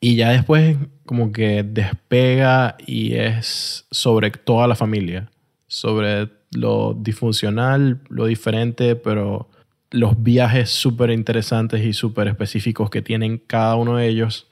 y 0.00 0.14
ya 0.14 0.30
después 0.30 0.76
como 1.04 1.32
que 1.32 1.64
despega 1.64 2.76
y 2.86 3.14
es 3.14 3.84
sobre 3.90 4.30
toda 4.30 4.68
la 4.68 4.76
familia, 4.76 5.28
sobre 5.66 6.28
lo 6.52 6.94
disfuncional, 6.94 8.00
lo 8.08 8.26
diferente, 8.26 8.94
pero 8.94 9.48
los 9.90 10.22
viajes 10.22 10.70
súper 10.70 11.10
interesantes 11.10 11.84
y 11.84 11.92
súper 11.94 12.28
específicos 12.28 12.90
que 12.90 13.02
tienen 13.02 13.38
cada 13.44 13.74
uno 13.74 13.96
de 13.96 14.06
ellos 14.06 14.48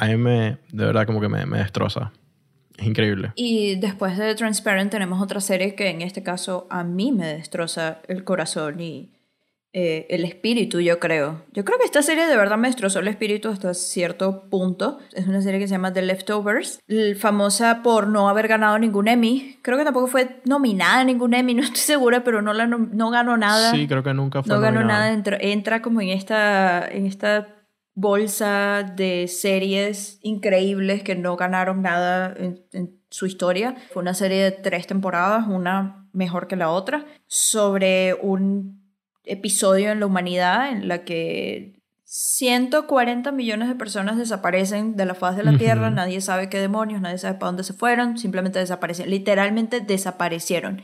a 0.00 0.06
mí 0.06 0.16
me, 0.16 0.56
de 0.72 0.84
verdad 0.86 1.06
como 1.06 1.20
que 1.20 1.28
me, 1.28 1.44
me 1.44 1.58
destroza. 1.58 2.10
Es 2.78 2.86
increíble. 2.86 3.32
Y 3.36 3.76
después 3.76 4.16
de 4.16 4.34
Transparent 4.34 4.90
tenemos 4.90 5.20
otra 5.20 5.40
serie 5.42 5.74
que 5.74 5.90
en 5.90 6.00
este 6.00 6.22
caso 6.22 6.66
a 6.70 6.82
mí 6.84 7.12
me 7.12 7.26
destroza 7.26 7.98
el 8.08 8.24
corazón 8.24 8.80
y 8.80 9.10
eh, 9.74 10.06
el 10.08 10.24
espíritu, 10.24 10.80
yo 10.80 10.98
creo. 10.98 11.42
Yo 11.52 11.66
creo 11.66 11.78
que 11.78 11.84
esta 11.84 12.00
serie 12.00 12.26
de 12.26 12.36
verdad 12.38 12.56
me 12.56 12.68
destrozó 12.68 13.00
el 13.00 13.08
espíritu 13.08 13.50
hasta 13.50 13.74
cierto 13.74 14.48
punto. 14.48 14.98
Es 15.12 15.28
una 15.28 15.42
serie 15.42 15.60
que 15.60 15.68
se 15.68 15.74
llama 15.74 15.92
The 15.92 16.00
Leftovers, 16.00 16.80
famosa 17.18 17.82
por 17.82 18.08
no 18.08 18.30
haber 18.30 18.48
ganado 18.48 18.78
ningún 18.78 19.06
Emmy. 19.06 19.58
Creo 19.60 19.76
que 19.76 19.84
tampoco 19.84 20.06
fue 20.06 20.40
nominada 20.46 21.00
a 21.00 21.04
ningún 21.04 21.34
Emmy, 21.34 21.52
no 21.54 21.62
estoy 21.62 21.82
segura, 21.82 22.24
pero 22.24 22.40
no, 22.40 22.54
la, 22.54 22.66
no, 22.66 23.10
ganó 23.10 23.36
nada. 23.36 23.72
Sí, 23.72 23.86
creo 23.86 24.02
que 24.02 24.14
nunca 24.14 24.42
fue 24.42 24.54
No 24.54 24.62
ganó 24.62 24.82
nada, 24.82 25.12
entra, 25.12 25.36
entra 25.38 25.82
como 25.82 26.00
en 26.00 26.08
esta, 26.08 26.88
en 26.88 27.04
esta 27.04 27.59
bolsa 27.94 28.82
de 28.82 29.28
series 29.28 30.18
increíbles 30.22 31.02
que 31.02 31.16
no 31.16 31.36
ganaron 31.36 31.82
nada 31.82 32.34
en, 32.36 32.98
su 33.12 33.26
historia. 33.26 33.74
Fue 33.92 34.02
una 34.02 34.14
serie 34.14 34.44
de 34.44 34.52
tres 34.52 34.86
temporadas, 34.86 35.48
una 35.48 36.06
mejor 36.12 36.46
que 36.46 36.54
la 36.54 36.70
otra, 36.70 37.06
sobre 37.26 38.14
un 38.14 38.80
episodio 39.24 39.90
en 39.90 39.98
la 39.98 40.06
humanidad 40.06 40.70
en 40.70 40.86
la 40.86 41.04
que 41.04 41.80
140 42.04 43.32
millones 43.32 43.68
de 43.68 43.74
personas 43.74 44.16
desaparecen 44.16 44.96
de 44.96 45.06
la 45.06 45.14
faz 45.14 45.36
de 45.36 45.42
la 45.42 45.58
Tierra, 45.58 45.90
nadie 45.90 46.20
sabe 46.20 46.48
qué 46.48 46.58
demonios, 46.58 47.00
nadie 47.00 47.18
sabe 47.18 47.34
para 47.34 47.48
dónde 47.48 47.64
se 47.64 47.72
fueron, 47.72 48.16
simplemente 48.16 48.58
desaparecieron, 48.58 49.10
literalmente 49.10 49.80
desaparecieron. 49.80 50.82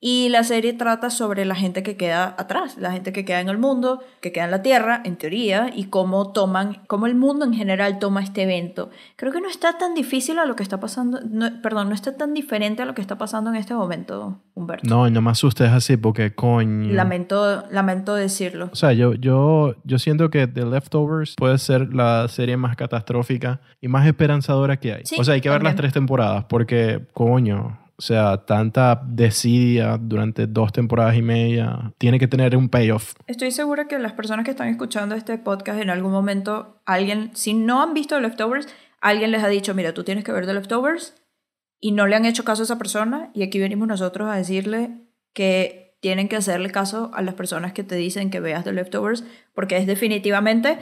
Y 0.00 0.28
la 0.28 0.44
serie 0.44 0.74
trata 0.74 1.10
sobre 1.10 1.44
la 1.44 1.56
gente 1.56 1.82
que 1.82 1.96
queda 1.96 2.36
atrás, 2.38 2.76
la 2.78 2.92
gente 2.92 3.12
que 3.12 3.24
queda 3.24 3.40
en 3.40 3.48
el 3.48 3.58
mundo, 3.58 4.00
que 4.20 4.30
queda 4.30 4.44
en 4.44 4.52
la 4.52 4.62
Tierra, 4.62 5.00
en 5.04 5.16
teoría, 5.16 5.72
y 5.74 5.86
cómo 5.86 6.32
toman, 6.32 6.82
cómo 6.86 7.06
el 7.06 7.16
mundo 7.16 7.44
en 7.44 7.52
general 7.52 7.98
toma 7.98 8.22
este 8.22 8.44
evento. 8.44 8.90
Creo 9.16 9.32
que 9.32 9.40
no 9.40 9.48
está 9.48 9.76
tan 9.76 9.94
difícil 9.94 10.38
a 10.38 10.44
lo 10.44 10.54
que 10.54 10.62
está 10.62 10.78
pasando, 10.78 11.18
perdón, 11.62 11.88
no 11.88 11.96
está 11.96 12.16
tan 12.16 12.32
diferente 12.32 12.82
a 12.82 12.84
lo 12.84 12.94
que 12.94 13.00
está 13.00 13.18
pasando 13.18 13.50
en 13.50 13.56
este 13.56 13.74
momento, 13.74 14.40
Humberto. 14.54 14.88
No, 14.88 15.10
no 15.10 15.20
me 15.20 15.30
asustes 15.32 15.68
así 15.68 15.96
porque 15.96 16.32
coño. 16.32 16.92
Lamento, 16.94 17.64
lamento 17.72 18.14
decirlo. 18.14 18.70
O 18.72 18.76
sea, 18.76 18.92
yo, 18.92 19.14
yo, 19.14 19.74
yo 19.82 19.98
siento 19.98 20.30
que 20.30 20.46
The 20.46 20.64
Leftovers 20.64 21.34
puede 21.36 21.58
ser 21.58 21.92
la 21.92 22.28
serie 22.28 22.56
más 22.56 22.76
catastrófica 22.76 23.60
y 23.80 23.88
más 23.88 24.06
esperanzadora 24.06 24.76
que 24.76 24.92
hay. 24.92 25.02
o 25.18 25.24
sea, 25.24 25.34
hay 25.34 25.40
que 25.40 25.50
ver 25.50 25.64
las 25.64 25.74
tres 25.74 25.92
temporadas 25.92 26.44
porque, 26.44 27.04
coño, 27.12 27.78
o 27.98 28.02
sea, 28.02 28.44
tanta 28.46 29.02
desidia 29.04 29.98
durante 30.00 30.46
dos 30.46 30.72
temporadas 30.72 31.16
y 31.16 31.22
media 31.22 31.92
tiene 31.98 32.20
que 32.20 32.28
tener 32.28 32.56
un 32.56 32.68
payoff. 32.68 33.14
Estoy 33.26 33.50
segura 33.50 33.88
que 33.88 33.98
las 33.98 34.12
personas 34.12 34.44
que 34.44 34.52
están 34.52 34.68
escuchando 34.68 35.16
este 35.16 35.36
podcast 35.36 35.80
en 35.80 35.90
algún 35.90 36.12
momento, 36.12 36.80
alguien, 36.86 37.32
si 37.34 37.54
no 37.54 37.82
han 37.82 37.94
visto 37.94 38.14
The 38.14 38.20
Leftovers, 38.20 38.68
alguien 39.00 39.32
les 39.32 39.42
ha 39.42 39.48
dicho, 39.48 39.74
mira, 39.74 39.94
tú 39.94 40.04
tienes 40.04 40.22
que 40.22 40.30
ver 40.30 40.46
The 40.46 40.54
Leftovers 40.54 41.16
y 41.80 41.90
no 41.90 42.06
le 42.06 42.14
han 42.14 42.24
hecho 42.24 42.44
caso 42.44 42.62
a 42.62 42.66
esa 42.66 42.78
persona 42.78 43.30
y 43.34 43.42
aquí 43.42 43.58
venimos 43.58 43.88
nosotros 43.88 44.28
a 44.30 44.36
decirle 44.36 44.90
que 45.32 45.98
tienen 46.00 46.28
que 46.28 46.36
hacerle 46.36 46.70
caso 46.70 47.10
a 47.14 47.22
las 47.22 47.34
personas 47.34 47.72
que 47.72 47.82
te 47.82 47.96
dicen 47.96 48.30
que 48.30 48.38
veas 48.38 48.62
The 48.62 48.72
Leftovers 48.72 49.24
porque 49.54 49.76
es 49.76 49.88
definitivamente, 49.88 50.78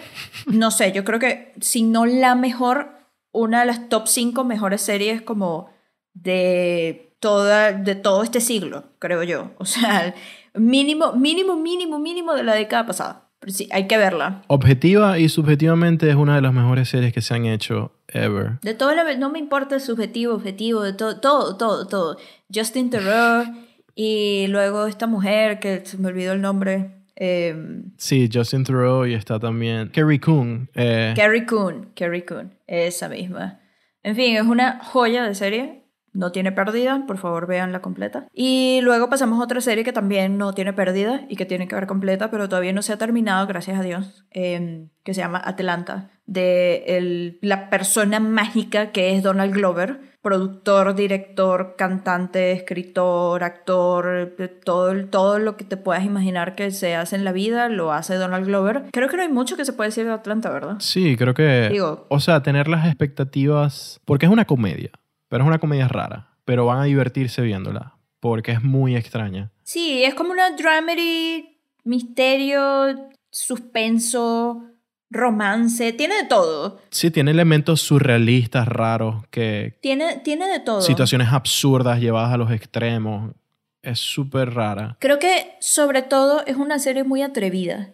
no 0.47 0.71
sé, 0.71 0.93
yo 0.93 1.03
creo 1.05 1.19
que 1.19 1.55
si 1.63 1.83
no 1.83 2.05
la 2.05 2.35
mejor, 2.35 2.91
una 3.33 3.61
de 3.61 3.67
las 3.67 3.89
top 3.89 4.07
5 4.07 4.45
mejores 4.45 4.83
series 4.83 5.23
como 5.23 5.75
de 6.23 7.13
toda, 7.21 7.73
de 7.73 7.95
todo 7.95 8.23
este 8.23 8.41
siglo, 8.41 8.85
creo 8.99 9.23
yo. 9.23 9.51
O 9.59 9.65
sea, 9.65 10.15
mínimo, 10.55 11.13
mínimo, 11.13 11.57
mínimo, 11.57 11.99
mínimo 11.99 12.35
de 12.35 12.43
la 12.43 12.55
década 12.55 12.87
pasada. 12.87 13.23
Pero 13.39 13.53
sí, 13.53 13.69
hay 13.71 13.87
que 13.87 13.99
verla. 13.99 14.43
Objetiva 14.47 15.19
y 15.19 15.29
subjetivamente 15.29 16.09
es 16.09 16.17
una 16.17 16.37
de 16.37 16.41
las 16.41 16.55
mejores 16.55 16.89
series 16.89 17.13
que 17.13 17.21
se 17.21 17.35
han 17.35 17.45
hecho 17.45 17.93
ever. 18.09 18.59
De 18.63 18.75
todo, 18.75 18.93
no 19.19 19.31
me 19.31 19.39
importa 19.39 19.79
subjetivo, 19.79 20.35
objetivo, 20.35 20.83
de 20.83 20.95
todo, 20.95 21.21
todo, 21.21 21.57
todo, 21.57 21.87
todo. 21.87 22.17
Justin 22.53 22.91
Theroux 22.91 23.51
y 23.95 24.47
luego 24.49 24.87
esta 24.87 25.07
mujer 25.07 25.59
que 25.61 25.85
se 25.85 25.99
me 25.99 26.09
olvidó 26.09 26.33
el 26.33 26.41
nombre. 26.41 27.05
Eh, 27.15 27.83
sí, 27.99 28.29
Justin 28.33 28.65
Theroux 28.65 29.07
y 29.07 29.15
está 29.15 29.39
también 29.39 29.91
Kerry 29.91 30.19
Coon. 30.19 30.71
Eh. 30.75 31.13
Kerry 31.15 31.45
Coon, 31.45 31.91
Kerry 31.95 32.23
Coon, 32.23 32.55
esa 32.67 33.09
misma. 33.09 33.61
En 34.03 34.17
fin, 34.17 34.37
es 34.37 34.43
una 34.43 34.83
joya 34.83 35.25
de 35.25 35.35
serie 35.35 35.86
no 36.17 36.33
tiene 36.33 36.51
pérdida, 36.53 37.05
por 37.07 37.19
favor 37.19 37.47
veanla 37.47 37.81
completa. 37.81 38.27
Y 38.33 38.81
luego 38.83 39.09
pasamos 39.09 39.39
a 39.39 39.45
otra 39.45 39.61
serie 39.61 39.85
que 39.85 39.93
también 39.93 40.39
no 40.39 40.53
tiene 40.53 40.73
pérdida 40.73 41.27
y 41.29 41.37
que 41.37 41.47
tiene 41.47 41.69
que 41.69 41.75
ver 41.75 41.87
completa, 41.87 42.31
pero 42.31 42.49
todavía 42.49 42.73
no 42.73 42.83
se 42.83 42.93
ha 42.93 42.99
terminado, 42.99 43.47
gracias 43.47 43.79
a 43.79 43.83
Dios, 43.83 44.25
em, 44.31 44.89
que 45.05 45.15
se 45.15 45.21
llama 45.21 45.41
Atlanta, 45.45 46.11
de 46.27 46.85
el, 46.97 47.39
la 47.43 47.71
persona 47.71 48.19
mágica 48.19 48.91
que 48.91 49.15
es 49.15 49.23
Donald 49.23 49.53
Glover, 49.53 50.01
productor, 50.23 50.97
director, 50.97 51.77
cantante, 51.79 52.51
escritor, 52.51 53.45
actor, 53.45 54.35
todo, 54.65 55.07
todo 55.07 55.39
lo 55.39 55.57
que 55.57 55.65
te 55.65 55.77
puedas 55.77 56.05
imaginar 56.05 56.57
que 56.57 56.73
se 56.73 56.97
hace 56.97 57.15
en 57.15 57.25
la 57.25 57.31
vida, 57.31 57.69
lo 57.69 57.93
hace 57.93 58.17
Donald 58.17 58.45
Glover. 58.47 58.87
Creo 58.91 59.09
que 59.09 59.17
no 59.17 59.23
hay 59.23 59.29
mucho 59.29 59.57
que 59.57 59.65
se 59.65 59.73
puede 59.73 59.91
decir 59.91 60.05
de 60.05 60.13
Atlanta, 60.13 60.51
¿verdad? 60.51 60.77
Sí, 60.81 61.17
creo 61.17 61.33
que... 61.33 61.69
Digo, 61.71 62.07
o 62.09 62.19
sea, 62.19 62.43
tener 62.43 62.67
las 62.67 62.87
expectativas, 62.87 64.01
porque 64.05 64.27
es 64.27 64.33
una 64.33 64.47
comedia. 64.47 64.91
Pero 65.29 65.45
es 65.45 65.49
una 65.49 65.59
comedia 65.59 65.89
rara. 65.89 66.37
Pero 66.45 66.67
van 66.67 66.79
a 66.79 66.85
divertirse 66.85 67.43
viéndola. 67.43 67.97
Porque 68.21 68.53
es 68.53 68.63
muy 68.63 68.97
extraña. 68.97 69.51
Sí, 69.63 70.03
es 70.05 70.15
como 70.15 70.33
una 70.33 70.51
dramedy, 70.53 71.59
misterio, 71.85 73.11
suspenso, 73.31 74.63
romance. 75.11 75.93
Tiene 75.93 76.17
de 76.17 76.25
todo. 76.25 76.81
Sí, 76.91 77.11
tiene 77.11 77.31
elementos 77.33 77.81
surrealistas, 77.83 78.69
raros. 78.69 79.25
que 79.31 79.79
Tiene, 79.83 80.19
tiene 80.19 80.47
de 80.49 80.61
todo. 80.61 80.81
Situaciones 80.83 81.29
absurdas 81.33 82.01
llevadas 82.01 82.33
a 82.33 82.37
los 82.37 82.51
extremos. 82.51 83.35
Es 83.83 84.01
súper 84.01 84.55
rara. 84.55 84.97
Creo 85.01 85.19
que 85.19 85.57
sobre 85.61 86.03
todo 86.03 86.45
es 86.47 86.57
una 86.57 86.79
serie 86.79 87.05
muy 87.05 87.23
atrevida. 87.23 87.91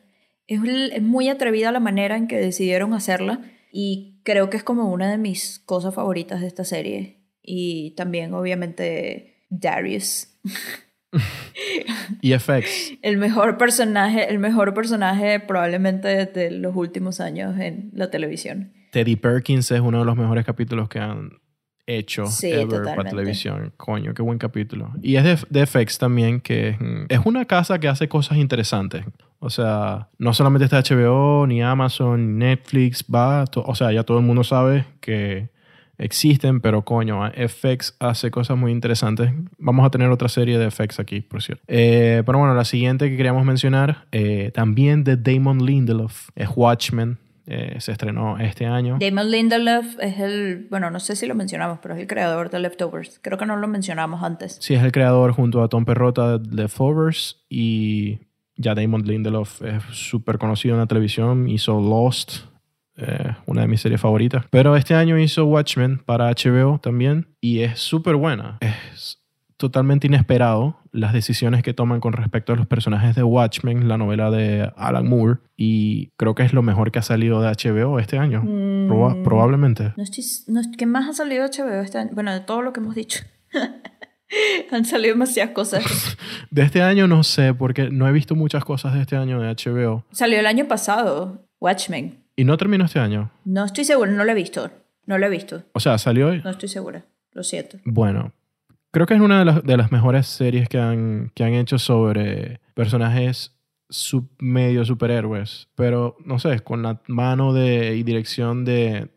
Es, 0.46 0.60
es 0.64 1.02
muy 1.02 1.28
atrevida 1.28 1.72
la 1.72 1.80
manera 1.80 2.16
en 2.16 2.28
que 2.28 2.36
decidieron 2.38 2.94
hacerla. 2.94 3.40
Y 3.70 4.20
creo 4.22 4.50
que 4.50 4.56
es 4.56 4.62
como 4.64 4.90
una 4.90 5.10
de 5.10 5.18
mis 5.18 5.59
cosas 5.59 5.94
favoritas 5.94 6.40
de 6.40 6.46
esta 6.46 6.64
serie 6.64 7.22
y 7.43 7.93
también 7.97 8.35
obviamente 8.35 9.44
Darius. 9.51 10.28
y 12.20 12.32
FX. 12.39 12.94
El 13.02 13.19
mejor 13.19 13.59
personaje, 13.59 14.31
el 14.31 14.39
mejor 14.39 14.74
personaje 14.74 15.40
probablemente 15.40 16.27
de 16.27 16.51
los 16.51 16.74
últimos 16.74 17.20
años 17.20 17.59
en 17.59 17.90
la 17.94 18.10
televisión. 18.10 18.73
Teddy 18.93 19.16
Perkins 19.16 19.70
es 19.70 19.81
uno 19.81 20.01
de 20.01 20.05
los 20.05 20.16
mejores 20.16 20.44
capítulos 20.44 20.89
que 20.89 20.98
han 20.98 21.43
hecho 21.86 22.27
Sí, 22.27 22.51
ever 22.51 22.82
para 22.82 23.05
televisión. 23.05 23.73
Coño, 23.77 24.14
qué 24.14 24.23
buen 24.23 24.39
capítulo. 24.39 24.93
Y 25.02 25.16
es 25.16 25.24
de, 25.24 25.39
de 25.51 25.66
FX 25.66 25.98
también, 25.98 26.40
que 26.40 26.77
es, 27.09 27.20
una 27.24 27.44
casa 27.47 27.78
que 27.81 27.89
hace 27.89 28.09
cosas 28.09 28.39
interesantes. 28.39 29.05
O 29.39 29.51
sea, 29.51 30.09
no 30.19 30.32
solamente 30.35 30.64
está 30.64 30.82
HBO, 30.82 31.47
ni 31.47 31.62
Amazon, 31.62 32.39
ni 32.39 32.47
Netflix, 32.47 33.05
va, 33.12 33.44
o 33.55 33.74
sea, 33.74 33.93
ya 33.93 34.05
todo 34.05 34.19
el 34.19 34.24
mundo 34.24 34.44
sabe 34.44 34.85
que 35.01 35.51
existen, 36.02 36.60
pero 36.60 36.82
coño, 36.82 37.30
FX 37.30 37.96
hace 38.00 38.30
cosas 38.30 38.58
muy 38.58 38.72
interesantes. 38.72 39.32
Vamos 39.58 39.86
a 39.86 39.90
tener 39.90 40.10
otra 40.10 40.28
serie 40.28 40.58
de 40.58 40.70
FX 40.70 41.00
aquí, 41.00 41.20
por 41.20 41.42
cierto. 41.42 41.62
Eh, 41.68 42.22
pero 42.26 42.38
bueno, 42.38 42.54
la 42.54 42.64
siguiente 42.64 43.08
que 43.08 43.16
queríamos 43.16 43.44
mencionar, 43.44 44.06
eh, 44.12 44.50
también 44.52 45.04
de 45.04 45.16
Damon 45.16 45.64
Lindelof, 45.64 46.30
es 46.34 46.48
Watchmen. 46.54 47.18
Eh, 47.46 47.76
se 47.80 47.90
estrenó 47.90 48.38
este 48.38 48.66
año. 48.66 48.98
Damon 49.00 49.30
Lindelof 49.30 49.98
es 50.00 50.20
el, 50.20 50.68
bueno, 50.70 50.90
no 50.90 51.00
sé 51.00 51.16
si 51.16 51.26
lo 51.26 51.34
mencionamos, 51.34 51.80
pero 51.82 51.94
es 51.94 52.00
el 52.00 52.06
creador 52.06 52.50
de 52.50 52.60
Leftovers. 52.60 53.18
Creo 53.20 53.36
que 53.36 53.46
no 53.46 53.56
lo 53.56 53.66
mencionamos 53.66 54.22
antes. 54.22 54.58
Sí, 54.60 54.74
es 54.74 54.82
el 54.82 54.92
creador 54.92 55.32
junto 55.32 55.62
a 55.62 55.68
Tom 55.68 55.84
Perrotta 55.84 56.38
de 56.38 56.54
Leftovers 56.54 57.44
y 57.48 58.20
ya 58.56 58.74
Damon 58.74 59.02
Lindelof 59.02 59.60
es 59.62 59.82
súper 59.90 60.38
conocido 60.38 60.74
en 60.74 60.80
la 60.80 60.86
televisión. 60.86 61.48
Hizo 61.48 61.80
Lost, 61.80 62.44
eh, 62.97 63.35
una 63.47 63.62
de 63.62 63.69
mis 63.69 63.81
series 63.81 64.01
favoritas. 64.01 64.44
Pero 64.51 64.77
este 64.77 64.94
año 64.94 65.19
hizo 65.19 65.44
Watchmen 65.47 65.98
para 66.05 66.31
HBO 66.31 66.78
también 66.81 67.35
y 67.40 67.60
es 67.60 67.78
súper 67.78 68.16
buena. 68.16 68.59
Es 68.60 69.19
totalmente 69.56 70.09
inesperado 70.09 70.78
las 70.90 71.12
decisiones 71.12 71.62
que 71.62 71.73
toman 71.73 72.01
con 72.01 72.12
respecto 72.12 72.52
a 72.52 72.56
los 72.56 72.66
personajes 72.66 73.14
de 73.14 73.23
Watchmen, 73.23 73.86
la 73.89 73.97
novela 73.97 74.31
de 74.31 74.70
Alan 74.77 75.09
Moore. 75.09 75.39
Y 75.56 76.09
creo 76.16 76.35
que 76.35 76.43
es 76.43 76.52
lo 76.52 76.62
mejor 76.62 76.90
que 76.90 76.98
ha 76.98 77.02
salido 77.02 77.40
de 77.40 77.48
HBO 77.48 77.98
este 78.01 78.19
año. 78.19 78.43
Proba- 78.43 79.16
Mm, 79.16 79.23
probablemente. 79.23 79.93
No 79.97 80.02
estoy, 80.02 80.24
no, 80.48 80.60
¿Qué 80.77 80.85
más 80.86 81.09
ha 81.09 81.12
salido 81.12 81.44
de 81.44 81.51
HBO 81.51 81.81
este 81.81 81.98
año? 81.98 82.10
Bueno, 82.12 82.32
de 82.32 82.40
todo 82.40 82.60
lo 82.62 82.73
que 82.73 82.81
hemos 82.81 82.94
dicho. 82.94 83.20
Han 84.73 84.85
salido 84.85 85.14
demasiadas 85.14 85.52
cosas. 85.52 85.85
De 86.51 86.62
este 86.62 86.82
año 86.82 87.06
no 87.06 87.23
sé, 87.23 87.52
porque 87.55 87.90
no 87.90 88.09
he 88.09 88.12
visto 88.12 88.35
muchas 88.35 88.64
cosas 88.64 88.94
de 88.94 89.02
este 89.02 89.16
año 89.16 89.40
de 89.40 89.48
HBO. 89.55 90.05
Salió 90.10 90.39
el 90.40 90.47
año 90.47 90.66
pasado, 90.69 91.47
Watchmen. 91.60 92.22
Y 92.36 92.44
no 92.44 92.56
terminó 92.56 92.84
este 92.84 92.98
año. 92.98 93.30
No 93.44 93.64
estoy 93.64 93.84
segura, 93.84 94.10
no 94.10 94.24
lo 94.24 94.32
he 94.32 94.34
visto. 94.34 94.70
No 95.06 95.18
lo 95.18 95.26
he 95.26 95.30
visto. 95.30 95.64
O 95.72 95.80
sea, 95.80 95.98
salió. 95.98 96.34
No 96.42 96.50
estoy 96.50 96.68
segura. 96.68 97.04
Lo 97.32 97.42
siento. 97.42 97.78
Bueno, 97.84 98.32
creo 98.90 99.06
que 99.06 99.14
es 99.14 99.20
una 99.20 99.38
de 99.40 99.44
las, 99.44 99.64
de 99.64 99.76
las 99.76 99.90
mejores 99.90 100.26
series 100.26 100.68
que 100.68 100.78
han, 100.78 101.32
que 101.34 101.44
han 101.44 101.54
hecho 101.54 101.78
sobre 101.78 102.60
personajes 102.74 103.56
sub, 103.88 104.28
medio 104.38 104.84
superhéroes. 104.84 105.68
Pero, 105.74 106.16
no 106.24 106.38
sé, 106.38 106.60
con 106.60 106.82
la 106.82 107.00
mano 107.09 107.52
de, 107.52 107.96
y 107.96 108.02
dirección 108.02 108.64
de, 108.64 109.09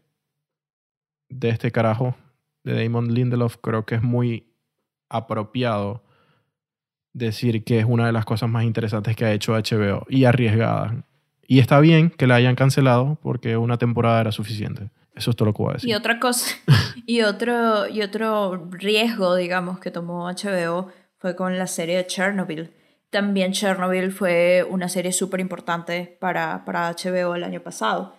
de 1.29 1.49
este 1.49 1.71
carajo, 1.71 2.15
de 2.63 2.83
Damon 2.83 3.13
Lindelof, 3.13 3.57
creo 3.61 3.85
que 3.85 3.95
es 3.95 4.01
muy 4.01 4.51
apropiado 5.09 6.03
decir 7.13 7.63
que 7.63 7.79
es 7.79 7.85
una 7.85 8.07
de 8.07 8.11
las 8.11 8.25
cosas 8.25 8.49
más 8.49 8.65
interesantes 8.65 9.15
que 9.15 9.25
ha 9.25 9.33
hecho 9.33 9.53
HBO 9.53 10.05
y 10.09 10.25
arriesgada. 10.25 11.05
Y 11.47 11.59
está 11.59 11.80
bien 11.80 12.09
que 12.09 12.27
la 12.27 12.35
hayan 12.35 12.55
cancelado 12.55 13.17
porque 13.22 13.57
una 13.57 13.77
temporada 13.77 14.22
era 14.22 14.31
suficiente. 14.31 14.89
Eso 15.15 15.31
es 15.31 15.38
todo 15.38 15.47
lo 15.47 15.53
que 15.53 15.63
voy 15.63 15.72
a 15.72 15.73
decir. 15.73 15.89
Y 15.89 15.93
otra 15.93 16.19
cosa, 16.19 16.55
y 17.05 17.22
otro, 17.22 17.88
y 17.88 18.01
otro 18.01 18.67
riesgo, 18.72 19.35
digamos, 19.35 19.80
que 19.80 19.91
tomó 19.91 20.30
HBO 20.30 20.91
fue 21.17 21.35
con 21.35 21.57
la 21.57 21.67
serie 21.67 21.97
de 21.97 22.07
Chernobyl. 22.07 22.72
También 23.09 23.53
Chernobyl 23.53 24.11
fue 24.11 24.65
una 24.69 24.89
serie 24.89 25.13
súper 25.13 25.39
importante 25.39 26.17
para, 26.19 26.65
para 26.65 26.91
HBO 26.91 27.35
el 27.35 27.45
año 27.45 27.61
pasado. 27.61 28.15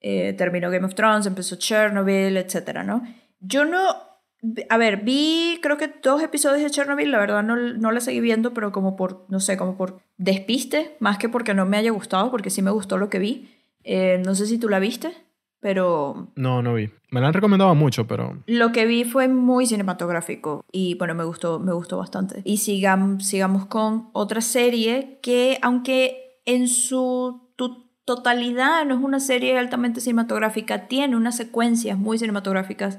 Eh, 0.00 0.34
terminó 0.34 0.70
Game 0.70 0.86
of 0.86 0.94
Thrones, 0.94 1.26
empezó 1.26 1.56
Chernobyl, 1.56 2.36
etcétera, 2.36 2.84
¿no? 2.84 3.02
Yo 3.40 3.64
no... 3.64 4.05
A 4.68 4.76
ver, 4.76 4.98
vi 5.02 5.58
creo 5.62 5.76
que 5.76 5.90
dos 6.02 6.22
episodios 6.22 6.62
de 6.62 6.70
Chernobyl, 6.70 7.10
la 7.10 7.18
verdad 7.18 7.42
no, 7.42 7.56
no 7.56 7.90
la 7.92 8.00
seguí 8.00 8.20
viendo, 8.20 8.52
pero 8.54 8.72
como 8.72 8.96
por, 8.96 9.24
no 9.28 9.40
sé, 9.40 9.56
como 9.56 9.76
por 9.76 10.00
despiste, 10.16 10.96
más 11.00 11.18
que 11.18 11.28
porque 11.28 11.54
no 11.54 11.66
me 11.66 11.76
haya 11.76 11.90
gustado, 11.90 12.30
porque 12.30 12.50
sí 12.50 12.62
me 12.62 12.70
gustó 12.70 12.98
lo 12.98 13.08
que 13.10 13.18
vi. 13.18 13.50
Eh, 13.84 14.20
no 14.24 14.34
sé 14.34 14.46
si 14.46 14.58
tú 14.58 14.68
la 14.68 14.78
viste, 14.78 15.12
pero 15.60 16.28
No, 16.36 16.60
no 16.62 16.74
vi. 16.74 16.90
Me 17.10 17.20
la 17.20 17.28
han 17.28 17.34
recomendado 17.34 17.74
mucho, 17.74 18.06
pero 18.06 18.42
lo 18.46 18.72
que 18.72 18.84
vi 18.84 19.04
fue 19.04 19.28
muy 19.28 19.64
cinematográfico 19.66 20.64
y 20.72 20.94
bueno, 20.96 21.14
me 21.14 21.24
gustó, 21.24 21.58
me 21.60 21.72
gustó 21.72 21.96
bastante. 21.98 22.42
Y 22.44 22.56
sigam- 22.56 23.20
sigamos 23.20 23.66
con 23.66 24.10
otra 24.12 24.40
serie 24.40 25.18
que 25.22 25.58
aunque 25.62 26.40
en 26.44 26.68
su 26.68 27.42
totalidad 28.04 28.84
no 28.84 28.94
es 28.94 29.00
una 29.02 29.18
serie 29.20 29.58
altamente 29.58 30.00
cinematográfica, 30.00 30.86
tiene 30.86 31.16
unas 31.16 31.36
secuencias 31.36 31.98
muy 31.98 32.18
cinematográficas 32.18 32.98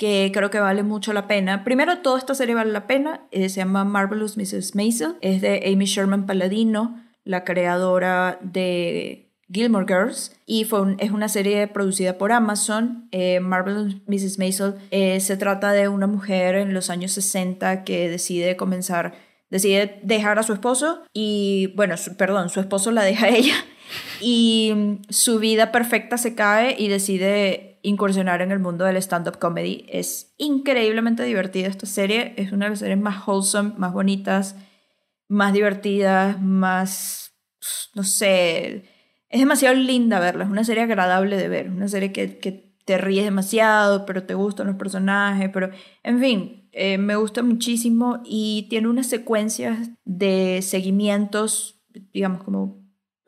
que 0.00 0.30
creo 0.32 0.48
que 0.48 0.58
vale 0.60 0.82
mucho 0.82 1.12
la 1.12 1.26
pena. 1.26 1.62
Primero, 1.62 1.98
toda 1.98 2.18
esta 2.18 2.34
serie 2.34 2.54
vale 2.54 2.72
la 2.72 2.86
pena. 2.86 3.20
eh, 3.32 3.50
se 3.50 3.56
llama 3.60 3.84
Marvelous 3.84 4.38
Mrs. 4.38 4.74
Maisel. 4.74 5.16
Es 5.20 5.42
de 5.42 5.70
Amy 5.70 5.84
Sherman 5.84 6.24
Palladino, 6.24 6.98
la 7.24 7.44
creadora 7.44 8.38
de 8.40 9.28
Gilmore 9.52 9.84
Girls. 9.86 10.34
Y 10.46 10.64
fue 10.64 10.80
un- 10.80 10.96
es 11.00 11.10
una 11.10 11.28
serie 11.28 11.66
producida 11.68 12.16
por 12.16 12.32
Amazon. 12.32 13.08
Eh, 13.12 13.40
Marvelous 13.40 13.96
Mrs. 14.06 14.38
Maisel 14.38 14.76
eh, 14.90 15.20
se 15.20 15.36
trata 15.36 15.72
de 15.72 15.88
una 15.88 16.06
mujer 16.06 16.54
en 16.54 16.72
los 16.72 16.88
años 16.88 17.12
60 17.12 17.84
que 17.84 18.08
decide 18.08 18.56
comenzar, 18.56 19.12
decide 19.50 20.00
dejar 20.02 20.38
a 20.38 20.44
su 20.44 20.54
esposo 20.54 21.02
y, 21.12 21.74
bueno, 21.76 21.94
perdón, 22.16 22.48
su 22.48 22.60
esposo 22.60 22.90
la 22.90 23.02
deja 23.04 23.26
a 23.26 23.36
ella 23.36 23.54
y 24.22 24.72
mm, 24.74 24.94
su 25.10 25.38
vida 25.40 25.72
perfecta 25.72 26.16
se 26.16 26.34
cae 26.34 26.74
y 26.78 26.88
decide 26.88 27.69
incursionar 27.82 28.42
en 28.42 28.52
el 28.52 28.58
mundo 28.58 28.84
del 28.84 28.96
stand-up 28.96 29.38
comedy. 29.38 29.86
Es 29.88 30.34
increíblemente 30.38 31.24
divertida 31.24 31.68
esta 31.68 31.86
serie, 31.86 32.34
es 32.36 32.52
una 32.52 32.66
de 32.66 32.70
las 32.70 32.78
series 32.80 32.98
más 32.98 33.26
wholesome, 33.26 33.72
más 33.76 33.92
bonitas, 33.92 34.56
más 35.28 35.52
divertidas, 35.52 36.40
más, 36.40 37.32
no 37.94 38.02
sé, 38.02 38.84
es 39.28 39.38
demasiado 39.38 39.76
linda 39.76 40.18
verla, 40.18 40.44
es 40.44 40.50
una 40.50 40.64
serie 40.64 40.82
agradable 40.82 41.36
de 41.36 41.48
ver, 41.48 41.70
una 41.70 41.88
serie 41.88 42.12
que, 42.12 42.38
que 42.38 42.74
te 42.84 42.98
ríes 42.98 43.24
demasiado, 43.24 44.04
pero 44.04 44.24
te 44.24 44.34
gustan 44.34 44.66
los 44.66 44.76
personajes, 44.76 45.48
pero 45.52 45.70
en 46.02 46.20
fin, 46.20 46.68
eh, 46.72 46.98
me 46.98 47.14
gusta 47.14 47.42
muchísimo 47.42 48.20
y 48.24 48.66
tiene 48.68 48.88
unas 48.88 49.06
secuencias 49.06 49.90
de 50.04 50.60
seguimientos, 50.62 51.80
digamos 52.12 52.42
como 52.42 52.80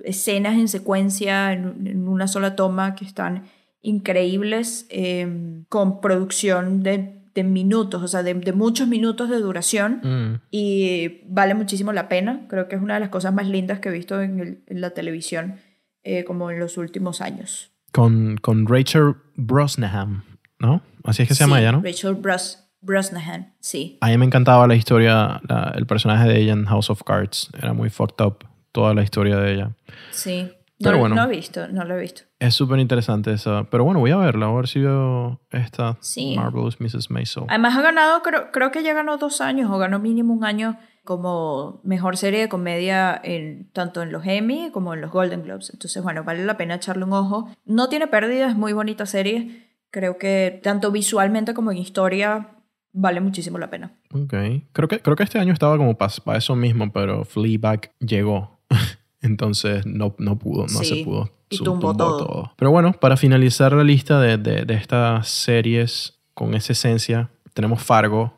escenas 0.03 0.55
en 0.55 0.67
secuencia 0.67 1.53
en, 1.53 1.87
en 1.87 2.09
una 2.09 2.27
sola 2.27 2.57
toma 2.57 2.97
que 2.97 3.05
están 3.05 3.45
increíbles 3.83 4.87
eh, 4.91 5.63
con 5.69 6.01
producción 6.01 6.83
de, 6.83 7.21
de 7.35 7.45
minutos, 7.45 8.03
o 8.03 8.09
sea, 8.09 8.23
de, 8.23 8.35
de 8.35 8.53
muchos 8.53 8.89
minutos 8.89 9.29
de 9.29 9.39
duración 9.39 10.01
mm, 10.03 10.41
y 10.51 11.21
vale 11.27 11.55
muchísimo 11.55 11.93
la 11.93 12.09
pena. 12.09 12.47
Creo 12.49 12.69
que 12.69 12.77
es 12.77 12.83
una 12.83 12.95
de 12.95 13.01
las 13.01 13.09
cosas 13.11 13.33
más 13.35 13.47
lindas 13.49 13.81
que 13.81 13.89
he 13.89 13.93
visto 13.93 14.21
en, 14.21 14.41
el- 14.41 14.63
en 14.67 14.81
la 14.81 14.91
televisión 14.91 15.57
eh, 16.05 16.25
como 16.25 16.51
en 16.51 16.59
los 16.59 16.79
últimos 16.79 17.21
años. 17.21 17.71
con, 17.93 18.37
con 18.39 18.67
Rachel 18.67 19.15
Brosnahan, 19.37 20.25
¿no? 20.59 20.83
Así 21.05 21.23
es 21.23 21.29
que 21.29 21.35
se 21.35 21.45
llama 21.45 21.57
Sí, 21.57 21.63
ella, 21.63 21.73
¿no? 21.73 21.83
Rachel 21.83 22.15
Bros 22.15 22.59
Brosnahan, 22.81 23.55
sí. 23.61 23.99
A 24.01 24.09
mí 24.09 24.19
me 24.19 24.25
encantaba 24.25 24.67
la 24.67 24.75
historia, 24.75 25.41
la- 25.49 25.73
el 25.77 25.87
personaje 25.87 26.29
de 26.29 26.41
ella 26.41 26.53
en 26.53 26.65
House 26.65 26.91
of 26.91 27.03
Cards. 27.05 27.49
Era 27.57 27.73
muy 27.73 27.91
fucked 27.91 28.25
up 28.25 28.39
toda 28.73 28.93
la 28.95 29.03
historia 29.05 29.37
de 29.37 29.53
ella. 29.55 29.77
Sí. 30.11 30.51
Pero 30.83 30.97
no, 30.97 31.01
bueno. 31.01 31.15
no 31.15 31.25
he 31.25 31.29
visto, 31.29 31.69
no 31.69 31.85
lo 31.85 31.97
he 31.97 32.01
visto. 32.01 32.23
Es 32.39 32.55
súper 32.55 32.79
interesante 32.79 33.33
esa. 33.33 33.65
Pero 33.71 33.85
bueno, 33.85 34.01
voy 34.01 34.11
a 34.11 34.17
verla, 34.17 34.47
a 34.47 34.53
ver 34.53 34.69
si 34.69 34.81
veo 34.81 35.41
esta 35.51 35.97
Sí. 36.01 36.35
Marvelous 36.37 36.81
Mrs. 36.81 37.11
Maisel. 37.11 37.45
Además 37.49 37.77
ha 37.77 37.83
ganado, 37.83 38.23
creo, 38.23 38.51
creo 38.51 38.71
que 38.71 38.83
ya 38.83 38.93
ganó 38.95 39.17
dos 39.17 39.41
años 39.41 39.71
o 39.71 39.79
ganó 39.79 39.99
mínimo 39.99 40.33
un 40.35 40.45
año 40.45 40.77
como 41.05 41.81
mejor 41.85 42.17
serie 42.17 42.41
de 42.41 42.49
comedia 42.49 43.21
en, 43.23 43.71
tanto 43.73 44.03
en 44.03 44.13
los 44.13 44.25
Emmy 44.25 44.71
como 44.73 44.95
en 44.95 45.01
los 45.01 45.11
Golden 45.11 45.43
Globes. 45.43 45.71
Entonces, 45.73 46.03
bueno, 46.03 46.25
vale 46.25 46.45
la 46.45 46.57
pena 46.57 46.77
echarle 46.77 47.05
un 47.05 47.13
ojo. 47.13 47.49
No 47.65 47.89
tiene 47.89 48.07
pérdida, 48.07 48.49
es 48.49 48.57
muy 48.57 48.73
bonita 48.73 49.07
serie. 49.07 49.69
Creo 49.91 50.17
que 50.19 50.61
tanto 50.63 50.91
visualmente 50.91 51.55
como 51.55 51.73
en 51.73 51.79
historia 51.79 52.51
vale 52.93 53.21
muchísimo 53.21 53.59
la 53.59 53.71
pena. 53.71 53.93
Ok. 54.13 54.35
Creo 54.73 54.89
que, 54.89 55.01
creo 55.01 55.17
que 55.17 55.23
este 55.23 55.39
año 55.39 55.53
estaba 55.53 55.77
como 55.77 55.97
para 55.97 56.13
eso 56.37 56.55
mismo, 56.55 56.91
pero 56.93 57.25
Fleabag 57.25 57.93
llegó. 57.99 58.61
Entonces 59.23 59.87
no, 59.87 60.15
no 60.19 60.39
pudo, 60.39 60.63
no 60.63 60.69
Sí, 60.69 60.85
se 60.85 61.05
pudo. 61.05 61.31
y 61.49 61.59
todo. 61.59 62.53
Pero 62.57 62.71
bueno, 62.71 62.93
para 62.93 63.17
finalizar 63.17 63.73
la 63.73 63.85
lista 63.85 64.21
de, 64.21 64.37
de, 64.37 64.65
de 64.65 64.75
estas 64.75 65.29
series 65.29 66.19
con 66.35 66.55
esa 66.55 66.73
esencia, 66.73 67.31
tenemos 67.55 67.83
Fargo, 67.83 68.35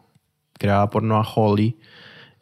creada 0.52 0.90
por 0.90 1.02
Noah 1.02 1.24
Hawley. 1.24 1.77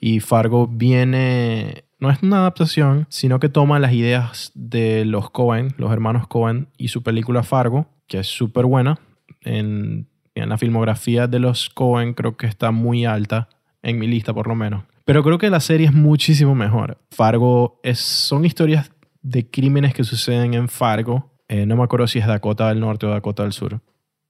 Y 0.01 0.19
Fargo 0.21 0.67
viene, 0.67 1.85
no 2.01 2.11
es 2.11 2.21
una 2.23 2.39
adaptación, 2.39 3.07
sino 3.09 3.39
que 3.39 3.49
toma 3.49 3.79
las 3.79 3.93
ideas 3.93 4.51
de 4.55 5.05
los 5.05 5.31
Cohen, 5.31 5.75
los 5.77 5.93
hermanos 5.93 6.27
Cohen, 6.27 6.69
y 6.77 6.89
su 6.89 7.03
película 7.05 7.43
Fargo, 7.45 7.87
que 8.09 8.19
es 8.19 8.27
súper 8.27 8.67
buena. 8.67 8.99
En, 9.43 10.09
en 10.35 10.49
la 10.49 10.59
filmografía 10.59 11.27
de 11.29 11.39
los 11.39 11.69
Cohen 11.71 12.15
creo 12.15 12.37
que 12.37 12.47
está 12.47 12.71
muy 12.73 13.05
alta, 13.05 13.49
en 13.83 13.99
mi 13.99 14.07
lista 14.09 14.33
por 14.35 14.49
lo 14.49 14.55
menos. 14.57 14.85
Pero 15.05 15.23
creo 15.23 15.39
que 15.39 15.51
la 15.51 15.61
serie 15.61 15.87
es 15.87 15.93
muchísimo 15.93 16.55
mejor. 16.55 16.99
Fargo 17.11 17.81
es, 17.83 17.99
son 17.99 18.45
historias 18.45 18.93
de 19.23 19.49
crímenes 19.49 19.95
que 19.95 20.05
suceden 20.05 20.55
en 20.55 20.69
Fargo. 20.69 21.33
Eh, 21.49 21.67
no 21.67 21.77
me 21.77 21.85
acuerdo 21.85 22.07
si 22.07 22.19
es 22.19 22.27
Dakota 22.27 22.69
del 22.69 22.81
Norte 22.81 23.07
o 23.07 23.11
Dakota 23.11 23.43
del 23.43 23.53
Sur. 23.53 23.81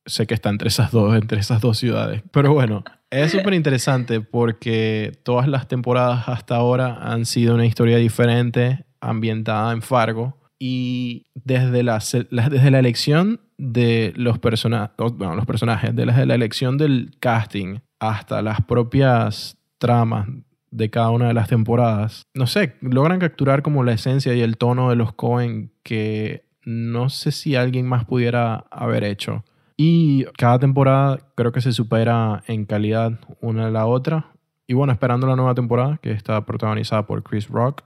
sé 0.06 0.26
que 0.26 0.34
está 0.34 0.50
entre 0.50 0.68
esas 0.68 0.90
dos, 0.90 1.14
entre 1.16 1.40
esas 1.40 1.60
dos 1.60 1.78
ciudades. 1.78 2.22
Pero 2.32 2.52
bueno, 2.52 2.84
es 3.10 3.32
súper 3.32 3.54
interesante 3.54 4.20
porque 4.20 5.12
todas 5.22 5.46
las 5.46 5.68
temporadas 5.68 6.28
hasta 6.28 6.56
ahora 6.56 6.98
han 7.02 7.26
sido 7.26 7.54
una 7.54 7.66
historia 7.66 7.98
diferente, 7.98 8.84
ambientada 9.00 9.72
en 9.72 9.82
Fargo. 9.82 10.38
Y 10.58 11.26
desde 11.34 11.82
la, 11.82 11.98
desde 11.98 12.70
la 12.70 12.78
elección 12.78 13.40
de 13.58 14.12
los, 14.16 14.38
persona 14.38 14.92
bueno, 14.96 15.34
los 15.34 15.44
personajes, 15.44 15.94
desde 15.94 16.24
la 16.24 16.34
elección 16.34 16.78
del 16.78 17.16
casting 17.18 17.80
hasta 17.98 18.42
las 18.42 18.60
propias 18.62 19.58
tramas 19.78 20.28
de 20.72 20.90
cada 20.90 21.10
una 21.10 21.28
de 21.28 21.34
las 21.34 21.48
temporadas, 21.48 22.22
no 22.34 22.46
sé, 22.46 22.74
logran 22.80 23.20
capturar 23.20 23.62
como 23.62 23.84
la 23.84 23.92
esencia 23.92 24.34
y 24.34 24.40
el 24.40 24.56
tono 24.56 24.90
de 24.90 24.96
los 24.96 25.12
Cohen 25.12 25.70
que 25.84 26.44
no 26.64 27.10
sé 27.10 27.30
si 27.30 27.54
alguien 27.54 27.86
más 27.86 28.04
pudiera 28.04 28.64
haber 28.70 29.04
hecho. 29.04 29.44
Y 29.76 30.24
cada 30.38 30.58
temporada 30.58 31.18
creo 31.34 31.52
que 31.52 31.60
se 31.60 31.72
supera 31.72 32.42
en 32.46 32.64
calidad 32.64 33.20
una 33.40 33.66
de 33.66 33.72
la 33.72 33.86
otra. 33.86 34.32
Y 34.66 34.74
bueno, 34.74 34.92
esperando 34.92 35.26
la 35.26 35.36
nueva 35.36 35.54
temporada 35.54 35.98
que 36.02 36.12
está 36.12 36.44
protagonizada 36.46 37.06
por 37.06 37.22
Chris 37.22 37.48
Rock. 37.48 37.82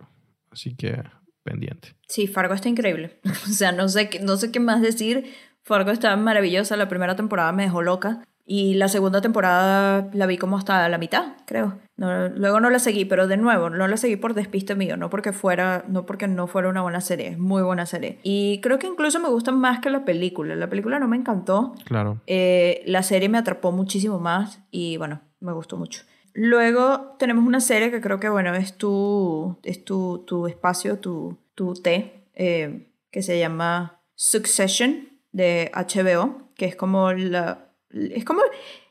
Así 0.51 0.75
que 0.75 1.03
pendiente. 1.43 1.97
Sí, 2.09 2.27
Fargo 2.27 2.55
está 2.55 2.69
increíble. 2.69 3.19
o 3.25 3.51
sea, 3.51 3.73
no 3.73 3.89
sé, 3.89 4.11
no 4.23 4.37
sé 4.37 4.53
qué 4.53 4.61
más 4.61 4.83
decir. 4.83 5.33
Fargo 5.63 5.91
está 5.91 6.15
maravillosa. 6.17 6.77
La 6.77 6.89
primera 6.89 7.17
temporada 7.17 7.53
me 7.53 7.65
dejó 7.65 7.83
loca. 7.83 8.23
Y 8.49 8.75
la 8.75 8.87
segunda 8.87 9.21
temporada 9.21 10.09
la 10.13 10.27
vi 10.27 10.39
como 10.39 10.57
hasta 10.57 10.89
la 10.89 10.99
mitad, 10.99 11.33
creo. 11.47 11.79
luego 11.97 12.61
no 12.61 12.71
la 12.71 12.79
seguí, 12.79 13.05
pero 13.05 13.27
de 13.27 13.37
nuevo, 13.37 13.71
no 13.71 13.89
la 13.89 13.97
seguí 13.97 14.15
por 14.15 14.35
despiste 14.35 14.77
mío, 14.77 14.97
no 14.97 15.11
porque 15.11 15.33
fuera, 15.33 15.85
no 15.89 16.07
porque 16.07 16.29
no 16.29 16.47
fuera 16.47 16.69
una 16.69 16.83
buena 16.83 17.01
serie, 17.01 17.29
es 17.29 17.39
muy 17.39 17.63
buena 17.63 17.87
serie. 17.87 18.21
Y 18.23 18.61
creo 18.61 18.79
que 18.79 18.87
incluso 18.87 19.19
me 19.19 19.29
gusta 19.29 19.51
más 19.51 19.81
que 19.81 19.91
la 19.91 20.05
película. 20.05 20.55
La 20.55 20.69
película 20.69 21.01
no 21.01 21.09
me 21.09 21.17
encantó. 21.17 21.75
Claro. 21.87 22.21
Eh, 22.29 22.85
la 22.87 23.03
serie 23.03 23.29
me 23.29 23.39
atrapó 23.39 23.73
muchísimo 23.73 24.21
más 24.21 24.61
y 24.71 24.97
bueno, 24.97 25.23
me 25.41 25.53
gustó 25.53 25.77
mucho. 25.77 26.03
Luego 26.33 27.17
tenemos 27.19 27.47
una 27.47 27.61
serie 27.61 27.91
que 27.91 28.01
creo 28.01 28.21
que, 28.21 28.29
bueno, 28.29 28.55
es 28.55 28.77
tu, 28.77 29.59
es 29.65 29.85
tu, 29.85 30.23
tu 30.27 30.47
espacio, 30.47 30.99
tu, 30.99 31.39
tu 31.55 31.75
té, 31.75 32.29
eh, 32.35 32.93
que 33.11 33.23
se 33.23 33.39
llama 33.39 34.03
Succession 34.15 35.09
de 35.33 35.73
HBO, 35.75 36.51
que 36.55 36.67
es 36.67 36.77
como 36.77 37.13
la 37.13 37.66
es 38.13 38.25
como, 38.25 38.43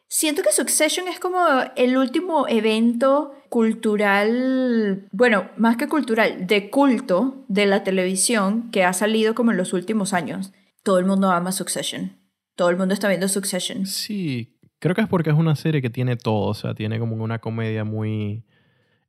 siento 0.07 0.41
que 0.41 0.51
Succession 0.51 1.07
es 1.07 1.19
como 1.19 1.39
el 1.75 1.97
último 1.97 2.47
evento 2.47 3.33
cultural, 3.49 5.07
bueno, 5.11 5.49
más 5.57 5.77
que 5.77 5.87
cultural, 5.87 6.47
de 6.47 6.69
culto 6.69 7.45
de 7.47 7.65
la 7.65 7.83
televisión 7.83 8.69
que 8.71 8.83
ha 8.83 8.93
salido 8.93 9.35
como 9.35 9.51
en 9.51 9.57
los 9.57 9.73
últimos 9.73 10.13
años. 10.13 10.53
Todo 10.83 10.99
el 10.99 11.05
mundo 11.05 11.31
ama 11.31 11.51
Succession. 11.51 12.17
Todo 12.55 12.69
el 12.69 12.77
mundo 12.77 12.93
está 12.93 13.07
viendo 13.07 13.27
Succession. 13.27 13.85
Sí, 13.85 14.59
creo 14.79 14.95
que 14.95 15.01
es 15.01 15.07
porque 15.07 15.29
es 15.29 15.35
una 15.35 15.55
serie 15.55 15.81
que 15.81 15.89
tiene 15.89 16.15
todo, 16.15 16.47
o 16.47 16.53
sea, 16.53 16.75
tiene 16.75 16.99
como 16.99 17.15
una 17.23 17.39
comedia 17.39 17.83
muy 17.83 18.45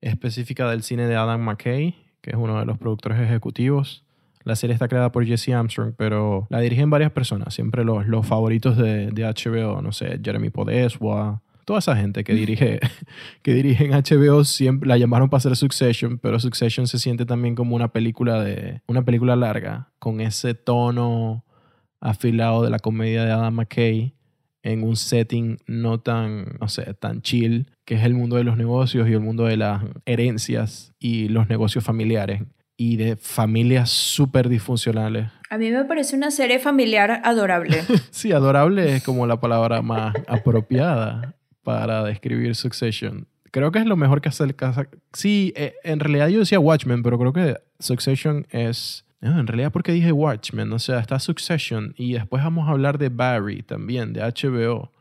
específica 0.00 0.70
del 0.70 0.82
cine 0.82 1.06
de 1.06 1.16
Adam 1.16 1.40
McKay, 1.42 1.94
que 2.22 2.30
es 2.30 2.36
uno 2.36 2.58
de 2.58 2.66
los 2.66 2.78
productores 2.78 3.20
ejecutivos. 3.20 4.05
La 4.46 4.54
serie 4.54 4.74
está 4.74 4.86
creada 4.86 5.10
por 5.10 5.26
Jesse 5.26 5.48
Armstrong, 5.48 5.94
pero 5.96 6.46
la 6.50 6.60
dirigen 6.60 6.88
varias 6.88 7.10
personas. 7.10 7.52
Siempre 7.52 7.84
los, 7.84 8.06
los 8.06 8.24
favoritos 8.24 8.76
de, 8.76 9.10
de, 9.10 9.24
HBO, 9.24 9.82
no 9.82 9.90
sé, 9.90 10.20
Jeremy 10.22 10.50
Podeswa, 10.50 11.42
toda 11.64 11.80
esa 11.80 11.96
gente 11.96 12.22
que 12.22 12.32
dirige, 12.32 12.78
que 13.42 13.54
dirige 13.54 13.86
en 13.86 13.90
HBO 13.90 14.44
siempre 14.44 14.88
la 14.88 14.98
llamaron 14.98 15.28
para 15.28 15.38
hacer 15.38 15.56
Succession, 15.56 16.18
pero 16.18 16.38
Succession 16.38 16.86
se 16.86 17.00
siente 17.00 17.26
también 17.26 17.56
como 17.56 17.74
una 17.74 17.88
película 17.88 18.40
de 18.44 18.82
una 18.86 19.04
película 19.04 19.34
larga 19.34 19.90
con 19.98 20.20
ese 20.20 20.54
tono 20.54 21.44
afilado 22.00 22.62
de 22.62 22.70
la 22.70 22.78
comedia 22.78 23.24
de 23.24 23.32
Adam 23.32 23.52
McKay 23.52 24.14
en 24.62 24.84
un 24.84 24.94
setting 24.94 25.58
no 25.66 25.98
tan, 25.98 26.56
no 26.60 26.68
sé, 26.68 26.94
tan 26.94 27.20
chill, 27.20 27.72
que 27.84 27.96
es 27.96 28.04
el 28.04 28.14
mundo 28.14 28.36
de 28.36 28.44
los 28.44 28.56
negocios 28.56 29.08
y 29.08 29.12
el 29.12 29.20
mundo 29.20 29.44
de 29.46 29.56
las 29.56 29.82
herencias 30.04 30.94
y 31.00 31.28
los 31.30 31.48
negocios 31.48 31.82
familiares 31.82 32.42
y 32.76 32.96
de 32.96 33.16
familias 33.16 33.90
súper 33.90 34.48
disfuncionales. 34.48 35.30
A 35.48 35.58
mí 35.58 35.70
me 35.70 35.84
parece 35.84 36.16
una 36.16 36.30
serie 36.30 36.58
familiar 36.58 37.20
adorable. 37.24 37.82
sí, 38.10 38.32
adorable 38.32 38.96
es 38.96 39.02
como 39.02 39.26
la 39.26 39.40
palabra 39.40 39.82
más 39.82 40.14
apropiada 40.26 41.34
para 41.62 42.04
describir 42.04 42.54
Succession. 42.54 43.26
Creo 43.50 43.72
que 43.72 43.78
es 43.78 43.86
lo 43.86 43.96
mejor 43.96 44.20
que 44.20 44.28
hace 44.28 44.44
el 44.44 44.54
casa. 44.54 44.88
Sí, 45.12 45.52
eh, 45.56 45.74
en 45.82 46.00
realidad 46.00 46.28
yo 46.28 46.40
decía 46.40 46.60
Watchmen, 46.60 47.02
pero 47.02 47.18
creo 47.18 47.32
que 47.32 47.56
Succession 47.78 48.46
es. 48.50 49.04
No, 49.20 49.40
en 49.40 49.46
realidad, 49.46 49.72
porque 49.72 49.92
dije 49.92 50.12
Watchmen? 50.12 50.72
O 50.72 50.78
sea, 50.78 50.98
está 50.98 51.18
Succession 51.18 51.94
y 51.96 52.12
después 52.12 52.44
vamos 52.44 52.68
a 52.68 52.72
hablar 52.72 52.98
de 52.98 53.08
Barry 53.08 53.62
también, 53.62 54.12
de 54.12 54.20
HBO. 54.20 54.92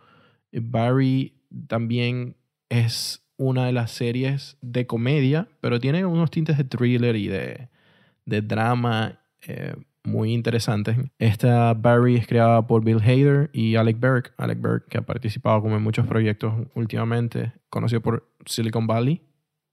Barry 0.53 1.33
también 1.67 2.37
es 2.69 3.24
una 3.37 3.65
de 3.65 3.71
las 3.71 3.91
series 3.91 4.57
de 4.61 4.87
comedia, 4.87 5.47
pero 5.61 5.79
tiene 5.79 6.05
unos 6.05 6.31
tintes 6.31 6.57
de 6.57 6.63
thriller 6.63 7.15
y 7.15 7.27
de, 7.27 7.69
de 8.25 8.41
drama 8.41 9.19
eh, 9.47 9.75
muy 10.03 10.33
interesantes. 10.33 10.97
Esta 11.17 11.73
Barry 11.73 12.15
es 12.15 12.27
creada 12.27 12.65
por 12.67 12.83
Bill 12.83 13.01
Hader 13.01 13.49
y 13.53 13.75
Alec 13.75 13.99
Berg. 13.99 14.33
Alec 14.37 14.61
Berg, 14.61 14.85
que 14.87 14.97
ha 14.97 15.01
participado 15.01 15.61
como 15.61 15.75
en 15.75 15.83
muchos 15.83 16.05
proyectos 16.07 16.53
últimamente, 16.75 17.53
conocido 17.69 18.01
por 18.01 18.29
Silicon 18.45 18.87
Valley, 18.87 19.21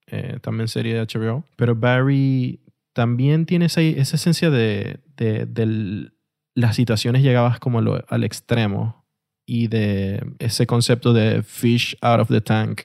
eh, 0.06 0.39
también 0.40 0.68
serie 0.68 0.94
de 0.94 1.06
HBO. 1.06 1.44
Pero 1.56 1.76
Barry 1.76 2.60
también 2.93 3.47
tiene 3.47 3.66
esa, 3.66 3.80
esa 3.82 4.16
esencia 4.16 4.51
de, 4.51 5.01
de, 5.16 6.10
las 6.55 6.76
situaciones 6.76 7.22
llegadas 7.22 7.59
como 7.59 7.78
al 7.78 8.24
extremo 8.24 9.06
y 9.47 9.68
de 9.68 10.22
ese 10.39 10.66
concepto 10.66 11.12
de 11.12 11.43
fish 11.43 11.97
out 12.01 12.20
of 12.20 12.28
the 12.28 12.40
tank 12.40 12.82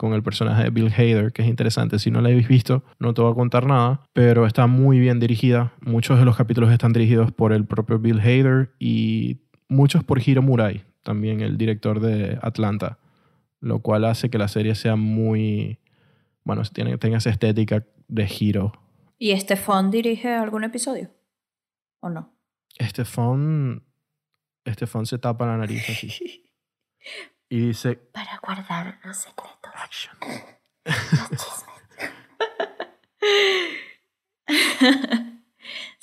con 0.00 0.14
el 0.14 0.22
personaje 0.22 0.62
de 0.62 0.70
Bill 0.70 0.90
Hader, 0.90 1.30
que 1.30 1.42
es 1.42 1.48
interesante. 1.48 1.98
Si 1.98 2.10
no 2.10 2.22
la 2.22 2.30
habéis 2.30 2.48
visto, 2.48 2.82
no 2.98 3.12
te 3.12 3.20
voy 3.20 3.32
a 3.32 3.34
contar 3.34 3.66
nada, 3.66 4.08
pero 4.14 4.46
está 4.46 4.66
muy 4.66 4.98
bien 4.98 5.20
dirigida. 5.20 5.74
Muchos 5.82 6.18
de 6.18 6.24
los 6.24 6.38
capítulos 6.38 6.72
están 6.72 6.94
dirigidos 6.94 7.32
por 7.32 7.52
el 7.52 7.66
propio 7.66 7.98
Bill 7.98 8.18
Hader 8.18 8.70
y 8.78 9.42
muchos 9.68 10.02
por 10.02 10.26
Hiro 10.26 10.40
Murai, 10.40 10.86
también 11.02 11.42
el 11.42 11.58
director 11.58 12.00
de 12.00 12.38
Atlanta, 12.40 12.98
lo 13.60 13.80
cual 13.80 14.06
hace 14.06 14.30
que 14.30 14.38
la 14.38 14.48
serie 14.48 14.74
sea 14.74 14.96
muy, 14.96 15.80
bueno, 16.44 16.62
tiene, 16.72 16.96
tenga 16.96 17.18
esa 17.18 17.28
estética 17.28 17.84
de 18.08 18.26
Hiro. 18.26 18.72
¿Y 19.18 19.32
Estefan 19.32 19.90
dirige 19.90 20.32
algún 20.32 20.64
episodio? 20.64 21.10
¿O 22.00 22.08
no? 22.08 22.34
Estefan, 22.78 23.82
Estefan 24.64 25.04
se 25.04 25.18
tapa 25.18 25.44
la 25.44 25.58
nariz 25.58 25.90
así. 25.90 26.42
Y 27.52 27.66
dice... 27.66 27.96
Para 27.96 28.38
guardar 28.38 29.00
los 29.02 29.16
secretos. 29.16 29.72
Action. 29.74 30.16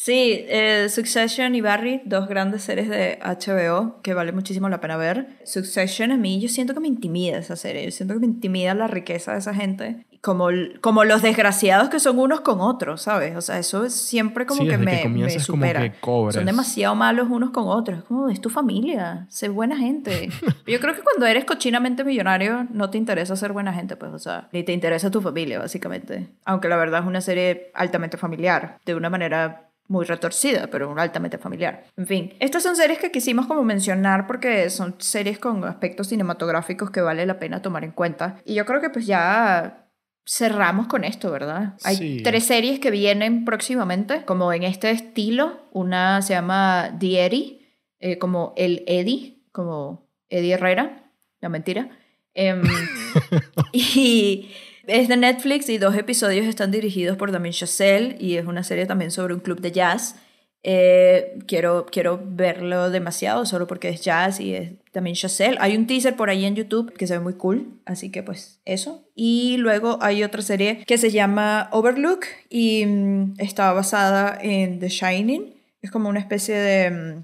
sí, 0.08 0.46
eh, 0.48 0.88
Succession 0.90 1.54
y 1.54 1.60
Barry, 1.60 2.02
dos 2.06 2.30
grandes 2.30 2.64
series 2.64 2.88
de 2.88 3.20
HBO 3.22 4.02
que 4.02 4.14
vale 4.14 4.32
muchísimo 4.32 4.70
la 4.70 4.80
pena 4.80 4.96
ver. 4.96 5.28
Succession 5.44 6.14
a 6.14 6.18
mí, 6.18 6.40
yo 6.40 6.48
siento 6.48 6.74
que 6.74 6.80
me 6.80 6.88
intimida 6.88 7.38
esa 7.38 7.58
serie, 7.58 7.84
yo 7.84 7.92
siento 7.92 8.14
que 8.14 8.22
me 8.22 8.28
intimida 8.28 8.74
la 8.74 8.88
riqueza 8.88 9.34
de 9.34 9.40
esa 9.40 9.54
gente 9.54 10.06
como, 10.22 10.50
como 10.82 11.04
los 11.04 11.22
desgraciados 11.22 11.90
que 11.90 12.00
son 12.00 12.20
unos 12.20 12.42
con 12.42 12.60
otros, 12.60 13.02
¿sabes? 13.02 13.36
O 13.36 13.42
sea, 13.42 13.60
eso 13.60 13.86
es 13.86 13.94
siempre 13.94 14.46
como 14.46 14.66
que 14.66 14.78
me, 14.78 15.08
me 15.08 15.40
supera. 15.40 15.94
son 16.02 16.46
demasiado 16.46 16.96
malos 16.96 17.28
unos 17.30 17.52
con 17.52 17.68
otros. 17.68 18.00
Es 18.00 18.04
como, 18.06 18.30
es 18.30 18.42
tu 18.42 18.50
familia, 18.50 19.26
sé 19.30 19.50
buena 19.50 19.78
gente. 19.78 20.30
Yo 20.68 20.80
creo 20.80 20.96
que 20.96 21.02
cuando 21.02 21.26
eres 21.26 21.46
cochinamente 21.46 22.04
millonario 22.04 22.68
no 22.72 22.90
te 22.90 22.98
interesa 22.98 23.36
ser 23.36 23.54
buena 23.54 23.74
gente, 23.74 23.96
pues, 23.96 24.12
o 24.14 24.20
sea, 24.20 24.50
ni 24.52 24.64
te 24.64 24.74
interesa 24.74 25.12
tu 25.12 25.22
familia, 25.22 25.60
básicamente. 25.60 26.28
Aunque 26.46 26.68
la 26.68 26.78
verdad 26.78 27.02
es 27.02 27.08
una 27.08 27.22
serie 27.22 27.72
altamente 27.74 28.18
familiar, 28.18 28.80
de 28.86 28.96
una 28.96 29.10
manera 29.10 29.67
muy 29.88 30.06
retorcida, 30.06 30.68
pero 30.68 30.94
altamente 30.98 31.38
familiar. 31.38 31.86
En 31.96 32.08
fin, 32.08 32.34
estas 32.40 32.64
son 32.64 32.76
series 32.76 33.00
que 33.00 33.12
quisimos 33.12 33.48
como 33.48 33.64
mencionar 33.64 34.28
porque 34.28 34.70
son 34.70 34.96
series 35.00 35.40
con 35.40 35.64
aspectos 35.64 36.08
cinematográficos 36.08 36.92
que 36.92 37.02
vale 37.02 37.26
la 37.26 37.40
pena 37.40 37.62
tomar 37.62 37.84
en 37.84 37.92
cuenta. 37.92 38.42
Y 38.46 38.56
yo 38.56 38.66
creo 38.66 38.82
que 38.82 38.90
pues 38.90 39.06
ya 39.06 39.88
cerramos 40.26 40.88
con 40.88 41.06
esto, 41.06 41.32
¿verdad? 41.32 41.76
Hay 41.84 42.22
tres 42.22 42.46
series 42.46 42.80
que 42.80 42.92
vienen 42.92 43.46
próximamente, 43.46 44.26
como 44.26 44.52
en 44.52 44.64
este 44.64 44.92
estilo. 44.92 45.62
Una 45.72 46.22
se 46.22 46.34
llama 46.34 46.96
The 47.00 47.26
Eddie, 47.26 47.68
eh, 48.00 48.18
como 48.18 48.54
el 48.58 48.84
Eddie, 48.88 49.42
como 49.54 50.10
Eddie 50.30 50.54
Herrera, 50.54 51.12
la 51.40 51.50
mentira. 51.50 51.90
Em, 52.34 52.62
y 53.72 54.52
es 54.88 55.08
de 55.08 55.18
Netflix 55.18 55.70
y 55.70 55.78
dos 55.78 55.96
episodios 55.96 56.46
están 56.46 56.72
dirigidos 56.72 57.18
por 57.18 57.32
Damien 57.32 57.54
Chazelle 57.54 58.16
y 58.20 58.38
es 58.38 58.46
una 58.46 58.64
serie 58.64 58.86
también 58.86 59.12
sobre 59.12 59.34
un 59.34 59.42
club 59.42 59.60
de 59.60 59.72
jazz. 59.72 60.16
Eh, 60.64 61.40
quiero, 61.46 61.86
quiero 61.86 62.20
verlo 62.24 62.90
demasiado 62.90 63.46
solo 63.46 63.68
porque 63.68 63.90
es 63.90 64.02
jazz 64.02 64.40
y 64.40 64.56
es 64.56 64.72
también 64.92 65.16
Chazelle. 65.16 65.58
Hay 65.60 65.78
un 65.78 65.88
teaser 65.88 66.16
por 66.16 66.30
ahí 66.30 66.46
en 66.46 66.56
YouTube 66.56 66.92
que 66.94 67.06
se 67.06 67.14
ve 67.14 67.20
muy 67.20 67.34
cool, 67.34 67.80
así 67.86 68.12
que 68.12 68.24
pues 68.24 68.60
eso. 68.66 69.04
Y 69.14 69.58
luego 69.58 70.00
hay 70.02 70.24
otra 70.24 70.42
serie 70.42 70.84
que 70.86 70.98
se 70.98 71.12
llama 71.12 71.70
Overlook 71.72 72.26
y 72.50 72.86
mm, 72.86 73.36
está 73.38 73.72
basada 73.74 74.38
en 74.42 74.80
The 74.80 74.90
Shining. 74.90 75.54
Es 75.82 75.92
como 75.92 76.10
una 76.10 76.20
especie 76.20 76.56
de, 76.56 76.92
mm, 76.92 77.24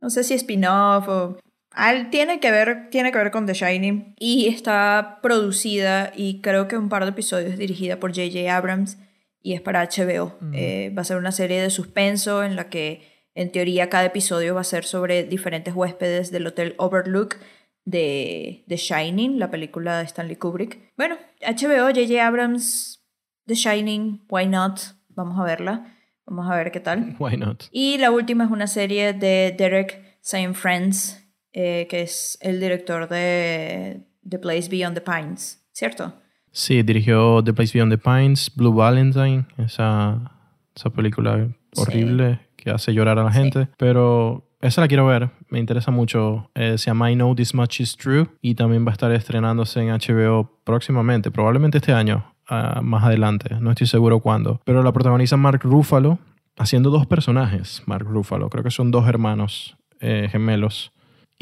no 0.00 0.10
sé 0.10 0.24
si 0.24 0.34
spin-off 0.34 1.08
o 1.08 1.38
Al- 1.74 2.10
tiene, 2.10 2.40
que 2.40 2.50
ver, 2.50 2.88
tiene 2.90 3.12
que 3.12 3.18
ver 3.18 3.30
con 3.30 3.46
The 3.46 3.54
Shining 3.54 4.14
y 4.18 4.48
está 4.48 5.18
producida 5.22 6.12
y 6.14 6.40
creo 6.40 6.68
que 6.68 6.76
un 6.76 6.88
par 6.88 7.04
de 7.04 7.10
episodios 7.10 7.56
dirigida 7.58 7.98
por 8.00 8.10
J.J. 8.14 8.54
Abrams 8.54 8.98
y 9.42 9.54
es 9.54 9.60
para 9.60 9.82
HBO. 9.84 10.38
Eh, 10.52 10.92
va 10.96 11.02
a 11.02 11.04
ser 11.04 11.16
una 11.16 11.32
serie 11.32 11.60
de 11.60 11.70
suspenso 11.70 12.44
en 12.44 12.56
la 12.56 12.68
que 12.68 13.02
en 13.34 13.50
teoría 13.50 13.88
cada 13.88 14.04
episodio 14.04 14.54
va 14.54 14.60
a 14.60 14.64
ser 14.64 14.84
sobre 14.84 15.24
diferentes 15.24 15.74
huéspedes 15.74 16.30
del 16.30 16.46
Hotel 16.46 16.74
Overlook 16.78 17.36
de 17.84 18.64
The 18.68 18.76
Shining, 18.76 19.38
la 19.38 19.50
película 19.50 19.98
de 19.98 20.04
Stanley 20.04 20.36
Kubrick. 20.36 20.78
Bueno, 20.96 21.16
HBO, 21.40 21.86
J.J. 21.88 22.24
Abrams, 22.24 23.02
The 23.46 23.54
Shining, 23.54 24.22
why 24.28 24.46
not? 24.46 24.78
Vamos 25.08 25.38
a 25.40 25.44
verla. 25.44 25.96
Vamos 26.24 26.48
a 26.50 26.56
ver 26.56 26.70
qué 26.70 26.78
tal. 26.80 27.16
Why 27.18 27.36
not? 27.36 27.64
Y 27.72 27.98
la 27.98 28.12
última 28.12 28.44
es 28.44 28.50
una 28.50 28.68
serie 28.68 29.12
de 29.12 29.52
Derek 29.58 30.00
St. 30.22 30.54
Friends, 30.54 31.21
eh, 31.52 31.86
que 31.88 32.02
es 32.02 32.38
el 32.40 32.60
director 32.60 33.08
de 33.08 34.00
The 34.28 34.38
Place 34.38 34.68
Beyond 34.70 34.94
the 34.94 35.00
Pines, 35.00 35.62
¿cierto? 35.72 36.14
Sí, 36.50 36.82
dirigió 36.82 37.42
The 37.42 37.52
Place 37.52 37.72
Beyond 37.74 37.92
the 37.92 37.98
Pines, 37.98 38.52
Blue 38.54 38.74
Valentine, 38.74 39.46
esa, 39.58 40.32
esa 40.74 40.90
película 40.90 41.48
horrible 41.76 42.40
que 42.56 42.70
hace 42.70 42.92
llorar 42.94 43.18
a 43.18 43.24
la 43.24 43.32
gente. 43.32 43.68
Pero 43.76 44.48
esa 44.60 44.80
la 44.80 44.88
quiero 44.88 45.06
ver, 45.06 45.30
me 45.48 45.58
interesa 45.58 45.90
mucho. 45.90 46.50
Eh, 46.54 46.78
se 46.78 46.86
llama 46.86 47.10
I 47.10 47.14
Know 47.14 47.34
This 47.34 47.54
Much 47.54 47.80
Is 47.80 47.96
True 47.96 48.28
y 48.40 48.54
también 48.54 48.86
va 48.86 48.90
a 48.90 48.92
estar 48.92 49.10
estrenándose 49.12 49.80
en 49.80 49.88
HBO 49.88 50.60
próximamente, 50.62 51.30
probablemente 51.30 51.78
este 51.78 51.92
año, 51.92 52.32
ah, 52.48 52.80
más 52.82 53.02
adelante, 53.02 53.56
no 53.60 53.70
estoy 53.70 53.88
seguro 53.88 54.20
cuándo. 54.20 54.60
Pero 54.64 54.82
la 54.82 54.92
protagoniza 54.92 55.36
Mark 55.36 55.62
Ruffalo, 55.64 56.18
haciendo 56.56 56.90
dos 56.90 57.06
personajes, 57.06 57.82
Mark 57.86 58.06
Ruffalo, 58.06 58.48
creo 58.50 58.62
que 58.62 58.70
son 58.70 58.90
dos 58.90 59.08
hermanos 59.08 59.76
eh, 60.00 60.28
gemelos. 60.30 60.92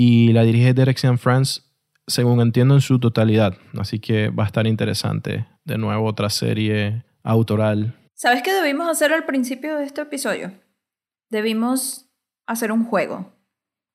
Y 0.01 0.33
la 0.33 0.45
dirige 0.45 0.73
Derek 0.73 0.97
St. 0.97 1.19
France 1.19 1.61
según 2.11 2.41
entiendo, 2.41 2.75
en 2.75 2.81
su 2.81 2.99
totalidad. 2.99 3.55
Así 3.79 4.01
que 4.01 4.29
va 4.31 4.45
a 4.45 4.47
estar 4.47 4.67
interesante. 4.67 5.47
De 5.65 5.79
nuevo, 5.79 6.07
otra 6.07 6.29
serie 6.31 7.05
autoral. 7.23 7.95
¿Sabes 8.15 8.43
qué 8.43 8.53
debimos 8.53 8.89
hacer 8.89 9.13
al 9.13 9.25
principio 9.25 9.77
de 9.77 9.85
este 9.85 10.03
episodio? 10.03 10.53
Debimos 11.31 12.11
hacer 12.47 12.73
un 12.73 12.85
juego. 12.85 13.33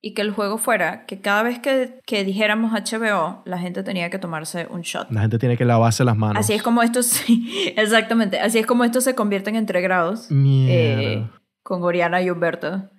Y 0.02 0.14
que 0.14 0.22
el 0.22 0.32
juego 0.32 0.60
fuera 0.60 1.08
que 1.08 1.20
cada 1.20 1.42
vez 1.42 1.58
que, 1.58 2.00
que 2.06 2.24
dijéramos 2.24 2.72
HBO, 2.72 3.42
la 3.46 3.58
gente 3.58 3.82
tenía 3.82 4.12
que 4.12 4.20
tomarse 4.20 4.68
un 4.70 4.82
shot. 4.82 5.10
La 5.12 5.22
gente 5.22 5.40
tiene 5.40 5.58
que 5.58 5.66
lavarse 5.66 6.04
las 6.04 6.16
manos. 6.16 6.40
Así 6.40 6.54
es 6.54 6.62
como 6.62 6.84
estos, 6.84 7.06
sí, 7.08 7.74
exactamente, 7.76 8.40
así 8.40 8.60
es 8.60 8.68
como 8.68 8.84
estos 8.84 9.04
se 9.04 9.16
convierten 9.16 9.56
en 9.56 9.66
tres 9.66 9.82
grados. 9.82 10.30
Mierda. 10.30 11.02
eh, 11.02 11.30
con 11.64 11.82
Oriana 11.82 12.22
y 12.22 12.30
Humberto. 12.30 12.92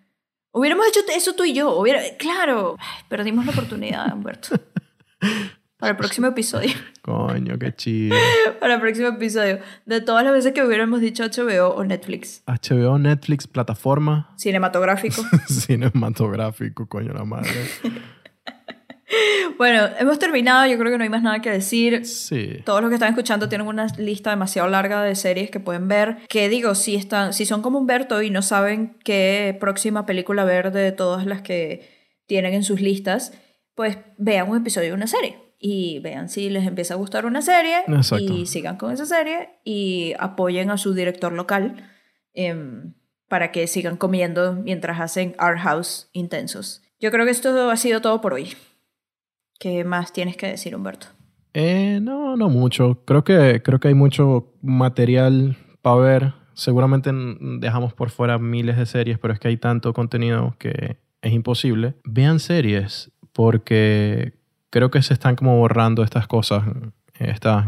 Hubiéramos 0.56 0.86
hecho 0.86 1.00
eso 1.14 1.34
tú 1.34 1.44
y 1.44 1.52
yo. 1.52 1.76
Hubiera, 1.76 2.00
claro, 2.18 2.76
Ay, 2.78 3.04
perdimos 3.10 3.44
la 3.44 3.52
oportunidad, 3.52 4.10
Humberto. 4.14 4.56
Para 5.76 5.90
el 5.90 5.98
próximo 5.98 6.28
episodio. 6.28 6.70
Coño, 7.02 7.58
qué 7.58 7.74
chido. 7.74 8.16
Para 8.60 8.76
el 8.76 8.80
próximo 8.80 9.08
episodio. 9.08 9.58
De 9.84 10.00
todas 10.00 10.24
las 10.24 10.32
veces 10.32 10.54
que 10.54 10.64
hubiéramos 10.64 11.02
dicho 11.02 11.24
HBO 11.24 11.74
o 11.74 11.84
Netflix. 11.84 12.42
HBO, 12.46 12.98
Netflix, 12.98 13.46
plataforma 13.46 14.32
Cinematográfico. 14.36 15.22
cinematográfico, 15.46 16.86
coño 16.86 17.12
la 17.12 17.26
madre. 17.26 17.50
bueno, 19.58 19.88
hemos 19.98 20.18
terminado. 20.18 20.66
Yo 20.66 20.78
creo 20.78 20.90
que 20.90 20.98
no 20.98 21.04
hay 21.04 21.10
más 21.10 21.22
nada 21.22 21.40
que 21.40 21.50
decir. 21.50 22.04
Sí. 22.06 22.58
Todos 22.64 22.80
los 22.80 22.90
que 22.90 22.94
están 22.94 23.10
escuchando 23.10 23.48
tienen 23.48 23.66
una 23.66 23.86
lista 23.98 24.30
demasiado 24.30 24.68
larga 24.68 25.02
de 25.02 25.14
series 25.14 25.50
que 25.50 25.60
pueden 25.60 25.88
ver. 25.88 26.18
Que 26.28 26.48
digo, 26.48 26.74
si, 26.74 26.96
están, 26.96 27.32
si 27.32 27.46
son 27.46 27.62
como 27.62 27.78
Humberto 27.78 28.22
y 28.22 28.30
no 28.30 28.42
saben 28.42 28.96
qué 29.04 29.56
próxima 29.60 30.06
película 30.06 30.44
ver 30.44 30.72
de 30.72 30.92
todas 30.92 31.26
las 31.26 31.42
que 31.42 31.88
tienen 32.26 32.54
en 32.54 32.62
sus 32.64 32.80
listas, 32.80 33.32
pues 33.74 33.98
vean 34.18 34.48
un 34.48 34.58
episodio 34.58 34.88
de 34.88 34.94
una 34.94 35.06
serie. 35.06 35.38
Y 35.58 36.00
vean 36.00 36.28
si 36.28 36.50
les 36.50 36.66
empieza 36.66 36.94
a 36.94 36.96
gustar 36.96 37.24
una 37.26 37.42
serie. 37.42 37.78
Exacto. 37.86 38.32
Y 38.32 38.46
sigan 38.46 38.76
con 38.76 38.92
esa 38.92 39.06
serie. 39.06 39.50
Y 39.64 40.14
apoyen 40.18 40.70
a 40.70 40.78
su 40.78 40.94
director 40.94 41.32
local 41.32 41.90
em, 42.34 42.94
para 43.28 43.52
que 43.52 43.66
sigan 43.66 43.96
comiendo 43.96 44.54
mientras 44.54 45.00
hacen 45.00 45.34
Art 45.38 45.60
House 45.60 46.08
intensos. 46.12 46.82
Yo 46.98 47.10
creo 47.10 47.24
que 47.24 47.30
esto 47.30 47.70
ha 47.70 47.76
sido 47.76 48.00
todo 48.00 48.20
por 48.20 48.34
hoy. 48.34 48.54
¿Qué 49.58 49.84
más 49.84 50.12
tienes 50.12 50.36
que 50.36 50.46
decir, 50.46 50.74
Humberto? 50.76 51.08
Eh, 51.54 52.00
no, 52.02 52.36
no 52.36 52.48
mucho. 52.48 53.02
Creo 53.06 53.24
que, 53.24 53.62
creo 53.62 53.80
que 53.80 53.88
hay 53.88 53.94
mucho 53.94 54.52
material 54.60 55.56
para 55.80 55.96
ver. 55.96 56.34
Seguramente 56.52 57.10
dejamos 57.60 57.94
por 57.94 58.10
fuera 58.10 58.38
miles 58.38 58.76
de 58.76 58.86
series, 58.86 59.18
pero 59.18 59.32
es 59.32 59.40
que 59.40 59.48
hay 59.48 59.56
tanto 59.56 59.92
contenido 59.92 60.54
que 60.58 60.98
es 61.22 61.32
imposible. 61.32 61.94
Vean 62.04 62.40
series, 62.40 63.10
porque 63.32 64.34
creo 64.70 64.90
que 64.90 65.02
se 65.02 65.14
están 65.14 65.36
como 65.36 65.58
borrando 65.58 66.02
estas 66.02 66.26
cosas, 66.26 66.64
estas 67.18 67.66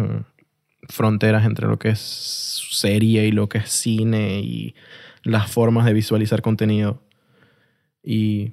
fronteras 0.88 1.44
entre 1.44 1.66
lo 1.66 1.78
que 1.78 1.90
es 1.90 2.68
serie 2.70 3.26
y 3.26 3.32
lo 3.32 3.48
que 3.48 3.58
es 3.58 3.70
cine 3.70 4.40
y 4.40 4.74
las 5.22 5.50
formas 5.50 5.86
de 5.86 5.92
visualizar 5.92 6.42
contenido. 6.42 7.02
Y 8.02 8.52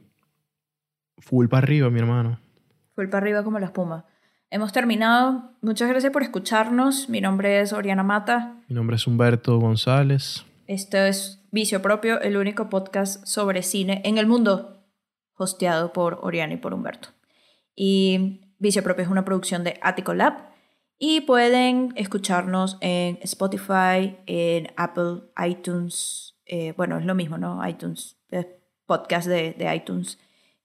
full 1.17 1.47
para 1.47 1.63
arriba, 1.63 1.89
mi 1.89 1.99
hermano. 1.99 2.39
Full 2.95 3.07
para 3.07 3.17
arriba 3.23 3.43
como 3.43 3.59
la 3.59 3.67
espuma. 3.67 4.05
Hemos 4.49 4.71
terminado. 4.71 5.51
Muchas 5.61 5.89
gracias 5.89 6.13
por 6.13 6.23
escucharnos. 6.23 7.09
Mi 7.09 7.19
nombre 7.19 7.59
es 7.59 7.73
Oriana 7.73 8.03
Mata. 8.03 8.55
Mi 8.69 8.75
nombre 8.75 8.95
es 8.95 9.05
Humberto 9.05 9.59
González. 9.59 10.45
Esto 10.67 10.97
es 10.97 11.41
Vicio 11.51 11.81
Propio, 11.81 12.21
el 12.21 12.37
único 12.37 12.69
podcast 12.69 13.25
sobre 13.25 13.63
cine 13.63 14.01
en 14.05 14.17
el 14.17 14.27
mundo, 14.27 14.81
hosteado 15.35 15.91
por 15.93 16.19
Oriana 16.21 16.53
y 16.53 16.57
por 16.57 16.73
Humberto. 16.73 17.09
Y 17.75 18.41
Vicio 18.59 18.81
Propio 18.81 19.03
es 19.03 19.11
una 19.11 19.25
producción 19.25 19.63
de 19.63 19.77
Attico 19.81 20.13
Lab. 20.13 20.53
Y 20.97 21.21
pueden 21.21 21.91
escucharnos 21.97 22.77
en 22.79 23.19
Spotify, 23.21 24.17
en 24.25 24.69
Apple, 24.77 25.23
iTunes. 25.45 26.37
eh, 26.45 26.73
bueno, 26.77 26.97
es 26.97 27.05
lo 27.05 27.15
mismo, 27.15 27.37
¿no? 27.37 27.67
iTunes, 27.67 28.17
es 28.29 28.47
podcast 28.85 29.27
de, 29.27 29.53
de 29.57 29.75
iTunes. 29.75 30.17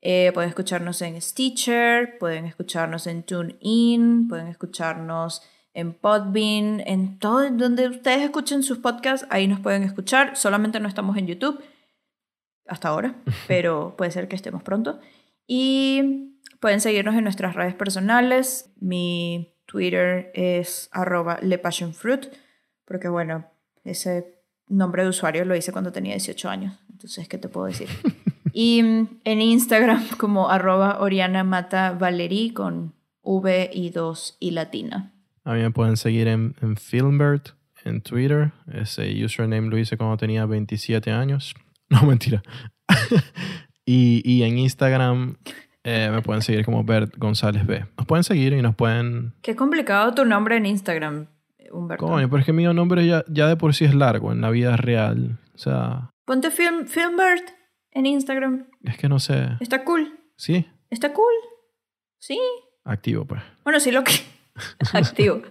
Eh, 0.02 0.30
pueden 0.32 0.48
escucharnos 0.48 1.02
en 1.02 1.20
Stitcher, 1.20 2.18
pueden 2.18 2.46
escucharnos 2.46 3.06
en 3.06 3.22
TuneIn, 3.22 4.28
pueden 4.28 4.46
escucharnos 4.46 5.42
en 5.74 5.92
Podbean, 5.92 6.80
en 6.86 7.18
todo 7.18 7.48
donde 7.50 7.88
ustedes 7.88 8.22
escuchen 8.22 8.62
sus 8.62 8.78
podcasts, 8.78 9.26
ahí 9.30 9.46
nos 9.46 9.60
pueden 9.60 9.82
escuchar. 9.82 10.36
Solamente 10.36 10.80
no 10.80 10.88
estamos 10.88 11.16
en 11.16 11.26
YouTube 11.26 11.62
hasta 12.66 12.88
ahora, 12.88 13.14
pero 13.48 13.94
puede 13.96 14.10
ser 14.10 14.28
que 14.28 14.36
estemos 14.36 14.62
pronto. 14.62 15.00
Y 15.46 16.38
pueden 16.60 16.80
seguirnos 16.80 17.14
en 17.16 17.24
nuestras 17.24 17.54
redes 17.54 17.74
personales. 17.74 18.70
Mi 18.80 19.54
Twitter 19.66 20.30
es 20.34 20.88
arroba 20.92 21.38
lepassionfruit, 21.42 22.26
porque 22.84 23.08
bueno, 23.08 23.46
ese 23.84 24.40
nombre 24.66 25.02
de 25.02 25.08
usuario 25.08 25.44
lo 25.44 25.54
hice 25.54 25.72
cuando 25.72 25.92
tenía 25.92 26.14
18 26.14 26.48
años, 26.48 26.78
entonces, 26.90 27.28
¿qué 27.28 27.38
te 27.38 27.48
puedo 27.48 27.66
decir? 27.66 27.88
Y 28.52 28.80
en 28.80 29.40
Instagram 29.40 30.06
como 30.18 30.50
arroba 30.50 31.00
Oriana 31.00 31.44
Mata 31.44 31.92
Valerí 31.92 32.50
con 32.50 32.94
V 33.22 33.70
y 33.72 33.90
2 33.90 34.36
y 34.40 34.50
latina. 34.52 35.12
A 35.44 35.54
mí 35.54 35.60
me 35.60 35.70
pueden 35.70 35.96
seguir 35.96 36.28
en, 36.28 36.54
en 36.60 36.76
Filmbert, 36.76 37.50
en 37.84 38.02
Twitter. 38.02 38.52
Ese 38.72 39.24
username 39.24 39.68
lo 39.68 39.78
hice 39.78 39.96
cuando 39.96 40.16
tenía 40.16 40.46
27 40.46 41.10
años. 41.10 41.54
No, 41.92 42.04
mentira. 42.04 42.40
y, 43.84 44.22
y 44.24 44.44
en 44.44 44.60
Instagram 44.60 45.38
eh, 45.82 46.08
me 46.12 46.22
pueden 46.22 46.40
seguir 46.40 46.64
como 46.64 46.84
Bert 46.84 47.16
González 47.16 47.66
B. 47.66 47.84
Nos 47.96 48.06
pueden 48.06 48.22
seguir 48.22 48.52
y 48.52 48.62
nos 48.62 48.76
pueden... 48.76 49.34
Qué 49.42 49.56
complicado 49.56 50.14
tu 50.14 50.24
nombre 50.24 50.56
en 50.56 50.66
Instagram, 50.66 51.26
Humberto. 51.72 52.06
Coño, 52.06 52.28
pero 52.28 52.38
es 52.38 52.46
que 52.46 52.52
mi 52.52 52.62
nombre 52.62 53.04
ya, 53.06 53.24
ya 53.28 53.48
de 53.48 53.56
por 53.56 53.74
sí 53.74 53.86
es 53.86 53.94
largo 53.94 54.30
en 54.30 54.40
la 54.40 54.50
vida 54.50 54.76
real. 54.76 55.38
O 55.52 55.58
sea, 55.58 56.10
Ponte 56.26 56.52
film, 56.52 56.86
Filmbert 56.86 57.50
en 57.92 58.06
Instagram. 58.06 58.66
es 58.84 58.96
que 58.96 59.08
no 59.08 59.18
sé. 59.18 59.48
Está 59.60 59.84
cool. 59.84 60.18
Sí, 60.36 60.66
Está 60.90 61.12
cool. 61.12 61.32
Sí. 62.18 62.38
activo 62.84 63.24
pues. 63.24 63.42
Bueno, 63.64 63.78
sí 63.80 63.90
lo 63.92 64.02
que... 64.02 64.12
Activo. 64.92 65.42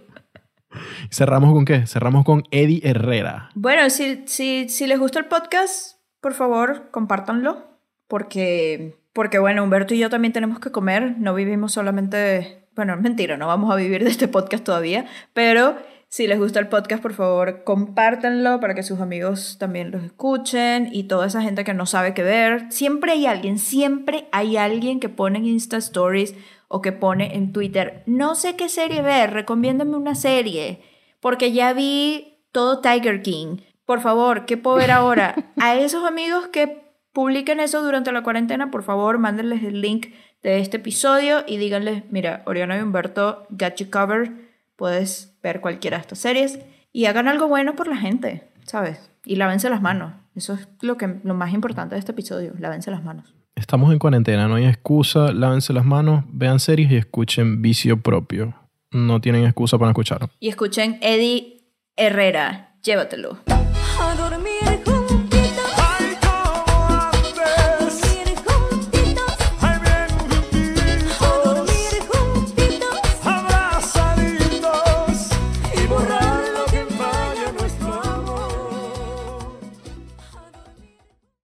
¿Cerramos 1.10 1.54
con 1.54 1.66
qué? 1.66 1.88
Cerramos 1.88 2.26
con 2.26 2.44
Eddie 2.52 2.82
Herrera. 2.84 3.50
Bueno, 3.56 3.90
si, 3.90 4.24
si, 4.28 4.70
si 4.70 4.86
les 4.86 5.00
gusta 5.00 5.20
el 5.20 5.26
podcast, 5.26 5.98
por 6.22 6.34
favor, 6.34 6.90
compártanlo. 6.92 7.68
Porque, 8.08 8.98
porque, 9.14 9.40
bueno, 9.40 9.64
Humberto 9.64 9.94
y 9.94 10.00
yo 10.00 10.10
también 10.10 10.34
tenemos 10.34 10.60
que 10.60 10.72
comer. 10.72 11.16
No 11.18 11.34
vivimos 11.34 11.72
solamente... 11.72 12.68
Bueno, 12.76 12.94
es 12.94 13.02
mentira, 13.02 13.36
no 13.38 13.48
vamos 13.48 13.72
a 13.72 13.76
vivir 13.76 14.04
de 14.04 14.10
este 14.10 14.28
podcast 14.28 14.64
todavía. 14.64 15.06
Pero 15.34 15.78
si 16.10 16.26
les 16.26 16.40
gusta 16.40 16.60
el 16.60 16.68
podcast, 16.68 17.04
por 17.04 17.14
favor, 17.14 17.64
compártanlo 17.64 18.60
para 18.60 18.74
que 18.74 18.82
sus 18.82 19.00
amigos 19.00 19.58
también 19.60 19.92
los 19.92 20.04
escuchen. 20.04 20.90
Y 20.92 21.04
toda 21.04 21.28
esa 21.28 21.44
gente 21.44 21.64
que 21.64 21.76
no 21.76 21.86
sabe 21.86 22.16
qué 22.16 22.24
ver. 22.24 22.66
Siempre 22.72 23.12
hay 23.12 23.28
alguien, 23.28 23.60
siempre 23.60 24.28
hay 24.32 24.58
alguien 24.58 25.00
que 25.00 25.08
pone 25.08 25.38
en 25.38 25.46
Insta 25.46 25.78
Stories 25.78 26.34
o 26.68 26.82
que 26.82 26.92
pone 26.92 27.36
en 27.36 27.52
Twitter, 27.52 28.04
no 28.06 28.36
sé 28.36 28.56
qué 28.56 28.70
serie 28.70 29.02
ver, 29.02 29.34
recomiéndame 29.34 29.98
una 29.98 30.16
serie. 30.16 30.82
Porque 31.20 31.52
ya 31.52 31.74
vi 31.74 32.40
todo 32.52 32.80
Tiger 32.80 33.22
King. 33.22 33.58
Por 33.86 34.02
favor, 34.02 34.46
¿qué 34.46 34.58
puedo 34.58 34.78
ver 34.78 34.92
ahora? 34.92 35.36
A 35.60 35.76
esos 35.76 36.06
amigos 36.06 36.48
que 36.48 36.94
publiquen 37.12 37.60
eso 37.60 37.84
durante 37.84 38.12
la 38.12 38.24
cuarentena, 38.24 38.72
por 38.72 38.84
favor, 38.84 39.18
mándenles 39.18 39.64
el 39.64 39.82
link 39.82 40.08
de 40.42 40.60
este 40.60 40.78
episodio 40.78 41.44
y 41.46 41.58
díganles, 41.58 42.04
mira, 42.10 42.44
Oriana 42.46 42.78
y 42.78 42.82
Humberto 42.82 43.46
got 43.50 43.76
you 43.76 43.90
cover, 43.92 44.49
puedes 44.80 45.38
ver 45.44 45.60
cualquiera 45.60 45.98
de 45.98 46.02
estas 46.02 46.20
series 46.20 46.60
y 46.94 47.06
hagan 47.06 47.28
algo 47.28 47.50
bueno 47.50 47.76
por 47.76 47.88
la 47.88 47.98
gente, 47.98 48.50
¿sabes? 48.64 49.12
Y 49.26 49.36
lávense 49.36 49.70
las 49.70 49.82
manos. 49.82 50.14
Eso 50.36 50.54
es 50.54 50.70
lo, 50.82 50.98
que, 50.98 51.20
lo 51.24 51.34
más 51.36 51.54
importante 51.54 51.96
de 51.96 52.00
este 52.00 52.14
episodio, 52.14 52.54
lávense 52.58 52.90
las 52.90 53.04
manos. 53.04 53.36
Estamos 53.56 53.92
en 53.92 54.00
cuarentena, 54.00 54.48
no 54.48 54.56
hay 54.56 54.66
excusa, 54.66 55.34
lávense 55.34 55.74
las 55.74 55.84
manos, 55.84 56.24
vean 56.30 56.62
series 56.62 56.90
y 56.92 56.96
escuchen 56.96 57.62
Vicio 57.62 58.02
Propio. 58.02 58.56
No 58.92 59.20
tienen 59.20 59.44
excusa 59.44 59.78
para 59.78 59.92
escucharlo. 59.92 60.30
Y 60.40 60.48
escuchen 60.48 60.98
Eddie 61.02 61.76
Herrera, 61.98 62.78
llévatelo. 62.82 63.38